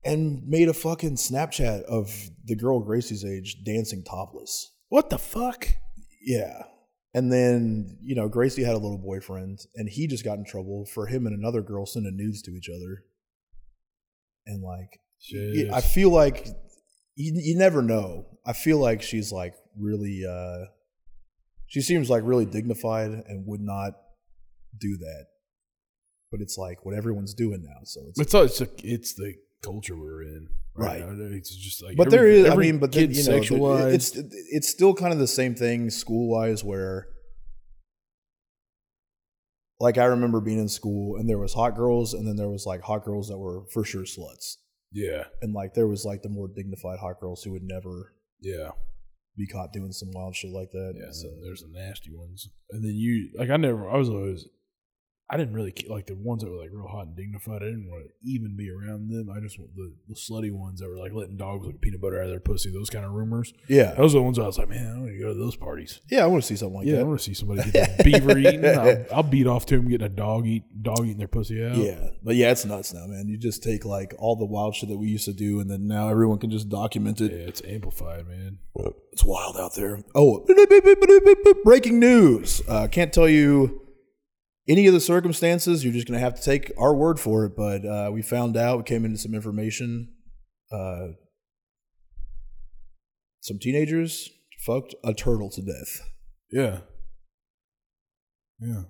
and 0.03 0.45
made 0.45 0.67
a 0.67 0.73
fucking 0.73 1.15
Snapchat 1.15 1.83
of 1.83 2.29
the 2.43 2.55
girl 2.55 2.79
Gracie's 2.81 3.23
age 3.23 3.63
dancing 3.63 4.03
topless. 4.03 4.71
What 4.89 5.09
the 5.09 5.17
fuck? 5.17 5.69
Yeah. 6.21 6.63
And 7.13 7.31
then, 7.31 7.97
you 8.01 8.15
know, 8.15 8.29
Gracie 8.29 8.63
had 8.63 8.73
a 8.73 8.77
little 8.77 8.97
boyfriend 8.97 9.59
and 9.75 9.89
he 9.89 10.07
just 10.07 10.23
got 10.23 10.37
in 10.37 10.45
trouble 10.45 10.85
for 10.85 11.07
him 11.07 11.25
and 11.25 11.37
another 11.37 11.61
girl 11.61 11.85
sending 11.85 12.15
nudes 12.15 12.41
to 12.43 12.51
each 12.51 12.69
other. 12.69 13.03
And 14.45 14.63
like, 14.63 14.99
Shit. 15.19 15.71
I 15.71 15.81
feel 15.81 16.09
like 16.09 16.47
you, 17.15 17.33
you 17.35 17.57
never 17.57 17.81
know. 17.81 18.25
I 18.45 18.53
feel 18.53 18.79
like 18.79 19.01
she's 19.01 19.31
like 19.31 19.55
really, 19.77 20.23
uh, 20.25 20.65
she 21.71 21.79
seems 21.79 22.09
like 22.09 22.21
really 22.25 22.45
dignified 22.45 23.11
and 23.11 23.47
would 23.47 23.61
not 23.61 23.93
do 24.77 24.97
that. 24.97 25.27
But 26.29 26.41
it's 26.41 26.57
like 26.57 26.85
what 26.85 26.93
everyone's 26.95 27.33
doing 27.33 27.63
now. 27.63 27.79
So 27.85 28.01
it's, 28.09 28.19
It's 28.19 28.35
uh, 28.35 28.41
it's, 28.43 28.61
it's 28.83 29.13
the 29.13 29.35
culture 29.63 29.95
we're 29.95 30.23
in, 30.23 30.49
Right. 30.75 30.99
now. 30.99 31.15
It's 31.37 31.55
just 31.55 31.81
like, 31.81 31.95
but 31.95 32.07
every- 32.07 32.17
there 32.17 32.27
is, 32.27 32.49
I 32.49 32.55
mean, 32.57 32.77
but 32.79 32.91
then, 32.91 33.11
you 33.11 33.23
know, 33.23 33.39
sexualized. 33.39 33.93
it's 33.93 34.11
it's 34.17 34.67
still 34.69 34.93
kind 34.93 35.13
of 35.13 35.19
the 35.19 35.27
same 35.27 35.55
thing 35.55 35.89
school 35.89 36.29
wise, 36.29 36.61
where 36.61 37.07
like 39.79 39.97
I 39.97 40.05
remember 40.05 40.41
being 40.41 40.59
in 40.59 40.69
school 40.69 41.15
and 41.17 41.29
there 41.29 41.37
was 41.37 41.53
hot 41.53 41.75
girls, 41.75 42.13
and 42.13 42.27
then 42.27 42.35
there 42.35 42.49
was 42.49 42.65
like 42.65 42.81
hot 42.81 43.05
girls 43.05 43.29
that 43.29 43.37
were 43.37 43.63
for 43.73 43.83
sure 43.85 44.03
sluts, 44.03 44.57
yeah, 44.91 45.23
and 45.41 45.53
like 45.53 45.73
there 45.73 45.87
was 45.87 46.03
like 46.05 46.21
the 46.21 46.29
more 46.29 46.47
dignified 46.53 46.99
hot 46.99 47.19
girls 47.21 47.43
who 47.43 47.51
would 47.53 47.63
never 47.63 48.13
yeah, 48.41 48.71
be 49.37 49.47
caught 49.47 49.73
doing 49.73 49.91
some 49.91 50.11
wild 50.11 50.35
shit 50.35 50.51
like 50.51 50.71
that. 50.71 50.93
yeah. 50.95 51.11
so 51.11 51.27
there's 51.43 51.61
the 51.61 51.69
nasty 51.71 52.11
ones, 52.13 52.49
and 52.69 52.83
then 52.83 52.95
you 52.95 53.29
like 53.37 53.49
I 53.49 53.57
never. 53.57 53.89
I 53.89 53.97
was 53.97 54.09
always. 54.09 54.45
I 55.33 55.37
didn't 55.37 55.53
really 55.53 55.73
like 55.87 56.07
the 56.07 56.15
ones 56.15 56.43
that 56.43 56.49
were 56.51 56.57
like 56.57 56.71
real 56.73 56.87
hot 56.87 57.07
and 57.07 57.15
dignified. 57.15 57.61
I 57.63 57.65
didn't 57.67 57.89
want 57.89 58.03
to 58.03 58.11
even 58.29 58.57
be 58.57 58.69
around 58.69 59.09
them. 59.09 59.29
I 59.33 59.39
just 59.39 59.57
want 59.57 59.73
the, 59.75 59.93
the 60.09 60.15
slutty 60.15 60.51
ones 60.51 60.81
that 60.81 60.89
were 60.89 60.97
like 60.97 61.13
letting 61.13 61.37
dogs 61.37 61.65
lick 61.65 61.79
peanut 61.79 62.01
butter 62.01 62.17
out 62.19 62.25
of 62.25 62.29
their 62.31 62.41
pussy. 62.41 62.69
Those 62.69 62.89
kind 62.89 63.05
of 63.05 63.11
rumors. 63.13 63.53
yeah, 63.69 63.93
Those 63.93 64.13
are 64.13 64.17
the 64.17 64.23
ones 64.23 64.37
I 64.37 64.45
was 64.45 64.57
like, 64.57 64.67
man, 64.67 64.93
I 64.93 64.99
want 64.99 65.11
to 65.11 65.17
go 65.19 65.33
to 65.33 65.39
those 65.39 65.55
parties. 65.55 66.01
yeah, 66.09 66.23
I 66.23 66.27
want 66.27 66.43
to 66.43 66.47
see 66.47 66.57
something 66.57 66.79
like 66.79 66.87
yeah, 66.87 66.99
I 66.99 67.03
want 67.03 67.17
to 67.19 67.23
see 67.23 67.33
somebody 67.33 67.71
get 67.71 67.97
the 67.97 68.03
beaver 68.03 68.37
eaten. 68.37 68.65
I'll, 68.65 69.05
I'll 69.17 69.23
beat 69.23 69.47
off 69.47 69.65
to 69.67 69.75
him 69.75 69.87
getting 69.87 70.05
a 70.05 70.09
dog 70.09 70.45
eat 70.47 70.83
dog 70.83 71.05
eating 71.05 71.17
their 71.19 71.29
pussy 71.29 71.63
out. 71.65 71.77
Yeah, 71.77 72.09
but 72.21 72.35
yeah, 72.35 72.51
it's 72.51 72.65
nuts 72.65 72.93
now, 72.93 73.07
man. 73.07 73.29
You 73.29 73.37
just 73.37 73.63
take 73.63 73.85
like 73.85 74.13
all 74.19 74.35
the 74.35 74.45
wild 74.45 74.75
shit 74.75 74.89
that 74.89 74.97
we 74.97 75.07
used 75.07 75.25
to 75.25 75.33
do, 75.33 75.61
and 75.61 75.71
then 75.71 75.87
now 75.87 76.09
everyone 76.09 76.39
can 76.39 76.51
just 76.51 76.67
document 76.67 77.21
it. 77.21 77.31
Yeah, 77.31 77.47
it's 77.47 77.61
amplified, 77.65 78.27
man. 78.27 78.57
It's 79.13 79.23
wild 79.23 79.55
out 79.57 79.75
there. 79.75 80.03
Oh, 80.13 80.45
breaking 81.63 81.99
news. 81.99 82.61
Uh, 82.67 82.87
can't 82.87 83.13
tell 83.13 83.29
you 83.29 83.81
any 84.71 84.87
of 84.87 84.93
the 84.93 85.01
circumstances. 85.01 85.83
You're 85.83 85.93
just 85.93 86.07
going 86.07 86.17
to 86.17 86.23
have 86.23 86.35
to 86.35 86.41
take 86.41 86.71
our 86.77 86.95
word 86.95 87.19
for 87.19 87.45
it. 87.45 87.55
But 87.55 87.85
uh, 87.85 88.09
we 88.11 88.21
found 88.21 88.55
out, 88.55 88.77
we 88.77 88.83
came 88.83 89.03
into 89.03 89.17
some 89.17 89.35
information. 89.35 90.09
Uh, 90.71 91.09
some 93.41 93.59
teenagers 93.59 94.29
fucked 94.65 94.95
a 95.03 95.13
turtle 95.13 95.49
to 95.49 95.61
death. 95.61 96.07
Yeah. 96.51 96.79
Yeah. 98.59 98.83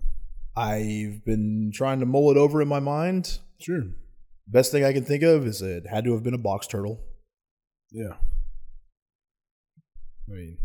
I've 0.56 1.26
been 1.26 1.72
trying 1.74 2.02
to 2.02 2.06
mull 2.06 2.30
it 2.30 2.38
over 2.38 2.62
in 2.62 2.68
my 2.68 2.80
mind. 2.80 3.40
Sure. 3.60 3.84
Best 4.48 4.72
thing 4.72 4.84
I 4.84 4.94
can 4.94 5.06
think 5.06 5.24
of 5.24 5.48
is 5.48 5.62
it 5.62 5.88
had 5.88 6.04
to 6.04 6.14
have 6.14 6.24
been 6.24 6.34
a 6.34 6.38
box 6.40 6.68
turtle. 6.68 7.00
Yeah. 7.90 8.18
I 10.30 10.34
mean, 10.34 10.58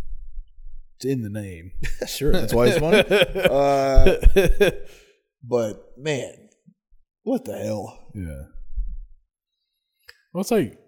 it's 0.97 1.05
in 1.05 1.23
the 1.23 1.31
name. 1.31 1.73
sure, 2.07 2.33
that's 2.33 2.53
why 2.53 2.67
it's 2.67 2.79
funny. 2.79 3.05
Uh, 3.47 4.71
but 5.49 5.93
man, 5.97 6.49
what 7.23 7.45
the 7.45 7.57
hell? 7.57 8.11
yeah. 8.15 8.45
Well, 10.33 10.43
it's 10.43 10.51
like 10.51 10.79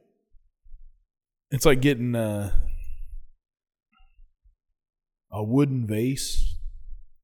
it's 1.50 1.64
like 1.64 1.80
getting 1.80 2.14
uh, 2.14 2.52
a 5.32 5.42
wooden 5.42 5.86
vase 5.86 6.56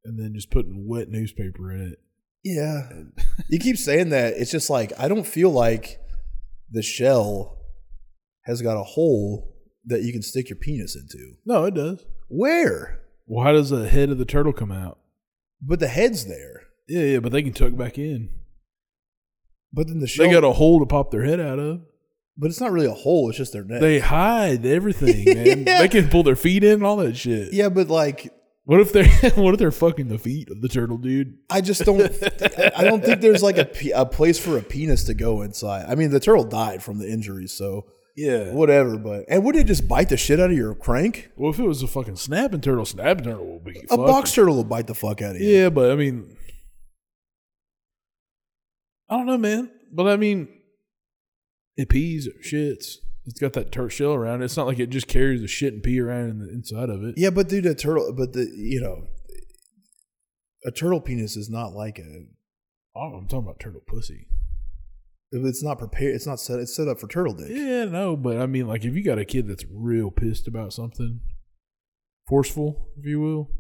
and 0.05 0.18
then 0.18 0.32
just 0.35 0.51
putting 0.51 0.87
wet 0.89 1.09
newspaper 1.09 1.72
in 1.72 1.93
it. 1.93 1.99
Yeah. 2.43 2.89
you 3.51 3.59
keep 3.59 3.76
saying 3.76 4.11
that. 4.11 4.35
It's 4.37 4.51
just 4.51 4.70
like 4.70 4.93
I 4.99 5.09
don't 5.09 5.26
feel 5.26 5.51
like 5.51 5.99
the 6.70 6.82
shell 6.82 7.59
has 8.45 8.62
got 8.62 8.78
a 8.80 8.85
hole 8.85 9.57
that 9.87 10.03
you 10.03 10.12
can 10.12 10.22
stick 10.22 10.49
your 10.49 10.59
penis 10.59 10.97
into. 10.97 11.35
No, 11.45 11.64
it 11.64 11.74
does. 11.74 12.05
Where? 12.28 13.01
Why 13.26 13.53
does 13.53 13.70
the 13.70 13.89
head 13.89 14.11
of 14.11 14.18
the 14.18 14.24
turtle 14.24 14.53
come 14.53 14.72
out? 14.72 14.99
But 15.61 15.80
the 15.80 15.89
head's 15.89 16.26
there. 16.26 16.62
Yeah, 16.89 17.03
yeah, 17.05 17.18
but 17.20 17.32
they 17.32 17.43
can 17.43 17.53
tuck 17.53 17.76
back 17.76 17.99
in. 17.99 18.30
But 19.72 19.89
then 19.89 20.01
the 20.01 20.07
shell. 20.07 20.26
They 20.26 20.32
got 20.32 20.45
a 20.45 20.53
hole 20.53 20.80
to 20.80 20.87
pop 20.87 21.11
their 21.11 21.24
head 21.24 21.41
out 21.41 21.59
of. 21.59 21.80
but 22.37 22.49
it's 22.51 22.61
not 22.61 22.72
really 22.72 22.87
a 22.87 22.93
hole. 22.93 23.28
It's 23.28 23.39
just 23.39 23.53
their 23.53 23.64
neck. 23.64 23.80
They 23.80 23.99
hide 24.01 24.64
everything, 24.66 25.24
man. 25.35 25.64
Yeah. 25.66 25.80
They 25.82 25.89
can 25.89 26.09
pull 26.09 26.22
their 26.22 26.37
feet 26.37 26.62
in, 26.64 26.74
and 26.74 26.85
all 26.87 26.97
that 26.99 27.16
shit. 27.16 27.53
yeah, 27.53 27.68
but 27.68 27.89
like 27.89 28.32
What 28.64 28.80
if 28.80 28.93
they're 28.93 29.30
What 29.35 29.55
if 29.55 29.59
they're 29.59 29.70
fucking 29.72 30.09
the 30.09 30.18
feet 30.18 30.49
of 30.51 30.61
the 30.61 30.68
turtle, 30.68 30.99
dude? 30.99 31.39
I 31.51 31.61
just 31.61 31.85
don't. 31.85 32.01
I 32.76 32.85
don't 32.85 33.05
think 33.05 33.20
there's 33.20 33.43
like 33.43 33.59
a 33.59 33.68
a 33.97 34.07
place 34.07 34.39
for 34.39 34.59
a 34.59 34.62
penis 34.62 35.05
to 35.05 35.14
go 35.14 35.43
inside. 35.43 35.87
I 35.89 35.95
mean, 35.97 36.11
the 36.11 36.20
turtle 36.20 36.45
died 36.45 36.82
from 36.82 36.99
the 36.99 37.09
injuries, 37.11 37.53
so 37.53 37.87
Yeah. 38.16 38.53
whatever. 38.53 38.97
But 38.97 39.24
and 39.28 39.43
would 39.45 39.57
it 39.57 39.66
just 39.66 39.89
bite 39.89 40.09
the 40.09 40.16
shit 40.16 40.39
out 40.39 40.51
of 40.51 40.57
your 40.57 40.74
crank? 40.76 41.30
Well, 41.37 41.51
if 41.51 41.59
it 41.59 41.66
was 41.66 41.82
a 41.82 41.89
fucking 41.89 42.16
snapping 42.16 42.61
turtle, 42.61 42.85
snapping 42.85 43.24
turtle 43.24 43.47
will 43.47 43.61
be 43.61 43.80
A 43.91 43.97
box 43.97 44.32
turtle 44.32 44.55
will 44.57 44.64
bite 44.64 44.87
the 44.87 44.95
fuck 44.95 45.20
out 45.22 45.35
of 45.37 45.41
you. 45.43 45.49
Yeah, 45.49 45.68
but 45.70 45.91
I 45.91 45.97
mean, 45.97 46.37
I 49.15 49.19
don't 49.19 49.27
know, 49.27 49.39
man. 49.39 49.71
But 49.93 50.09
I 50.09 50.17
mean, 50.17 50.49
it 51.77 51.89
pees 51.89 52.27
or 52.27 52.33
shits. 52.43 52.97
It's 53.27 53.39
got 53.41 53.53
that 53.55 53.71
turtle 53.71 53.89
shell 53.89 54.12
around 54.12 54.43
it. 54.43 54.47
It's 54.47 54.57
not 54.57 54.67
like 54.67 54.81
it 54.81 54.91
just 54.91 55.07
carries 55.07 55.41
the 55.41 55.47
shit 55.47 55.73
and 55.73 55.83
pee 55.83 56.01
around 56.01 56.31
in 56.31 56.39
the 56.41 56.49
inside 56.49 56.91
of 56.91 57.05
it. 57.05 57.15
Yeah, 57.17 57.31
but 57.31 57.49
dude, 57.49 57.65
a 57.65 57.75
turtle, 57.75 58.12
but 58.12 58.33
the 58.33 58.51
you 58.55 58.81
know, 58.81 59.07
a 60.67 60.73
turtle 60.73 61.01
penis 61.01 61.37
is 61.37 61.49
not 61.49 61.73
like 61.73 61.99
a. 61.99 62.27
Oh, 62.97 63.15
I'm 63.17 63.29
talking 63.29 63.47
about 63.47 63.61
turtle 63.61 63.83
pussy. 63.87 64.27
It's 65.31 65.62
not 65.62 65.79
prepared. 65.79 66.15
It's 66.15 66.27
not 66.27 66.41
set. 66.41 66.59
It's 66.59 66.75
set 66.75 66.89
up 66.89 67.01
for 67.01 67.09
turtle 67.09 67.35
dick. 67.35 67.51
Yeah, 67.51 67.85
no, 67.85 68.17
but 68.17 68.39
I 68.39 68.47
mean, 68.47 68.67
like, 68.67 68.85
if 68.85 68.95
you 68.95 69.05
got 69.05 69.19
a 69.19 69.25
kid 69.25 69.49
that's 69.49 69.65
real 69.73 70.11
pissed 70.11 70.49
about 70.49 70.73
something, 70.73 71.21
forceful, 72.29 72.89
if 72.99 73.07
you 73.07 73.21
will, 73.21 73.51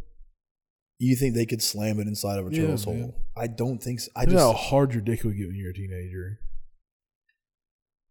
You 1.04 1.16
think 1.16 1.34
they 1.34 1.46
could 1.46 1.62
slam 1.62 2.00
it 2.00 2.06
inside 2.06 2.38
of 2.38 2.46
a 2.46 2.50
Yeah, 2.54 2.62
turtle's 2.62 2.86
man. 2.86 3.00
hole? 3.00 3.14
I 3.36 3.46
don't 3.46 3.82
think 3.82 4.00
so. 4.00 4.10
I 4.16 4.22
I 4.22 4.24
know 4.26 4.38
how 4.38 4.52
just 4.52 4.64
hard 4.70 4.92
your 4.92 5.02
dick 5.02 5.22
would 5.24 5.36
get 5.36 5.46
when 5.48 5.56
you're 5.56 5.70
a 5.70 5.74
teenager. 5.74 6.40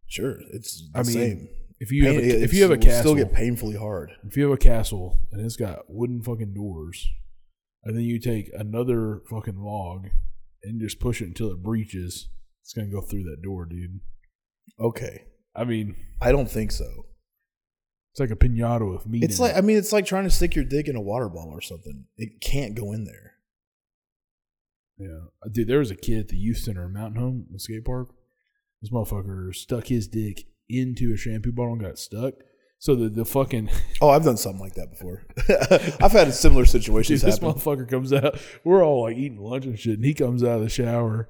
sure 0.08 0.38
it's 0.52 0.90
the 0.94 1.00
I 1.00 1.04
mean, 1.04 1.14
same. 1.14 1.48
If 1.80 1.92
you 1.92 2.06
have 2.08 2.16
a, 2.18 2.44
if 2.44 2.54
you 2.54 2.62
have 2.62 2.72
a 2.72 2.78
castle, 2.78 3.02
still 3.02 3.16
get 3.16 3.34
painfully 3.34 3.76
hard. 3.76 4.12
if 4.26 4.38
you 4.38 4.44
have 4.44 4.54
a 4.54 4.58
castle 4.58 5.20
and 5.32 5.46
it's 5.46 5.56
got 5.56 5.80
wooden 5.90 6.22
fucking 6.22 6.54
doors, 6.54 7.06
and 7.84 7.96
then 7.96 8.04
you 8.04 8.20
take 8.20 8.50
another 8.54 9.22
fucking 9.30 9.58
log 9.58 10.08
and 10.64 10.80
just 10.80 11.00
push 11.00 11.22
it 11.22 11.26
until 11.28 11.52
it 11.52 11.62
breaches, 11.64 12.30
it's 12.62 12.74
gonna 12.74 12.88
go 12.88 13.02
through 13.02 13.24
that 13.24 13.42
door, 13.42 13.66
dude. 13.66 14.00
Okay, 14.80 15.24
I 15.56 15.64
mean, 15.66 15.96
I 16.22 16.32
don't 16.32 16.50
think 16.50 16.72
so. 16.72 17.06
It's 18.14 18.20
like 18.20 18.30
a 18.30 18.36
pinata 18.36 18.90
with 18.94 19.08
meat. 19.08 19.24
It's 19.24 19.40
like 19.40 19.56
it. 19.56 19.58
I 19.58 19.62
mean, 19.62 19.76
it's 19.78 19.92
like 19.92 20.06
trying 20.06 20.24
to 20.26 20.30
stick 20.30 20.56
your 20.56 20.66
dick 20.66 20.88
in 20.88 20.96
a 20.96 21.02
water 21.02 21.28
bottle 21.28 21.52
or 21.54 21.62
something. 21.62 22.06
It 22.16 22.40
can't 22.42 22.76
go 22.76 22.92
in 22.94 23.06
there. 23.06 23.34
yeah, 24.98 25.26
uh, 25.44 25.50
dude. 25.52 25.68
There 25.68 25.80
was 25.80 25.92
a 25.92 25.96
kid 25.96 26.20
at 26.20 26.28
the 26.30 26.38
youth 26.38 26.58
center 26.58 26.86
in 26.86 26.94
Mountain 26.94 27.20
Home, 27.20 27.48
the 27.52 27.60
skate 27.60 27.86
park. 27.86 28.10
This 28.82 28.92
motherfucker 28.92 29.54
stuck 29.56 29.88
his 29.88 30.08
dick 30.08 30.46
into 30.70 31.12
a 31.14 31.18
shampoo 31.18 31.52
bottle 31.52 31.74
and 31.74 31.82
got 31.82 31.98
stuck. 31.98 32.36
So 32.78 32.96
the 32.96 33.10
the 33.10 33.26
fucking 33.26 33.70
Oh, 34.02 34.10
I've 34.10 34.24
done 34.26 34.38
something 34.38 34.60
like 34.62 34.76
that 34.76 34.92
before. 34.92 35.26
I've 36.06 36.12
had 36.12 36.34
similar 36.34 36.64
Dude, 36.64 36.72
situations 36.72 37.22
this 37.22 37.36
happen. 37.40 37.54
motherfucker 37.54 37.90
comes 37.90 38.14
out. 38.14 38.38
We're 38.64 38.84
all 38.86 39.04
like 39.04 39.18
eating 39.18 39.40
lunch 39.40 39.66
and 39.66 39.80
shit, 39.80 39.96
and 39.96 40.06
he 40.06 40.14
comes 40.14 40.44
out 40.44 40.58
of 40.58 40.62
the 40.64 40.70
shower, 40.70 41.30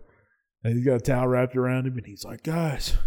and 0.64 0.76
he's 0.76 0.86
got 0.86 0.96
a 0.96 1.00
towel 1.00 1.28
wrapped 1.28 1.56
around 1.56 1.86
him, 1.88 1.96
and 1.98 2.06
he's 2.08 2.26
like, 2.26 2.42
"Guys, 2.44 2.98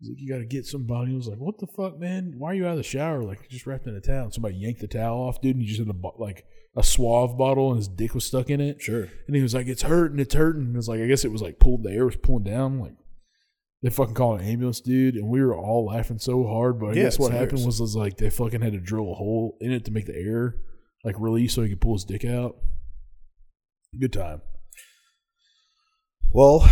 he's 0.00 0.08
like, 0.10 0.18
you 0.20 0.28
got 0.28 0.38
to 0.38 0.44
get 0.46 0.66
somebody." 0.66 1.10
He 1.10 1.16
was 1.16 1.28
like, 1.28 1.38
"What 1.38 1.58
the 1.58 1.66
fuck, 1.66 1.98
man? 1.98 2.34
Why 2.38 2.50
are 2.50 2.54
you 2.54 2.66
out 2.66 2.72
of 2.72 2.76
the 2.78 2.82
shower? 2.82 3.22
Like, 3.22 3.48
just 3.48 3.66
wrapped 3.66 3.86
in 3.86 3.94
a 3.94 4.00
towel." 4.00 4.24
And 4.24 4.34
somebody 4.34 4.56
yanked 4.56 4.80
the 4.80 4.86
towel 4.88 5.20
off, 5.22 5.40
dude, 5.40 5.56
and 5.56 5.62
he 5.62 5.68
just 5.68 5.80
had 5.80 5.88
a 5.88 5.92
bo- 5.94 6.16
like 6.18 6.44
a 6.76 6.82
Suave 6.82 7.36
bottle, 7.38 7.70
and 7.70 7.78
his 7.78 7.88
dick 7.88 8.14
was 8.14 8.24
stuck 8.24 8.50
in 8.50 8.60
it. 8.60 8.82
Sure. 8.82 9.08
And 9.26 9.36
he 9.36 9.42
was 9.42 9.54
like, 9.54 9.66
"It's 9.66 9.82
hurting, 9.82 10.18
it's 10.18 10.34
hurting." 10.34 10.62
And 10.62 10.74
it 10.74 10.76
was 10.76 10.88
like, 10.88 11.00
I 11.00 11.06
guess 11.06 11.24
it 11.24 11.32
was 11.32 11.42
like 11.42 11.58
pulled. 11.58 11.82
The 11.84 11.90
air 11.92 12.04
was 12.06 12.16
pulling 12.16 12.44
down. 12.44 12.80
Like 12.80 12.94
they 13.82 13.90
fucking 13.90 14.14
called 14.14 14.40
an 14.40 14.46
ambulance, 14.46 14.80
dude, 14.80 15.14
and 15.14 15.28
we 15.28 15.42
were 15.42 15.54
all 15.56 15.86
laughing 15.86 16.18
so 16.18 16.46
hard. 16.46 16.80
But 16.80 16.86
I 16.86 16.92
Yeah, 16.94 17.02
guess 17.04 17.18
what 17.18 17.32
it's 17.32 17.40
happened 17.40 17.66
was, 17.66 17.80
was 17.80 17.94
like 17.94 18.16
they 18.16 18.30
fucking 18.30 18.62
had 18.62 18.72
to 18.72 18.80
drill 18.80 19.12
a 19.12 19.14
hole 19.14 19.56
in 19.60 19.70
it 19.72 19.84
to 19.84 19.90
make 19.90 20.06
the 20.06 20.16
air 20.16 20.56
like 21.04 21.16
release 21.20 21.52
so 21.54 21.62
he 21.62 21.68
could 21.68 21.80
pull 21.82 21.92
his 21.94 22.04
dick 22.04 22.24
out. 22.24 22.56
Good 24.00 24.12
time. 24.12 24.40
Well, 26.32 26.68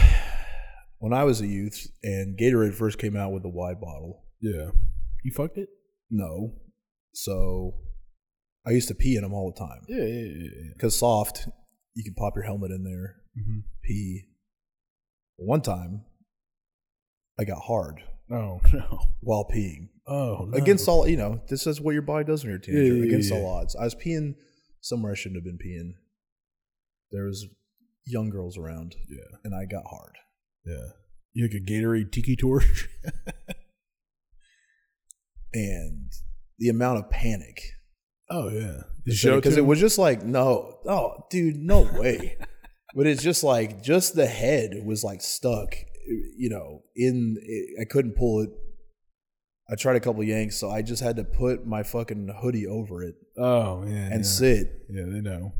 when 1.02 1.12
I 1.12 1.24
was 1.24 1.40
a 1.40 1.46
youth 1.46 1.88
and 2.04 2.38
Gatorade 2.38 2.74
first 2.74 2.96
came 2.98 3.16
out 3.16 3.32
with 3.32 3.42
the 3.42 3.48
wide 3.48 3.80
bottle, 3.80 4.24
Yeah. 4.40 4.70
You 5.24 5.32
fucked 5.32 5.58
it? 5.58 5.68
no. 6.10 6.54
So 7.14 7.74
I 8.66 8.70
used 8.70 8.88
to 8.88 8.94
pee 8.94 9.16
in 9.16 9.22
them 9.22 9.34
all 9.34 9.52
the 9.52 9.58
time 9.58 9.82
Yeah, 9.88 10.04
yeah, 10.04 10.24
yeah. 10.24 10.48
yeah. 10.54 10.70
because 10.74 10.96
soft. 10.98 11.48
You 11.94 12.04
can 12.04 12.14
pop 12.14 12.34
your 12.36 12.44
helmet 12.44 12.70
in 12.70 12.84
there, 12.84 13.16
Mm-hmm. 13.38 13.58
pee. 13.82 14.22
One 15.36 15.60
time, 15.60 16.04
I 17.38 17.44
got 17.44 17.62
hard 17.62 18.00
Oh 18.30 18.60
no. 18.72 19.00
while 19.20 19.44
peeing 19.52 19.88
Oh 20.06 20.46
no. 20.50 20.56
against 20.56 20.88
all. 20.88 21.06
You 21.08 21.16
know, 21.16 21.40
this 21.48 21.66
is 21.66 21.80
what 21.80 21.92
your 21.92 22.02
body 22.02 22.24
does 22.24 22.44
when 22.44 22.50
you're 22.50 22.58
a 22.60 22.62
teenager. 22.62 22.84
Yeah, 22.94 23.00
yeah, 23.00 23.04
against 23.08 23.30
yeah, 23.30 23.38
all 23.38 23.46
odds, 23.58 23.74
I 23.76 23.84
was 23.84 23.94
peeing 23.94 24.36
somewhere 24.80 25.12
I 25.12 25.16
shouldn't 25.16 25.36
have 25.36 25.44
been 25.44 25.58
peeing. 25.58 25.90
There 27.10 27.24
was 27.26 27.46
young 28.06 28.30
girls 28.30 28.56
around, 28.56 28.94
Yeah, 29.08 29.36
and 29.44 29.54
I 29.54 29.64
got 29.66 29.84
hard. 29.86 30.14
Yeah. 30.66 30.88
You 31.34 31.44
like 31.48 31.54
a 31.54 31.64
Gatorade 31.70 32.12
tiki 32.12 32.36
torch? 32.36 32.88
and 35.54 36.10
the 36.58 36.68
amount 36.68 36.98
of 36.98 37.10
panic 37.10 37.60
oh 38.30 38.48
yeah. 38.48 38.82
Did 39.04 39.06
you 39.06 39.14
show 39.14 39.32
it 39.34 39.42
because 39.42 39.56
it 39.56 39.66
was 39.66 39.80
just 39.80 39.98
like 39.98 40.24
no 40.24 40.78
oh 40.86 41.26
dude 41.30 41.56
no 41.56 41.82
way 41.98 42.38
but 42.94 43.06
it's 43.06 43.22
just 43.22 43.44
like 43.44 43.82
just 43.82 44.14
the 44.14 44.26
head 44.26 44.82
was 44.84 45.04
like 45.04 45.20
stuck 45.20 45.74
you 46.36 46.48
know 46.48 46.82
in 46.96 47.36
i 47.80 47.84
couldn't 47.84 48.16
pull 48.16 48.40
it 48.42 48.50
i 49.70 49.74
tried 49.74 49.96
a 49.96 50.00
couple 50.00 50.22
yanks 50.24 50.56
so 50.56 50.70
i 50.70 50.82
just 50.82 51.02
had 51.02 51.16
to 51.16 51.24
put 51.24 51.66
my 51.66 51.82
fucking 51.82 52.34
hoodie 52.40 52.66
over 52.66 53.02
it 53.02 53.14
Oh 53.36 53.80
man. 53.80 54.12
and 54.12 54.24
yeah. 54.24 54.30
sit 54.30 54.72
Yeah, 54.90 55.04
they 55.06 55.20
know. 55.20 55.52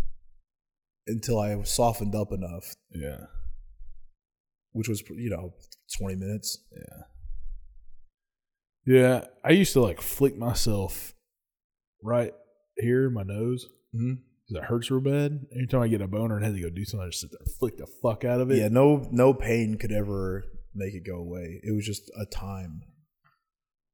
until 1.07 1.39
i 1.39 1.62
softened 1.65 2.15
up 2.15 2.33
enough 2.33 2.74
Yeah. 2.91 3.27
Which 4.73 4.89
was 4.89 5.03
you 5.16 5.31
know 5.31 5.53
20 5.99 6.16
minutes 6.16 6.59
Yeah. 6.74 7.03
Yeah. 8.85 9.24
I 9.44 9.51
used 9.51 9.73
to 9.74 9.81
like 9.81 10.01
flick 10.01 10.36
myself 10.36 11.15
right 12.03 12.32
here, 12.77 13.11
my 13.11 13.23
nose, 13.23 13.66
mm-hmm. 13.94 14.15
because 14.49 14.62
it 14.62 14.69
hurts 14.69 14.90
real 14.90 15.01
bad. 15.01 15.47
Anytime 15.55 15.82
I 15.82 15.89
get 15.89 16.01
a 16.01 16.09
boner 16.09 16.36
and 16.36 16.44
had 16.44 16.55
to 16.55 16.61
go 16.61 16.70
do 16.70 16.85
something, 16.85 17.07
I 17.07 17.11
just 17.11 17.20
sit 17.20 17.31
there 17.31 17.39
and 17.44 17.55
flick 17.59 17.77
the 17.77 17.86
fuck 18.03 18.24
out 18.24 18.40
of 18.40 18.51
it. 18.51 18.59
yeah 18.59 18.69
no 18.69 19.07
no 19.12 19.32
pain 19.35 19.77
could 19.78 19.93
ever 19.93 20.44
make 20.74 20.94
it 20.94 21.07
go 21.07 21.16
away 21.16 21.61
it 21.62 21.74
was 21.74 21.85
just 21.85 22.11
a 22.19 22.24
time 22.24 22.81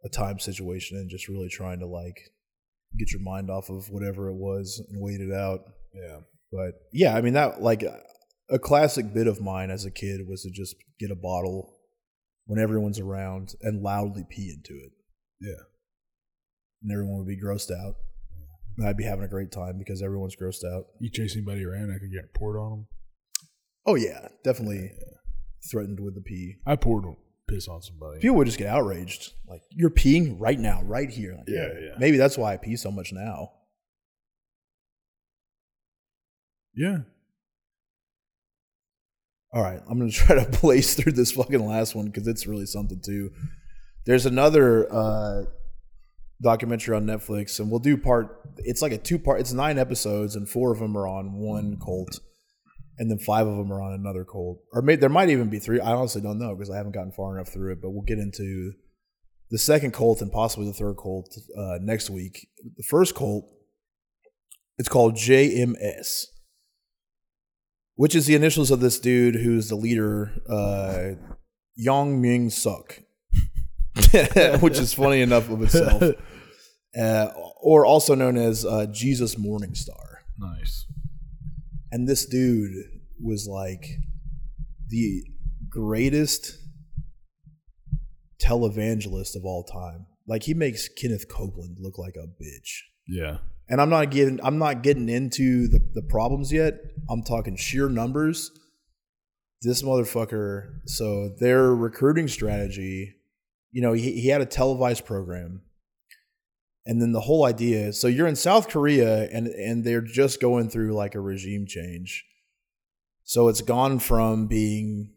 a 0.04 0.08
time 0.08 0.38
situation 0.38 0.96
and 0.96 1.10
just 1.10 1.26
really 1.28 1.48
trying 1.48 1.80
to 1.80 1.86
like 1.86 2.30
get 2.96 3.10
your 3.10 3.20
mind 3.20 3.50
off 3.50 3.68
of 3.68 3.90
whatever 3.90 4.28
it 4.28 4.36
was 4.36 4.80
and 4.88 5.00
wait 5.02 5.20
it 5.20 5.32
out 5.34 5.58
Yeah. 5.92 6.18
but 6.52 6.74
yeah 6.92 7.16
i 7.16 7.20
mean 7.20 7.32
that 7.34 7.60
like 7.60 7.82
a 8.50 8.58
classic 8.58 9.12
bit 9.12 9.26
of 9.26 9.40
mine 9.40 9.70
as 9.70 9.84
a 9.84 9.90
kid 9.90 10.20
was 10.28 10.42
to 10.42 10.50
just 10.50 10.74
get 10.98 11.10
a 11.10 11.14
bottle 11.16 11.74
when 12.46 12.58
everyone's 12.58 12.98
around 12.98 13.54
and 13.60 13.82
loudly 13.82 14.24
pee 14.28 14.54
into 14.56 14.74
it 14.80 14.92
Yeah. 15.40 15.62
and 16.82 16.92
everyone 16.92 17.18
would 17.18 17.26
be 17.28 17.36
grossed 17.40 17.70
out 17.70 17.94
and 18.78 18.88
i'd 18.88 18.96
be 18.96 19.04
having 19.04 19.24
a 19.24 19.28
great 19.28 19.52
time 19.52 19.76
because 19.78 20.02
everyone's 20.02 20.36
grossed 20.36 20.64
out 20.64 20.84
You 21.00 21.10
chase 21.10 21.36
anybody 21.36 21.64
around, 21.64 21.90
I 21.94 21.98
could 21.98 22.12
get 22.12 22.32
poured 22.34 22.56
on 22.58 22.70
them. 22.70 22.86
oh 23.86 23.96
yeah 23.96 24.28
definitely 24.44 24.92
threatened 25.70 26.00
with 26.00 26.14
the 26.14 26.22
pee 26.22 26.54
I 26.66 26.76
poured 26.76 27.04
piss 27.48 27.68
on 27.68 27.82
somebody. 27.82 28.20
people 28.20 28.36
would 28.36 28.46
just 28.46 28.58
get 28.58 28.68
outraged. 28.68 29.32
Like 29.46 29.62
you're 29.70 29.88
peeing 29.90 30.36
right 30.38 30.58
now, 30.58 30.82
right 30.82 31.08
here. 31.10 31.34
Like, 31.36 31.48
Yeah, 31.48 31.68
yeah. 31.80 31.94
Maybe 31.98 32.16
that's 32.18 32.36
why 32.36 32.52
I 32.52 32.56
pee 32.58 32.76
so 32.76 32.90
much 32.90 33.10
now. 33.12 33.52
Yeah. 36.74 36.98
All 39.52 39.62
right, 39.62 39.80
I'm 39.88 39.98
gonna 39.98 40.10
try 40.12 40.42
to 40.42 40.60
blaze 40.60 40.94
through 40.94 41.12
this 41.12 41.32
fucking 41.32 41.64
last 41.64 41.94
one 41.94 42.06
because 42.06 42.26
it's 42.26 42.46
really 42.46 42.66
something 42.66 43.00
too. 43.00 43.30
There's 44.04 44.26
another 44.26 44.92
uh, 44.92 45.44
documentary 46.42 46.96
on 46.96 47.04
Netflix, 47.04 47.58
and 47.58 47.70
we'll 47.70 47.80
do 47.80 47.96
part. 47.96 48.40
It's 48.58 48.82
like 48.82 48.92
a 48.92 48.98
two 48.98 49.18
part. 49.18 49.40
It's 49.40 49.52
nine 49.52 49.78
episodes, 49.78 50.36
and 50.36 50.48
four 50.48 50.72
of 50.72 50.78
them 50.78 50.96
are 50.96 51.06
on 51.06 51.34
one 51.34 51.78
cult, 51.78 52.20
and 52.98 53.10
then 53.10 53.18
five 53.18 53.46
of 53.46 53.56
them 53.56 53.72
are 53.72 53.82
on 53.82 53.92
another 53.92 54.24
cult. 54.24 54.60
Or 54.72 54.82
maybe 54.82 55.00
there 55.00 55.08
might 55.08 55.30
even 55.30 55.48
be 55.48 55.58
three. 55.58 55.80
I 55.80 55.92
honestly 55.92 56.20
don't 56.20 56.38
know 56.38 56.54
because 56.54 56.70
I 56.70 56.76
haven't 56.76 56.92
gotten 56.92 57.12
far 57.12 57.36
enough 57.36 57.52
through 57.52 57.72
it. 57.72 57.82
But 57.82 57.90
we'll 57.90 58.02
get 58.02 58.18
into 58.18 58.72
the 59.50 59.58
second 59.58 59.92
cult 59.92 60.20
and 60.20 60.30
possibly 60.30 60.66
the 60.66 60.74
third 60.74 60.96
cult 60.96 61.36
uh, 61.56 61.78
next 61.80 62.10
week. 62.10 62.48
The 62.76 62.82
first 62.82 63.14
cult, 63.14 63.46
it's 64.78 64.88
called 64.88 65.14
JMS, 65.14 66.26
which 67.98 68.14
is 68.14 68.26
the 68.26 68.36
initials 68.36 68.70
of 68.70 68.78
this 68.78 69.00
dude 69.00 69.34
who's 69.34 69.68
the 69.70 69.74
leader, 69.74 70.30
uh, 70.48 71.16
Jung 71.74 72.22
Myung-seok, 72.22 73.02
which 74.62 74.78
is 74.78 74.94
funny 74.94 75.20
enough 75.20 75.50
of 75.50 75.60
itself, 75.62 76.04
uh, 76.96 77.26
or 77.60 77.84
also 77.84 78.14
known 78.14 78.36
as 78.36 78.64
uh, 78.64 78.86
Jesus 78.92 79.34
Morningstar. 79.34 80.18
Nice. 80.38 80.86
And 81.90 82.06
this 82.06 82.24
dude 82.24 82.70
was 83.20 83.48
like 83.48 83.88
the 84.88 85.24
greatest 85.68 86.56
televangelist 88.40 89.34
of 89.34 89.44
all 89.44 89.64
time. 89.64 90.06
Like 90.24 90.44
he 90.44 90.54
makes 90.54 90.88
Kenneth 90.88 91.28
Copeland 91.28 91.78
look 91.80 91.98
like 91.98 92.14
a 92.14 92.28
bitch. 92.28 92.82
Yeah. 93.08 93.38
And 93.68 93.80
I'm 93.80 93.90
not 93.90 94.10
getting 94.10 94.40
I'm 94.42 94.58
not 94.58 94.82
getting 94.82 95.08
into 95.08 95.68
the, 95.68 95.80
the 95.94 96.02
problems 96.02 96.52
yet. 96.52 96.74
I'm 97.10 97.22
talking 97.22 97.56
sheer 97.56 97.88
numbers. 97.88 98.50
This 99.60 99.82
motherfucker, 99.82 100.78
so 100.86 101.30
their 101.40 101.74
recruiting 101.74 102.28
strategy, 102.28 103.16
you 103.72 103.82
know, 103.82 103.92
he, 103.92 104.20
he 104.20 104.28
had 104.28 104.40
a 104.40 104.46
televised 104.46 105.04
program. 105.04 105.62
And 106.86 107.02
then 107.02 107.10
the 107.10 107.22
whole 107.22 107.44
idea, 107.44 107.92
so 107.92 108.06
you're 108.06 108.28
in 108.28 108.36
South 108.36 108.68
Korea 108.68 109.28
and 109.30 109.48
and 109.48 109.84
they're 109.84 110.00
just 110.00 110.40
going 110.40 110.70
through 110.70 110.94
like 110.94 111.14
a 111.14 111.20
regime 111.20 111.66
change. 111.66 112.24
So 113.24 113.48
it's 113.48 113.60
gone 113.60 113.98
from 113.98 114.46
being 114.46 115.12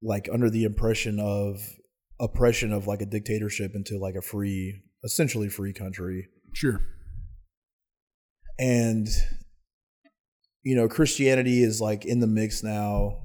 like 0.00 0.28
under 0.32 0.48
the 0.50 0.64
impression 0.64 1.18
of 1.18 1.60
oppression 2.20 2.72
of 2.72 2.86
like 2.86 3.00
a 3.00 3.06
dictatorship 3.06 3.72
into 3.74 3.98
like 3.98 4.14
a 4.14 4.22
free 4.22 4.82
essentially 5.02 5.48
free 5.48 5.72
country 5.72 6.28
Sure. 6.52 6.80
And 8.58 9.08
you 10.64 10.74
know 10.76 10.88
christianity 10.88 11.62
is 11.62 11.80
like 11.80 12.04
in 12.04 12.20
the 12.20 12.26
mix 12.26 12.62
now 12.62 13.22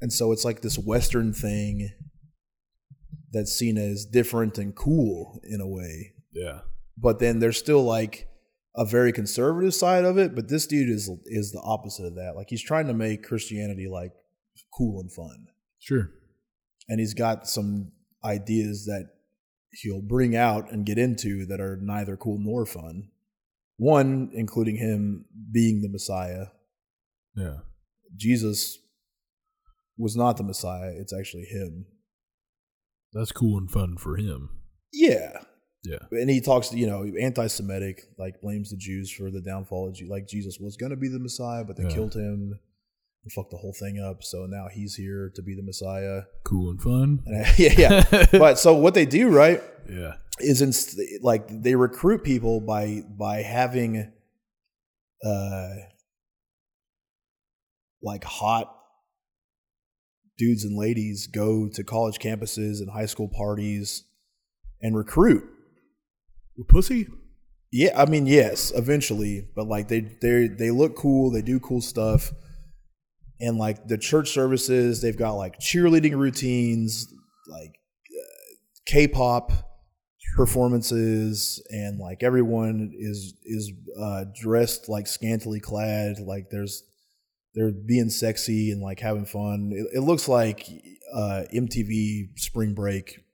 and 0.00 0.12
so 0.12 0.32
it's 0.32 0.44
like 0.44 0.60
this 0.60 0.78
western 0.78 1.32
thing 1.32 1.90
that's 3.32 3.52
seen 3.52 3.76
as 3.78 4.04
different 4.04 4.58
and 4.58 4.74
cool 4.76 5.40
in 5.44 5.60
a 5.60 5.66
way 5.68 6.12
Yeah. 6.32 6.60
but 6.96 7.18
then 7.18 7.38
there's 7.40 7.58
still 7.58 7.82
like 7.82 8.28
a 8.76 8.84
very 8.84 9.12
conservative 9.12 9.74
side 9.74 10.04
of 10.04 10.18
it 10.18 10.34
but 10.34 10.48
this 10.48 10.66
dude 10.66 10.90
is 10.90 11.10
is 11.26 11.52
the 11.52 11.62
opposite 11.64 12.04
of 12.06 12.14
that 12.16 12.34
like 12.36 12.48
he's 12.50 12.62
trying 12.62 12.86
to 12.88 12.94
make 12.94 13.22
christianity 13.22 13.88
like 13.88 14.12
cool 14.76 15.00
and 15.00 15.12
fun 15.12 15.46
Sure. 15.78 16.10
and 16.88 16.98
he's 17.00 17.14
got 17.14 17.46
some 17.46 17.92
ideas 18.24 18.86
that 18.86 19.06
he'll 19.82 20.00
bring 20.02 20.34
out 20.36 20.70
and 20.72 20.86
get 20.86 20.98
into 20.98 21.44
that 21.46 21.60
are 21.60 21.76
neither 21.82 22.16
cool 22.16 22.38
nor 22.40 22.64
fun. 22.64 23.08
One, 23.76 24.30
including 24.34 24.76
him 24.76 25.24
being 25.52 25.82
the 25.82 25.88
Messiah. 25.88 26.46
Yeah. 27.36 27.58
Jesus 28.16 28.78
was 29.98 30.16
not 30.16 30.36
the 30.36 30.42
Messiah, 30.44 30.92
it's 30.96 31.12
actually 31.12 31.44
him. 31.44 31.86
That's 33.12 33.32
cool 33.32 33.58
and 33.58 33.70
fun 33.70 33.96
for 33.96 34.16
him. 34.16 34.50
Yeah. 34.92 35.38
Yeah. 35.84 35.98
And 36.12 36.30
he 36.30 36.40
talks, 36.40 36.72
you 36.72 36.86
know, 36.86 37.04
anti 37.20 37.46
Semitic, 37.46 38.02
like 38.18 38.40
blames 38.40 38.70
the 38.70 38.76
Jews 38.76 39.12
for 39.12 39.30
the 39.30 39.40
downfall 39.40 39.88
of 39.88 39.98
like 40.08 40.26
Jesus 40.26 40.58
was 40.58 40.76
going 40.76 40.90
to 40.90 40.96
be 40.96 41.08
the 41.08 41.18
Messiah, 41.20 41.64
but 41.64 41.76
they 41.76 41.84
Yeah. 41.84 41.90
killed 41.94 42.14
him 42.14 42.58
and 43.22 43.32
fucked 43.32 43.50
the 43.50 43.56
whole 43.56 43.74
thing 43.78 44.00
up. 44.00 44.22
So 44.22 44.46
now 44.46 44.66
he's 44.72 44.94
here 44.94 45.30
to 45.34 45.42
be 45.42 45.54
the 45.54 45.62
Messiah. 45.62 46.22
Cool 46.44 46.70
and 46.70 46.80
fun. 46.80 47.22
And 47.26 47.44
I- 47.46 47.54
yeah, 47.58 47.74
yeah. 48.10 48.26
but 48.32 48.58
so 48.58 48.74
what 48.74 48.94
they 48.94 49.06
do, 49.06 49.28
right? 49.28 49.62
yeah. 49.88 50.14
Is 50.40 50.62
inst- 50.62 50.98
like 51.22 51.46
they 51.48 51.74
recruit 51.74 52.24
people 52.24 52.60
by 52.60 53.02
by 53.08 53.42
having 53.42 54.12
uh 55.24 55.68
like 58.02 58.24
hot 58.24 58.74
dudes 60.36 60.64
and 60.64 60.76
ladies 60.76 61.26
go 61.28 61.68
to 61.68 61.84
college 61.84 62.18
campuses 62.18 62.80
and 62.80 62.90
high 62.90 63.06
school 63.06 63.28
parties 63.28 64.04
and 64.82 64.96
recruit 64.96 65.44
With 66.56 66.68
Pussy? 66.68 67.06
yeah 67.70 67.90
i 68.00 68.04
mean 68.04 68.26
yes 68.26 68.72
eventually 68.74 69.48
but 69.54 69.66
like 69.66 69.88
they 69.88 70.00
they 70.20 70.48
they 70.48 70.70
look 70.70 70.96
cool 70.96 71.30
they 71.30 71.42
do 71.42 71.60
cool 71.60 71.80
stuff 71.80 72.32
and 73.40 73.56
like 73.58 73.86
the 73.86 73.98
church 73.98 74.30
services 74.30 75.00
they've 75.00 75.16
got 75.16 75.32
like 75.32 75.58
cheerleading 75.60 76.16
routines 76.16 77.12
like 77.48 77.70
uh, 77.70 78.54
k-pop 78.86 79.52
performances 80.36 81.62
and 81.70 81.98
like 81.98 82.22
everyone 82.22 82.92
is 82.98 83.34
is 83.44 83.72
uh 84.00 84.24
dressed 84.34 84.88
like 84.88 85.06
scantily 85.06 85.60
clad 85.60 86.18
like 86.18 86.50
there's 86.50 86.82
they're 87.54 87.70
being 87.70 88.10
sexy 88.10 88.70
and 88.70 88.82
like 88.82 89.00
having 89.00 89.24
fun 89.24 89.70
it, 89.72 89.98
it 89.98 90.00
looks 90.00 90.28
like 90.28 90.66
uh 91.14 91.42
mtv 91.52 92.36
spring 92.36 92.74
break 92.74 93.24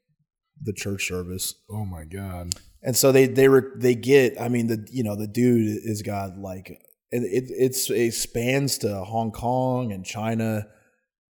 the 0.62 0.72
church 0.72 1.09
service. 1.09 1.55
Oh 1.70 1.85
my 1.85 2.05
god. 2.05 2.55
And 2.82 2.97
so 2.97 3.12
they 3.12 3.27
they 3.27 3.48
re, 3.48 3.62
they 3.77 3.94
get. 3.94 4.40
I 4.40 4.48
mean, 4.48 4.66
the 4.66 4.86
you 4.90 5.02
know 5.02 5.16
the 5.16 5.27
dude 5.27 5.82
has 5.86 6.02
got 6.02 6.39
like 6.39 6.81
and 7.12 7.24
it 7.24 7.44
it's 7.48 7.90
it 7.90 8.12
spans 8.12 8.78
to 8.78 9.05
Hong 9.05 9.32
Kong 9.32 9.93
and 9.93 10.05
China, 10.05 10.66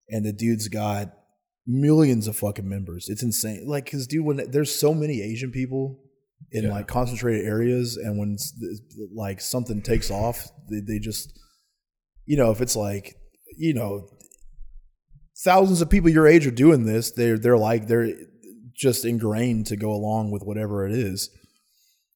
and 0.08 0.24
the 0.24 0.32
dude's 0.32 0.68
got 0.68 1.12
millions 1.70 2.26
of 2.26 2.36
fucking 2.36 2.68
members. 2.68 3.08
It's 3.08 3.22
insane. 3.22 3.66
Like, 3.66 3.90
cause 3.90 4.06
dude, 4.06 4.24
when 4.24 4.50
there's 4.50 4.74
so 4.74 4.92
many 4.94 5.22
Asian 5.22 5.50
people 5.50 5.98
in 6.50 6.64
Yeah. 6.64 6.70
like 6.70 6.88
concentrated 6.88 7.46
areas, 7.46 7.96
and 7.96 8.18
when 8.18 8.36
like 9.14 9.40
something 9.40 9.82
takes 9.82 10.10
off, 10.10 10.48
they, 10.68 10.80
they 10.80 10.98
just, 10.98 11.38
you 12.26 12.36
know, 12.36 12.50
if 12.50 12.60
it's 12.60 12.76
like, 12.76 13.14
you 13.56 13.74
know, 13.74 14.08
thousands 15.44 15.80
of 15.80 15.90
people 15.90 16.10
your 16.10 16.26
age 16.26 16.46
are 16.46 16.50
doing 16.50 16.84
this, 16.84 17.10
they're 17.12 17.38
they're 17.38 17.58
like 17.58 17.86
they're 17.86 18.12
just 18.74 19.04
ingrained 19.04 19.66
to 19.66 19.76
go 19.76 19.90
along 19.92 20.30
with 20.30 20.42
whatever 20.42 20.86
it 20.86 20.92
is. 20.92 21.30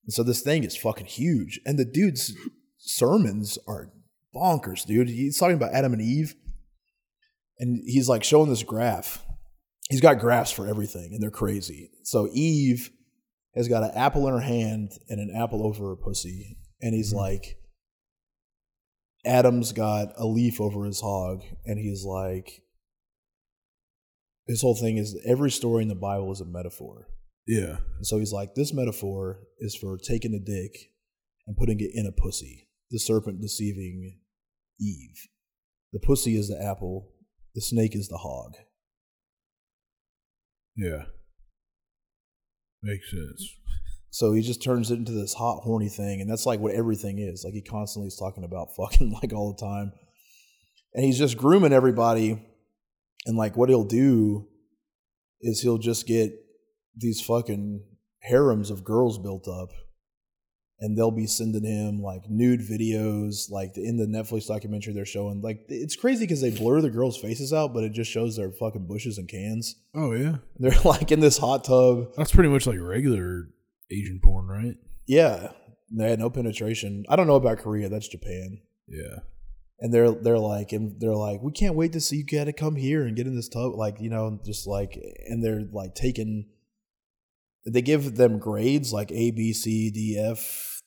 And 0.04 0.12
so 0.12 0.22
this 0.22 0.40
thing 0.42 0.64
is 0.64 0.76
fucking 0.76 1.06
huge, 1.06 1.60
and 1.64 1.78
the 1.78 1.84
dude's 1.84 2.32
sermons 2.78 3.58
are 3.66 3.90
bonkers, 4.34 4.84
dude. 4.84 5.08
He's 5.08 5.38
talking 5.38 5.56
about 5.56 5.72
Adam 5.72 5.92
and 5.92 6.02
Eve, 6.02 6.34
and 7.58 7.82
he's 7.86 8.08
like 8.08 8.24
showing 8.24 8.50
this 8.50 8.62
graph. 8.62 9.23
He's 9.90 10.00
got 10.00 10.18
graphs 10.18 10.50
for 10.50 10.66
everything, 10.66 11.10
and 11.12 11.22
they're 11.22 11.30
crazy. 11.30 11.90
So 12.04 12.28
Eve 12.32 12.90
has 13.54 13.68
got 13.68 13.82
an 13.82 13.90
apple 13.94 14.26
in 14.26 14.34
her 14.34 14.40
hand 14.40 14.92
and 15.08 15.20
an 15.20 15.34
apple 15.36 15.66
over 15.66 15.88
her 15.88 15.96
pussy, 15.96 16.56
and 16.80 16.94
he's 16.94 17.10
mm-hmm. 17.10 17.20
like, 17.20 17.58
Adam's 19.26 19.72
got 19.72 20.08
a 20.16 20.26
leaf 20.26 20.60
over 20.60 20.84
his 20.84 21.00
hog, 21.00 21.42
and 21.64 21.78
he's 21.78 22.04
like, 22.04 22.62
his 24.46 24.60
whole 24.60 24.74
thing 24.74 24.98
is 24.98 25.18
every 25.24 25.50
story 25.50 25.82
in 25.82 25.88
the 25.88 25.94
Bible 25.94 26.30
is 26.32 26.40
a 26.40 26.44
metaphor. 26.44 27.08
Yeah. 27.46 27.78
And 27.96 28.06
so 28.06 28.18
he's 28.18 28.32
like, 28.32 28.54
this 28.54 28.72
metaphor 28.72 29.40
is 29.58 29.74
for 29.74 29.98
taking 29.98 30.34
a 30.34 30.38
dick 30.38 30.90
and 31.46 31.56
putting 31.56 31.80
it 31.80 31.90
in 31.94 32.06
a 32.06 32.12
pussy. 32.12 32.68
The 32.90 32.98
serpent 32.98 33.40
deceiving 33.40 34.18
Eve. 34.80 35.28
The 35.92 36.00
pussy 36.00 36.36
is 36.36 36.48
the 36.48 36.62
apple. 36.62 37.12
The 37.54 37.60
snake 37.60 37.94
is 37.94 38.08
the 38.08 38.18
hog. 38.18 38.54
Yeah. 40.76 41.04
Makes 42.82 43.10
sense. 43.10 43.48
So 44.10 44.32
he 44.32 44.42
just 44.42 44.62
turns 44.62 44.90
it 44.90 44.98
into 44.98 45.12
this 45.12 45.34
hot, 45.34 45.62
horny 45.64 45.88
thing, 45.88 46.20
and 46.20 46.30
that's 46.30 46.46
like 46.46 46.60
what 46.60 46.74
everything 46.74 47.18
is. 47.18 47.42
Like 47.44 47.54
he 47.54 47.62
constantly 47.62 48.08
is 48.08 48.16
talking 48.16 48.44
about 48.44 48.68
fucking 48.76 49.12
like 49.22 49.32
all 49.32 49.52
the 49.52 49.60
time, 49.60 49.92
and 50.94 51.04
he's 51.04 51.18
just 51.18 51.36
grooming 51.36 51.72
everybody. 51.72 52.40
And 53.26 53.36
like 53.36 53.56
what 53.56 53.70
he'll 53.70 53.84
do 53.84 54.46
is 55.40 55.60
he'll 55.60 55.78
just 55.78 56.06
get 56.06 56.32
these 56.96 57.20
fucking 57.20 57.82
harems 58.22 58.70
of 58.70 58.84
girls 58.84 59.18
built 59.18 59.48
up, 59.48 59.70
and 60.80 60.96
they'll 60.98 61.10
be 61.10 61.26
sending 61.26 61.64
him 61.64 62.02
like 62.02 62.28
nude 62.28 62.60
videos. 62.60 63.50
Like 63.50 63.76
in 63.76 63.96
the 63.96 64.06
Netflix 64.06 64.46
documentary, 64.46 64.92
they're 64.92 65.04
showing 65.04 65.40
like 65.40 65.64
it's 65.68 65.96
crazy 65.96 66.24
because 66.24 66.40
they 66.40 66.50
blur 66.50 66.80
the 66.80 66.90
girls' 66.90 67.18
faces 67.18 67.52
out, 67.52 67.72
but 67.72 67.84
it 67.84 67.92
just 67.92 68.10
shows 68.10 68.36
their 68.36 68.50
fucking 68.50 68.86
bushes 68.86 69.18
and 69.18 69.28
cans. 69.28 69.76
Oh 69.94 70.12
yeah. 70.12 70.36
They're 70.58 70.80
like 70.84 71.12
in 71.12 71.20
this 71.20 71.38
hot 71.38 71.64
tub. 71.64 72.14
That's 72.16 72.32
pretty 72.32 72.50
much 72.50 72.66
like 72.66 72.78
regular 72.80 73.48
Asian 73.90 74.20
porn, 74.22 74.46
right? 74.46 74.76
Yeah, 75.06 75.52
they 75.90 76.10
had 76.10 76.18
no 76.18 76.30
penetration. 76.30 77.04
I 77.08 77.16
don't 77.16 77.26
know 77.26 77.36
about 77.36 77.58
Korea. 77.58 77.88
That's 77.88 78.08
Japan. 78.08 78.60
Yeah. 78.88 79.18
And 79.80 79.92
they're 79.92 80.12
they're 80.12 80.38
like 80.38 80.72
and 80.72 81.00
they're 81.00 81.14
like, 81.14 81.42
we 81.42 81.52
can't 81.52 81.74
wait 81.74 81.92
to 81.92 82.00
see 82.00 82.16
you 82.16 82.24
got 82.24 82.44
to 82.44 82.52
come 82.52 82.76
here 82.76 83.04
and 83.04 83.16
get 83.16 83.26
in 83.26 83.36
this 83.36 83.48
tub, 83.48 83.74
like 83.74 84.00
you 84.00 84.10
know, 84.10 84.40
just 84.44 84.66
like, 84.66 84.98
and 85.28 85.44
they're 85.44 85.64
like 85.72 85.94
taking. 85.94 86.46
They 87.66 87.82
give 87.82 88.16
them 88.16 88.38
grades 88.38 88.92
like 88.92 89.10
A, 89.12 89.30
B, 89.30 89.52
C, 89.52 89.90
D, 89.90 90.18
F 90.18 90.80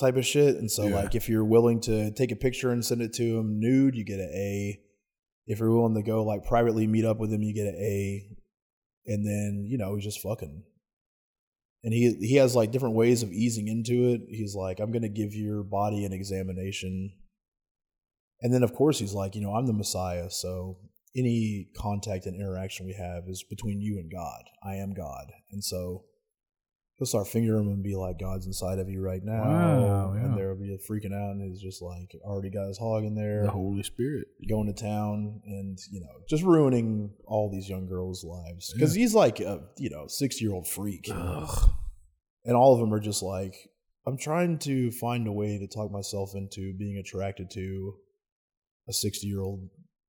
type 0.00 0.16
of 0.16 0.24
shit, 0.24 0.56
and 0.56 0.70
so 0.70 0.86
Yeah. 0.88 0.94
like 1.02 1.14
if 1.14 1.28
you're 1.28 1.44
willing 1.44 1.80
to 1.82 2.10
take 2.12 2.32
a 2.32 2.36
picture 2.36 2.70
and 2.70 2.84
send 2.84 3.02
it 3.02 3.12
to 3.14 3.36
them 3.36 3.58
nude, 3.60 3.94
you 3.94 4.04
get 4.04 4.20
an 4.20 4.30
A. 4.34 4.80
If 5.46 5.58
you're 5.58 5.74
willing 5.74 5.94
to 5.96 6.02
go 6.02 6.24
like 6.24 6.44
privately 6.44 6.86
meet 6.86 7.04
up 7.04 7.18
with 7.18 7.32
him, 7.32 7.42
you 7.42 7.52
get 7.54 7.66
an 7.66 7.76
A. 7.80 8.28
And 9.06 9.26
then 9.26 9.66
you 9.68 9.76
know 9.78 9.94
he's 9.94 10.04
just 10.04 10.20
fucking 10.20 10.62
and 11.84 11.92
he 11.94 12.14
he 12.20 12.36
has 12.36 12.56
like 12.56 12.70
different 12.72 12.94
ways 12.96 13.22
of 13.22 13.30
easing 13.32 13.68
into 13.68 14.08
it. 14.08 14.22
He's 14.28 14.54
like, 14.54 14.80
I'm 14.80 14.92
gonna 14.92 15.08
give 15.08 15.34
your 15.34 15.62
body 15.62 16.04
an 16.04 16.12
examination, 16.12 17.12
and 18.40 18.52
then 18.52 18.62
of 18.62 18.74
course 18.74 18.98
he's 18.98 19.14
like, 19.14 19.34
you 19.34 19.40
know, 19.42 19.54
I'm 19.54 19.66
the 19.66 19.72
Messiah, 19.72 20.30
so 20.30 20.78
any 21.16 21.68
contact 21.76 22.26
and 22.26 22.34
interaction 22.40 22.86
we 22.86 22.94
have 22.94 23.24
is 23.28 23.42
between 23.48 23.80
you 23.80 23.98
and 23.98 24.10
God. 24.10 24.42
I 24.62 24.74
am 24.76 24.92
God, 24.94 25.32
and 25.50 25.62
so 25.64 26.04
he'll 26.96 27.06
start 27.06 27.28
fingering 27.28 27.64
him 27.66 27.68
and 27.72 27.82
be 27.82 27.94
like, 27.96 28.18
God's 28.18 28.46
inside 28.46 28.78
of 28.80 28.88
you 28.90 29.00
right 29.00 29.22
now, 29.22 29.42
Wow, 29.44 30.14
yeah. 30.14 30.20
and 30.24 30.36
there'll 30.36 30.56
be 30.56 30.74
a 30.74 30.78
freaking 30.92 31.14
out, 31.14 31.30
and 31.36 31.42
he's 31.48 31.60
just 31.62 31.80
like 31.80 32.10
already 32.24 32.50
got 32.50 32.66
his 32.68 32.78
hog 32.78 33.04
in 33.04 33.14
there, 33.14 33.44
The 33.44 33.50
Holy 33.50 33.82
Spirit. 33.84 34.26
going 34.48 34.66
to 34.66 34.72
town, 34.80 35.40
and 35.46 35.78
you 35.90 36.00
know, 36.00 36.24
just 36.28 36.42
ruining 36.42 37.14
all 37.26 37.50
these 37.50 37.68
young 37.68 37.86
girls' 37.86 38.24
lives 38.24 38.72
because 38.74 38.94
he's 38.94 39.14
like 39.14 39.40
a 39.40 39.60
you 39.78 39.90
know 39.90 40.06
six 40.08 40.40
year 40.42 40.52
old 40.52 40.66
freak 40.68 41.08
Ugh. 41.12 41.70
and 42.44 42.56
all 42.56 42.74
of 42.74 42.80
them 42.80 42.92
are 42.92 43.00
just 43.00 43.22
like 43.22 43.54
i'm 44.06 44.16
trying 44.16 44.58
to 44.58 44.90
find 44.90 45.26
a 45.28 45.32
way 45.32 45.58
to 45.58 45.66
talk 45.68 45.90
myself 45.92 46.30
into 46.34 46.72
being 46.78 46.96
attracted 46.98 47.50
to 47.50 47.94
a 48.88 48.92
60 48.92 49.26
year 49.26 49.40
old 49.42 49.68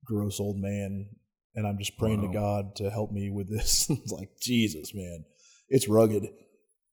gross 0.10 0.40
old 0.40 0.58
man 0.58 1.06
and 1.56 1.68
i'm 1.68 1.78
just 1.78 1.98
praying 1.98 2.22
Wow. 2.22 2.28
to 2.28 2.34
god 2.34 2.76
to 2.78 2.90
help 2.90 3.12
me 3.12 3.30
with 3.30 3.48
this 3.50 3.88
it's 3.90 4.12
like 4.12 4.30
jesus 4.42 4.92
man 4.94 5.24
it's 5.70 5.88
rugged 5.88 6.26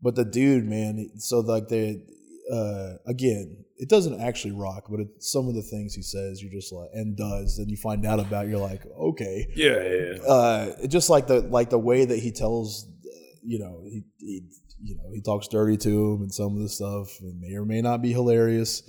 but 0.02 0.14
the 0.14 0.24
dude 0.24 0.64
man 0.66 1.10
so 1.18 1.40
like 1.40 1.68
the 1.68 2.04
uh 2.52 2.94
again 3.10 3.64
it 3.78 3.88
doesn't 3.88 4.20
actually 4.20 4.52
rock 4.52 4.84
but 4.90 5.00
it, 5.00 5.08
some 5.18 5.48
of 5.48 5.54
the 5.54 5.62
things 5.62 5.94
he 5.94 6.02
says 6.02 6.40
you're 6.42 6.52
just 6.60 6.72
like 6.72 6.88
and 6.92 7.16
does 7.16 7.58
and 7.58 7.70
you 7.70 7.76
find 7.76 8.06
out 8.06 8.20
about 8.20 8.46
you're 8.48 8.58
like 8.72 8.82
okay 9.10 9.46
Yeah, 9.56 9.82
yeah. 9.82 10.22
uh, 10.34 10.86
just 10.86 11.10
like 11.10 11.26
the 11.26 11.40
like 11.40 11.70
the 11.70 11.78
way 11.78 12.04
that 12.04 12.18
he 12.18 12.30
tells, 12.32 12.86
uh, 13.04 13.10
you 13.42 13.58
know, 13.58 13.82
he, 13.84 14.02
he 14.18 14.42
you 14.82 14.94
know 14.96 15.10
he 15.12 15.20
talks 15.20 15.48
dirty 15.48 15.76
to 15.78 15.88
him 16.14 16.22
and 16.22 16.32
some 16.32 16.54
of 16.56 16.62
the 16.62 16.68
stuff 16.68 17.08
and 17.20 17.40
may 17.40 17.54
or 17.56 17.64
may 17.64 17.82
not 17.82 18.00
be 18.02 18.12
hilarious. 18.12 18.82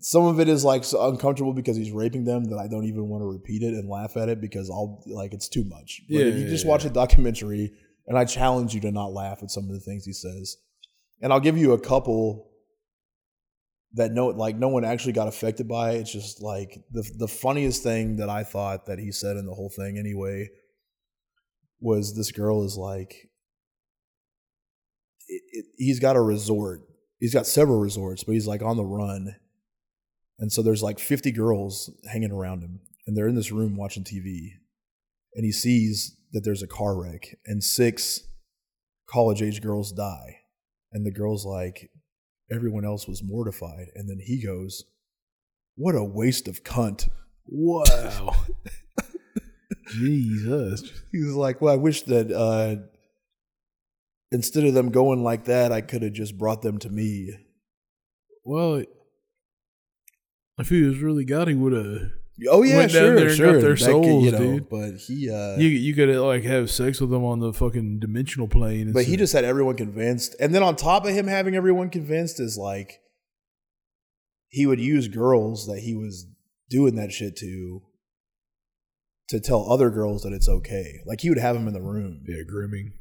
Some 0.00 0.24
of 0.24 0.40
it 0.40 0.48
is 0.48 0.64
like 0.64 0.84
so 0.84 1.08
uncomfortable 1.08 1.52
because 1.52 1.76
he's 1.76 1.90
raping 1.90 2.24
them 2.24 2.44
that 2.44 2.58
I 2.58 2.68
don't 2.68 2.84
even 2.84 3.08
want 3.08 3.22
to 3.22 3.26
repeat 3.26 3.62
it 3.62 3.74
and 3.74 3.88
laugh 3.88 4.16
at 4.16 4.28
it 4.28 4.40
because 4.40 4.70
I'll 4.70 5.02
like 5.06 5.32
it's 5.32 5.48
too 5.48 5.64
much. 5.64 6.02
But 6.08 6.16
Yeah, 6.16 6.24
if 6.26 6.36
you 6.36 6.48
just 6.48 6.64
yeah. 6.64 6.70
watch 6.70 6.84
a 6.84 6.90
documentary, 6.90 7.72
and 8.06 8.18
I 8.18 8.24
challenge 8.24 8.74
you 8.74 8.80
to 8.82 8.90
not 8.90 9.12
laugh 9.12 9.42
at 9.42 9.50
some 9.50 9.64
of 9.64 9.70
the 9.70 9.80
things 9.80 10.04
he 10.04 10.12
says, 10.12 10.56
and 11.20 11.32
I'll 11.32 11.40
give 11.40 11.56
you 11.56 11.72
a 11.72 11.80
couple 11.80 12.50
that 13.94 14.12
no 14.12 14.28
like 14.28 14.56
no 14.56 14.68
one 14.68 14.84
actually 14.84 15.12
got 15.12 15.28
affected 15.28 15.68
by. 15.68 15.92
It. 15.92 16.00
It's 16.00 16.12
just 16.12 16.42
like 16.42 16.78
the 16.90 17.08
the 17.18 17.28
funniest 17.28 17.82
thing 17.82 18.16
that 18.16 18.28
I 18.28 18.44
thought 18.44 18.86
that 18.86 18.98
he 18.98 19.12
said 19.12 19.36
in 19.36 19.46
the 19.46 19.54
whole 19.54 19.70
thing 19.70 19.98
anyway 19.98 20.48
was 21.80 22.16
this 22.16 22.30
girl 22.32 22.64
is 22.64 22.76
like 22.76 23.28
it, 25.28 25.42
it, 25.52 25.64
he's 25.76 26.00
got 26.00 26.16
a 26.16 26.20
resort. 26.20 26.82
He's 27.18 27.34
got 27.34 27.46
several 27.46 27.78
resorts, 27.78 28.24
but 28.24 28.32
he's 28.32 28.46
like 28.46 28.62
on 28.62 28.76
the 28.76 28.84
run. 28.84 29.36
And 30.38 30.52
so 30.52 30.62
there's 30.62 30.82
like 30.82 30.98
50 30.98 31.30
girls 31.32 31.90
hanging 32.10 32.32
around 32.32 32.62
him 32.62 32.80
and 33.06 33.16
they're 33.16 33.28
in 33.28 33.34
this 33.34 33.52
room 33.52 33.76
watching 33.76 34.04
TV. 34.04 34.50
And 35.34 35.44
he 35.44 35.52
sees 35.52 36.16
that 36.32 36.44
there's 36.44 36.62
a 36.62 36.68
car 36.68 36.96
wreck 36.96 37.36
and 37.46 37.62
six 37.62 38.20
college 39.08 39.42
age 39.42 39.62
girls 39.62 39.92
die. 39.92 40.38
And 40.92 41.06
the 41.06 41.12
girl's 41.12 41.44
like, 41.44 41.90
everyone 42.50 42.84
else 42.84 43.08
was 43.08 43.22
mortified. 43.22 43.86
And 43.94 44.08
then 44.08 44.18
he 44.20 44.42
goes, 44.44 44.84
What 45.76 45.94
a 45.94 46.04
waste 46.04 46.48
of 46.48 46.64
cunt. 46.64 47.08
Wow. 47.46 48.34
Jesus. 49.88 50.90
He 51.10 51.24
was 51.24 51.34
like, 51.34 51.60
Well, 51.60 51.72
I 51.72 51.76
wish 51.76 52.02
that 52.02 52.30
uh, 52.30 52.82
instead 54.30 54.64
of 54.64 54.74
them 54.74 54.90
going 54.90 55.22
like 55.22 55.44
that, 55.44 55.72
I 55.72 55.80
could 55.80 56.02
have 56.02 56.12
just 56.12 56.36
brought 56.36 56.62
them 56.62 56.78
to 56.78 56.90
me. 56.90 57.30
Well, 58.44 58.84
if 60.62 60.68
he 60.70 60.82
was 60.82 60.98
really 60.98 61.24
God, 61.24 61.48
he 61.48 61.54
would 61.54 61.72
have. 61.72 62.10
Oh 62.50 62.62
yeah, 62.62 62.78
Went 62.78 62.92
down 62.92 63.02
sure, 63.02 63.14
there 63.14 63.28
and 63.28 63.28
got 63.28 63.36
sure. 63.36 63.60
their 63.60 63.74
That 63.74 63.78
could, 63.78 64.04
souls, 64.04 64.24
you 64.24 64.32
know, 64.32 64.38
dude. 64.38 64.68
But 64.70 64.94
he, 64.96 65.30
uh, 65.30 65.56
You 65.58 65.68
you 65.68 65.94
could 65.94 66.08
like 66.16 66.42
have 66.44 66.70
sex 66.70 67.00
with 67.00 67.10
them 67.10 67.24
on 67.24 67.38
the 67.40 67.52
fucking 67.52 68.00
dimensional 68.00 68.48
plane. 68.48 68.92
but 68.92 69.04
he 69.04 69.16
just 69.16 69.32
had 69.34 69.44
everyone 69.44 69.76
convinced, 69.76 70.34
and 70.40 70.54
then 70.54 70.62
on 70.62 70.74
top 70.74 71.04
of 71.04 71.12
him 71.12 71.26
having 71.26 71.54
everyone 71.54 71.90
convinced 71.90 72.40
is 72.40 72.56
like 72.56 73.00
he 74.48 74.66
would 74.66 74.80
use 74.80 75.08
girls 75.08 75.66
that 75.66 75.80
he 75.80 75.94
was 75.94 76.26
doing 76.70 76.94
that 76.96 77.12
shit 77.12 77.36
to 77.36 77.82
to 79.28 79.38
tell 79.38 79.70
other 79.70 79.90
girls 79.90 80.22
that 80.22 80.32
it's 80.32 80.48
okay. 80.48 81.00
Like 81.06 81.20
he 81.20 81.28
would 81.28 81.38
have 81.38 81.54
them 81.54 81.68
in 81.68 81.74
the 81.74 81.82
room, 81.82 82.22
yeah 82.26 82.42
grooming. 82.48 82.92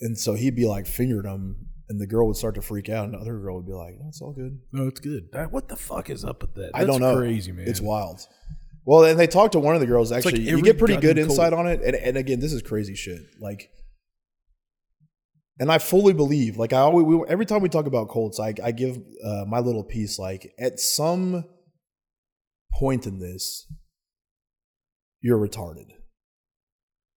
and 0.00 0.16
so 0.18 0.34
he'd 0.34 0.54
be 0.56 0.66
like 0.66 0.86
fingered 0.86 1.24
them, 1.24 1.68
and 1.88 2.00
the 2.00 2.06
girl 2.06 2.26
would 2.26 2.36
start 2.36 2.54
to 2.56 2.62
freak 2.62 2.88
out, 2.88 3.04
and 3.04 3.14
the 3.14 3.18
other 3.18 3.38
girl 3.38 3.56
would 3.56 3.66
be 3.66 3.72
like, 3.72 3.94
"That's 4.02 4.20
all 4.20 4.32
good." 4.32 4.58
No, 4.72 4.86
it's 4.86 5.00
good. 5.00 5.30
That- 5.32 5.52
what 5.52 5.68
the 5.68 5.76
fuck 5.76 6.10
is 6.10 6.24
up 6.24 6.42
with 6.42 6.54
that? 6.54 6.70
I 6.74 6.84
don't 6.84 7.00
know. 7.00 7.16
Crazy 7.16 7.52
man. 7.52 7.68
It's 7.68 7.80
wild. 7.80 8.20
Well, 8.84 9.04
and 9.04 9.18
they 9.18 9.26
talked 9.26 9.52
to 9.52 9.58
one 9.58 9.74
of 9.74 9.80
the 9.80 9.86
girls. 9.86 10.10
like 10.12 10.24
Actually, 10.24 10.42
you 10.42 10.52
every 10.52 10.62
get 10.62 10.78
pretty 10.78 10.94
good 10.94 11.16
goddamn 11.16 11.30
insight 11.30 11.52
cult. 11.52 11.66
on 11.66 11.66
it. 11.66 11.80
And, 11.82 11.96
and 11.96 12.16
again, 12.16 12.38
this 12.38 12.52
is 12.52 12.62
crazy 12.62 12.94
shit. 12.94 13.20
Like 13.40 13.70
and 15.58 15.72
I 15.72 15.78
fully 15.78 16.12
believe, 16.12 16.56
like 16.56 16.72
I 16.72 16.80
always, 16.80 17.06
we, 17.06 17.24
every 17.28 17.46
time 17.46 17.62
we 17.62 17.68
talk 17.68 17.86
about 17.86 18.08
Colts, 18.08 18.38
I, 18.38 18.52
I 18.62 18.72
give 18.72 18.98
uh, 19.24 19.44
my 19.46 19.60
little 19.60 19.84
piece. 19.84 20.18
Like 20.18 20.52
at 20.58 20.78
some 20.78 21.44
point 22.74 23.06
in 23.06 23.18
this, 23.20 23.66
you're 25.22 25.38
retarded. 25.38 25.86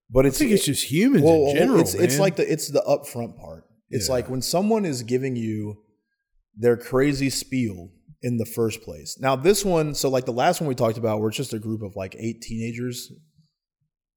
But 0.10 0.26
I 0.26 0.30
it's 0.30 0.38
think 0.38 0.52
it's 0.52 0.66
just 0.66 0.90
humans 0.90 1.24
well, 1.24 1.50
in 1.50 1.56
general. 1.58 1.80
it's 1.82 1.94
it's 1.94 2.18
like 2.18 2.38
the 2.38 2.52
it's 2.52 2.70
the 2.70 2.82
upfront 2.88 3.38
part. 3.38 3.66
It's 3.90 4.07
Yeah. 4.07 4.14
like 4.16 4.30
when 4.30 4.41
someone 4.41 4.86
is 4.86 5.03
giving 5.03 5.36
you 5.36 5.84
their 6.56 6.78
crazy 6.78 7.30
spiel 7.30 7.91
in 8.22 8.38
the 8.38 8.45
first 8.45 8.82
place. 8.82 9.18
Now 9.20 9.36
this 9.36 9.64
one, 9.64 9.95
so 9.95 10.10
like 10.10 10.26
the 10.26 10.34
last 10.34 10.60
one 10.60 10.68
we 10.68 10.76
talked 10.76 10.98
about, 10.98 11.20
where 11.20 11.30
it's 11.30 11.38
just 11.38 11.53
a 11.53 11.60
group 11.60 11.82
of 11.82 11.95
like 11.95 12.16
eight 12.20 12.41
teenagers, 12.41 13.11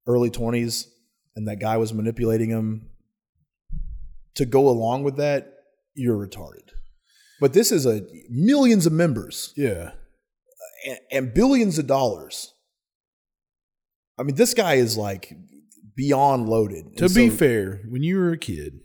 early 0.06 0.30
twenties, 0.30 0.88
and 1.36 1.46
that 1.48 1.60
guy 1.60 1.76
was 1.76 1.94
manipulating 1.94 2.50
them. 2.50 2.88
To 4.36 4.46
go 4.46 4.68
along 4.68 5.04
with 5.04 5.16
that, 5.16 5.52
you're 5.94 6.16
retarded. 6.16 6.70
But 7.40 7.52
this 7.52 7.70
is 7.70 7.86
a 7.86 8.02
millions 8.30 8.86
of 8.86 8.92
members 8.92 9.52
yeah. 9.56 9.92
and, 10.86 10.98
and 11.10 11.34
billions 11.34 11.78
of 11.78 11.86
dollars. 11.86 12.54
I 14.18 14.22
mean, 14.22 14.36
this 14.36 14.54
guy 14.54 14.74
is 14.74 14.96
like 14.96 15.32
beyond 15.94 16.48
loaded. 16.48 16.96
To 16.96 17.08
be 17.08 17.28
fair, 17.28 17.82
when 17.88 18.02
you 18.02 18.16
were 18.16 18.32
a 18.32 18.38
kid 18.38 18.80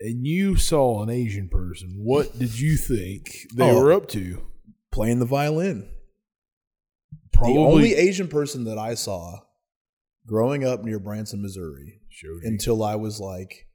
and 0.00 0.26
you 0.26 0.56
saw 0.56 1.02
an 1.02 1.10
Asian 1.10 1.48
person, 1.48 1.92
what 1.96 2.38
did 2.38 2.58
you 2.58 2.76
think 2.76 3.46
they 3.54 3.70
Oh. 3.70 3.82
were 3.82 3.92
up 3.92 4.08
to? 4.08 4.42
playing 4.90 5.18
the 5.18 5.26
violin. 5.26 5.86
Probably 7.32 7.54
The 7.54 7.60
only 7.60 7.94
Asian 7.94 8.26
person 8.28 8.64
that 8.64 8.78
I 8.78 8.94
saw 8.94 9.40
growing 10.26 10.64
up 10.64 10.82
near 10.82 10.98
Branson, 10.98 11.42
Missouri, 11.42 12.00
showed 12.08 12.42
you. 12.42 12.48
until 12.48 12.82
I 12.82 12.96
was 12.96 13.20
like, 13.20 13.66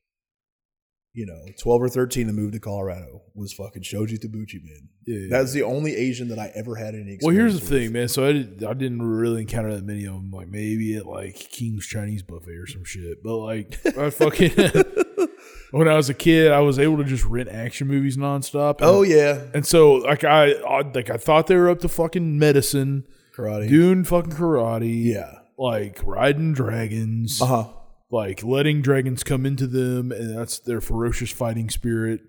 you 1.13 1.25
know, 1.27 1.45
12 1.61 1.81
or 1.83 1.87
13 1.89 2.27
and 2.27 2.35
moved 2.35 2.53
to 2.53 2.59
Colorado 2.59 3.21
was 3.35 3.53
fucking 3.53 3.83
Shoji 3.83 4.17
Tabuchi, 4.17 4.63
man. 4.63 4.89
Yeah, 5.05 5.19
yeah. 5.19 5.27
That's 5.29 5.53
the 5.53 5.61
only 5.63 5.95
Asian 5.95 6.27
that 6.29 6.39
I 6.39 6.51
ever 6.55 6.75
had 6.75 6.95
any 6.95 7.13
experience 7.13 7.23
Well, 7.23 7.35
here's 7.35 7.53
the 7.53 7.59
with. 7.59 7.69
thing, 7.83 7.91
man. 7.93 8.07
So 8.07 8.25
I, 8.27 8.31
did, 8.33 8.63
I 8.63 8.73
didn't 8.73 9.03
really 9.03 9.41
encounter 9.41 9.73
that 9.75 9.85
many 9.85 10.05
of 10.05 10.13
them. 10.15 10.31
Like 10.31 10.47
maybe 10.49 10.95
at 10.95 11.05
like 11.05 11.35
King's 11.35 11.85
Chinese 11.85 12.23
buffet 12.23 12.55
or 12.57 12.65
some 12.67 12.83
shit. 12.83 13.21
But 13.23 13.37
like 13.37 13.79
I 13.97 14.09
fucking 14.09 14.51
when 15.73 15.87
I 15.87 15.95
was 15.95 16.09
a 16.09 16.13
kid, 16.13 16.51
I 16.51 16.59
was 16.59 16.77
able 16.79 16.97
to 16.97 17.03
just 17.03 17.25
rent 17.25 17.49
action 17.49 17.87
movies 17.87 18.15
nonstop. 18.17 18.77
And, 18.77 18.85
Oh, 18.89 19.01
yeah. 19.01 19.41
and 19.53 19.65
so 19.65 19.93
like 19.95 20.23
I, 20.23 20.51
I 20.51 20.81
like 20.81 21.09
I 21.09 21.17
thought 21.17 21.47
they 21.47 21.55
were 21.55 21.69
up 21.69 21.79
to 21.79 21.87
fucking 21.89 22.37
medicine, 22.37 23.05
Karate. 23.35 23.67
doing 23.69 24.03
fucking 24.03 24.31
karate, 24.33 25.03
Yeah. 25.03 25.39
like 25.57 25.99
riding 26.03 26.53
dragons, 26.53 27.41
Uh 27.41 27.45
huh. 27.45 27.67
like 28.11 28.43
letting 28.43 28.81
dragons 28.81 29.23
come 29.23 29.45
into 29.45 29.67
them, 29.67 30.11
and 30.11 30.37
that's 30.37 30.59
their 30.59 30.79
ferocious 30.81 31.31
fighting 31.31 31.69
spirit. 31.69 32.21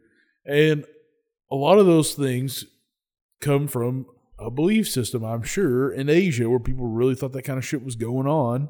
And 0.47 0.85
a 1.51 1.57
lot 1.57 1.79
of 1.79 1.87
those 1.87 2.15
things 2.15 2.65
come 3.41 3.66
from 3.69 4.07
a 4.39 4.51
belief 4.51 4.89
system, 4.89 5.23
I'm 5.25 5.43
sure, 5.43 5.93
in 5.93 6.09
Asia 6.09 6.49
where 6.51 6.59
people 6.59 6.87
really 6.87 7.15
thought 7.15 7.33
that 7.33 7.43
kind 7.43 7.59
of 7.59 7.65
shit 7.65 7.85
was 7.85 7.95
going 7.97 8.27
on. 8.27 8.69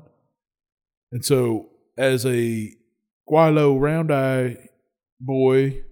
And 1.13 1.25
so, 1.25 1.69
as 1.97 2.27
a 2.27 2.73
Gweilo 3.31 3.81
round 3.81 4.13
eye 4.13 4.57
boy, 5.21 5.83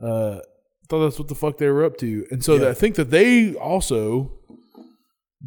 uh, 0.00 0.40
thought 0.88 1.04
that's 1.04 1.18
what 1.18 1.28
the 1.28 1.34
fuck 1.34 1.58
they 1.58 1.68
were 1.68 1.84
up 1.84 1.96
to. 1.98 2.26
And 2.30 2.44
so, 2.44 2.56
Yeah. 2.56 2.68
I 2.68 2.74
think 2.74 2.96
that 2.96 3.10
they 3.10 3.54
also 3.54 4.32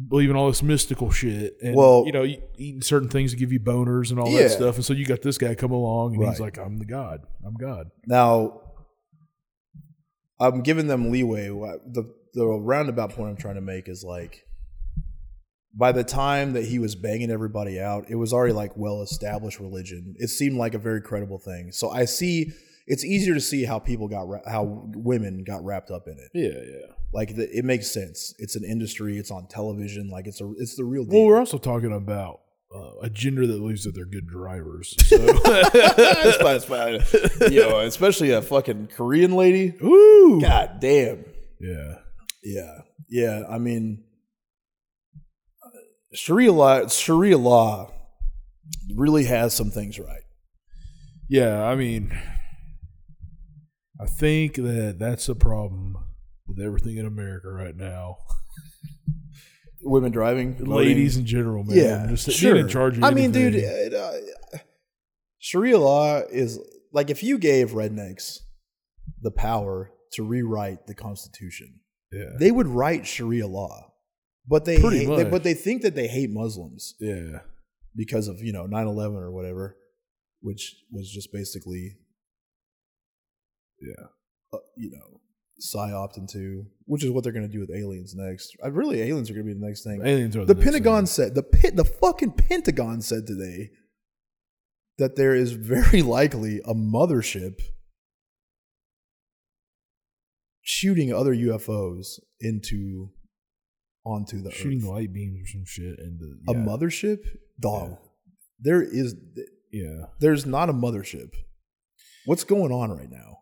believe 0.08 0.28
in 0.30 0.34
all 0.36 0.48
this 0.48 0.62
mystical 0.62 1.10
shit 1.12 1.56
and 1.62 1.76
Well- 1.76 2.02
you 2.06 2.10
know 2.12 2.24
eating 2.24 2.82
certain 2.82 3.08
things 3.08 3.30
to 3.30 3.36
give 3.36 3.52
you 3.52 3.60
boners 3.60 4.10
and 4.10 4.18
all 4.18 4.28
Yeah. 4.28 4.42
that 4.44 4.50
stuff 4.50 4.74
and 4.74 4.84
so 4.84 4.92
you 4.92 5.06
got 5.06 5.22
this 5.22 5.38
guy 5.38 5.54
come 5.54 5.70
along 5.70 6.16
and 6.16 6.24
he's 6.28 6.40
like 6.40 6.58
i'm 6.58 6.78
the 6.78 6.84
god 6.84 7.20
i'm 7.46 7.54
god 7.54 7.86
Now, 8.04 8.60
I'm 10.40 10.62
giving 10.62 10.88
them 10.88 11.12
leeway. 11.12 11.46
The 11.46 12.12
the 12.34 12.44
roundabout 12.44 13.10
point 13.10 13.30
I'm 13.30 13.36
trying 13.36 13.54
to 13.54 13.60
make 13.60 13.88
is 13.88 14.02
like, 14.02 14.42
by 15.76 15.92
the 15.92 16.04
time 16.04 16.52
that 16.52 16.64
he 16.64 16.78
was 16.78 16.94
banging 16.94 17.30
everybody 17.30 17.80
out, 17.80 18.04
it 18.08 18.14
was 18.16 18.32
already 18.32 18.52
like 18.54 18.76
well 18.76 19.02
established 19.02 19.58
religion. 19.60 20.14
It 20.18 20.28
seemed 20.28 20.56
like 20.56 20.74
a 20.74 20.78
very 20.78 21.00
credible 21.00 21.38
thing. 21.38 21.72
So 21.72 21.90
I 21.90 22.04
see. 22.04 22.52
It's 22.86 23.02
easier 23.02 23.32
to 23.32 23.40
see 23.40 23.64
how 23.64 23.78
people 23.78 24.08
got 24.08 24.28
wra- 24.28 24.46
how 24.46 24.82
women 24.94 25.42
got 25.42 25.64
wrapped 25.64 25.90
up 25.90 26.06
in 26.06 26.18
it. 26.18 26.30
yeah 26.34 26.60
yeah 26.70 26.92
Like 27.14 27.34
the, 27.34 27.48
it 27.50 27.64
makes 27.64 27.90
sense. 27.90 28.34
It's 28.38 28.56
an 28.56 28.64
industry. 28.64 29.16
It's 29.16 29.30
on 29.30 29.46
television. 29.48 30.10
Like 30.10 30.26
it's 30.26 30.42
a 30.42 30.52
it's 30.58 30.76
the 30.76 30.84
real 30.84 31.04
deal. 31.06 31.14
well 31.20 31.26
we're 31.26 31.38
also 31.38 31.56
talking 31.56 31.94
about 31.94 32.40
uh, 32.76 32.90
a 33.02 33.08
gender 33.08 33.46
that 33.46 33.58
believes 33.58 33.84
that 33.84 33.94
they're 33.94 34.04
good 34.04 34.26
drivers 34.26 34.94
so 35.08 35.16
That's 35.16 36.36
fine, 36.66 37.00
fine. 37.00 37.52
Yo, 37.52 37.78
especially 37.86 38.32
a 38.32 38.42
fucking 38.42 38.88
Korean 38.88 39.32
lady. 39.32 39.72
Ooh. 39.82 40.38
God 40.42 40.78
damn. 40.80 41.24
yeah 41.60 41.94
Yeah, 42.42 42.80
yeah. 43.08 43.42
I 43.48 43.56
mean, 43.56 44.04
Sharia 46.14 46.52
law, 46.52 46.86
Sharia 46.88 47.38
law 47.38 47.90
really 48.94 49.24
has 49.24 49.54
some 49.54 49.70
things 49.70 49.98
right. 49.98 50.22
yeah 51.28 51.64
i 51.64 51.74
mean 51.74 52.16
i 54.00 54.06
think 54.06 54.54
that 54.54 54.96
that's 54.98 55.28
a 55.28 55.34
problem 55.34 55.96
with 56.46 56.60
everything 56.60 56.96
in 56.96 57.06
america 57.06 57.48
right 57.48 57.76
now 57.76 58.16
Women 59.86 60.12
driving, 60.12 60.54
voting. 60.54 60.72
ladies 60.72 61.18
in 61.18 61.26
general 61.26 61.62
man 61.62 61.76
yeah, 61.76 62.06
just 62.08 62.30
sure. 62.30 62.56
in 62.56 62.68
charge 62.68 62.96
of 62.96 63.04
I 63.04 63.10
mean, 63.10 63.32
dude, 63.32 63.54
anything. 63.54 64.00
uh, 64.00 64.58
Sharia 65.38 65.78
law 65.78 66.20
is 66.20 66.58
like 66.90 67.10
if 67.10 67.22
you 67.22 67.36
gave 67.36 67.72
rednecks 67.72 68.38
the 69.20 69.30
power 69.30 69.90
to 70.12 70.22
rewrite 70.22 70.86
the 70.86 70.94
Constitution, 70.94 71.80
yeah 72.10 72.30
they 72.38 72.50
would 72.50 72.66
write 72.66 73.06
Sharia 73.06 73.46
law. 73.46 73.92
But 74.46 74.66
they, 74.66 74.78
hate, 74.78 75.08
much. 75.08 75.30
but 75.30 75.42
they 75.42 75.54
think 75.54 75.82
that 75.82 75.94
they 75.94 76.06
hate 76.06 76.30
Muslims 76.30 76.94
yeah 77.00 77.38
because 77.96 78.28
of 78.28 78.40
you 78.40 78.52
know 78.52 78.66
9-11 78.66 79.16
or 79.16 79.30
whatever, 79.30 79.76
which 80.40 80.76
was 80.92 81.10
just 81.10 81.32
basically 81.32 81.96
yeah 83.80 84.06
uh, 84.54 84.58
you 84.76 84.90
know, 84.90 85.20
psyoped 85.60 86.16
into, 86.16 86.66
which 86.86 87.04
is 87.04 87.10
what 87.10 87.24
they're 87.24 87.32
going 87.32 87.46
to 87.46 87.52
do 87.52 87.60
with 87.60 87.70
aliens 87.70 88.14
next. 88.14 88.56
I 88.62 88.68
really, 88.68 89.00
aliens 89.02 89.30
are 89.30 89.34
going 89.34 89.46
to 89.46 89.54
be 89.54 89.58
the 89.58 89.66
next 89.66 89.84
thing. 89.84 90.00
aliens 90.04 90.36
are 90.36 90.44
The 90.44 90.54
next 90.54 90.64
Pentagon 90.64 91.02
thing. 91.02 91.06
said 91.06 91.34
the 91.34 91.42
pit, 91.42 91.76
the 91.76 91.84
fucking 91.84 92.32
Pentagon 92.32 93.00
said 93.00 93.26
today 93.26 93.70
that 94.98 95.16
there 95.16 95.34
is 95.34 95.52
very 95.52 96.02
likely 96.18 96.60
a 96.64 96.74
mothership 96.74 97.60
shooting 100.62 101.12
other 101.12 101.34
UFOs 101.34 102.20
into 102.40 103.10
onto 104.04 104.40
the 104.42 104.50
shooting 104.50 104.82
Earth. 104.82 104.88
light 104.88 105.12
beams 105.12 105.40
or 105.42 105.46
some 105.46 105.64
shit 105.64 105.98
and 105.98 106.20
the, 106.20 106.52
A 106.52 106.54
mothership, 106.54 107.18
dog. 107.60 107.90
Yeah. 107.90 107.96
There 108.60 108.82
is, 108.82 109.14
yeah 109.72 110.06
there's 110.20 110.46
not 110.46 110.68
a 110.70 110.72
mothership. 110.72 111.32
What's 112.26 112.44
going 112.44 112.72
on 112.72 112.90
right 112.90 113.10
now? 113.10 113.38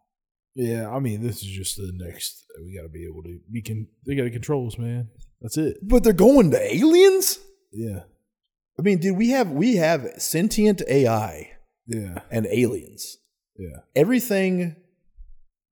Yeah, 0.54 0.90
I 0.90 0.98
mean, 0.98 1.22
this 1.22 1.36
is 1.36 1.48
just 1.48 1.76
the 1.76 1.92
next. 1.94 2.44
We 2.62 2.76
got 2.76 2.82
to 2.82 2.88
be 2.88 3.06
able 3.06 3.22
to. 3.22 3.38
We 3.50 3.62
can. 3.62 3.86
They 4.06 4.14
got 4.14 4.24
to 4.24 4.30
control 4.30 4.66
us, 4.66 4.76
man. 4.76 5.08
That's 5.40 5.56
it. 5.56 5.78
But 5.82 6.04
they're 6.04 6.12
going 6.12 6.50
to 6.50 6.74
aliens. 6.74 7.38
Yeah, 7.72 8.00
I 8.78 8.82
mean, 8.82 8.98
dude, 8.98 9.16
we 9.16 9.30
have 9.30 9.50
we 9.50 9.76
have 9.76 10.06
sentient 10.18 10.82
AI 10.88 11.52
yeah, 11.86 12.18
and 12.30 12.46
aliens. 12.46 13.16
yeah. 13.56 13.78
Everything 13.96 14.76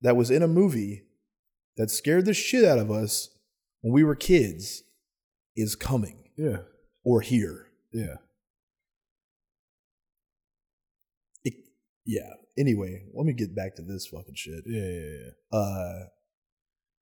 that 0.01 0.17
was 0.17 0.31
in 0.31 0.43
a 0.43 0.49
movie 0.49 1.03
that 1.77 1.91
scared 1.91 2.25
the 2.25 2.35
shit 2.35 2.65
out 2.65 2.79
of 2.79 2.91
us 2.91 3.29
when 3.81 3.93
we 3.93 4.05
were 4.05 4.15
kids 4.15 4.83
is 5.57 5.75
coming 5.77 6.25
Yeah, 6.37 6.59
or 7.05 7.21
here. 7.21 7.67
yeah. 7.93 8.17
It, 11.45 11.55
yeah. 12.05 12.35
Anyway, 12.59 13.05
let 13.15 13.25
me 13.27 13.33
get 13.33 13.55
back 13.55 13.77
to 13.77 13.83
this 13.83 14.07
fucking 14.07 14.35
shit. 14.35 14.63
Yeah, 14.67 14.83
yeah, 14.87 15.17
yeah. 15.53 15.59
Uh, 15.59 16.05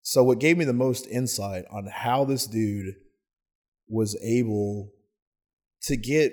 so 0.03 0.23
what 0.25 0.39
gave 0.39 0.57
me 0.57 0.65
the 0.65 0.73
most 0.73 1.07
insight 1.09 1.65
on 1.71 1.87
how 1.93 2.25
this 2.25 2.47
dude 2.47 2.95
was 3.89 4.17
able 4.23 4.93
to 5.83 5.97
get 5.97 6.33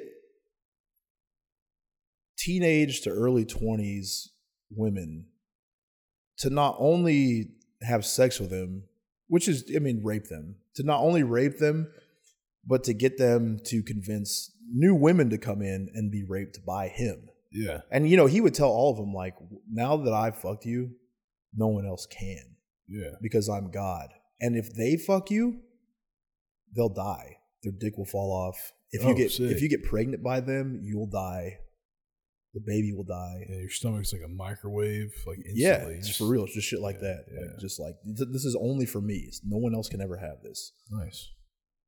teenage 2.38 3.01
to 3.01 3.09
early 3.09 3.45
20s 3.45 4.30
women 4.69 5.26
to 6.38 6.49
not 6.49 6.76
only 6.80 7.49
have 7.81 8.05
sex 8.05 8.39
with 8.39 8.51
him, 8.51 8.84
which 9.27 9.47
is, 9.47 9.64
I 9.76 9.80
mean, 9.80 10.02
rape 10.03 10.26
them, 10.27 10.56
to 10.76 10.84
not 10.84 11.02
only 11.02 11.23
rape 11.23 11.57
them, 11.60 11.91
but 12.65 12.84
to 12.85 12.93
get 12.93 13.18
them 13.18 13.60
to 13.65 13.84
convince 13.84 14.52
new 14.72 14.95
women 14.95 15.30
to 15.30 15.38
come 15.38 15.61
in 15.61 15.89
and 15.93 16.11
be 16.11 16.23
raped 16.27 16.65
by 16.65 16.88
him. 16.88 17.30
Yeah, 17.52 17.81
And, 17.89 18.10
you 18.10 18.18
know, 18.18 18.26
he 18.26 18.41
would 18.41 18.53
tell 18.53 18.69
all 18.69 18.91
of 18.91 18.97
them, 18.97 19.14
like, 19.14 19.35
now 19.72 19.95
that 19.97 20.11
I 20.14 20.31
fucked 20.31 20.65
you, 20.65 20.91
no 21.56 21.68
one 21.68 21.85
else 21.85 22.06
can 22.06 22.57
yeah. 22.89 23.11
because 23.22 23.47
I'm 23.47 23.72
God. 23.72 24.10
And 24.41 24.57
if 24.57 24.73
they 24.76 24.97
fuck 24.97 25.31
you, 25.31 25.61
they'll 26.76 26.89
die. 26.89 27.38
Their 27.64 27.72
dick 27.80 27.97
will 27.97 28.06
fall 28.06 28.31
off. 28.31 28.73
If 28.91 29.03
you 29.03 29.11
Oh, 29.11 29.14
get 29.14 29.31
sick. 29.31 29.52
if 29.52 29.61
you 29.61 29.69
get 29.69 29.84
pregnant 29.85 30.22
by 30.22 30.41
them, 30.41 30.81
you'll 30.84 31.07
die. 31.10 31.60
The 32.56 32.61
baby 32.65 32.91
will 32.94 33.03
die. 33.03 33.45
Yeah, 33.49 33.57
your 33.60 33.69
stomach's 33.69 34.11
like 34.14 34.23
a 34.26 34.27
microwave, 34.27 35.11
like 35.27 35.38
instantly. 35.45 35.95
Yeah, 35.95 36.02
just 36.02 36.18
for 36.18 36.27
real, 36.27 36.45
it's 36.45 36.53
just 36.56 36.68
shit 36.68 36.80
like 36.80 36.95
Yeah, 37.02 37.10
that. 37.10 37.26
Like, 37.52 37.60
just 37.60 37.80
like 37.80 37.95
th- 38.03 38.30
this 38.32 38.45
is 38.45 38.57
only 38.60 38.86
for 38.88 39.02
me. 39.02 39.30
No 39.44 39.57
one 39.57 39.76
else 39.76 39.90
can 39.90 40.02
ever 40.02 40.18
have 40.18 40.41
this. 40.41 40.72
Nice. 40.90 41.30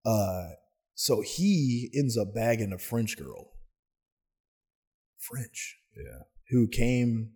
Uh, 0.05 0.49
so 0.93 1.21
he 1.21 1.89
ends 1.95 2.17
up 2.17 2.35
bagging 2.35 2.73
a 2.73 2.77
French 2.77 3.17
girl, 3.17 3.51
French, 5.17 5.77
Yeah. 5.95 6.23
who 6.49 6.67
came 6.67 7.31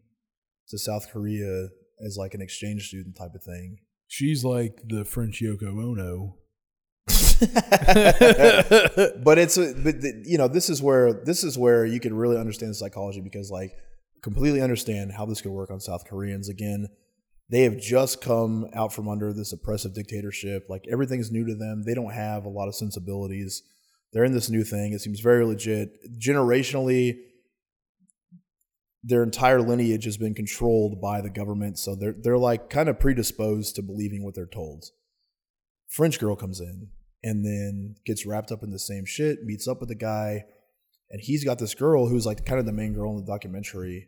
to 0.70 0.78
South 0.78 1.10
Korea 1.12 1.70
as 2.06 2.18
like 2.18 2.34
an 2.34 2.41
exchange 2.41 2.88
student 2.88 3.16
type 3.18 3.34
of 3.36 3.44
thing. 3.44 3.78
She's 4.08 4.44
like 4.44 4.82
the 4.88 5.06
French 5.06 5.41
Yoko 5.41 5.68
Ono. 5.84 6.38
but 7.07 7.18
it's 9.38 9.57
but 9.57 10.02
the, 10.02 10.23
you 10.26 10.38
know 10.38 10.48
this 10.48 10.69
is 10.69 10.82
where 10.82 11.11
this 11.11 11.44
is 11.44 11.57
where 11.57 11.86
you 11.86 11.99
can 11.99 12.15
really 12.15 12.38
understand 12.38 12.76
psychology 12.76 13.19
because 13.19 13.49
like 13.49 13.76
completely 14.22 14.61
understand 14.61 15.11
how 15.11 15.26
this 15.26 15.41
could 15.41 15.52
work 15.52 15.72
on 15.72 15.80
South 15.80 16.06
Koreans 16.06 16.49
again. 16.49 16.88
They 17.49 17.64
have 17.64 17.80
just 17.80 18.22
come 18.22 18.68
out 18.73 18.94
from 18.94 19.10
under 19.10 19.34
this 19.34 19.52
oppressive 19.52 19.94
dictatorship. 19.94 20.68
Like 20.69 20.86
everything's 20.90 21.32
new 21.32 21.45
to 21.45 21.56
them. 21.56 21.84
They 21.84 21.94
don't 21.94 22.14
have 22.14 22.45
a 22.45 22.49
lot 22.49 22.68
of 22.68 22.76
sensibilities. 22.76 23.64
They're 24.14 24.23
in 24.23 24.34
this 24.34 24.49
new 24.49 24.64
thing. 24.64 24.94
It 24.94 25.02
seems 25.02 25.19
very 25.19 25.45
legit. 25.45 26.19
Generationally, 26.19 27.19
their 29.03 29.23
entire 29.23 29.61
lineage 29.61 30.06
has 30.06 30.18
been 30.18 30.36
controlled 30.36 31.02
by 31.02 31.22
the 31.22 31.30
government, 31.30 31.80
so 31.80 31.95
they're 31.95 32.15
they're 32.18 32.38
like 32.38 32.69
kind 32.69 32.88
of 32.88 32.99
predisposed 32.99 33.76
to 33.76 33.82
believing 33.82 34.23
what 34.23 34.36
they're 34.36 34.45
told. 34.45 34.86
French 35.92 36.20
girl 36.20 36.36
comes 36.36 36.60
in 36.62 36.88
and 37.24 37.46
then 37.46 37.96
gets 38.06 38.26
wrapped 38.26 38.52
up 38.52 38.64
in 38.64 38.72
the 38.72 38.80
same 38.80 39.06
shit, 39.06 39.44
meets 39.44 39.68
up 39.68 39.80
with 39.80 39.90
the 39.90 39.96
guy, 39.96 40.44
and 41.10 41.22
he's 41.22 41.44
got 41.44 41.60
this 41.60 41.76
girl 41.76 42.08
who's 42.08 42.26
like 42.26 42.46
kind 42.46 42.60
of 42.60 42.66
the 42.66 42.72
main 42.72 42.94
girl 42.94 43.12
in 43.12 43.24
the 43.26 43.32
documentary. 43.32 44.08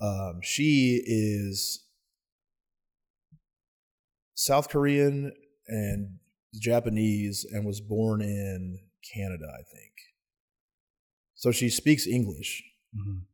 Um, 0.00 0.40
she 0.42 1.02
is 1.06 1.84
South 4.34 4.68
Korean 4.70 5.32
and 5.66 6.18
Japanese 6.54 7.44
and 7.52 7.66
was 7.66 7.80
born 7.80 8.22
in 8.22 8.78
Canada, 9.12 9.46
I 9.52 9.62
think. 9.62 9.92
So 11.34 11.52
she 11.52 11.68
speaks 11.68 12.06
English 12.06 12.64
Mhm. 12.96 13.26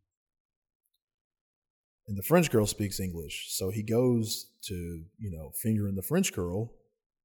and 2.09 2.19
the 2.19 2.23
French 2.23 2.51
girl 2.51 2.67
speaks 2.67 2.99
English. 2.99 3.53
So 3.55 3.71
he 3.71 3.83
goes 3.83 4.51
to, 4.63 4.75
you 5.19 5.31
know, 5.31 5.53
fingering 5.63 5.95
the 5.95 6.03
French 6.03 6.33
girl, 6.33 6.75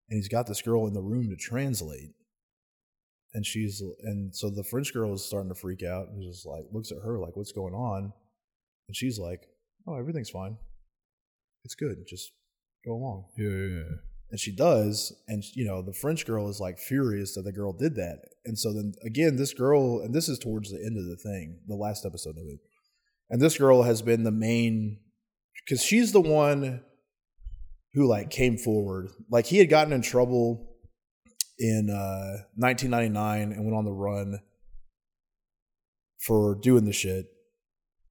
and 0.10 0.18
he's 0.18 0.27
got 0.27 0.48
this 0.48 0.61
girl 0.61 0.88
in 0.88 0.94
the 0.94 1.02
room 1.02 1.30
to 1.30 1.36
translate. 1.36 2.14
And 3.34 3.45
she's, 3.45 3.81
and 4.02 4.36
so 4.36 4.49
the 4.49 4.64
French 4.64 4.91
girl 4.91 5.14
is 5.14 5.23
starting 5.23 5.49
to 5.49 5.60
freak 5.60 5.84
out 5.84 6.07
and 6.07 6.23
just 6.23 6.48
like 6.48 6.65
looks 6.72 6.91
at 6.91 6.98
her 7.03 7.19
like, 7.19 7.36
what's 7.36 7.52
going 7.52 7.76
on? 7.76 8.11
And 8.88 8.95
she's 8.95 9.19
like, 9.19 9.41
oh, 9.88 9.99
everything's 9.99 10.31
fine. 10.31 10.57
It's 11.64 11.76
good. 11.76 11.98
Just 12.07 12.31
go 12.86 12.94
along. 12.94 13.26
Yeah, 13.38 13.49
yeah, 13.49 13.68
yeah. 13.68 13.95
And 14.31 14.40
she 14.40 14.56
does. 14.56 15.14
And, 15.27 15.44
you 15.53 15.65
know, 15.65 15.84
the 15.84 15.94
French 15.94 16.26
girl 16.26 16.49
is 16.49 16.60
like 16.60 16.80
furious 16.80 17.36
that 17.36 17.44
the 17.44 17.52
girl 17.52 17.72
did 17.72 17.95
that. 17.95 18.19
And 18.45 18.57
so 18.57 18.73
then 18.73 18.94
again, 19.06 19.36
this 19.36 19.53
girl, 19.53 20.02
and 20.02 20.14
this 20.14 20.27
is 20.27 20.40
towards 20.40 20.72
the 20.72 20.84
end 20.84 20.98
of 20.98 21.06
the 21.06 21.18
thing, 21.18 21.60
the 21.68 21.76
last 21.76 22.06
episode 22.06 22.38
of 22.38 22.48
it. 22.48 22.60
And 23.30 23.40
this 23.40 23.60
girl 23.60 23.84
has 23.84 24.02
been 24.02 24.23
the 24.23 24.31
main, 24.31 24.98
because 25.64 25.84
she's 25.84 26.11
the 26.14 26.22
one 26.22 26.81
who 27.94 28.07
like 28.07 28.30
came 28.30 28.57
forward. 28.57 29.10
Like 29.30 29.45
he 29.48 29.57
had 29.57 29.70
gotten 29.70 29.94
in 29.94 30.02
trouble 30.02 30.70
in 31.57 31.90
uh, 31.90 32.44
1999 32.56 33.52
and 33.52 33.66
went 33.66 33.76
on 33.76 33.86
the 33.86 33.91
run 33.91 34.40
for 36.26 36.56
doing 36.56 36.86
the 36.86 36.94
shit. 36.94 37.26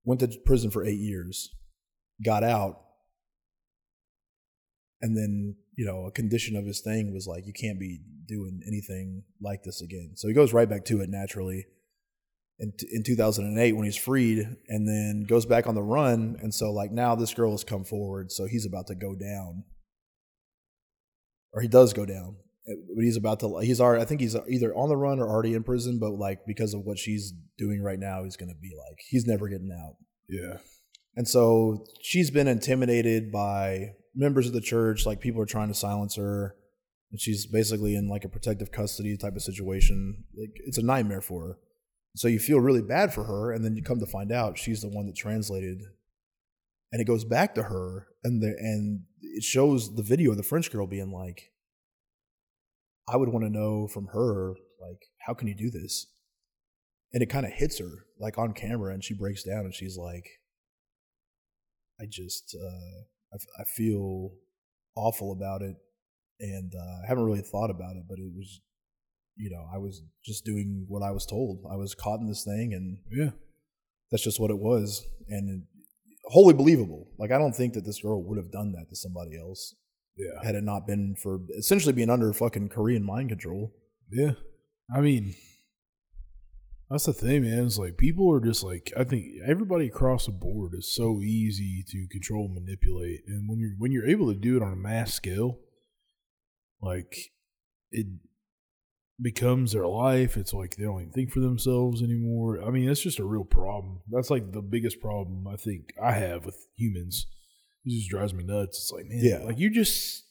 Went 0.05 0.21
to 0.21 0.39
prison 0.47 0.71
for 0.71 0.85
eight 0.85 0.99
years, 0.99 1.55
got 2.25 2.43
out, 2.43 2.81
and 5.03 5.15
then 5.15 5.57
you 5.77 5.85
know 5.85 6.07
a 6.07 6.11
condition 6.11 6.57
of 6.57 6.65
his 6.65 6.81
thing 6.81 7.13
was 7.13 7.27
like 7.27 7.47
you 7.47 7.53
can't 7.53 7.79
be 7.79 8.01
doing 8.27 8.63
anything 8.67 9.25
like 9.43 9.65
this 9.65 9.83
again. 9.83 10.13
So 10.15 10.27
he 10.27 10.33
goes 10.33 10.55
right 10.55 10.69
back 10.69 10.87
to 10.87 11.03
it 11.03 11.11
naturally. 11.11 11.67
In, 12.61 12.73
in 12.93 13.05
2008 13.05 13.73
when 13.75 13.85
he's 13.85 13.97
freed 13.97 14.41
and 14.67 14.89
then 14.89 15.25
goes 15.29 15.47
back 15.47 15.69
on 15.69 15.77
the 15.77 15.83
run. 15.83 16.37
And 16.43 16.53
so 16.53 16.73
like 16.73 16.91
now 16.91 17.15
this 17.15 17.33
girl 17.33 17.53
has 17.53 17.63
come 17.63 17.85
forward 17.85 18.33
so 18.33 18.47
he's 18.47 18.67
about 18.67 18.89
to 18.89 18.97
go 18.97 19.15
down. 19.15 19.65
Or 21.53 21.63
he 21.63 21.69
does 21.69 21.93
go 21.93 22.05
down 22.05 22.37
eh, 22.69 22.75
but 22.95 23.05
he's 23.05 23.17
about 23.17 23.41
to 23.41 23.59
he's 23.61 23.81
already 23.81 24.03
i 24.03 24.05
think 24.05 24.21
he's 24.21 24.37
either 24.51 24.75
on 24.75 24.91
the 24.91 24.97
run 24.97 25.19
or 25.19 25.27
already 25.27 25.55
in 25.55 25.63
prison 25.63 25.99
but 25.99 26.11
like 26.11 26.41
because 26.47 26.75
of 26.75 26.83
what 26.85 26.99
she's 26.99 27.33
doing 27.57 27.83
right 27.83 27.99
now 27.99 28.23
he's 28.23 28.37
going 28.37 28.51
to 28.51 28.61
be 28.61 28.71
like 28.77 28.99
he's 29.09 29.27
never 29.27 29.49
getting 29.49 29.71
out. 29.73 29.97
Yeah. 30.29 30.59
and 31.17 31.27
so 31.27 31.87
she's 32.03 32.31
been 32.31 32.49
intimidated 32.49 33.33
by 33.33 33.95
members 34.15 34.49
of 34.49 34.53
the 34.53 34.61
church 34.61 35.07
like 35.07 35.21
people 35.21 35.41
are 35.41 35.47
trying 35.47 35.69
to 35.69 35.75
silence 35.75 36.17
her. 36.17 36.57
And 37.11 37.19
she's 37.19 37.47
basically 37.47 37.95
in 37.95 38.09
like 38.09 38.25
a 38.25 38.29
protective 38.29 38.71
custody 38.71 39.17
type 39.17 39.35
of 39.35 39.43
situation. 39.43 40.25
Like 40.37 40.51
it's 40.67 40.77
a 40.77 40.83
nightmare 40.83 41.23
for 41.23 41.41
her 41.47 41.59
so 42.17 42.29
you 42.29 42.39
feel 42.39 42.61
really 42.61 42.83
bad 42.83 43.13
for 43.13 43.25
her 43.25 43.53
and 43.53 43.65
then 43.65 43.77
you 43.77 43.83
come 43.83 44.01
to 44.01 44.07
find 44.07 44.33
out 44.33 44.59
she's 44.59 44.81
the 44.81 44.89
one 44.89 45.07
that 45.07 45.17
translated 45.17 45.83
and 46.93 47.01
it 47.01 47.07
goes 47.07 47.25
back 47.25 47.55
to 47.55 47.65
her 47.65 48.09
and 48.25 48.43
the 48.43 48.55
and 48.59 49.03
it 49.21 49.43
shows 49.43 49.95
the 49.95 50.03
video 50.03 50.31
of 50.31 50.37
the 50.37 50.43
french 50.43 50.71
girl 50.71 50.87
being 50.87 51.13
like 51.13 51.53
i 53.09 53.17
would 53.17 53.29
want 53.29 53.45
to 53.45 53.51
know 53.51 53.87
from 53.87 54.07
her 54.07 54.55
like 54.81 55.09
how 55.27 55.35
can 55.35 55.49
you 55.49 55.55
do 55.55 55.71
this? 55.71 56.07
And 57.13 57.23
it 57.23 57.31
kind 57.31 57.47
of 57.47 57.53
hits 57.53 57.79
her 57.79 58.07
like 58.19 58.39
on 58.39 58.53
camera 58.53 58.93
and 58.93 59.03
she 59.03 59.15
breaks 59.15 59.43
down 59.43 59.61
and 59.61 59.75
she's 59.75 59.97
like 59.97 60.27
i 62.01 62.05
just 62.09 62.57
uh 62.61 63.03
i, 63.33 63.37
f- 63.37 63.61
I 63.61 63.65
feel 63.65 64.33
awful 64.95 65.33
about 65.33 65.63
it 65.63 65.77
and 66.41 66.73
uh, 66.75 67.05
i 67.05 67.09
haven't 67.09 67.25
really 67.25 67.41
thought 67.41 67.71
about 67.71 67.97
it 67.97 68.05
but 68.09 68.19
it 68.19 68.31
was 68.35 68.61
you 69.39 69.51
know 69.51 69.65
i 69.74 69.78
was 69.78 70.02
just 70.24 70.44
doing 70.44 70.85
what 70.89 71.02
i 71.02 71.10
was 71.10 71.24
told 71.27 71.65
i 71.70 71.77
was 71.77 71.94
caught 71.94 72.20
in 72.20 72.28
this 72.28 72.44
thing 72.44 72.73
and 72.74 72.98
Yeah. 73.10 73.31
that's 74.10 74.24
just 74.24 74.40
what 74.40 74.51
it 74.51 74.59
was 74.59 75.06
and 75.28 75.48
it, 75.48 75.62
wholly 76.24 76.55
believable 76.55 77.06
like 77.19 77.31
i 77.31 77.39
don't 77.39 77.55
think 77.55 77.74
that 77.74 77.85
this 77.86 78.01
girl 78.02 78.23
would 78.23 78.36
have 78.39 78.51
done 78.52 78.73
that 78.73 78.89
to 78.90 78.97
somebody 78.97 79.39
else 79.39 79.74
Yeah. 80.16 80.43
had 80.44 80.55
it 80.55 80.65
not 80.65 80.86
been 80.86 81.15
for 81.23 81.40
essentially 81.59 81.93
being 81.94 82.10
under 82.10 82.32
fucking 82.32 82.69
korean 82.69 83.05
mind 83.05 83.28
control 83.31 83.73
Yeah. 84.10 84.32
I 84.94 85.01
mean, 85.02 85.35
that's 86.90 87.05
the 87.05 87.12
thing, 87.12 87.43
man. 87.43 87.66
It's 87.66 87.77
like 87.77 87.98
people 87.98 88.32
are 88.32 88.40
just 88.40 88.65
like 88.65 88.90
I 88.97 89.05
think 89.05 89.27
everybody 89.47 89.86
across 89.89 90.24
the 90.24 90.32
board 90.32 90.73
is 90.73 90.94
so 90.94 91.20
easy 91.20 91.85
to 91.86 92.06
control, 92.10 92.47
and 92.47 92.55
manipulate, 92.55 93.20
and 93.28 93.47
when 93.47 93.59
you're 93.59 93.74
when 93.77 93.93
you're 93.93 94.09
able 94.09 94.32
to 94.32 94.39
do 94.40 94.56
it 94.56 94.62
on 94.62 94.73
a 94.73 94.77
mass 94.77 95.12
scale, 95.12 95.59
like 96.81 97.15
it 97.90 98.06
becomes 99.20 99.73
their 99.73 99.86
life. 99.86 100.36
It's 100.36 100.53
like 100.55 100.77
they 100.77 100.85
don't 100.85 101.01
even 101.01 101.12
think 101.12 101.31
for 101.32 101.40
themselves 101.40 102.03
anymore. 102.03 102.62
I 102.62 102.70
mean, 102.70 102.86
that's 102.86 103.03
just 103.03 103.19
a 103.19 103.24
real 103.24 103.45
problem. 103.45 104.01
That's 104.11 104.31
like 104.31 104.53
the 104.53 104.62
biggest 104.62 105.01
problem 105.01 105.47
I 105.49 105.57
think 105.57 105.93
I 106.03 106.12
have 106.12 106.45
with 106.45 106.57
humans. 106.77 107.27
It 107.85 107.90
just 107.99 108.11
drives 108.11 108.32
me 108.35 108.45
nuts. 108.45 108.78
It's 108.78 108.93
like, 108.93 109.07
man, 109.07 109.20
Yeah. 109.23 109.45
like 109.45 109.59
you 109.59 109.70
just 109.70 110.24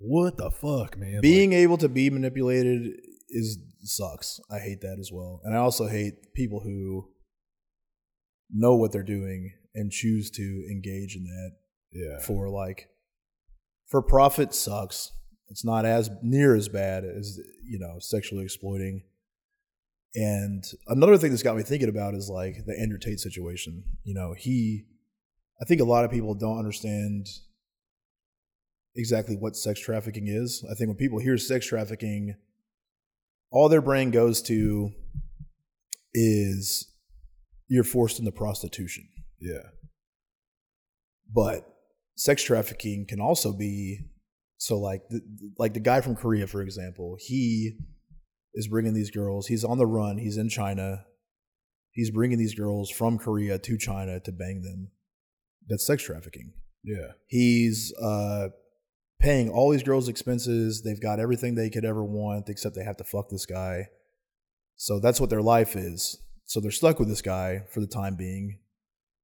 what 0.00 0.36
the 0.36 0.50
fuck, 0.50 0.96
man? 0.96 1.20
being 1.20 1.52
able 1.52 1.76
to 1.78 1.88
be 1.88 2.08
manipulated 2.10 2.92
is 3.30 3.58
sucks 3.82 4.40
i 4.50 4.58
hate 4.58 4.80
that 4.80 4.96
as 4.98 5.10
well 5.12 5.40
and 5.44 5.54
i 5.54 5.58
also 5.58 5.86
hate 5.86 6.32
people 6.34 6.60
who 6.60 7.08
know 8.52 8.74
what 8.74 8.90
they're 8.92 9.02
doing 9.02 9.52
and 9.74 9.90
choose 9.90 10.30
to 10.30 10.64
engage 10.70 11.14
in 11.16 11.24
that 11.24 11.50
yeah, 11.92 12.18
for 12.20 12.48
like 12.50 12.88
for 13.86 14.02
profit 14.02 14.54
sucks 14.54 15.12
it's 15.50 15.64
not 15.64 15.84
as 15.84 16.10
near 16.22 16.54
as 16.54 16.68
bad 16.68 17.04
as 17.04 17.40
you 17.64 17.78
know 17.78 17.98
sexually 17.98 18.44
exploiting. 18.44 19.02
And 20.14 20.64
another 20.86 21.18
thing 21.18 21.30
that's 21.30 21.42
got 21.42 21.56
me 21.56 21.62
thinking 21.62 21.88
about 21.88 22.14
is 22.14 22.28
like 22.28 22.64
the 22.66 22.78
andrew 22.78 22.98
tate 22.98 23.20
situation. 23.20 23.84
You 24.04 24.14
know 24.14 24.34
he 24.36 24.84
i 25.60 25.64
think 25.64 25.80
a 25.80 25.84
lot 25.84 26.04
of 26.04 26.10
people 26.10 26.34
don't 26.34 26.58
understand 26.58 27.26
exactly 28.96 29.36
what 29.36 29.56
sex 29.56 29.80
trafficking 29.80 30.26
is. 30.28 30.64
I 30.70 30.74
think 30.74 30.88
when 30.88 30.96
people 30.96 31.18
hear 31.18 31.38
sex 31.38 31.66
trafficking 31.66 32.34
all 33.50 33.68
their 33.68 33.80
brain 33.80 34.10
goes 34.10 34.42
to 34.42 34.90
is 36.12 36.92
you're 37.68 37.84
forced 37.84 38.18
into 38.18 38.32
prostitution. 38.32 39.08
Yeah. 39.40 39.68
but 41.32 41.64
sex 42.16 42.42
trafficking 42.42 43.06
can 43.06 43.20
also 43.20 43.52
be 43.52 44.00
so 44.58 44.78
like 44.78 45.08
the, 45.08 45.20
like 45.58 45.72
the 45.72 45.80
guy 45.80 46.00
from 46.00 46.14
Korea 46.14 46.46
for 46.46 46.60
example 46.60 47.16
he 47.18 47.78
is 48.54 48.68
bringing 48.68 48.92
these 48.92 49.10
girls 49.10 49.46
he's 49.46 49.64
on 49.64 49.78
the 49.78 49.86
run 49.86 50.18
he's 50.18 50.36
in 50.36 50.48
China. 50.48 51.04
He's 51.92 52.10
bringing 52.12 52.38
these 52.38 52.54
girls 52.54 52.90
from 52.90 53.18
Korea 53.18 53.58
to 53.58 53.76
China 53.76 54.20
to 54.20 54.30
bang 54.30 54.62
them. 54.62 54.92
That's 55.66 55.84
sex 55.84 56.02
trafficking. 56.02 56.52
Yeah. 56.84 57.12
he's 57.26 57.92
uh 58.00 58.48
paying 59.20 59.50
all 59.50 59.70
these 59.70 59.82
girls 59.82 60.08
expenses. 60.08 60.82
They've 60.82 61.00
got 61.00 61.18
everything 61.18 61.54
they 61.54 61.70
could 61.70 61.84
ever 61.84 62.04
want 62.04 62.48
except 62.48 62.76
they 62.76 62.84
have 62.84 62.98
to 62.98 63.04
fuck 63.04 63.28
this 63.30 63.46
guy. 63.46 63.88
So 64.76 65.00
that's 65.00 65.20
what 65.20 65.28
their 65.28 65.42
life 65.42 65.74
is. 65.74 66.22
So 66.44 66.60
they're 66.60 66.70
stuck 66.70 66.98
with 66.98 67.08
this 67.08 67.20
guy 67.22 67.64
for 67.68 67.80
the 67.80 67.86
time 67.86 68.14
being 68.14 68.60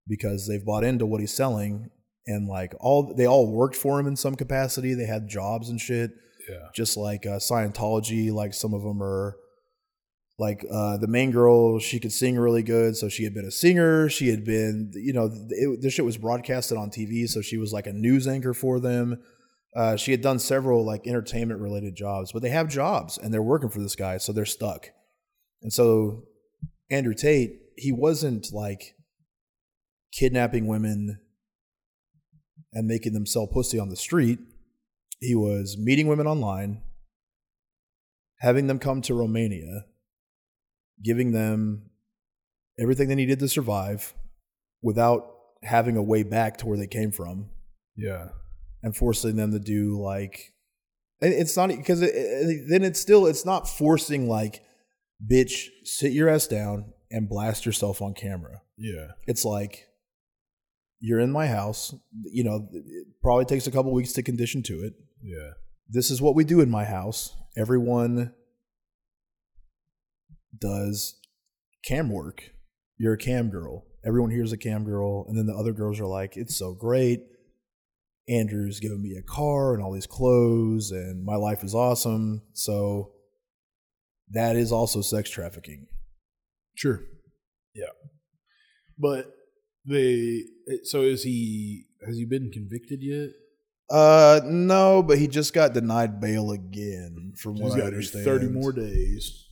because 0.07 0.49
they've 0.49 0.65
bought 0.65 0.85
into 0.85 1.07
what 1.07 1.21
he's 1.21 1.33
selling 1.33 1.91
and 2.27 2.49
like 2.49 2.75
all 2.81 3.15
they 3.15 3.27
all 3.27 3.51
worked 3.51 3.77
for 3.77 3.99
him 3.99 4.07
in 4.07 4.17
some 4.17 4.35
capacity. 4.35 4.95
They 4.95 5.07
had 5.07 5.29
jobs 5.29 5.69
and 5.69 5.81
shit. 5.81 6.11
Yeah. 6.49 6.69
Just 6.75 6.97
like 6.97 7.27
uh, 7.27 7.39
Scientology, 7.39 8.33
like 8.33 8.55
some 8.55 8.75
of 8.75 8.83
them 8.83 9.03
are 9.03 9.37
like 10.39 10.65
uh, 10.71 10.97
the 10.99 11.07
main 11.07 11.31
girl. 11.31 11.79
She 11.79 12.01
could 12.01 12.13
sing 12.13 12.37
really 12.37 12.63
good, 12.63 12.97
so 12.97 13.09
she 13.09 13.25
had 13.25 13.35
been 13.35 13.47
a 13.47 13.51
singer. 13.51 14.09
She 14.09 14.29
had 14.29 14.45
been, 14.45 14.93
you 14.95 15.13
know, 15.13 15.31
it, 15.51 15.81
this 15.81 15.95
shit 15.95 16.05
was 16.05 16.17
broadcasted 16.17 16.77
on 16.77 16.91
TV, 16.91 17.29
so 17.29 17.41
she 17.41 17.57
was 17.57 17.73
like 17.73 17.87
a 17.87 17.93
news 17.93 18.27
anchor 18.27 18.53
for 18.53 18.81
them. 18.81 19.23
Uh, 19.75 19.97
she 19.97 20.13
had 20.13 20.21
done 20.21 20.39
several 20.39 20.85
like 20.85 21.07
entertainment 21.07 21.61
related 21.61 21.97
jobs, 21.97 22.33
but 22.33 22.43
they 22.43 22.51
have 22.51 22.69
jobs 22.69 23.19
and 23.19 23.33
they're 23.33 23.43
working 23.43 23.69
for 23.69 23.81
this 23.81 23.97
guy, 23.97 24.19
so 24.19 24.33
they're 24.33 24.45
stuck. 24.45 24.91
And 25.63 25.73
so 25.73 26.25
Andrew 26.91 27.15
Tate, 27.15 27.59
he 27.77 27.91
wasn't 27.91 28.53
like 28.53 28.95
kidnapping 30.13 30.67
women 30.67 31.19
and 32.75 32.87
making 32.87 33.13
them 33.15 33.25
sell 33.27 33.47
pussy 33.47 33.79
on 33.79 33.89
the 33.89 33.97
street. 33.97 34.39
He 35.21 35.35
was 35.35 35.77
meeting 35.79 36.07
women 36.09 36.27
online, 36.27 36.83
having 38.41 38.67
them 38.67 38.79
come 38.79 39.01
to 39.03 39.15
Romania, 39.15 39.87
giving 41.03 41.33
them 41.33 41.91
everything 42.79 43.09
they 43.09 43.15
needed 43.15 43.39
to 43.39 43.49
survive 43.49 44.15
without 44.83 45.31
having 45.63 45.97
a 45.97 46.03
way 46.03 46.23
back 46.23 46.59
to 46.59 46.67
where 46.67 46.77
they 46.77 46.87
came 46.87 47.11
from 47.11 47.49
Yeah. 47.97 48.29
and 48.83 48.95
forcing 48.95 49.37
them 49.37 49.53
to 49.53 49.59
do 49.59 49.99
like 50.01 50.53
it's 51.21 51.57
not 51.57 51.69
because 51.71 52.03
it, 52.03 52.13
it- 52.15 52.67
then 52.69 52.83
it's 52.85 53.01
still 53.01 53.27
it's 53.27 53.47
not 53.47 53.67
forcing 53.69 54.29
like 54.29 54.63
bitch 55.25 55.69
sit 55.85 56.13
your 56.13 56.29
ass 56.29 56.47
down 56.47 56.93
and 57.11 57.29
blast 57.31 57.65
yourself 57.65 58.03
on 58.03 58.13
camera 58.13 58.61
Yeah. 58.77 59.13
it's 59.27 59.45
like 59.45 59.87
you're 61.01 61.21
in 61.21 61.31
my 61.31 61.47
house 61.47 61.95
you 62.25 62.45
know 62.45 62.69
it 62.73 63.07
probably 63.23 63.45
takes 63.45 63.67
a 63.67 63.71
couple 63.71 63.93
weeks 63.93 64.13
to 64.13 64.23
condition 64.23 64.63
to 64.63 64.75
it. 64.85 64.95
Yeah. 65.23 65.53
this 65.89 66.11
is 66.11 66.21
what 66.21 66.35
we 66.35 66.45
do 66.45 66.61
in 66.61 66.71
my 66.71 66.85
house. 66.85 67.35
Everyone 67.57 68.35
does 70.59 71.19
cam 71.85 72.11
work. 72.11 72.51
You're 72.99 73.15
a 73.15 73.19
cam 73.19 73.51
girl. 73.51 73.87
Everyone 74.07 74.31
here's 74.31 74.53
a 74.53 74.59
cam 74.59 74.85
girl 74.85 75.25
and 75.29 75.39
then 75.39 75.47
the 75.47 75.55
other 75.55 75.73
girls 75.73 75.99
are 76.01 76.07
like 76.07 76.37
it's 76.37 76.57
so 76.57 76.75
great. 76.75 77.21
Andrew's 78.29 78.81
giving 78.81 79.03
me 79.03 79.17
a 79.19 79.23
car 79.23 79.75
and 79.75 79.83
all 79.83 79.93
these 79.93 80.07
clothes 80.07 80.91
and 80.91 81.25
my 81.25 81.37
life 81.37 81.63
is 81.63 81.75
awesome. 81.75 82.43
So 82.53 83.13
that 84.31 84.57
is 84.57 84.73
also 84.73 85.01
sex 85.01 85.31
trafficking. 85.31 85.87
Sure. 86.75 87.01
Yeah. 87.75 87.93
But 88.99 89.33
they 89.87 90.45
so 90.83 91.03
is 91.03 91.23
he 91.23 91.87
has 92.07 92.17
he 92.17 92.25
been 92.25 92.51
convicted 92.51 93.03
yet? 93.03 93.31
uh 93.91 94.41
no 94.45 95.03
but 95.03 95.19
he 95.19 95.29
just 95.29 95.53
got 95.53 95.75
denied 95.75 96.21
bail 96.21 96.51
again 96.53 97.35
from 97.37 97.57
He's 97.57 97.73
what 97.73 97.81
i 97.81 97.85
understand 97.85 98.25
thirty 98.25 98.47
more 98.47 98.73
days. 98.73 99.47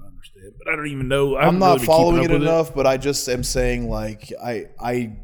I 0.00 0.06
understand, 0.06 0.52
but 0.58 0.72
I 0.72 0.76
don't 0.76 0.86
even 0.88 1.08
know. 1.08 1.34
I 1.36 1.46
I'm 1.46 1.54
haven't 1.54 1.68
really 1.74 1.86
following 1.86 2.24
it 2.24 2.30
enough, 2.30 2.74
but 2.74 2.86
I 2.86 2.96
just 2.96 3.28
am 3.28 3.42
saying 3.42 3.88
like 3.88 4.32
I 4.42 4.66
I 4.80 5.16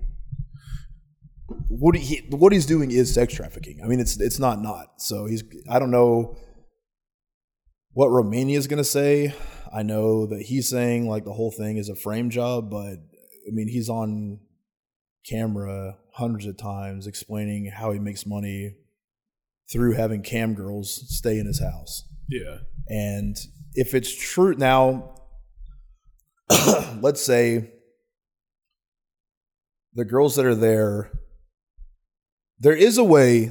what 1.69 1.97
he 1.97 2.23
what 2.31 2.52
he's 2.52 2.66
doing 2.66 2.90
is 2.90 3.12
sex 3.12 3.35
trafficking. 3.35 3.81
I 3.85 3.86
mean, 3.86 4.01
it's 4.01 4.20
it's 4.20 4.39
not 4.39 4.61
not. 4.61 5.01
So 5.01 5.27
he's 5.27 5.43
I 5.69 5.78
don't 5.78 5.90
know 5.90 6.36
what 7.93 8.09
Romania 8.09 8.59
is 8.59 8.66
going 8.66 8.78
to 8.78 8.85
say. 8.85 9.35
I 9.73 9.82
know 9.82 10.27
that 10.27 10.43
he's 10.43 10.69
saying 10.69 11.09
like 11.09 11.24
the 11.24 11.32
whole 11.32 11.51
thing 11.51 11.77
is 11.77 11.89
a 11.89 11.94
frame 11.94 12.31
job, 12.31 12.70
but 12.70 12.97
I 13.47 13.51
mean 13.51 13.69
he's 13.69 13.89
on 13.89 14.41
camera 15.29 15.97
hundreds 16.12 16.47
of 16.47 16.57
times 16.57 17.07
explaining 17.07 17.66
how 17.66 17.93
he 17.93 17.99
makes 17.99 18.27
money 18.27 18.77
through 19.73 19.95
having 19.95 20.23
cam 20.23 20.55
girls 20.55 21.05
stay 21.09 21.39
in 21.39 21.47
his 21.47 21.61
house. 21.61 22.05
Yeah. 22.29 22.59
And 22.89 23.37
if 23.75 23.95
it's 23.95 24.15
true 24.15 24.55
now, 24.55 25.15
let's 27.01 27.23
say 27.23 27.71
the 29.95 30.05
girls 30.05 30.37
that 30.37 30.45
are 30.45 30.55
there, 30.55 31.11
there 32.59 32.77
is 32.77 32.99
a 32.99 33.05
way, 33.05 33.51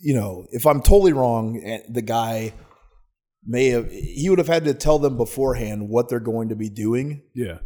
you 0.00 0.14
know, 0.14 0.46
if 0.50 0.66
I'm 0.66 0.80
totally 0.80 1.12
wrong, 1.12 1.60
eh, 1.64 1.80
the 1.88 2.02
guy 2.02 2.52
may 3.44 3.68
have, 3.68 3.90
he 3.90 4.28
would 4.30 4.38
have 4.38 4.48
had 4.48 4.64
to 4.64 4.74
tell 4.74 4.98
them 4.98 5.16
beforehand 5.16 5.88
what 5.88 6.08
they're 6.08 6.20
going 6.20 6.50
to 6.50 6.56
be 6.56 6.68
doing, 6.68 7.22
Yeah. 7.34 7.58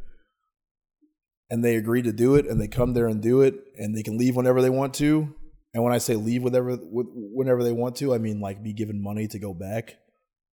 And 1.50 1.64
they 1.64 1.76
agree 1.76 2.02
to 2.02 2.12
do 2.12 2.36
it, 2.36 2.46
and 2.46 2.60
they 2.60 2.68
come 2.68 2.94
there 2.94 3.08
and 3.08 3.20
do 3.20 3.42
it, 3.42 3.54
and 3.76 3.96
they 3.96 4.02
can 4.02 4.16
leave 4.16 4.36
whenever 4.36 4.62
they 4.62 4.70
want 4.70 4.94
to. 4.94 5.34
And 5.74 5.82
when 5.84 5.92
I 5.92 5.98
say 5.98 6.14
leave 6.14 6.42
whenever 6.42 6.76
whenever 6.76 7.62
they 7.62 7.72
want 7.72 7.96
to, 7.96 8.14
I 8.14 8.18
mean 8.18 8.40
like 8.40 8.62
be 8.62 8.72
given 8.72 9.02
money 9.02 9.28
to 9.28 9.38
go 9.38 9.54
back, 9.54 9.96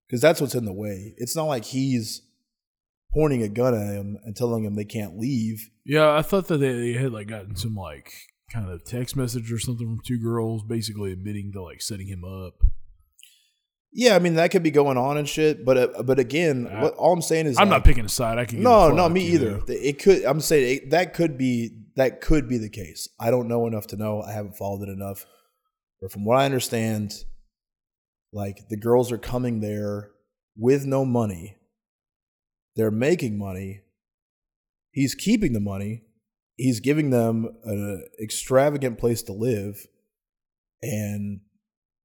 because 0.08 0.20
that's 0.20 0.40
what's 0.40 0.54
in 0.54 0.64
the 0.64 0.72
way. 0.72 1.14
It's 1.16 1.36
not 1.36 1.44
like 1.44 1.64
he's 1.64 2.22
pointing 3.12 3.42
a 3.42 3.48
gun 3.48 3.74
at 3.74 3.94
him 3.94 4.18
and 4.24 4.36
telling 4.36 4.64
him 4.64 4.74
they 4.74 4.84
can't 4.84 5.18
leave. 5.18 5.70
Yeah, 5.84 6.14
I 6.14 6.22
thought 6.22 6.48
that 6.48 6.58
they, 6.58 6.72
they 6.72 6.92
had 6.92 7.12
like 7.12 7.28
gotten 7.28 7.56
some 7.56 7.74
like 7.74 8.12
kind 8.52 8.70
of 8.70 8.84
text 8.84 9.16
message 9.16 9.50
or 9.52 9.58
something 9.58 9.86
from 9.86 10.00
two 10.04 10.20
girls, 10.20 10.62
basically 10.62 11.12
admitting 11.12 11.52
to 11.52 11.62
like 11.62 11.80
setting 11.80 12.06
him 12.06 12.24
up. 12.24 12.54
Yeah, 13.92 14.14
I 14.14 14.18
mean 14.18 14.34
that 14.34 14.50
could 14.50 14.62
be 14.62 14.70
going 14.70 14.98
on 14.98 15.16
and 15.16 15.28
shit, 15.28 15.64
but 15.64 15.76
uh, 15.76 16.02
but 16.02 16.18
again, 16.18 16.68
I- 16.70 16.82
what, 16.84 16.94
all 16.94 17.12
I'm 17.12 17.22
saying 17.22 17.46
is 17.46 17.58
I'm 17.58 17.68
like- 17.68 17.78
not 17.78 17.84
picking 17.84 18.04
a 18.04 18.08
side. 18.08 18.38
I 18.38 18.44
can 18.44 18.62
No, 18.62 18.90
no, 18.90 19.08
me 19.08 19.22
you 19.26 19.34
either. 19.34 19.60
It 19.68 19.98
could. 20.02 20.24
I'm 20.24 20.40
saying 20.40 20.76
it, 20.76 20.90
that 20.90 21.14
could 21.14 21.38
be 21.38 21.70
that 21.96 22.20
could 22.20 22.48
be 22.48 22.58
the 22.58 22.68
case. 22.68 23.08
I 23.18 23.30
don't 23.30 23.48
know 23.48 23.66
enough 23.66 23.86
to 23.88 23.96
know. 23.96 24.22
I 24.22 24.32
haven't 24.32 24.56
followed 24.56 24.82
it 24.88 24.92
enough. 24.92 25.24
But 26.00 26.12
from 26.12 26.24
what 26.24 26.38
I 26.38 26.44
understand, 26.44 27.12
like 28.32 28.68
the 28.68 28.76
girls 28.76 29.10
are 29.10 29.18
coming 29.18 29.60
there 29.60 30.10
with 30.56 30.84
no 30.86 31.04
money. 31.04 31.56
They're 32.76 32.90
making 32.92 33.38
money. 33.38 33.80
He's 34.92 35.14
keeping 35.14 35.52
the 35.54 35.60
money. 35.60 36.02
He's 36.56 36.80
giving 36.80 37.10
them 37.10 37.48
an 37.64 38.04
extravagant 38.22 38.98
place 38.98 39.22
to 39.24 39.32
live, 39.32 39.86
and 40.82 41.40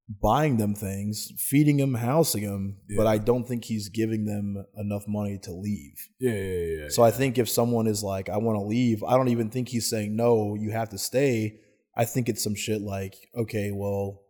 buying 0.10 0.58
them 0.58 0.76
things, 0.76 1.32
feeding 1.38 1.78
them, 1.78 1.96
housing 1.96 2.44
them. 2.44 2.78
But 2.96 3.08
I 3.08 3.18
don't 3.18 3.48
think 3.48 3.66
he's 3.66 3.90
giving 3.90 4.26
them 4.26 4.66
enough 4.78 5.08
money 5.08 5.40
to 5.44 5.52
leave. 5.52 6.10
Yeah, 6.20 6.34
yeah, 6.34 6.82
yeah. 6.82 6.90
So 6.90 7.04
I 7.04 7.12
think 7.12 7.38
if 7.38 7.50
someone 7.50 7.88
is 7.88 8.04
like, 8.04 8.30
I 8.30 8.38
want 8.38 8.58
to 8.58 8.64
leave, 8.64 9.04
I 9.04 9.16
don't 9.16 9.30
even 9.30 9.50
think 9.50 9.70
he's 9.70 9.90
saying, 9.90 10.16
no, 10.16 10.56
you 10.56 10.72
have 10.72 10.90
to 10.90 10.98
stay. 10.98 11.60
I 11.96 12.06
think 12.06 12.28
it's 12.28 12.44
some 12.44 12.56
shit 12.56 12.82
like, 12.82 13.16
okay, 13.36 13.72
well, 13.72 14.22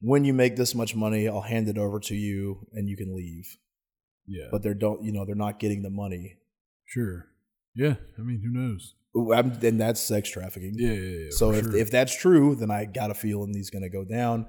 when 0.00 0.24
you 0.24 0.34
make 0.34 0.56
this 0.56 0.74
much 0.74 0.94
money, 0.94 1.28
I'll 1.28 1.40
hand 1.40 1.68
it 1.68 1.78
over 1.78 1.98
to 2.00 2.14
you 2.14 2.66
and 2.72 2.88
you 2.88 2.96
can 2.96 3.14
leave. 3.16 3.56
yeah, 4.26 4.48
But 4.50 4.62
they're 4.62 4.74
don't, 4.74 5.02
you 5.02 5.12
know, 5.12 5.24
they're 5.24 5.34
not 5.34 5.58
getting 5.58 5.82
the 5.82 5.90
money. 5.90 6.36
sure. 6.86 7.26
Yeah, 7.74 7.94
I 8.18 8.22
mean, 8.22 8.42
who 8.42 8.50
knows? 8.50 8.94
I'm, 9.36 9.52
and 9.62 9.80
that's 9.80 10.00
sex 10.00 10.28
trafficking. 10.28 10.74
Yeah, 10.76 10.92
yeah, 10.92 11.18
yeah. 11.24 11.30
so 11.30 11.52
if, 11.52 11.64
sure. 11.64 11.76
if 11.76 11.90
that's 11.92 12.16
true, 12.16 12.56
then 12.56 12.72
I 12.72 12.86
got 12.86 13.12
a 13.12 13.14
feeling 13.14 13.52
he's 13.54 13.70
going 13.70 13.82
to 13.82 13.88
go 13.88 14.04
down 14.04 14.46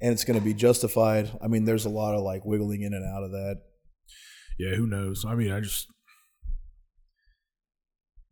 and 0.00 0.12
it's 0.12 0.24
going 0.24 0.38
to 0.38 0.44
be 0.44 0.54
justified. 0.54 1.30
I 1.42 1.48
mean, 1.48 1.64
there's 1.64 1.84
a 1.86 1.88
lot 1.90 2.14
of 2.14 2.22
like 2.22 2.44
wiggling 2.44 2.82
in 2.82 2.92
and 2.94 3.04
out 3.04 3.22
of 3.24 3.30
that. 3.32 3.56
yeah, 4.58 4.74
who 4.76 4.86
knows? 4.86 5.24
I 5.26 5.34
mean, 5.34 5.50
I 5.52 5.60
just, 5.60 5.86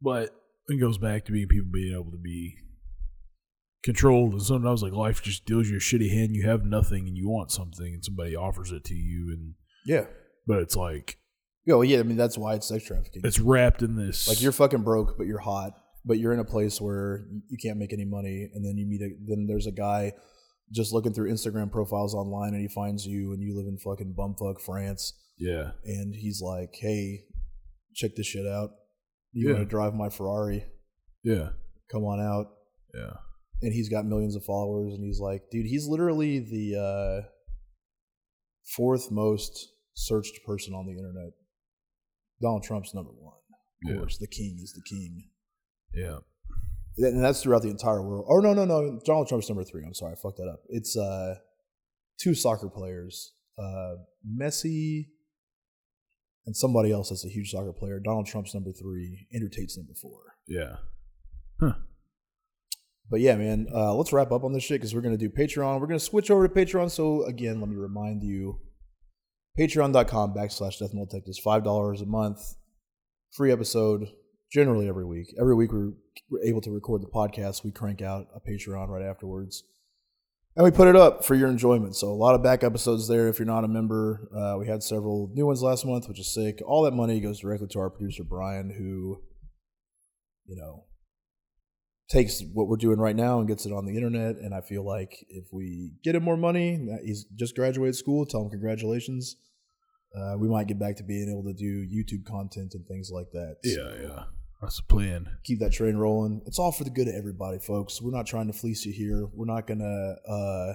but 0.01 0.31
it 0.69 0.81
goes 0.81 0.99
back 0.99 1.25
to 1.27 1.33
being 1.33 1.49
people 1.49 1.71
being 1.73 1.95
able 1.95 2.11
to 2.11 2.19
be 2.23 2.57
controlled, 3.85 4.33
and 4.33 4.43
sometimes 4.43 4.83
like 4.83 4.93
life 4.93 5.23
just 5.23 5.45
deals 5.47 5.69
you 5.69 5.77
a 5.77 5.81
shitty 5.81 6.11
hand. 6.11 6.35
You 6.35 6.47
have 6.49 6.65
nothing, 6.65 7.07
and 7.07 7.17
you 7.17 7.29
want 7.29 7.51
something, 7.53 7.87
and 7.87 8.05
somebody 8.05 8.35
offers 8.37 8.73
it 8.73 8.85
to 8.85 8.95
you, 8.95 9.29
and 9.33 9.55
Yeah. 9.87 10.07
but 10.47 10.59
it's 10.59 10.77
like 10.77 11.19
Yeah, 11.65 11.75
well, 11.75 11.85
yeah, 11.85 11.99
I 12.01 12.03
mean, 12.03 12.17
that's 12.17 12.37
why 12.39 12.55
it's 12.55 12.69
sex 12.69 12.85
trafficking. 12.87 13.23
it's 13.25 13.41
wrapped 13.41 13.83
in 13.83 13.97
this. 13.97 14.29
Like 14.29 14.41
you're 14.43 14.53
fucking 14.53 14.83
broke, 14.83 15.17
but 15.17 15.27
you're 15.27 15.39
hot, 15.39 15.73
but 16.05 16.19
you're 16.19 16.33
in 16.33 16.41
a 16.41 16.45
place 16.45 16.81
where 16.81 17.27
you 17.49 17.59
can't 17.63 17.79
make 17.79 17.93
any 17.93 18.05
money, 18.05 18.51
and 18.55 18.65
then 18.65 18.77
you 18.77 18.87
meet 18.87 19.03
a 19.03 19.11
then 19.25 19.47
there's 19.47 19.67
a 19.67 19.73
guy 19.73 20.13
just 20.73 20.93
looking 20.93 21.13
through 21.13 21.31
Instagram 21.33 21.71
profiles 21.71 22.15
online, 22.15 22.53
and 22.55 22.61
he 22.61 22.69
finds 22.69 23.07
you, 23.07 23.33
and 23.33 23.43
you 23.43 23.57
live 23.57 23.67
in 23.67 23.79
fucking 23.79 24.15
bumfuck 24.19 24.61
France, 24.61 25.13
yeah, 25.39 25.73
and 25.85 26.15
he's 26.15 26.41
like, 26.43 26.75
"Hey, 26.75 27.25
check 27.95 28.17
this 28.17 28.27
shit 28.27 28.47
out. 28.47 28.71
You 29.33 29.49
Yeah. 29.49 29.55
want 29.55 29.67
to 29.67 29.71
drive 29.71 29.95
my 29.95 30.09
Ferrari? 30.09 30.65
yeah, 31.23 31.51
Come 31.91 32.05
on 32.05 32.21
out." 32.21 32.47
yeah, 32.95 33.13
And 33.63 33.73
he's 33.73 33.89
got 33.89 34.07
millions 34.07 34.35
of 34.37 34.45
followers, 34.45 34.95
and 34.95 35.05
he's 35.05 35.21
like, 35.21 35.51
"Dude, 35.51 35.67
he's 35.67 35.87
literally 35.87 36.39
the 36.41 36.77
uh, 36.81 37.29
fourth 38.77 39.11
most 39.11 39.73
searched 39.95 40.41
person 40.45 40.75
on 40.75 40.87
the 40.87 40.93
internet. 40.93 41.33
Donald 42.41 42.63
Trump's 42.65 42.95
number 42.95 43.13
one. 43.13 43.35
Of 43.85 43.91
Yeah. 43.93 43.99
course, 43.99 44.19
the 44.19 44.27
king 44.27 44.59
is 44.63 44.73
the 44.73 44.83
king." 44.83 45.31
yeah. 45.95 46.19
And 46.99 47.23
that's 47.23 47.43
throughout 47.43 47.63
the 47.63 47.69
entire 47.69 48.03
world. 48.03 48.27
Oh 48.29 48.39
no, 48.39 48.55
no, 48.55 48.65
no! 48.65 49.01
Donald 49.05 49.29
Trump's 49.29 49.49
number 49.49 49.65
three. 49.65 49.85
I'm 49.85 49.95
sorry, 49.95 50.13
I 50.13 50.17
fucked 50.17 50.39
that 50.39 50.49
up. 50.49 50.61
It's 50.69 50.97
uh, 50.97 51.37
two 52.19 52.35
soccer 52.35 52.69
players, 52.69 53.33
uh, 53.59 53.97
Messi, 54.41 55.09
and 56.47 56.57
somebody 56.57 56.93
else 56.93 57.11
that's 57.11 57.25
a 57.25 57.29
huge 57.29 57.51
soccer 57.51 57.73
player. 57.73 58.01
Donald 58.01 58.27
Trump's 58.27 58.55
number 58.55 58.73
three. 58.73 59.27
Andrew 59.33 59.51
Tate's 59.51 59.77
number 59.77 59.95
four. 59.95 60.21
Yeah. 60.47 60.77
Huh. 61.61 61.75
But 63.09 63.21
yeah, 63.21 63.37
man, 63.37 63.69
uh, 63.73 63.95
let's 63.95 64.13
wrap 64.13 64.33
up 64.33 64.43
on 64.43 64.53
this 64.53 64.65
shit 64.65 64.81
because 64.81 64.95
we're 64.95 65.01
gonna 65.01 65.17
do 65.17 65.31
Patreon. 65.31 65.81
We're 65.81 65.87
gonna 65.87 66.01
switch 66.01 66.31
over 66.31 66.49
to 66.49 66.55
Patreon. 66.55 66.91
So 66.91 67.25
again, 67.25 67.61
let 67.61 67.69
me 67.69 67.77
remind 67.77 68.23
you, 68.23 68.59
patreon.com 69.59 70.35
backslash 70.35 70.79
Death 70.79 70.93
Metal 70.93 71.07
Detectives, 71.07 71.39
five 71.39 71.63
dollars 71.63 72.01
a 72.01 72.07
month, 72.07 72.41
free 73.33 73.53
episode, 73.53 74.09
generally 74.51 74.89
every 74.89 75.05
week. 75.05 75.35
Every 75.41 75.55
week 75.55 75.73
we're, 75.73 75.93
able 76.45 76.61
to 76.63 76.71
record 76.71 77.03
the 77.03 77.09
podcast. 77.09 77.65
We 77.65 77.71
crank 77.71 78.03
out 78.03 78.27
a 78.35 78.41
Patreon 78.41 78.89
right 78.89 79.05
afterwards. 79.05 79.63
And 80.57 80.65
we 80.65 80.71
put 80.71 80.89
it 80.89 80.97
up 80.97 81.25
for 81.25 81.35
your 81.35 81.49
enjoyment. 81.49 81.95
So 81.95 82.09
a 82.09 82.15
lot 82.15 82.35
of 82.35 82.43
back 82.43 82.65
episodes 82.65 83.07
there. 83.07 83.29
If 83.29 83.39
you're 83.39 83.47
not 83.47 83.65
a 83.65 83.69
member, 83.69 84.29
uh, 84.35 84.59
we 84.59 84.67
had 84.67 84.83
several 84.83 85.31
new 85.35 85.47
ones 85.47 85.63
last 85.63 85.85
month, 85.85 86.09
which 86.09 86.19
is 86.19 86.33
sick. 86.33 86.61
All 86.67 86.83
that 86.85 86.95
money 86.95 87.21
goes 87.21 87.41
directly 87.41 87.69
to 87.69 87.79
our 87.79 87.91
producer 87.91 88.25
Brian, 88.25 88.71
who, 88.71 89.23
you 90.47 90.57
know, 90.57 90.85
takes 92.09 92.43
what 92.55 92.69
we're 92.69 92.77
doing 92.77 92.99
right 92.99 93.17
now 93.17 93.39
and 93.39 93.49
gets 93.49 93.67
it 93.67 93.73
on 93.73 93.85
the 93.85 93.97
internet. 93.97 94.37
And 94.37 94.55
I 94.55 94.63
feel 94.63 94.85
like 94.85 95.27
if 95.29 95.45
we 95.53 95.93
get 96.03 96.15
him 96.15 96.23
more 96.23 96.39
money, 96.39 96.89
he's 97.05 97.25
just 97.35 97.55
graduated 97.55 97.97
school, 97.97 98.25
tell 98.25 98.43
him 98.43 98.51
congratulations. 98.51 99.37
Uh, 100.15 100.37
we 100.39 100.49
might 100.49 100.67
get 100.67 100.79
back 100.79 100.97
to 100.97 101.03
being 101.03 101.31
able 101.31 101.45
to 101.45 101.53
do 101.53 101.87
YouTube 101.87 102.25
content 102.25 102.75
and 102.75 102.87
things 102.87 103.11
like 103.13 103.31
that. 103.33 103.57
Yeah, 103.65 103.93
yeah. 104.03 104.25
That's 104.63 104.77
the 104.79 104.85
plan. 104.85 105.29
Keep 105.45 105.61
that 105.61 105.73
train 105.73 105.97
rolling. 105.97 106.41
It's 106.47 106.59
all 106.59 106.73
for 106.73 106.85
the 106.85 106.91
good 106.91 107.09
of 107.09 107.15
everybody, 107.15 107.59
folks. 107.59 108.01
We're 108.01 108.17
not 108.17 108.27
trying 108.27 108.47
to 108.47 108.55
fleece 108.55 108.87
you 108.87 108.93
here. 108.93 109.27
We're 109.35 109.53
not 109.53 109.67
gonna 109.67 110.15
uh, 110.29 110.73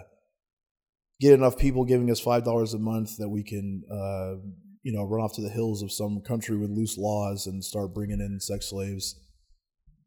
get 1.20 1.34
enough 1.34 1.58
people 1.58 1.84
giving 1.86 2.12
us 2.12 2.20
five 2.20 2.44
dollars 2.44 2.74
a 2.76 2.80
month 2.80 3.18
that 3.18 3.30
we 3.30 3.44
can, 3.44 3.84
uh, 3.92 4.36
you 4.84 4.94
know, 4.94 5.04
run 5.06 5.24
off 5.24 5.34
to 5.36 5.42
the 5.42 5.50
hills 5.50 5.82
of 5.82 5.92
some 5.92 6.22
country 6.22 6.58
with 6.58 6.70
loose 6.70 6.98
laws 6.98 7.48
and 7.48 7.64
start 7.64 7.94
bringing 7.96 8.20
in 8.20 8.40
sex 8.40 8.70
slaves. 8.70 9.20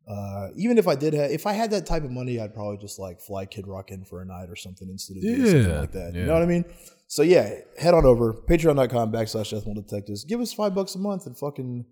Uh, 0.06 0.48
even 0.56 0.76
if 0.76 0.86
I 0.86 0.94
did, 0.94 1.14
ha- 1.14 1.22
if 1.30 1.46
I 1.46 1.54
had 1.54 1.70
that 1.70 1.86
type 1.86 2.04
of 2.04 2.10
money, 2.10 2.38
I'd 2.38 2.54
probably 2.54 2.76
just 2.76 2.98
like 2.98 3.20
fly 3.22 3.46
Kid 3.46 3.66
Rock 3.66 3.90
in 3.90 4.04
for 4.04 4.20
a 4.20 4.24
night 4.26 4.50
or 4.50 4.56
something 4.56 4.86
instead 4.88 5.16
of 5.16 5.22
doing 5.22 5.44
something 5.46 5.70
Yeah, 5.70 5.80
like 5.80 5.92
that. 5.92 6.14
You 6.14 6.26
know 6.26 6.34
what 6.34 6.42
I 6.42 6.46
mean? 6.46 6.64
So 7.14 7.22
yeah, 7.22 7.58
head 7.78 7.94
on 7.94 8.04
over 8.04 8.32
patreon.com 8.32 9.12
backslash 9.12 9.52
Death 9.52 9.68
Metal 9.68 9.80
Detectives. 9.84 10.24
Give 10.24 10.40
us 10.40 10.52
five 10.52 10.74
bucks 10.74 10.96
a 10.96 10.98
month 10.98 11.26
and 11.26 11.38
fucking 11.38 11.84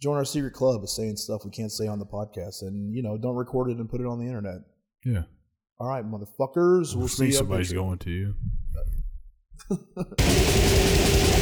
join 0.00 0.16
our 0.16 0.24
secret 0.24 0.52
club 0.52 0.84
of 0.84 0.88
saying 0.88 1.16
stuff 1.16 1.44
we 1.44 1.50
can't 1.50 1.72
say 1.72 1.88
on 1.88 1.98
the 1.98 2.06
podcast, 2.06 2.62
and 2.62 2.94
you 2.94 3.02
know, 3.02 3.18
don't 3.18 3.34
record 3.34 3.72
it 3.72 3.78
and 3.78 3.90
put 3.90 4.00
it 4.00 4.06
on 4.06 4.20
the 4.20 4.26
internet. 4.26 4.60
Yeah. 5.04 5.24
All 5.80 5.88
right, 5.88 6.04
motherfuckers. 6.08 6.94
We'll 6.94 7.06
I 7.06 7.08
see 7.08 7.26
you. 7.26 7.32
somebody's 7.32 7.72
going 7.72 7.98
to 7.98 8.10
you. 8.10 8.34